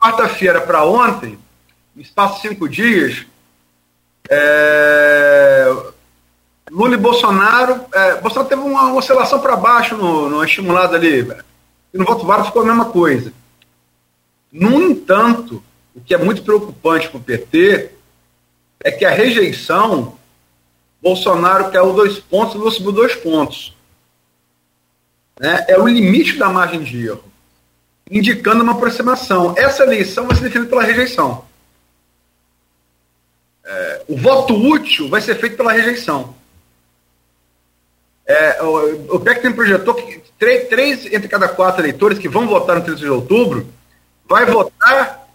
Quarta-feira 0.00 0.60
para 0.60 0.84
ontem, 0.84 1.38
no 1.94 2.02
espaço 2.02 2.36
de 2.36 2.48
cinco 2.48 2.68
dias, 2.68 3.26
é, 4.30 5.72
Lula 6.70 6.94
e 6.94 6.98
Bolsonaro. 6.98 7.84
É, 7.92 8.20
Bolsonaro 8.20 8.48
teve 8.48 8.62
uma 8.62 8.94
oscilação 8.94 9.40
para 9.40 9.56
baixo 9.56 9.96
no, 9.96 10.28
no 10.28 10.44
estimulado 10.44 10.96
ali. 10.96 11.26
E 11.92 11.98
no 11.98 12.04
voto 12.04 12.26
válido 12.26 12.48
ficou 12.48 12.62
a 12.62 12.66
mesma 12.66 12.86
coisa. 12.86 13.32
No 14.52 14.82
entanto, 14.82 15.62
o 15.94 16.00
que 16.00 16.14
é 16.14 16.18
muito 16.18 16.42
preocupante 16.42 17.08
para 17.08 17.18
o 17.18 17.22
PT 17.22 17.90
é 18.82 18.90
que 18.90 19.04
a 19.04 19.10
rejeição, 19.10 20.16
Bolsonaro 21.00 21.70
caiu 21.70 21.92
dois 21.92 22.18
pontos, 22.18 22.54
Lula 22.54 22.70
subiu 22.70 22.92
dois 22.92 23.14
pontos. 23.14 23.75
Né? 25.38 25.64
É 25.68 25.78
o 25.78 25.86
limite 25.86 26.38
da 26.38 26.48
margem 26.48 26.82
de 26.82 27.06
erro, 27.06 27.24
indicando 28.10 28.62
uma 28.62 28.72
aproximação. 28.72 29.54
Essa 29.56 29.82
eleição 29.82 30.26
vai 30.26 30.36
ser 30.36 30.44
definida 30.44 30.68
pela 30.68 30.82
rejeição. 30.82 31.44
É, 33.64 34.04
o 34.08 34.16
voto 34.16 34.54
útil 34.54 35.08
vai 35.08 35.20
ser 35.20 35.34
feito 35.36 35.56
pela 35.56 35.72
rejeição. 35.72 36.34
É, 38.24 38.62
o, 38.62 39.16
o 39.16 39.20
PEC 39.20 39.42
tem 39.42 39.52
projetou 39.52 39.94
que 39.94 40.20
três, 40.38 40.68
três 40.68 41.06
entre 41.06 41.28
cada 41.28 41.48
quatro 41.48 41.80
eleitores 41.80 42.18
que 42.18 42.28
vão 42.28 42.48
votar 42.48 42.76
no 42.76 42.84
30 42.84 42.98
de 42.98 43.08
outubro 43.08 43.66
vai 44.28 44.44
votar 44.46 45.28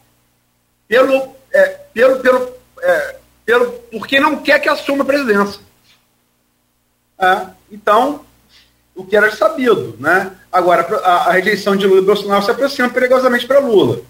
pelo, 0.88 1.34
é, 1.54 1.66
pelo, 1.94 2.20
pelo, 2.20 2.54
é, 2.82 3.16
pelo 3.46 3.72
porque 3.92 4.20
não 4.20 4.42
quer 4.44 4.60
que 4.60 4.68
assuma 4.68 5.04
a 5.04 5.08
presidência. 5.08 5.62
É, 7.18 7.48
então, 7.72 8.26
o 9.02 9.06
que 9.06 9.16
era 9.16 9.32
sabido. 9.32 9.96
Né? 10.00 10.32
Agora, 10.52 10.88
a, 11.04 11.30
a 11.30 11.32
rejeição 11.32 11.76
de 11.76 11.86
Lula 11.86 12.02
e 12.02 12.06
Bolsonaro 12.06 12.44
se 12.44 12.52
aproxima 12.52 12.90
perigosamente 12.90 13.46
para 13.46 13.60
Lula. 13.60 14.02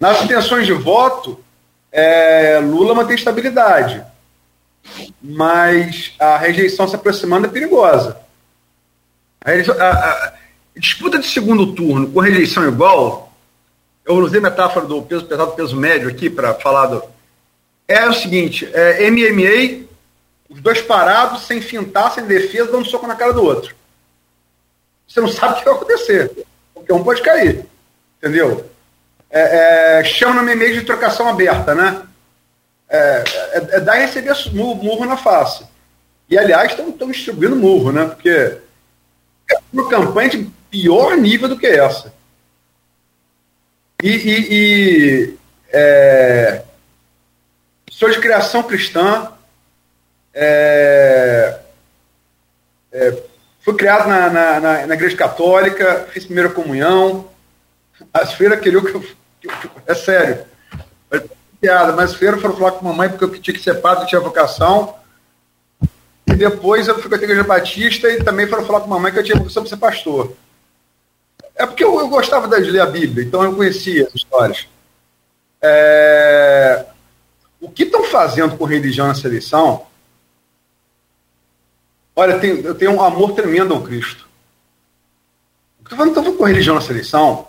Nas 0.00 0.22
intenções 0.22 0.66
de 0.66 0.72
voto, 0.72 1.38
é, 1.90 2.58
Lula 2.58 2.94
mantém 2.94 3.16
estabilidade 3.16 4.04
mas 5.22 6.12
a 6.18 6.36
rejeição 6.36 6.88
se 6.88 6.96
aproximando 6.96 7.46
é 7.46 7.50
perigosa. 7.50 8.18
A, 9.44 9.50
a, 9.50 9.90
a, 9.90 10.32
disputa 10.76 11.18
de 11.18 11.26
segundo 11.26 11.74
turno 11.74 12.10
com 12.10 12.20
rejeição 12.20 12.66
igual, 12.66 13.32
eu 14.04 14.16
usei 14.16 14.40
a 14.40 14.42
metáfora 14.42 14.86
do 14.86 15.02
peso 15.02 15.24
pesado 15.24 15.52
peso 15.52 15.76
médio 15.76 16.08
aqui 16.08 16.28
para 16.28 16.54
falar 16.54 16.86
do. 16.86 17.02
É 17.86 18.08
o 18.08 18.12
seguinte: 18.12 18.68
é 18.72 19.10
MMA, 19.10 19.86
os 20.48 20.60
dois 20.60 20.80
parados, 20.80 21.46
sem 21.46 21.60
fintar, 21.60 22.12
sem 22.12 22.24
defesa, 22.24 22.70
dando 22.70 22.88
soco 22.88 23.06
na 23.06 23.14
cara 23.14 23.32
do 23.32 23.44
outro. 23.44 23.74
Você 25.12 25.20
não 25.20 25.28
sabe 25.28 25.54
o 25.54 25.58
que 25.58 25.64
vai 25.64 25.74
acontecer. 25.74 26.46
Porque 26.72 26.92
um 26.92 27.04
pode 27.04 27.22
cair. 27.22 27.66
Entendeu? 28.18 28.70
É, 29.30 30.00
é, 30.00 30.04
chama 30.04 30.42
no 30.42 30.42
MMA 30.42 30.72
de 30.72 30.82
trocação 30.82 31.28
aberta, 31.28 31.74
né? 31.74 32.02
é, 32.92 33.24
é, 33.52 33.76
é 33.76 33.80
dar 33.80 33.96
e 33.98 34.02
receber 34.02 34.34
murro 34.52 35.06
na 35.06 35.16
face. 35.16 35.64
E, 36.28 36.38
aliás, 36.38 36.72
estão 36.72 37.10
distribuindo 37.10 37.56
murro, 37.56 37.90
né? 37.90 38.04
Porque 38.04 38.28
é 38.28 39.58
uma 39.72 39.88
campanha 39.88 40.28
de 40.28 40.50
pior 40.70 41.16
nível 41.16 41.48
do 41.48 41.58
que 41.58 41.66
essa. 41.66 42.12
E, 44.02 44.08
e, 44.10 44.46
e 44.50 45.38
é, 45.72 46.62
sou 47.90 48.10
de 48.10 48.20
criação 48.20 48.62
cristã, 48.62 49.32
é, 50.34 51.58
é, 52.92 53.22
fui 53.62 53.74
criado 53.74 54.08
na, 54.08 54.30
na, 54.30 54.60
na, 54.60 54.86
na, 54.86 54.94
igreja 54.94 55.16
católica, 55.16 56.06
fiz 56.12 56.24
primeira 56.24 56.50
comunhão, 56.50 57.28
as 58.12 58.34
feiras 58.34 58.60
queriam 58.60 58.82
que 58.84 58.94
eu. 58.94 59.00
Que 59.40 59.48
eu 59.48 59.70
é 59.86 59.94
sério 59.94 60.52
piada, 61.62 61.92
mas 61.92 62.12
feira 62.14 62.36
foram 62.38 62.56
falar 62.56 62.72
com 62.72 62.80
a 62.80 62.90
mamãe 62.90 63.08
porque 63.08 63.24
eu 63.24 63.40
tinha 63.40 63.54
que 63.54 63.62
ser 63.62 63.74
padre, 63.74 64.08
tinha 64.08 64.20
vocação. 64.20 64.96
E 66.26 66.34
depois 66.34 66.88
eu 66.88 66.98
fui 66.98 67.08
com 67.08 67.14
a 67.14 67.18
igreja 67.18 67.44
batista 67.44 68.08
e 68.08 68.22
também 68.24 68.48
foram 68.48 68.66
falar 68.66 68.80
com 68.80 68.86
a 68.86 68.96
mamãe 68.96 69.12
que 69.12 69.20
eu 69.20 69.22
tinha 69.22 69.38
vocação 69.38 69.62
para 69.62 69.70
ser 69.70 69.76
pastor. 69.76 70.32
É 71.54 71.64
porque 71.64 71.84
eu, 71.84 72.00
eu 72.00 72.08
gostava 72.08 72.48
de 72.60 72.68
ler 72.68 72.80
a 72.80 72.86
Bíblia, 72.86 73.24
então 73.24 73.44
eu 73.44 73.54
conhecia 73.54 74.08
as 74.08 74.14
histórias. 74.14 74.66
É... 75.62 76.84
O 77.60 77.70
que 77.70 77.84
estão 77.84 78.02
fazendo 78.04 78.56
com 78.56 78.64
religião 78.64 79.06
nessa 79.06 79.28
eleição? 79.28 79.86
Olha, 82.14 82.38
tenho, 82.38 82.60
eu 82.60 82.74
tenho 82.74 82.92
um 82.92 83.02
amor 83.02 83.32
tremendo 83.32 83.74
ao 83.74 83.82
Cristo. 83.82 84.28
O 85.80 85.84
que 85.84 85.94
estão 85.94 86.12
fazendo 86.12 86.36
com 86.36 86.44
religião 86.44 86.74
nessa 86.74 86.92
eleição 86.92 87.48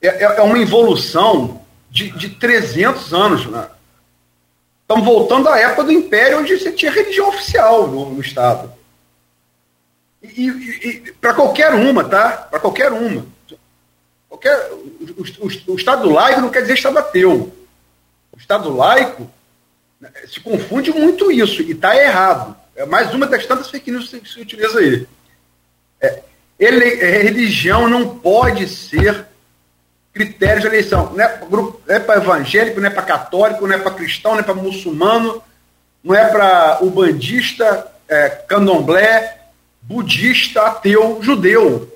é, 0.00 0.08
é, 0.08 0.22
é 0.22 0.42
uma 0.42 0.58
evolução 0.58 1.62
de, 1.90 2.10
de 2.10 2.30
300 2.30 3.12
anos. 3.12 3.46
Né? 3.46 3.68
Estamos 4.82 5.04
voltando 5.04 5.48
à 5.48 5.58
época 5.58 5.84
do 5.84 5.92
Império, 5.92 6.38
onde 6.38 6.58
você 6.58 6.72
tinha 6.72 6.90
religião 6.90 7.28
oficial 7.28 7.86
no, 7.86 8.10
no 8.10 8.20
Estado. 8.20 8.72
E, 10.22 10.48
e, 10.48 10.86
e 11.06 11.12
para 11.12 11.34
qualquer 11.34 11.72
uma, 11.74 12.04
tá? 12.04 12.32
Para 12.50 12.60
qualquer 12.60 12.92
uma. 12.92 13.26
Qualquer, 14.28 14.70
o, 14.72 15.22
o, 15.22 15.72
o, 15.72 15.76
Estado 15.76 16.08
laico 16.10 16.40
não 16.40 16.50
quer 16.50 16.62
dizer 16.62 16.74
Estado 16.74 16.98
ateu. 16.98 17.52
O 18.32 18.38
Estado 18.38 18.74
laico 18.74 19.30
né, 20.00 20.10
se 20.28 20.40
confunde 20.40 20.92
muito 20.92 21.32
isso, 21.32 21.62
e 21.62 21.72
está 21.72 21.96
errado. 21.96 22.56
É 22.74 22.86
mais 22.86 23.12
uma 23.12 23.26
das 23.26 23.46
tantas 23.46 23.70
fake 23.70 23.90
news 23.90 24.08
que 24.08 24.28
se 24.28 24.40
utiliza 24.40 24.78
aí. 24.78 25.06
É, 26.00 26.22
ele, 26.58 26.84
é, 27.00 27.22
religião 27.22 27.88
não 27.88 28.18
pode 28.18 28.68
ser 28.68 29.26
critérios 30.12 30.62
de 30.62 30.68
eleição. 30.68 31.12
Não 31.12 31.24
é 31.24 31.98
para 31.98 32.14
é 32.14 32.18
evangélico, 32.18 32.80
não 32.80 32.86
é 32.86 32.90
para 32.90 33.02
católico, 33.02 33.66
não 33.66 33.74
é 33.74 33.78
para 33.78 33.94
cristão, 33.94 34.32
não 34.32 34.40
é 34.40 34.42
para 34.42 34.54
muçulmano, 34.54 35.42
não 36.02 36.14
é 36.14 36.28
para 36.28 36.78
ubandista, 36.82 37.90
é, 38.08 38.28
candomblé, 38.28 39.38
budista, 39.82 40.62
ateu, 40.62 41.20
judeu. 41.22 41.90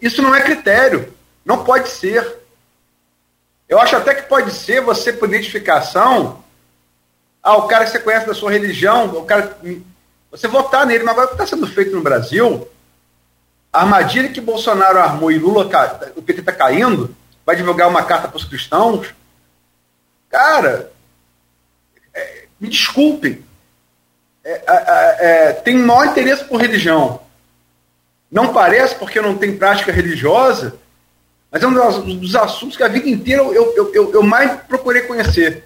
Isso 0.00 0.22
não 0.22 0.34
é 0.34 0.40
critério. 0.40 1.12
Não 1.44 1.64
pode 1.64 1.88
ser. 1.88 2.38
Eu 3.68 3.78
acho 3.78 3.96
até 3.96 4.14
que 4.14 4.28
pode 4.28 4.52
ser 4.52 4.80
você, 4.80 5.12
por 5.12 5.28
identificação, 5.28 6.44
ah, 7.50 7.56
o 7.58 7.66
cara 7.68 7.84
que 7.84 7.90
você 7.90 7.98
conhece 7.98 8.26
da 8.26 8.34
sua 8.34 8.50
religião, 8.50 9.06
o 9.06 9.24
cara. 9.24 9.56
Você 10.30 10.48
votar 10.48 10.84
nele, 10.84 11.04
mas 11.04 11.12
agora 11.12 11.26
o 11.26 11.28
que 11.28 11.34
está 11.34 11.46
sendo 11.46 11.66
feito 11.66 11.94
no 11.94 12.02
Brasil 12.02 12.68
a 13.76 13.82
armadilha 13.82 14.30
que 14.30 14.40
Bolsonaro 14.40 14.98
armou 14.98 15.30
e 15.30 15.38
Lula, 15.38 15.68
o 16.16 16.22
PT 16.22 16.40
está 16.40 16.52
caindo, 16.52 17.14
vai 17.44 17.54
divulgar 17.54 17.88
uma 17.88 18.02
carta 18.02 18.26
para 18.26 18.38
os 18.38 18.44
cristãos. 18.44 19.08
Cara, 20.30 20.90
é, 22.14 22.44
me 22.58 22.68
desculpem, 22.68 23.44
é, 24.42 24.62
é, 25.18 25.52
tem 25.52 25.76
maior 25.76 26.06
interesse 26.06 26.44
por 26.44 26.58
religião. 26.58 27.20
Não 28.30 28.52
parece 28.52 28.94
porque 28.94 29.20
não 29.20 29.36
tem 29.36 29.58
prática 29.58 29.92
religiosa, 29.92 30.74
mas 31.50 31.62
é 31.62 31.66
um 31.66 31.74
dos, 31.74 32.18
dos 32.18 32.34
assuntos 32.34 32.78
que 32.78 32.82
a 32.82 32.88
vida 32.88 33.08
inteira 33.08 33.42
eu, 33.42 33.74
eu, 33.74 33.94
eu, 33.94 34.12
eu 34.14 34.22
mais 34.22 34.58
procurei 34.62 35.02
conhecer. 35.02 35.64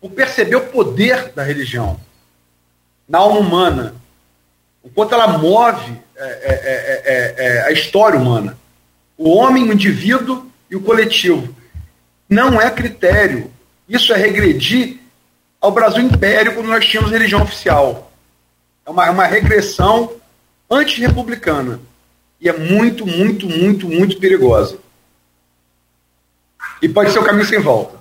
Por 0.00 0.10
perceber 0.10 0.56
o 0.56 0.66
poder 0.68 1.32
da 1.32 1.42
religião 1.42 2.00
na 3.08 3.18
alma 3.18 3.40
humana, 3.40 3.94
o 4.82 4.88
quanto 4.88 5.14
ela 5.14 5.36
move 5.36 6.00
é 6.16 6.22
é, 6.22 6.52
é, 6.52 7.02
é, 7.04 7.46
é, 7.46 7.62
a 7.62 7.72
história 7.72 8.18
humana. 8.18 8.56
O 9.16 9.30
homem, 9.30 9.64
o 9.64 9.72
indivíduo 9.72 10.50
e 10.70 10.76
o 10.76 10.80
coletivo. 10.80 11.54
Não 12.28 12.60
é 12.60 12.70
critério. 12.70 13.50
Isso 13.88 14.12
é 14.12 14.16
regredir 14.16 14.98
ao 15.60 15.72
Brasil 15.72 16.02
Império 16.02 16.54
quando 16.54 16.68
nós 16.68 16.86
tínhamos 16.86 17.10
religião 17.10 17.42
oficial. 17.42 18.12
É 18.86 18.90
uma, 18.90 19.06
é 19.06 19.10
uma 19.10 19.26
regressão 19.26 20.12
antirrepublicana. 20.70 21.80
E 22.40 22.48
é 22.48 22.56
muito, 22.56 23.06
muito, 23.06 23.46
muito, 23.46 23.86
muito 23.86 24.18
perigosa. 24.18 24.78
E 26.80 26.88
pode 26.88 27.12
ser 27.12 27.18
o 27.18 27.24
caminho 27.24 27.46
sem 27.46 27.60
volta. 27.60 27.99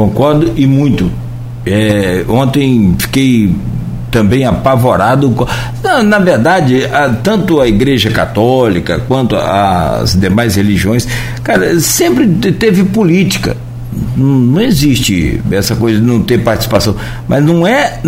Concordo 0.00 0.54
e 0.56 0.66
muito. 0.66 1.12
É, 1.66 2.24
ontem 2.26 2.94
fiquei 2.98 3.54
também 4.10 4.46
apavorado. 4.46 5.46
Na, 5.84 6.02
na 6.02 6.18
verdade, 6.18 6.86
a, 6.86 7.10
tanto 7.10 7.60
a 7.60 7.68
Igreja 7.68 8.10
Católica 8.10 8.98
quanto 9.06 9.36
as 9.36 10.18
demais 10.18 10.56
religiões, 10.56 11.06
cara, 11.44 11.78
sempre 11.80 12.26
teve 12.52 12.84
política. 12.84 13.54
Não 14.16 14.62
existe 14.62 15.38
essa 15.50 15.76
coisa 15.76 16.00
de 16.00 16.06
não 16.06 16.22
ter 16.22 16.38
participação, 16.38 16.96
mas 17.28 17.44
não 17.44 17.66
é, 17.66 18.00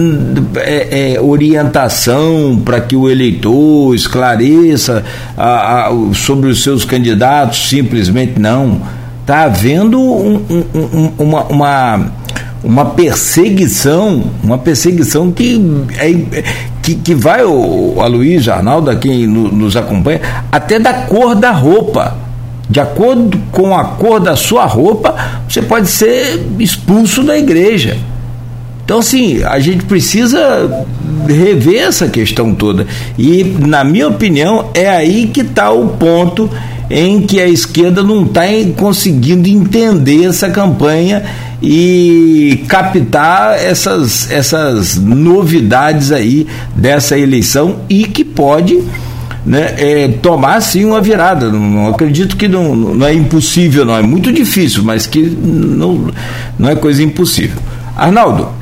é, 0.57 1.13
é 1.13 1.21
orientação 1.21 2.59
para 2.65 2.81
que 2.81 2.97
o 2.97 3.11
eleitor 3.11 3.95
esclareça 3.95 5.05
a, 5.37 5.89
a, 5.89 6.15
sobre 6.15 6.49
os 6.49 6.63
seus 6.63 6.87
candidatos, 6.87 7.69
simplesmente 7.69 8.41
não. 8.41 8.81
Está 9.23 9.45
havendo 9.45 9.99
um, 9.99 10.45
um, 10.51 10.65
um, 10.75 11.13
uma, 11.19 11.45
uma 11.45 12.13
uma 12.65 12.87
perseguição, 12.87 14.23
uma 14.43 14.57
perseguição 14.57 15.33
que, 15.33 15.61
é, 15.99 16.45
que, 16.81 16.95
que 16.95 17.15
vai, 17.15 17.43
o, 17.45 18.01
a 18.01 18.07
Luiz 18.07 18.49
Arnaldo, 18.49 18.97
quem 18.99 19.27
nos 19.27 19.77
acompanha, 19.77 20.21
até 20.51 20.79
da 20.79 20.93
cor 20.95 21.35
da 21.35 21.51
roupa. 21.51 22.17
De 22.69 22.81
acordo 22.81 23.39
com 23.51 23.77
a 23.77 23.85
cor 23.85 24.19
da 24.19 24.35
sua 24.35 24.65
roupa, 24.65 25.15
você 25.47 25.61
pode 25.61 25.89
ser 25.89 26.41
expulso 26.59 27.23
da 27.23 27.37
igreja. 27.37 27.99
Então, 28.85 29.01
assim, 29.01 29.43
a 29.43 29.59
gente 29.59 29.85
precisa 29.85 30.85
rever 31.29 31.83
essa 31.83 32.09
questão 32.09 32.55
toda. 32.55 32.87
E, 33.19 33.45
na 33.45 33.85
minha 33.85 34.09
opinião, 34.09 34.71
é 34.73 34.89
aí 34.89 35.27
que 35.27 35.43
está 35.43 35.71
o 35.71 35.89
ponto 35.89 36.49
em 36.95 37.23
que 37.23 37.41
a 37.41 37.49
esquerda 37.49 38.03
não 38.03 38.25
está 38.25 38.43
conseguindo 38.77 39.49
entender 39.49 40.27
essa 40.27 40.51
campanha 40.51 41.25
e 41.63 42.63
captar 42.69 43.55
essas, 43.59 44.31
essas 44.31 44.97
novidades 44.97 46.13
aí 46.13 46.47
dessa 46.77 47.19
eleição 47.19 47.77
e 47.89 48.05
que 48.05 48.23
pode 48.23 48.83
né, 49.47 49.75
é, 49.79 50.09
tomar 50.21 50.61
sim 50.61 50.85
uma 50.85 51.01
virada. 51.01 51.51
Não, 51.51 51.59
não, 51.59 51.89
acredito 51.89 52.37
que 52.37 52.47
não, 52.47 52.77
não 52.77 53.07
é 53.07 53.15
impossível, 53.15 53.87
não 53.87 53.97
é 53.97 54.03
muito 54.03 54.31
difícil, 54.31 54.85
mas 54.85 55.07
que 55.07 55.23
não, 55.23 56.09
não 56.59 56.69
é 56.69 56.75
coisa 56.75 57.03
impossível. 57.03 57.57
Arnaldo. 57.97 58.62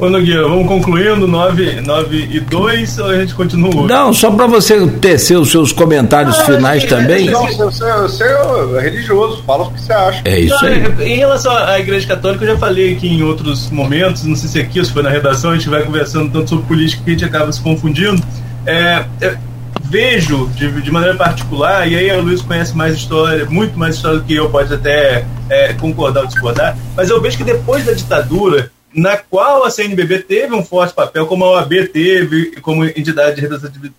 Ô 0.00 0.08
Nogueira, 0.08 0.42
vamos 0.42 0.68
concluindo, 0.68 1.26
9, 1.26 1.80
9 1.80 2.28
e 2.30 2.38
2 2.38 2.98
ou 3.00 3.06
a 3.06 3.18
gente 3.18 3.34
continua? 3.34 3.88
Não, 3.88 4.12
só 4.12 4.30
para 4.30 4.46
você 4.46 4.86
tecer 4.86 5.36
os 5.36 5.50
seus 5.50 5.72
comentários 5.72 6.38
ah, 6.38 6.44
finais 6.44 6.84
é, 6.84 6.86
também. 6.86 7.28
Não, 7.28 7.44
você, 7.56 7.92
você 7.92 8.24
é 8.24 8.80
religioso, 8.80 9.42
fala 9.42 9.64
o 9.64 9.72
que 9.72 9.80
você 9.80 9.92
acha. 9.92 10.22
É 10.24 10.38
isso 10.38 10.64
aí. 10.64 10.84
Em 11.00 11.16
relação 11.16 11.52
à 11.52 11.80
Igreja 11.80 12.06
Católica, 12.06 12.44
eu 12.44 12.52
já 12.52 12.56
falei 12.56 12.92
aqui 12.92 13.08
em 13.08 13.24
outros 13.24 13.68
momentos, 13.72 14.22
não 14.22 14.36
sei 14.36 14.48
se 14.48 14.60
aqui 14.60 14.78
ou 14.78 14.84
se 14.84 14.92
foi 14.92 15.02
na 15.02 15.10
redação, 15.10 15.50
a 15.50 15.54
gente 15.54 15.68
vai 15.68 15.82
conversando 15.82 16.30
tanto 16.30 16.50
sobre 16.50 16.66
política 16.66 17.02
que 17.02 17.10
a 17.10 17.12
gente 17.14 17.24
acaba 17.24 17.50
se 17.50 17.60
confundindo. 17.60 18.22
É, 18.64 19.04
é, 19.20 19.36
vejo 19.82 20.48
de, 20.54 20.80
de, 20.80 20.90
maneira 20.92 21.16
particular, 21.16 21.90
e 21.90 21.96
aí 21.96 22.16
o 22.16 22.22
Luiz 22.22 22.40
conhece 22.40 22.76
mais 22.76 22.94
história, 22.94 23.46
muito 23.46 23.76
mais 23.76 23.96
história 23.96 24.18
do 24.20 24.24
que 24.24 24.34
eu, 24.34 24.48
pode 24.48 24.72
até 24.72 25.24
é, 25.50 25.72
concordar 25.72 26.20
ou 26.20 26.26
discordar, 26.28 26.78
mas 26.96 27.10
eu 27.10 27.20
vejo 27.20 27.36
que 27.36 27.44
depois 27.44 27.84
da 27.84 27.92
ditadura 27.92 28.70
na 28.98 29.16
qual 29.16 29.64
a 29.64 29.70
CNBB 29.70 30.20
teve 30.20 30.54
um 30.54 30.64
forte 30.64 30.94
papel, 30.94 31.26
como 31.26 31.44
a 31.44 31.52
OAB 31.52 31.88
teve, 31.92 32.60
como 32.60 32.84
entidade 32.84 33.40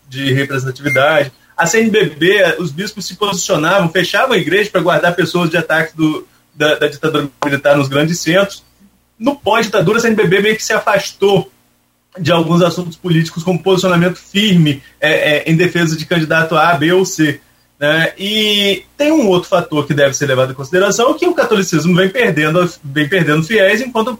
de 0.07 0.33
representatividade. 0.33 1.31
A 1.55 1.65
CNBB, 1.65 2.55
os 2.59 2.71
bispos 2.71 3.05
se 3.05 3.15
posicionavam, 3.15 3.89
fechavam 3.89 4.33
a 4.33 4.37
igreja 4.37 4.69
para 4.69 4.81
guardar 4.81 5.15
pessoas 5.15 5.49
de 5.49 5.57
ataque 5.57 5.95
do, 5.95 6.27
da, 6.53 6.75
da 6.75 6.87
ditadura 6.87 7.29
militar 7.43 7.77
nos 7.77 7.87
grandes 7.87 8.19
centros. 8.19 8.63
No 9.17 9.35
pós-ditadura, 9.35 9.97
a 9.97 10.01
CNBB 10.01 10.41
meio 10.41 10.55
que 10.55 10.63
se 10.63 10.73
afastou 10.73 11.51
de 12.17 12.31
alguns 12.31 12.61
assuntos 12.61 12.97
políticos, 12.97 13.43
como 13.43 13.61
posicionamento 13.61 14.17
firme 14.17 14.81
é, 14.99 15.37
é, 15.37 15.51
em 15.51 15.55
defesa 15.55 15.95
de 15.95 16.05
candidato 16.05 16.55
A, 16.55 16.73
B 16.73 16.91
ou 16.91 17.05
C. 17.05 17.39
Né? 17.79 18.11
E 18.17 18.83
tem 18.97 19.11
um 19.11 19.27
outro 19.29 19.47
fator 19.47 19.87
que 19.87 19.93
deve 19.93 20.13
ser 20.13 20.25
levado 20.25 20.51
em 20.51 20.55
consideração, 20.55 21.13
que 21.13 21.25
o 21.25 21.33
catolicismo 21.33 21.95
vem 21.95 22.09
perdendo, 22.09 22.69
vem 22.83 23.07
perdendo 23.07 23.43
fiéis, 23.43 23.79
enquanto 23.79 24.19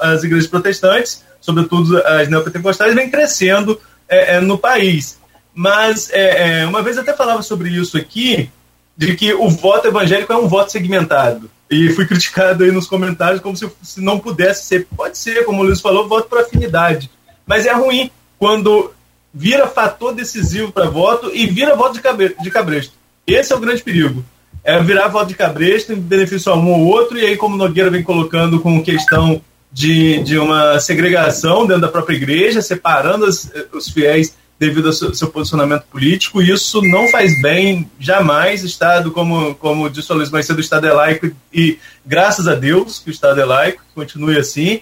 as 0.00 0.24
igrejas 0.24 0.48
protestantes, 0.48 1.22
sobretudo 1.38 1.98
as 1.98 2.28
neopentecostais, 2.28 2.94
vêm 2.94 3.10
crescendo 3.10 3.78
é, 4.08 4.36
é, 4.36 4.40
no 4.40 4.56
país. 4.56 5.18
Mas 5.54 6.10
é, 6.10 6.60
é, 6.62 6.66
uma 6.66 6.82
vez 6.82 6.96
até 6.96 7.12
falava 7.12 7.42
sobre 7.42 7.68
isso 7.68 7.98
aqui, 7.98 8.50
de 8.96 9.14
que 9.14 9.34
o 9.34 9.50
voto 9.50 9.88
evangélico 9.88 10.32
é 10.32 10.36
um 10.36 10.48
voto 10.48 10.72
segmentado. 10.72 11.50
E 11.70 11.90
fui 11.90 12.06
criticado 12.08 12.64
aí 12.64 12.70
nos 12.70 12.86
comentários 12.86 13.42
como 13.42 13.56
se, 13.56 13.70
se 13.82 14.00
não 14.00 14.18
pudesse 14.18 14.64
ser. 14.64 14.86
Pode 14.96 15.18
ser, 15.18 15.44
como 15.44 15.60
o 15.60 15.66
Luiz 15.66 15.80
falou, 15.80 16.08
voto 16.08 16.28
por 16.28 16.38
afinidade. 16.38 17.10
Mas 17.46 17.66
é 17.66 17.72
ruim 17.72 18.10
quando 18.38 18.92
vira 19.34 19.66
fator 19.66 20.14
decisivo 20.14 20.70
para 20.70 20.88
voto 20.88 21.30
e 21.34 21.46
vira 21.46 21.74
voto 21.74 21.94
de, 21.94 22.50
cabresto. 22.50 22.92
Esse 23.26 23.52
é 23.52 23.56
o 23.56 23.60
grande 23.60 23.82
perigo. 23.82 24.24
É 24.62 24.80
virar 24.80 25.08
voto 25.08 25.26
de 25.26 25.34
cabresto 25.34 25.92
em 25.92 25.96
benefício 25.96 26.52
a 26.52 26.56
um 26.56 26.70
ou 26.70 26.86
outro, 26.86 27.18
e 27.18 27.26
aí, 27.26 27.36
como 27.36 27.56
Nogueira 27.56 27.90
vem 27.90 28.02
colocando 28.02 28.60
com 28.60 28.82
questão 28.82 29.42
de, 29.70 30.22
de 30.22 30.38
uma 30.38 30.78
segregação 30.78 31.66
dentro 31.66 31.82
da 31.82 31.88
própria 31.88 32.14
igreja, 32.14 32.62
separando 32.62 33.26
as, 33.26 33.50
os 33.72 33.88
fiéis 33.88 34.34
devido 34.58 34.86
ao 34.86 34.92
seu, 34.92 35.12
seu, 35.12 35.28
posicionamento 35.28 35.82
político, 35.90 36.40
isso 36.40 36.80
não 36.80 37.08
faz 37.08 37.40
bem 37.42 37.90
jamais. 37.98 38.62
Estado, 38.62 39.10
como, 39.10 39.54
como 39.56 39.90
disse 39.90 40.12
o 40.12 40.14
Luiz 40.14 40.30
mais 40.30 40.46
cedo, 40.46 40.58
o 40.58 40.60
Estado 40.60 40.86
é 40.86 40.92
laico 40.92 41.30
e 41.52 41.78
graças 42.06 42.46
a 42.46 42.54
Deus 42.54 43.00
que 43.00 43.10
o 43.10 43.12
Estado 43.12 43.40
é 43.40 43.44
laico, 43.44 43.82
continue 43.94 44.38
assim. 44.38 44.80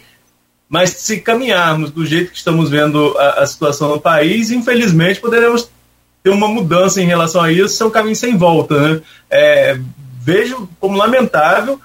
Mas 0.72 0.88
se 0.88 1.20
caminharmos 1.20 1.90
do 1.90 2.06
jeito 2.06 2.30
que 2.30 2.38
estamos 2.38 2.70
vendo 2.70 3.14
a, 3.18 3.42
a 3.42 3.46
situação 3.46 3.90
no 3.90 4.00
país, 4.00 4.50
infelizmente 4.50 5.20
poderemos 5.20 5.68
ter 6.22 6.30
uma 6.30 6.48
mudança 6.48 6.98
em 6.98 7.04
relação 7.04 7.42
a 7.42 7.52
isso, 7.52 7.82
é 7.82 7.86
um 7.86 7.90
caminho 7.90 8.16
sem 8.16 8.38
volta. 8.38 8.80
Né? 8.80 9.02
É, 9.28 9.78
vejo 10.18 10.66
como 10.80 10.96
lamentável, 10.96 11.78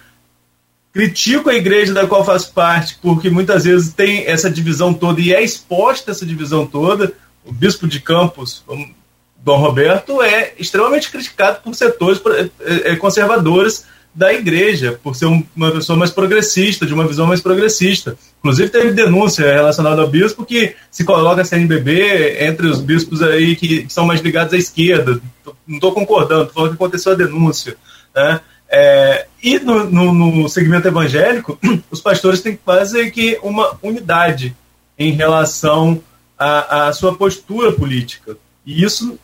critico 0.94 1.50
a 1.50 1.56
igreja 1.56 1.94
da 1.94 2.08
qual 2.08 2.24
faço 2.24 2.54
parte, 2.54 2.98
porque 3.02 3.30
muitas 3.30 3.66
vezes 3.66 3.92
tem 3.92 4.26
essa 4.26 4.50
divisão 4.50 4.94
toda 4.94 5.20
e 5.20 5.34
é 5.34 5.44
exposta 5.44 6.12
essa 6.12 6.26
divisão 6.26 6.66
toda. 6.66 7.12
O 7.44 7.52
bispo 7.52 7.90
de 7.90 8.00
Campos, 8.00 8.64
Dom 9.36 9.58
Roberto, 9.58 10.22
é 10.22 10.54
extremamente 10.58 11.12
criticado 11.12 11.60
por 11.62 11.76
setores 11.76 12.22
é, 12.62 12.92
é, 12.92 12.96
conservadores 12.96 13.86
da 14.18 14.34
igreja, 14.34 15.00
por 15.04 15.16
ser 15.16 15.28
uma 15.56 15.72
pessoa 15.72 15.96
mais 15.96 16.10
progressista, 16.10 16.88
de 16.88 16.94
uma 16.94 17.06
visão 17.06 17.28
mais 17.28 17.40
progressista. 17.40 18.18
Inclusive 18.40 18.70
teve 18.70 18.92
denúncia 18.92 19.46
relacionada 19.46 20.02
ao 20.02 20.08
bispo 20.08 20.44
que 20.44 20.74
se 20.90 21.04
coloca 21.04 21.44
a 21.44 21.46
CNBB 21.46 22.44
entre 22.44 22.66
os 22.66 22.82
bispos 22.82 23.22
aí 23.22 23.56
que, 23.56 23.86
são 23.88 24.08
mais 24.08 24.20
ligados 24.20 24.56
à 24.56 24.58
esquerda. 24.58 25.22
Não 25.68 25.76
estou 25.76 25.92
concordando, 25.92 26.52
falando 26.52 26.72
que 26.72 26.76
aconteceu 26.78 27.12
a 27.12 27.16
denúncia. 27.16 27.78
Né? 28.16 28.40
É, 28.68 29.28
e 29.44 29.60
no, 29.60 29.84
no, 29.84 30.12
no, 30.12 30.50
segmento 30.50 30.88
evangélico, 30.88 31.60
os 31.92 32.02
pastores 32.02 32.42
têm 32.42 32.58
quase 32.58 33.12
que 33.12 33.38
uma 33.44 33.78
unidade 33.84 34.56
em 34.98 35.12
relação 35.12 36.02
à, 36.36 36.88
à 36.88 36.94
sua 36.94 37.16
postura 37.16 37.72
política. 37.72 38.36
E 38.66 38.84
isso 38.84 39.20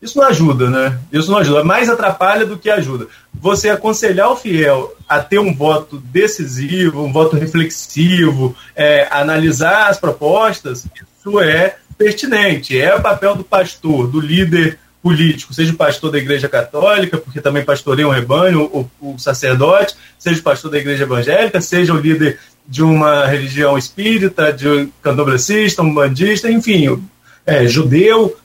isso 0.00 0.18
não 0.18 0.26
ajuda, 0.26 0.68
né? 0.68 0.98
Isso 1.10 1.30
não 1.30 1.38
ajuda. 1.38 1.64
Mais 1.64 1.88
atrapalha 1.88 2.44
do 2.44 2.58
que 2.58 2.68
ajuda. 2.68 3.06
Você 3.32 3.70
aconselhar 3.70 4.30
o 4.30 4.36
fiel 4.36 4.94
a 5.08 5.20
ter 5.20 5.38
um 5.38 5.54
voto 5.54 5.98
decisivo, 5.98 7.02
um 7.02 7.12
voto 7.12 7.36
reflexivo, 7.36 8.54
é, 8.74 9.08
analisar 9.10 9.88
as 9.88 9.98
propostas, 9.98 10.86
isso 10.94 11.40
é 11.40 11.76
pertinente. 11.96 12.78
É 12.78 12.94
o 12.94 13.02
papel 13.02 13.34
do 13.34 13.44
pastor, 13.44 14.06
do 14.06 14.20
líder 14.20 14.78
político, 15.02 15.54
seja 15.54 15.72
pastor 15.72 16.10
da 16.10 16.18
Igreja 16.18 16.48
Católica, 16.48 17.16
porque 17.16 17.40
também 17.40 17.64
pastoreia 17.64 18.08
um 18.08 18.10
rebanho, 18.10 18.64
o, 18.64 18.90
o 19.00 19.18
sacerdote, 19.18 19.94
seja 20.18 20.42
pastor 20.42 20.70
da 20.70 20.78
Igreja 20.78 21.04
Evangélica, 21.04 21.60
seja 21.60 21.94
o 21.94 22.00
líder 22.00 22.40
de 22.66 22.82
uma 22.82 23.24
religião 23.24 23.78
espírita, 23.78 24.52
de 24.52 24.68
um 24.68 24.90
candomblessista, 25.00 25.80
um 25.80 25.94
bandista, 25.94 26.50
enfim, 26.50 27.00
é, 27.46 27.68
judeu, 27.68 28.36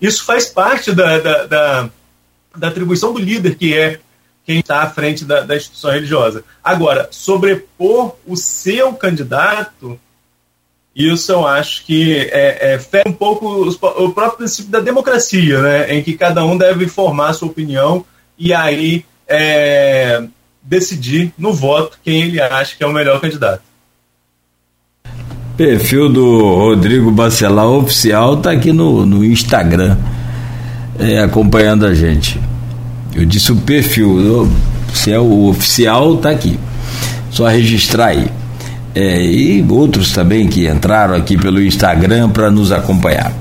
isso 0.00 0.24
faz 0.24 0.46
parte 0.46 0.92
da, 0.92 1.18
da, 1.18 1.46
da, 1.46 1.90
da 2.56 2.68
atribuição 2.68 3.12
do 3.12 3.18
líder, 3.18 3.56
que 3.56 3.76
é 3.76 4.00
quem 4.44 4.60
está 4.60 4.82
à 4.82 4.90
frente 4.90 5.24
da, 5.24 5.40
da, 5.40 5.56
instituição 5.56 5.90
religiosa. 5.90 6.44
Agora, 6.62 7.08
sobrepor 7.10 8.16
o 8.26 8.36
seu 8.36 8.92
candidato, 8.92 9.98
isso 10.94 11.32
eu 11.32 11.46
acho 11.46 11.84
que 11.84 12.28
é, 12.30 12.74
é 12.74 12.78
fere 12.78 13.08
um 13.08 13.12
pouco 13.12 13.48
os, 13.48 13.76
o 13.76 14.10
próprio 14.10 14.38
princípio 14.38 14.70
da 14.70 14.80
democracia, 14.80 15.60
né, 15.62 15.94
em 15.94 16.02
que 16.02 16.14
cada 16.14 16.44
um 16.44 16.58
deve 16.58 16.86
formar 16.88 17.32
sua 17.32 17.48
opinião 17.48 18.04
e 18.38 18.52
aí 18.52 19.04
é, 19.26 20.22
decidir 20.62 21.32
no 21.38 21.52
voto 21.52 21.98
quem 22.02 22.22
ele 22.22 22.40
acha 22.40 22.76
que 22.76 22.84
é 22.84 22.86
o 22.86 22.92
melhor 22.92 23.20
candidato. 23.20 23.62
Perfil 25.56 26.08
do 26.08 26.54
Rodrigo 26.56 27.12
Bacelar 27.12 27.68
oficial 27.68 28.34
está 28.34 28.50
aqui 28.50 28.72
no, 28.72 29.06
no 29.06 29.24
Instagram, 29.24 29.96
é, 30.98 31.20
acompanhando 31.20 31.86
a 31.86 31.94
gente. 31.94 32.40
Eu 33.14 33.24
disse 33.24 33.52
o 33.52 33.56
perfil, 33.56 34.50
se 34.92 35.12
é 35.12 35.18
o 35.18 35.46
oficial, 35.46 36.14
está 36.14 36.30
aqui. 36.30 36.58
Só 37.30 37.46
registrar 37.46 38.06
aí. 38.06 38.26
É, 38.96 39.24
e 39.24 39.64
outros 39.68 40.12
também 40.12 40.48
que 40.48 40.66
entraram 40.66 41.14
aqui 41.14 41.36
pelo 41.36 41.62
Instagram 41.62 42.30
para 42.30 42.50
nos 42.50 42.72
acompanhar. 42.72 43.32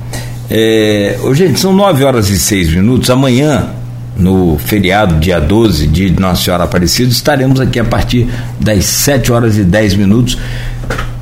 É, 0.51 1.17
gente, 1.33 1.59
são 1.59 1.73
9 1.73 2.03
horas 2.03 2.29
e 2.29 2.37
6 2.37 2.75
minutos. 2.75 3.09
Amanhã, 3.09 3.69
no 4.15 4.55
feriado, 4.59 5.15
dia 5.15 5.39
12 5.39 5.87
de 5.87 6.11
Nossa 6.11 6.43
Senhora 6.43 6.65
Aparecida, 6.65 7.11
estaremos 7.11 7.59
aqui 7.59 7.79
a 7.79 7.85
partir 7.85 8.27
das 8.59 8.85
7 8.85 9.31
horas 9.31 9.57
e 9.57 9.63
10 9.63 9.95
minutos 9.95 10.37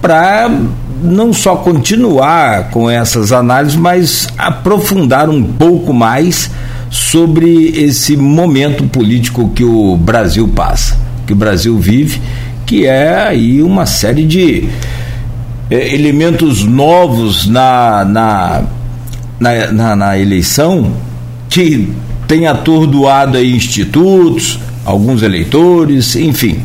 para 0.02 0.50
não 1.04 1.32
só 1.32 1.56
continuar 1.56 2.70
com 2.70 2.90
essas 2.90 3.32
análises, 3.32 3.76
mas 3.78 4.28
aprofundar 4.38 5.30
um 5.30 5.44
pouco 5.44 5.94
mais 5.94 6.50
sobre 6.90 7.70
esse 7.70 8.18
momento 8.18 8.84
político 8.86 9.50
que 9.56 9.64
o 9.64 9.96
Brasil 9.96 10.48
passa, 10.48 10.98
que 11.26 11.34
o 11.34 11.36
Brasil 11.36 11.78
vive, 11.80 12.22
que 12.66 12.86
é 12.86 13.28
aí 13.28 13.62
uma 13.62 13.86
série 13.86 14.26
de 14.26 14.68
é, 15.70 15.94
elementos 15.94 16.64
novos 16.64 17.48
na, 17.48 18.04
na, 18.04 18.64
na, 19.40 19.72
na, 19.72 19.96
na 19.96 20.20
eleição 20.20 20.92
que 21.50 21.90
tem 22.28 22.48
atordoado 22.48 23.38
aí 23.38 23.54
institutos, 23.56 24.60
alguns 24.86 25.22
eleitores, 25.22 26.16
enfim. 26.16 26.62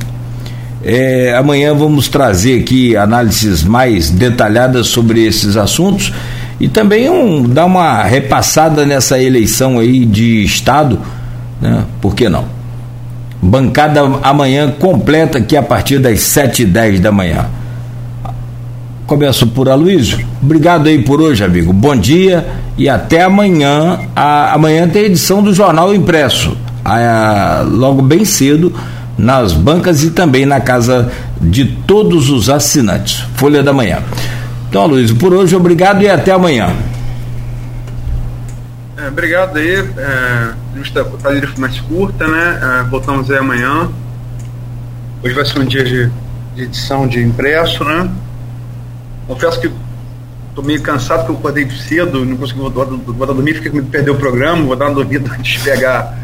É, 0.89 1.35
amanhã 1.35 1.75
vamos 1.75 2.07
trazer 2.07 2.61
aqui 2.61 2.97
análises 2.97 3.65
mais 3.65 4.09
detalhadas 4.09 4.87
sobre 4.87 5.25
esses 5.27 5.57
assuntos 5.57 6.13
e 6.61 6.69
também 6.69 7.11
um, 7.11 7.43
dar 7.43 7.65
uma 7.65 8.05
repassada 8.05 8.87
nessa 8.87 9.21
eleição 9.21 9.81
aí 9.81 10.07
de 10.07 10.45
Estado, 10.45 11.01
né? 11.61 11.85
Por 12.01 12.15
que 12.15 12.29
não? 12.29 12.45
Bancada 13.43 14.01
amanhã 14.23 14.71
completa 14.71 15.39
aqui 15.39 15.57
a 15.57 15.63
partir 15.63 15.99
das 15.99 16.21
7h10 16.21 17.01
da 17.01 17.11
manhã. 17.11 17.47
Começo 19.09 19.45
por 19.49 19.69
Aloysio. 19.69 20.25
Obrigado 20.41 20.87
aí 20.87 21.03
por 21.03 21.21
hoje, 21.21 21.43
amigo. 21.43 21.73
Bom 21.73 21.97
dia 21.97 22.47
e 22.79 22.89
até 22.89 23.25
amanhã. 23.25 23.99
A, 24.15 24.55
amanhã 24.55 24.89
tem 24.89 25.07
edição 25.07 25.43
do 25.43 25.53
Jornal 25.53 25.93
Impresso. 25.93 26.57
A, 26.85 27.65
logo 27.69 28.03
bem 28.03 28.25
cedo 28.25 28.73
nas 29.17 29.53
bancas 29.53 30.03
e 30.03 30.11
também 30.11 30.45
na 30.45 30.61
casa 30.61 31.11
de 31.41 31.65
todos 31.65 32.31
os 32.31 32.51
assinantes. 32.51 33.25
Folha 33.37 33.63
da 33.63 33.73
Manhã. 33.73 34.03
Então, 34.69 34.87
Luiz, 34.87 35.13
por 35.13 35.33
hoje, 35.33 35.57
obrigado 35.57 36.03
e 36.03 36.09
até 36.09 36.33
amanhã. 36.33 36.75
É, 38.97 39.09
obrigado 39.09 39.57
aí. 39.57 39.75
É, 39.75 40.53
a 40.75 41.47
foi 41.47 41.61
mais 41.61 41.81
curta, 41.81 42.27
né? 42.27 42.61
É, 42.63 42.83
voltamos 42.89 43.31
aí 43.31 43.39
amanhã. 43.39 43.89
Hoje 45.23 45.35
vai 45.35 45.45
ser 45.45 45.59
um 45.59 45.65
dia 45.65 45.85
de, 45.85 46.11
de 46.55 46.63
edição 46.63 47.07
de 47.07 47.23
impresso, 47.23 47.85
né? 47.85 48.11
Confesso 49.27 49.61
que 49.61 49.71
estou 50.49 50.65
meio 50.65 50.81
cansado 50.83 51.21
porque 51.21 51.33
eu 51.33 51.39
acordei 51.39 51.71
cedo, 51.71 52.25
não 52.25 52.37
consegui 52.37 52.61
voltar, 52.61 52.83
a 52.83 53.35
dormir, 53.35 53.55
fiquei 53.55 53.71
com 53.71 53.77
medo 53.77 53.87
de 53.87 53.93
perder 53.93 54.11
o 54.11 54.17
programa, 54.17 54.63
vou 54.63 54.77
dar 54.77 54.87
uma 54.87 54.95
dormida 54.95 55.31
antes 55.33 55.59
de 55.59 55.61
pegar 55.61 56.17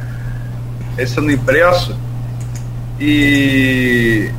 esse 0.97 1.21
no 1.21 1.31
impresso. 1.31 1.97
E 3.05 4.31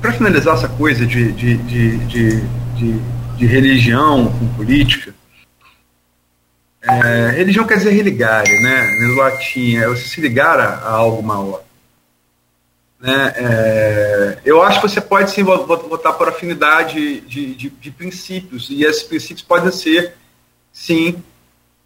para 0.00 0.14
finalizar 0.14 0.54
essa 0.54 0.66
coisa 0.66 1.04
de, 1.04 1.30
de, 1.32 1.58
de, 1.58 2.40
de, 3.36 3.46
religião 3.46 4.32
com 4.32 4.48
política, 4.54 5.14
é, 6.80 7.32
religião 7.32 7.66
quer 7.66 7.76
dizer 7.76 7.90
religare, 7.90 8.50
né? 8.62 8.90
No 9.02 9.16
latim, 9.16 9.76
é 9.76 9.86
você 9.88 10.04
se 10.04 10.22
ligar 10.22 10.58
a, 10.58 10.88
algo 10.88 11.22
maior. 11.22 11.62
Né? 12.98 13.34
É, 13.36 14.38
eu 14.42 14.62
acho 14.62 14.80
que 14.80 14.88
você 14.88 15.02
pode 15.02 15.30
sim 15.30 15.42
votar 15.42 16.14
por 16.14 16.30
afinidade 16.30 17.20
de, 17.20 17.54
de, 17.54 17.68
de 17.68 17.90
princípios, 17.90 18.70
e 18.70 18.84
esses 18.84 19.02
princípios 19.02 19.42
podem 19.42 19.70
ser, 19.70 20.14
sim, 20.72 21.22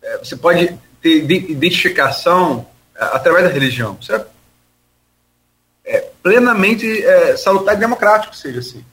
é, 0.00 0.18
você 0.18 0.36
pode 0.36 0.78
ter 1.02 1.28
identificação 1.28 2.64
através 2.98 3.44
da 3.46 3.52
religião. 3.52 3.96
Isso 4.00 4.14
é, 4.14 4.26
é 5.84 6.00
plenamente 6.22 7.04
é, 7.04 7.36
salutar 7.36 7.74
e 7.74 7.78
democrático, 7.78 8.34
seja 8.34 8.60
assim. 8.60 8.84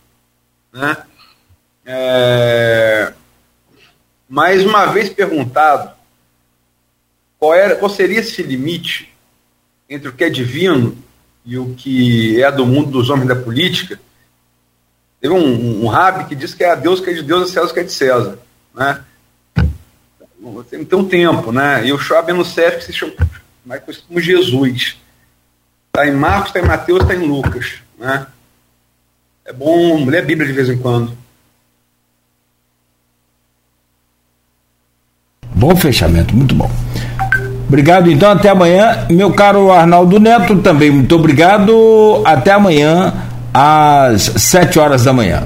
Né? 0.74 0.98
É, 1.86 3.14
mais 4.28 4.66
uma 4.66 4.88
vez 4.88 5.10
perguntado 5.10 5.92
qual, 7.38 7.54
era, 7.54 7.76
qual 7.76 7.90
seria 7.90 8.20
esse 8.20 8.42
limite 8.44 9.14
entre 9.90 10.10
o 10.10 10.14
que 10.14 10.24
é 10.24 10.30
divino 10.30 10.98
e 11.46 11.58
o 11.58 11.74
que 11.76 12.42
é 12.42 12.52
do 12.52 12.66
mundo 12.66 12.92
dos 12.92 13.10
homens 13.10 13.28
da 13.28 13.36
política, 13.36 14.00
teve 15.20 15.34
um, 15.34 15.84
um, 15.84 15.88
um 15.88 16.28
que 16.28 16.36
diz 16.36 16.54
que 16.54 16.64
é 16.64 16.72
a 16.72 16.76
Deus 16.76 17.00
que 17.00 17.10
é 17.10 17.14
de 17.14 17.24
Deus, 17.24 17.50
a 17.50 17.54
César 17.54 17.74
que 17.74 17.80
é 17.80 17.84
de 17.84 17.92
César. 17.92 18.40
Né? 18.74 19.04
Tem, 20.70 20.86
tem 20.86 21.00
um 21.00 21.08
tempo, 21.08 21.52
né? 21.52 21.86
E 21.86 21.94
o 21.94 22.00
Schwab 22.00 22.32
no 22.34 22.46
CEF 22.46 22.84
se 22.84 22.94
chama 22.94 23.14
mais 23.66 23.82
conhecido 23.82 24.08
como 24.08 24.20
Jesus. 24.20 24.98
Está 25.88 26.08
em 26.08 26.14
Marcos, 26.14 26.48
está 26.48 26.60
em 26.60 26.68
Mateus, 26.68 27.02
está 27.02 27.16
em 27.16 27.28
Lucas. 27.28 27.74
Né? 28.00 28.26
É 29.46 29.54
bom 29.54 30.06
ler 30.06 30.20
a 30.20 30.26
Bíblia 30.26 30.48
de 30.48 30.54
vez 30.54 30.70
em 30.70 30.78
quando. 30.78 31.16
Bom 35.54 35.76
fechamento, 35.76 36.36
muito 36.36 36.56
bom. 36.56 36.72
Obrigado, 37.68 38.10
então, 38.10 38.32
até 38.32 38.50
amanhã. 38.50 39.06
Meu 39.10 39.32
caro 39.32 39.72
Arnaldo 39.72 40.20
Neto, 40.20 40.58
também 40.58 40.92
muito 40.92 41.16
obrigado. 41.16 42.22
Até 42.26 42.52
amanhã, 42.52 43.14
às 43.54 44.24
7 44.24 44.80
horas 44.80 45.04
da 45.04 45.14
manhã. 45.14 45.44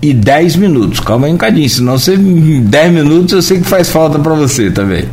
E 0.00 0.14
10 0.14 0.56
minutos, 0.56 1.00
calma 1.00 1.26
aí 1.26 1.32
um 1.32 1.36
cadinho, 1.36 1.68
senão 1.68 1.98
você, 1.98 2.16
10 2.16 2.92
minutos 2.92 3.32
eu 3.32 3.42
sei 3.42 3.58
que 3.58 3.66
faz 3.66 3.90
falta 3.90 4.16
para 4.18 4.34
você 4.34 4.70
também. 4.70 5.08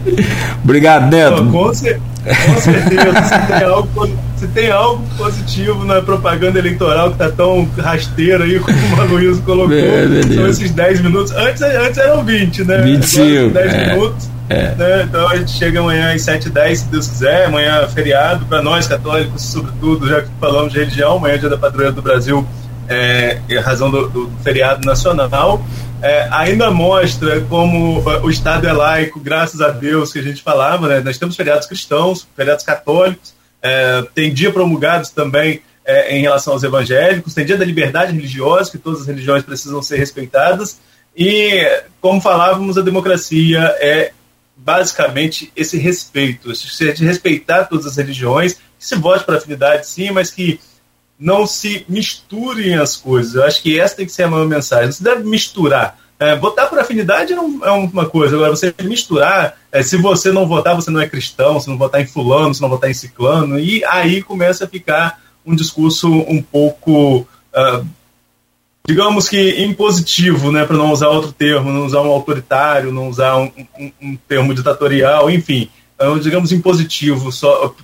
Obrigado, 0.63 1.09
Neto. 1.09 1.43
com 1.45 1.73
certeza. 1.73 2.14
Com 2.25 2.61
certeza, 2.61 3.23
se 3.23 3.47
tem, 3.47 3.63
algo, 3.63 4.09
se 4.35 4.47
tem 4.47 4.71
algo 4.71 5.03
positivo 5.15 5.85
na 5.85 6.01
propaganda 6.01 6.57
eleitoral 6.57 7.11
que 7.11 7.17
tá 7.17 7.29
tão 7.29 7.69
rasteira 7.77 8.43
aí, 8.43 8.57
como 8.59 9.01
o 9.01 9.05
Luiz 9.05 9.39
colocou, 9.41 9.73
é, 9.73 10.23
são 10.33 10.47
esses 10.47 10.71
10 10.71 11.01
minutos. 11.01 11.31
Antes, 11.33 11.61
antes 11.61 11.97
eram 11.97 12.23
20, 12.23 12.63
né? 12.63 12.77
25. 12.81 13.53
10 13.53 13.73
é, 13.73 13.93
minutos. 13.93 14.29
É. 14.49 14.75
Né? 14.75 15.03
Então 15.03 15.27
a 15.27 15.35
gente 15.37 15.51
chega 15.51 15.79
amanhã 15.79 16.13
às 16.13 16.21
7h10, 16.21 16.75
se 16.75 16.85
Deus 16.85 17.07
quiser. 17.07 17.45
Amanhã 17.45 17.81
é 17.81 17.87
feriado, 17.87 18.45
para 18.45 18.61
nós 18.61 18.87
católicos, 18.87 19.43
sobretudo, 19.43 20.07
já 20.07 20.21
que 20.21 20.29
falamos 20.39 20.73
de 20.73 20.79
religião, 20.79 21.17
amanhã 21.17 21.35
é 21.35 21.37
dia 21.37 21.49
da 21.49 21.57
padroeira 21.57 21.91
do 21.91 22.01
Brasil, 22.01 22.45
é, 22.89 23.39
em 23.47 23.59
razão 23.59 23.89
do, 23.91 24.07
do 24.09 24.31
feriado 24.43 24.85
nacional 24.85 25.63
é, 26.05 26.27
ainda 26.29 26.69
mostra 26.69 27.41
como 27.41 27.99
o 27.99 28.29
Estado 28.29 28.67
é 28.67 28.71
laico, 28.71 29.19
graças 29.19 29.59
a 29.59 29.69
Deus 29.69 30.13
que 30.13 30.19
a 30.19 30.21
gente 30.21 30.43
falava, 30.43 30.87
né? 30.87 30.99
Nós 30.99 31.17
temos 31.17 31.35
feriados 31.35 31.65
cristãos, 31.65 32.27
feriados 32.35 32.63
católicos, 32.63 33.33
é, 33.59 34.03
tem 34.13 34.31
dia 34.31 34.53
promulgados 34.53 35.09
também 35.09 35.63
é, 35.83 36.15
em 36.15 36.21
relação 36.21 36.53
aos 36.53 36.61
evangélicos, 36.61 37.33
tem 37.33 37.43
dia 37.43 37.57
da 37.57 37.65
liberdade 37.65 38.13
religiosa, 38.13 38.69
que 38.69 38.77
todas 38.77 39.01
as 39.01 39.07
religiões 39.07 39.41
precisam 39.41 39.81
ser 39.81 39.97
respeitadas, 39.97 40.79
e, 41.17 41.81
como 41.99 42.21
falávamos, 42.21 42.77
a 42.77 42.83
democracia 42.83 43.75
é 43.79 44.11
basicamente 44.55 45.51
esse 45.55 45.75
respeito, 45.75 46.53
de 46.53 47.03
respeitar 47.03 47.63
todas 47.63 47.87
as 47.87 47.97
religiões, 47.97 48.53
que 48.53 48.85
se 48.85 48.95
vote 48.95 49.23
para 49.23 49.37
afinidade, 49.37 49.87
sim, 49.87 50.11
mas 50.11 50.29
que 50.29 50.59
não 51.19 51.47
se 51.47 51.85
misturem 51.87 52.75
as 52.75 52.95
coisas. 52.95 53.35
Eu 53.35 53.43
acho 53.43 53.61
que 53.61 53.79
essa 53.79 53.95
tem 53.95 54.05
que 54.05 54.11
ser 54.11 54.23
a 54.23 54.27
maior 54.27 54.47
mensagem. 54.47 54.85
Não 54.85 54.91
se 54.91 55.03
deve 55.03 55.23
misturar. 55.23 55.97
É, 56.17 56.35
votar 56.35 56.69
por 56.69 56.79
afinidade 56.79 57.35
não 57.35 57.59
é 57.65 57.71
uma 57.71 58.05
coisa, 58.05 58.35
agora 58.35 58.49
você 58.49 58.73
misturar, 58.83 59.57
é, 59.69 59.83
se 59.83 59.97
você 59.97 60.31
não 60.31 60.47
votar, 60.47 60.73
você 60.73 60.89
não 60.89 61.01
é 61.01 61.09
cristão, 61.09 61.59
se 61.59 61.67
não 61.67 61.77
votar 61.77 61.99
em 61.99 62.07
fulano, 62.07 62.55
se 62.55 62.61
não 62.61 62.69
votar 62.69 62.89
em 62.89 62.93
ciclano, 62.93 63.59
e 63.59 63.83
aí 63.83 64.21
começa 64.23 64.63
a 64.63 64.67
ficar 64.67 65.19
um 65.45 65.53
discurso 65.53 66.07
um 66.09 66.41
pouco, 66.41 67.27
uh, 67.53 67.85
digamos 68.87 69.27
que 69.27 69.61
impositivo, 69.61 70.53
né, 70.53 70.65
para 70.65 70.77
não 70.77 70.89
usar 70.89 71.09
outro 71.09 71.33
termo, 71.33 71.69
não 71.69 71.85
usar 71.85 72.01
um 72.01 72.11
autoritário, 72.11 72.93
não 72.93 73.09
usar 73.09 73.35
um, 73.35 73.51
um, 73.77 73.91
um 74.01 74.15
termo 74.15 74.53
ditatorial, 74.53 75.29
enfim, 75.29 75.69
é 75.99 76.19
digamos 76.19 76.53
impositivo 76.53 77.29
só 77.29 77.75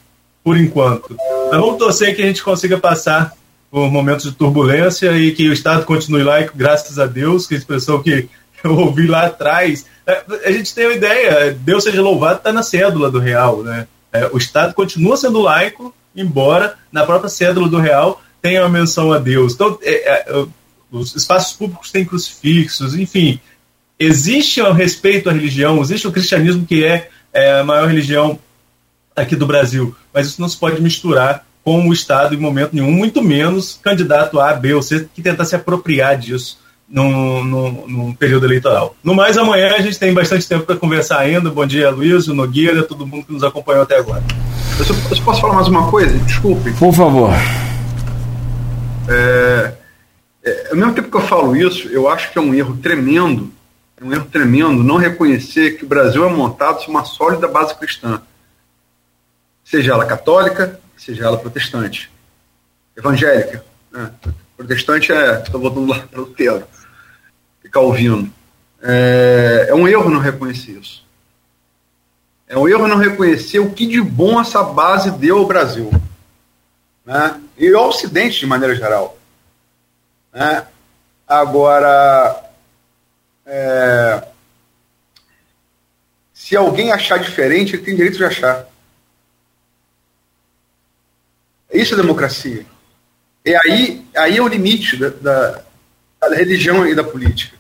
por 0.42 0.56
enquanto. 0.58 1.18
Mas 1.52 1.60
vamos 1.60 1.78
torcer 1.78 2.16
que 2.16 2.22
a 2.22 2.26
gente 2.26 2.42
consiga 2.42 2.78
passar 2.78 3.34
por 3.70 3.92
momentos 3.92 4.24
de 4.24 4.32
turbulência 4.32 5.12
e 5.18 5.34
que 5.34 5.50
o 5.50 5.54
Estado 5.54 5.86
continue 5.86 6.24
laico, 6.24 6.54
graças 6.56 6.98
a 6.98 7.06
Deus, 7.06 7.46
que 7.46 7.56
a 7.56 7.58
expressão 7.58 8.02
que 8.02 8.30
eu 8.64 8.74
ouvi 8.78 9.06
lá 9.06 9.26
atrás. 9.26 9.86
É, 10.08 10.24
a 10.46 10.52
gente 10.52 10.74
tem 10.74 10.86
uma 10.86 10.96
ideia, 10.96 11.52
Deus 11.52 11.84
seja 11.84 12.02
louvado, 12.02 12.38
está 12.38 12.54
na 12.54 12.64
cédula 12.64 13.12
do 13.12 13.20
real. 13.20 13.64
Né? 13.64 13.86
É, 14.14 14.30
o 14.32 14.38
Estado 14.38 14.74
continua 14.74 15.18
sendo 15.18 15.42
laico, 15.42 15.94
embora 16.16 16.78
na 16.90 17.06
própria 17.06 17.30
cédula 17.30 17.68
do 17.68 17.80
real 17.80 18.22
tenha 18.42 18.62
uma 18.62 18.70
menção 18.70 19.12
a 19.12 19.18
Deus. 19.18 19.54
Então, 19.54 19.78
é, 19.82 20.10
é, 20.10 20.46
os 20.90 21.14
espaços 21.18 21.52
públicos 21.52 21.92
têm 21.92 22.06
crucifixos, 22.06 22.96
enfim, 22.96 23.42
existe 24.00 24.62
o 24.62 24.72
respeito 24.72 25.30
à 25.30 25.34
religião, 25.34 25.82
existe 25.82 26.08
o 26.08 26.12
cristianismo 26.14 26.66
que 26.66 26.86
é, 26.86 27.10
é 27.34 27.60
a 27.60 27.64
maior 27.64 27.90
religião 27.90 28.40
aqui 29.22 29.36
do 29.36 29.46
Brasil, 29.46 29.96
mas 30.14 30.28
isso 30.28 30.42
não 30.42 30.50
se 30.50 30.58
pode 30.58 30.82
misturar 30.82 31.46
com 31.64 31.88
o 31.88 31.94
Estado 31.94 32.34
em 32.34 32.38
momento 32.38 32.74
nenhum, 32.74 32.92
muito 32.92 33.22
menos 33.22 33.80
candidato 33.82 34.40
A, 34.40 34.54
B 34.54 34.74
ou 34.74 34.82
C 34.82 35.08
que 35.14 35.22
tentar 35.22 35.46
se 35.46 35.56
apropriar 35.56 36.18
disso 36.18 36.60
num, 36.90 37.44
num, 37.44 37.88
num, 37.88 38.14
período 38.14 38.46
eleitoral. 38.46 38.96
No 39.04 39.16
mais, 39.16 39.38
amanhã 39.38 39.76
a 39.76 39.82
gente 39.82 39.98
tem 39.98 40.14
bastante 40.14 40.48
tempo 40.48 40.66
para 40.66 40.76
conversar 40.76 41.20
ainda. 41.20 41.50
Bom 41.50 41.66
dia, 41.66 41.90
Luiz, 41.90 42.28
o 42.28 42.34
Nogueira, 42.34 42.84
todo 42.84 43.08
mundo 43.08 43.26
que 43.26 43.32
nos 43.32 43.44
acompanhou 43.44 43.84
até 43.84 43.98
agora. 43.98 44.24
Eu, 44.78 44.86
só, 44.86 44.94
eu 44.94 45.22
posso 45.24 45.40
falar 45.40 45.54
mais 45.54 45.68
uma 45.68 45.90
coisa? 45.90 46.18
Desculpe. 46.20 46.74
Por 46.74 46.94
favor. 46.94 47.32
É, 49.08 49.74
é, 50.44 50.68
ao 50.72 50.76
mesmo 50.76 50.94
tempo 50.94 51.10
que 51.10 51.18
eu 51.18 51.22
falo 51.22 51.56
isso, 51.56 51.88
eu 51.90 52.10
acho 52.10 52.32
que 52.32 52.38
é 52.38 52.42
um 52.42 52.54
erro 52.54 52.78
tremendo, 52.78 53.52
é 54.00 54.04
um 54.04 54.12
erro 54.12 54.26
tremendo 54.32 54.84
não 54.84 54.98
reconhecer 54.98 55.78
que 55.78 55.86
o 55.86 55.88
Brasil 55.88 56.26
é 56.28 56.30
montado 56.30 56.80
sobre 56.80 56.92
uma 56.92 57.06
sólida 57.06 57.48
base 57.48 57.76
cristã. 57.76 58.22
Seja 59.72 59.94
ela 59.94 60.06
católica, 60.06 60.78
seja 60.98 61.24
ela 61.24 61.38
protestante. 61.38 62.12
Evangélica. 62.94 63.64
Né? 63.90 64.12
Protestante 64.58 65.14
é. 65.14 65.42
Estou 65.42 65.62
voltando 65.62 65.88
lá 65.88 66.00
para 66.00 66.20
Lutero 66.20 66.68
e 67.64 67.70
Calvino. 67.70 68.30
É, 68.82 69.68
é 69.70 69.74
um 69.74 69.88
erro 69.88 70.10
não 70.10 70.20
reconhecer 70.20 70.74
isso. 70.74 71.06
É 72.50 72.58
um 72.58 72.68
erro 72.68 72.86
não 72.86 72.98
reconhecer 72.98 73.60
o 73.60 73.72
que 73.72 73.88
de 73.88 74.02
bom 74.02 74.42
essa 74.42 74.62
base 74.62 75.10
deu 75.10 75.38
ao 75.38 75.48
Brasil. 75.48 75.90
Né? 77.06 77.40
E 77.58 77.74
ao 77.74 77.88
Ocidente, 77.88 78.42
de 78.42 78.46
maneira 78.46 78.76
geral. 78.76 79.18
Né? 80.34 80.68
Agora, 81.26 82.44
é, 83.46 84.22
se 86.34 86.58
alguém 86.58 86.92
achar 86.92 87.20
diferente, 87.20 87.78
ele 87.78 87.84
tem 87.84 87.96
direito 87.96 88.18
de 88.18 88.26
achar. 88.26 88.70
Isso 91.72 91.94
é 91.94 91.98
democracia. 91.98 92.66
E 93.46 93.56
aí, 93.56 94.06
aí 94.16 94.38
é 94.38 94.42
o 94.42 94.48
limite 94.48 94.98
da, 94.98 95.10
da, 95.10 95.62
da 96.20 96.36
religião 96.36 96.86
e 96.86 96.94
da 96.94 97.04
política. 97.04 97.58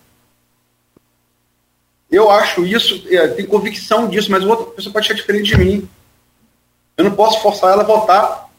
Eu 2.11 2.29
acho 2.29 2.65
isso, 2.65 3.03
é, 3.09 3.27
tenho 3.29 3.47
convicção 3.47 4.09
disso, 4.09 4.29
mas 4.29 4.43
outra 4.43 4.65
pessoa 4.65 4.91
pode 4.91 5.05
achar 5.05 5.13
diferente 5.13 5.55
de 5.55 5.57
mim. 5.57 5.89
Eu 6.97 7.05
não 7.05 7.11
posso 7.11 7.41
forçar 7.41 7.71
ela 7.71 7.83
a 7.83 7.85
votar 7.85 8.49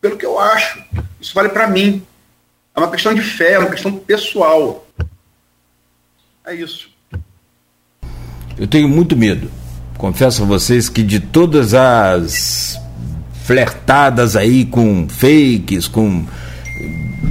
pelo 0.00 0.18
que 0.18 0.26
eu 0.26 0.38
acho. 0.38 0.84
Isso 1.18 1.32
vale 1.34 1.48
para 1.48 1.66
mim. 1.66 2.04
É 2.74 2.80
uma 2.80 2.90
questão 2.90 3.14
de 3.14 3.22
fé, 3.22 3.52
é 3.52 3.58
uma 3.58 3.70
questão 3.70 3.96
pessoal. 3.96 4.86
É 6.44 6.54
isso. 6.54 6.90
Eu 8.58 8.66
tenho 8.66 8.88
muito 8.88 9.16
medo. 9.16 9.50
Confesso 9.96 10.42
a 10.42 10.46
vocês 10.46 10.88
que 10.88 11.02
de 11.02 11.20
todas 11.20 11.72
as 11.72 12.81
flertadas 13.44 14.36
aí 14.36 14.64
com 14.64 15.06
fakes, 15.08 15.88
com 15.88 16.24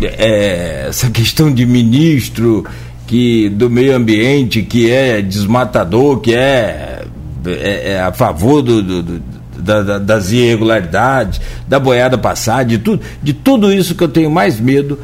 é, 0.02 0.86
essa 0.90 1.10
questão 1.10 1.54
de 1.54 1.66
ministro 1.66 2.66
que 3.08 3.50
do 3.50 3.70
meio 3.70 3.96
ambiente 3.96 4.62
que 4.62 4.90
é 4.90 5.22
desmatador, 5.22 6.20
que 6.20 6.34
é, 6.34 7.04
é, 7.46 7.92
é 7.92 8.02
a 8.02 8.12
favor 8.12 8.62
do, 8.62 8.82
do, 8.82 9.04
do 9.04 9.42
da, 9.62 10.00
das 10.00 10.32
irregularidades, 10.32 11.40
da 11.68 11.80
boiada 11.80 12.18
passada, 12.18 12.66
de 12.66 12.80
tudo, 12.80 13.04
de 13.22 13.32
tudo 13.32 13.72
isso 13.72 13.94
que 13.94 14.04
eu 14.04 14.08
tenho 14.08 14.32
mais 14.32 14.60
medo 14.60 15.00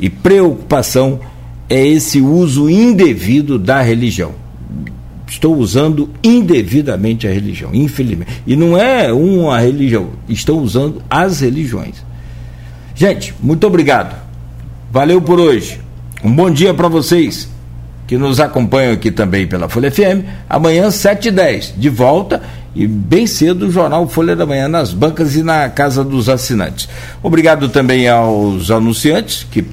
e 0.00 0.08
preocupação 0.08 1.20
é 1.68 1.86
esse 1.86 2.20
uso 2.20 2.70
indevido 2.70 3.58
da 3.58 3.82
religião 3.82 4.47
estou 5.28 5.56
usando 5.56 6.10
indevidamente 6.22 7.26
a 7.26 7.32
religião, 7.32 7.70
infelizmente. 7.74 8.42
E 8.46 8.56
não 8.56 8.76
é 8.78 9.12
uma 9.12 9.58
religião, 9.58 10.10
estão 10.28 10.58
usando 10.58 11.02
as 11.08 11.40
religiões. 11.40 11.96
Gente, 12.94 13.34
muito 13.40 13.66
obrigado. 13.66 14.16
Valeu 14.90 15.20
por 15.20 15.38
hoje. 15.38 15.80
Um 16.24 16.32
bom 16.32 16.50
dia 16.50 16.74
para 16.74 16.88
vocês 16.88 17.48
que 18.06 18.16
nos 18.16 18.40
acompanham 18.40 18.94
aqui 18.94 19.10
também 19.10 19.46
pela 19.46 19.68
Folha 19.68 19.90
FM. 19.90 20.24
Amanhã, 20.48 20.88
7h10, 20.88 21.74
de 21.76 21.88
volta 21.90 22.42
e 22.74 22.86
bem 22.86 23.26
cedo 23.26 23.66
o 23.66 23.70
jornal 23.70 24.08
Folha 24.08 24.34
da 24.34 24.46
Manhã 24.46 24.66
nas 24.66 24.92
bancas 24.92 25.36
e 25.36 25.42
na 25.42 25.68
casa 25.68 26.02
dos 26.02 26.28
assinantes. 26.28 26.88
Obrigado 27.22 27.68
também 27.68 28.08
aos 28.08 28.70
anunciantes 28.70 29.46
que 29.50 29.64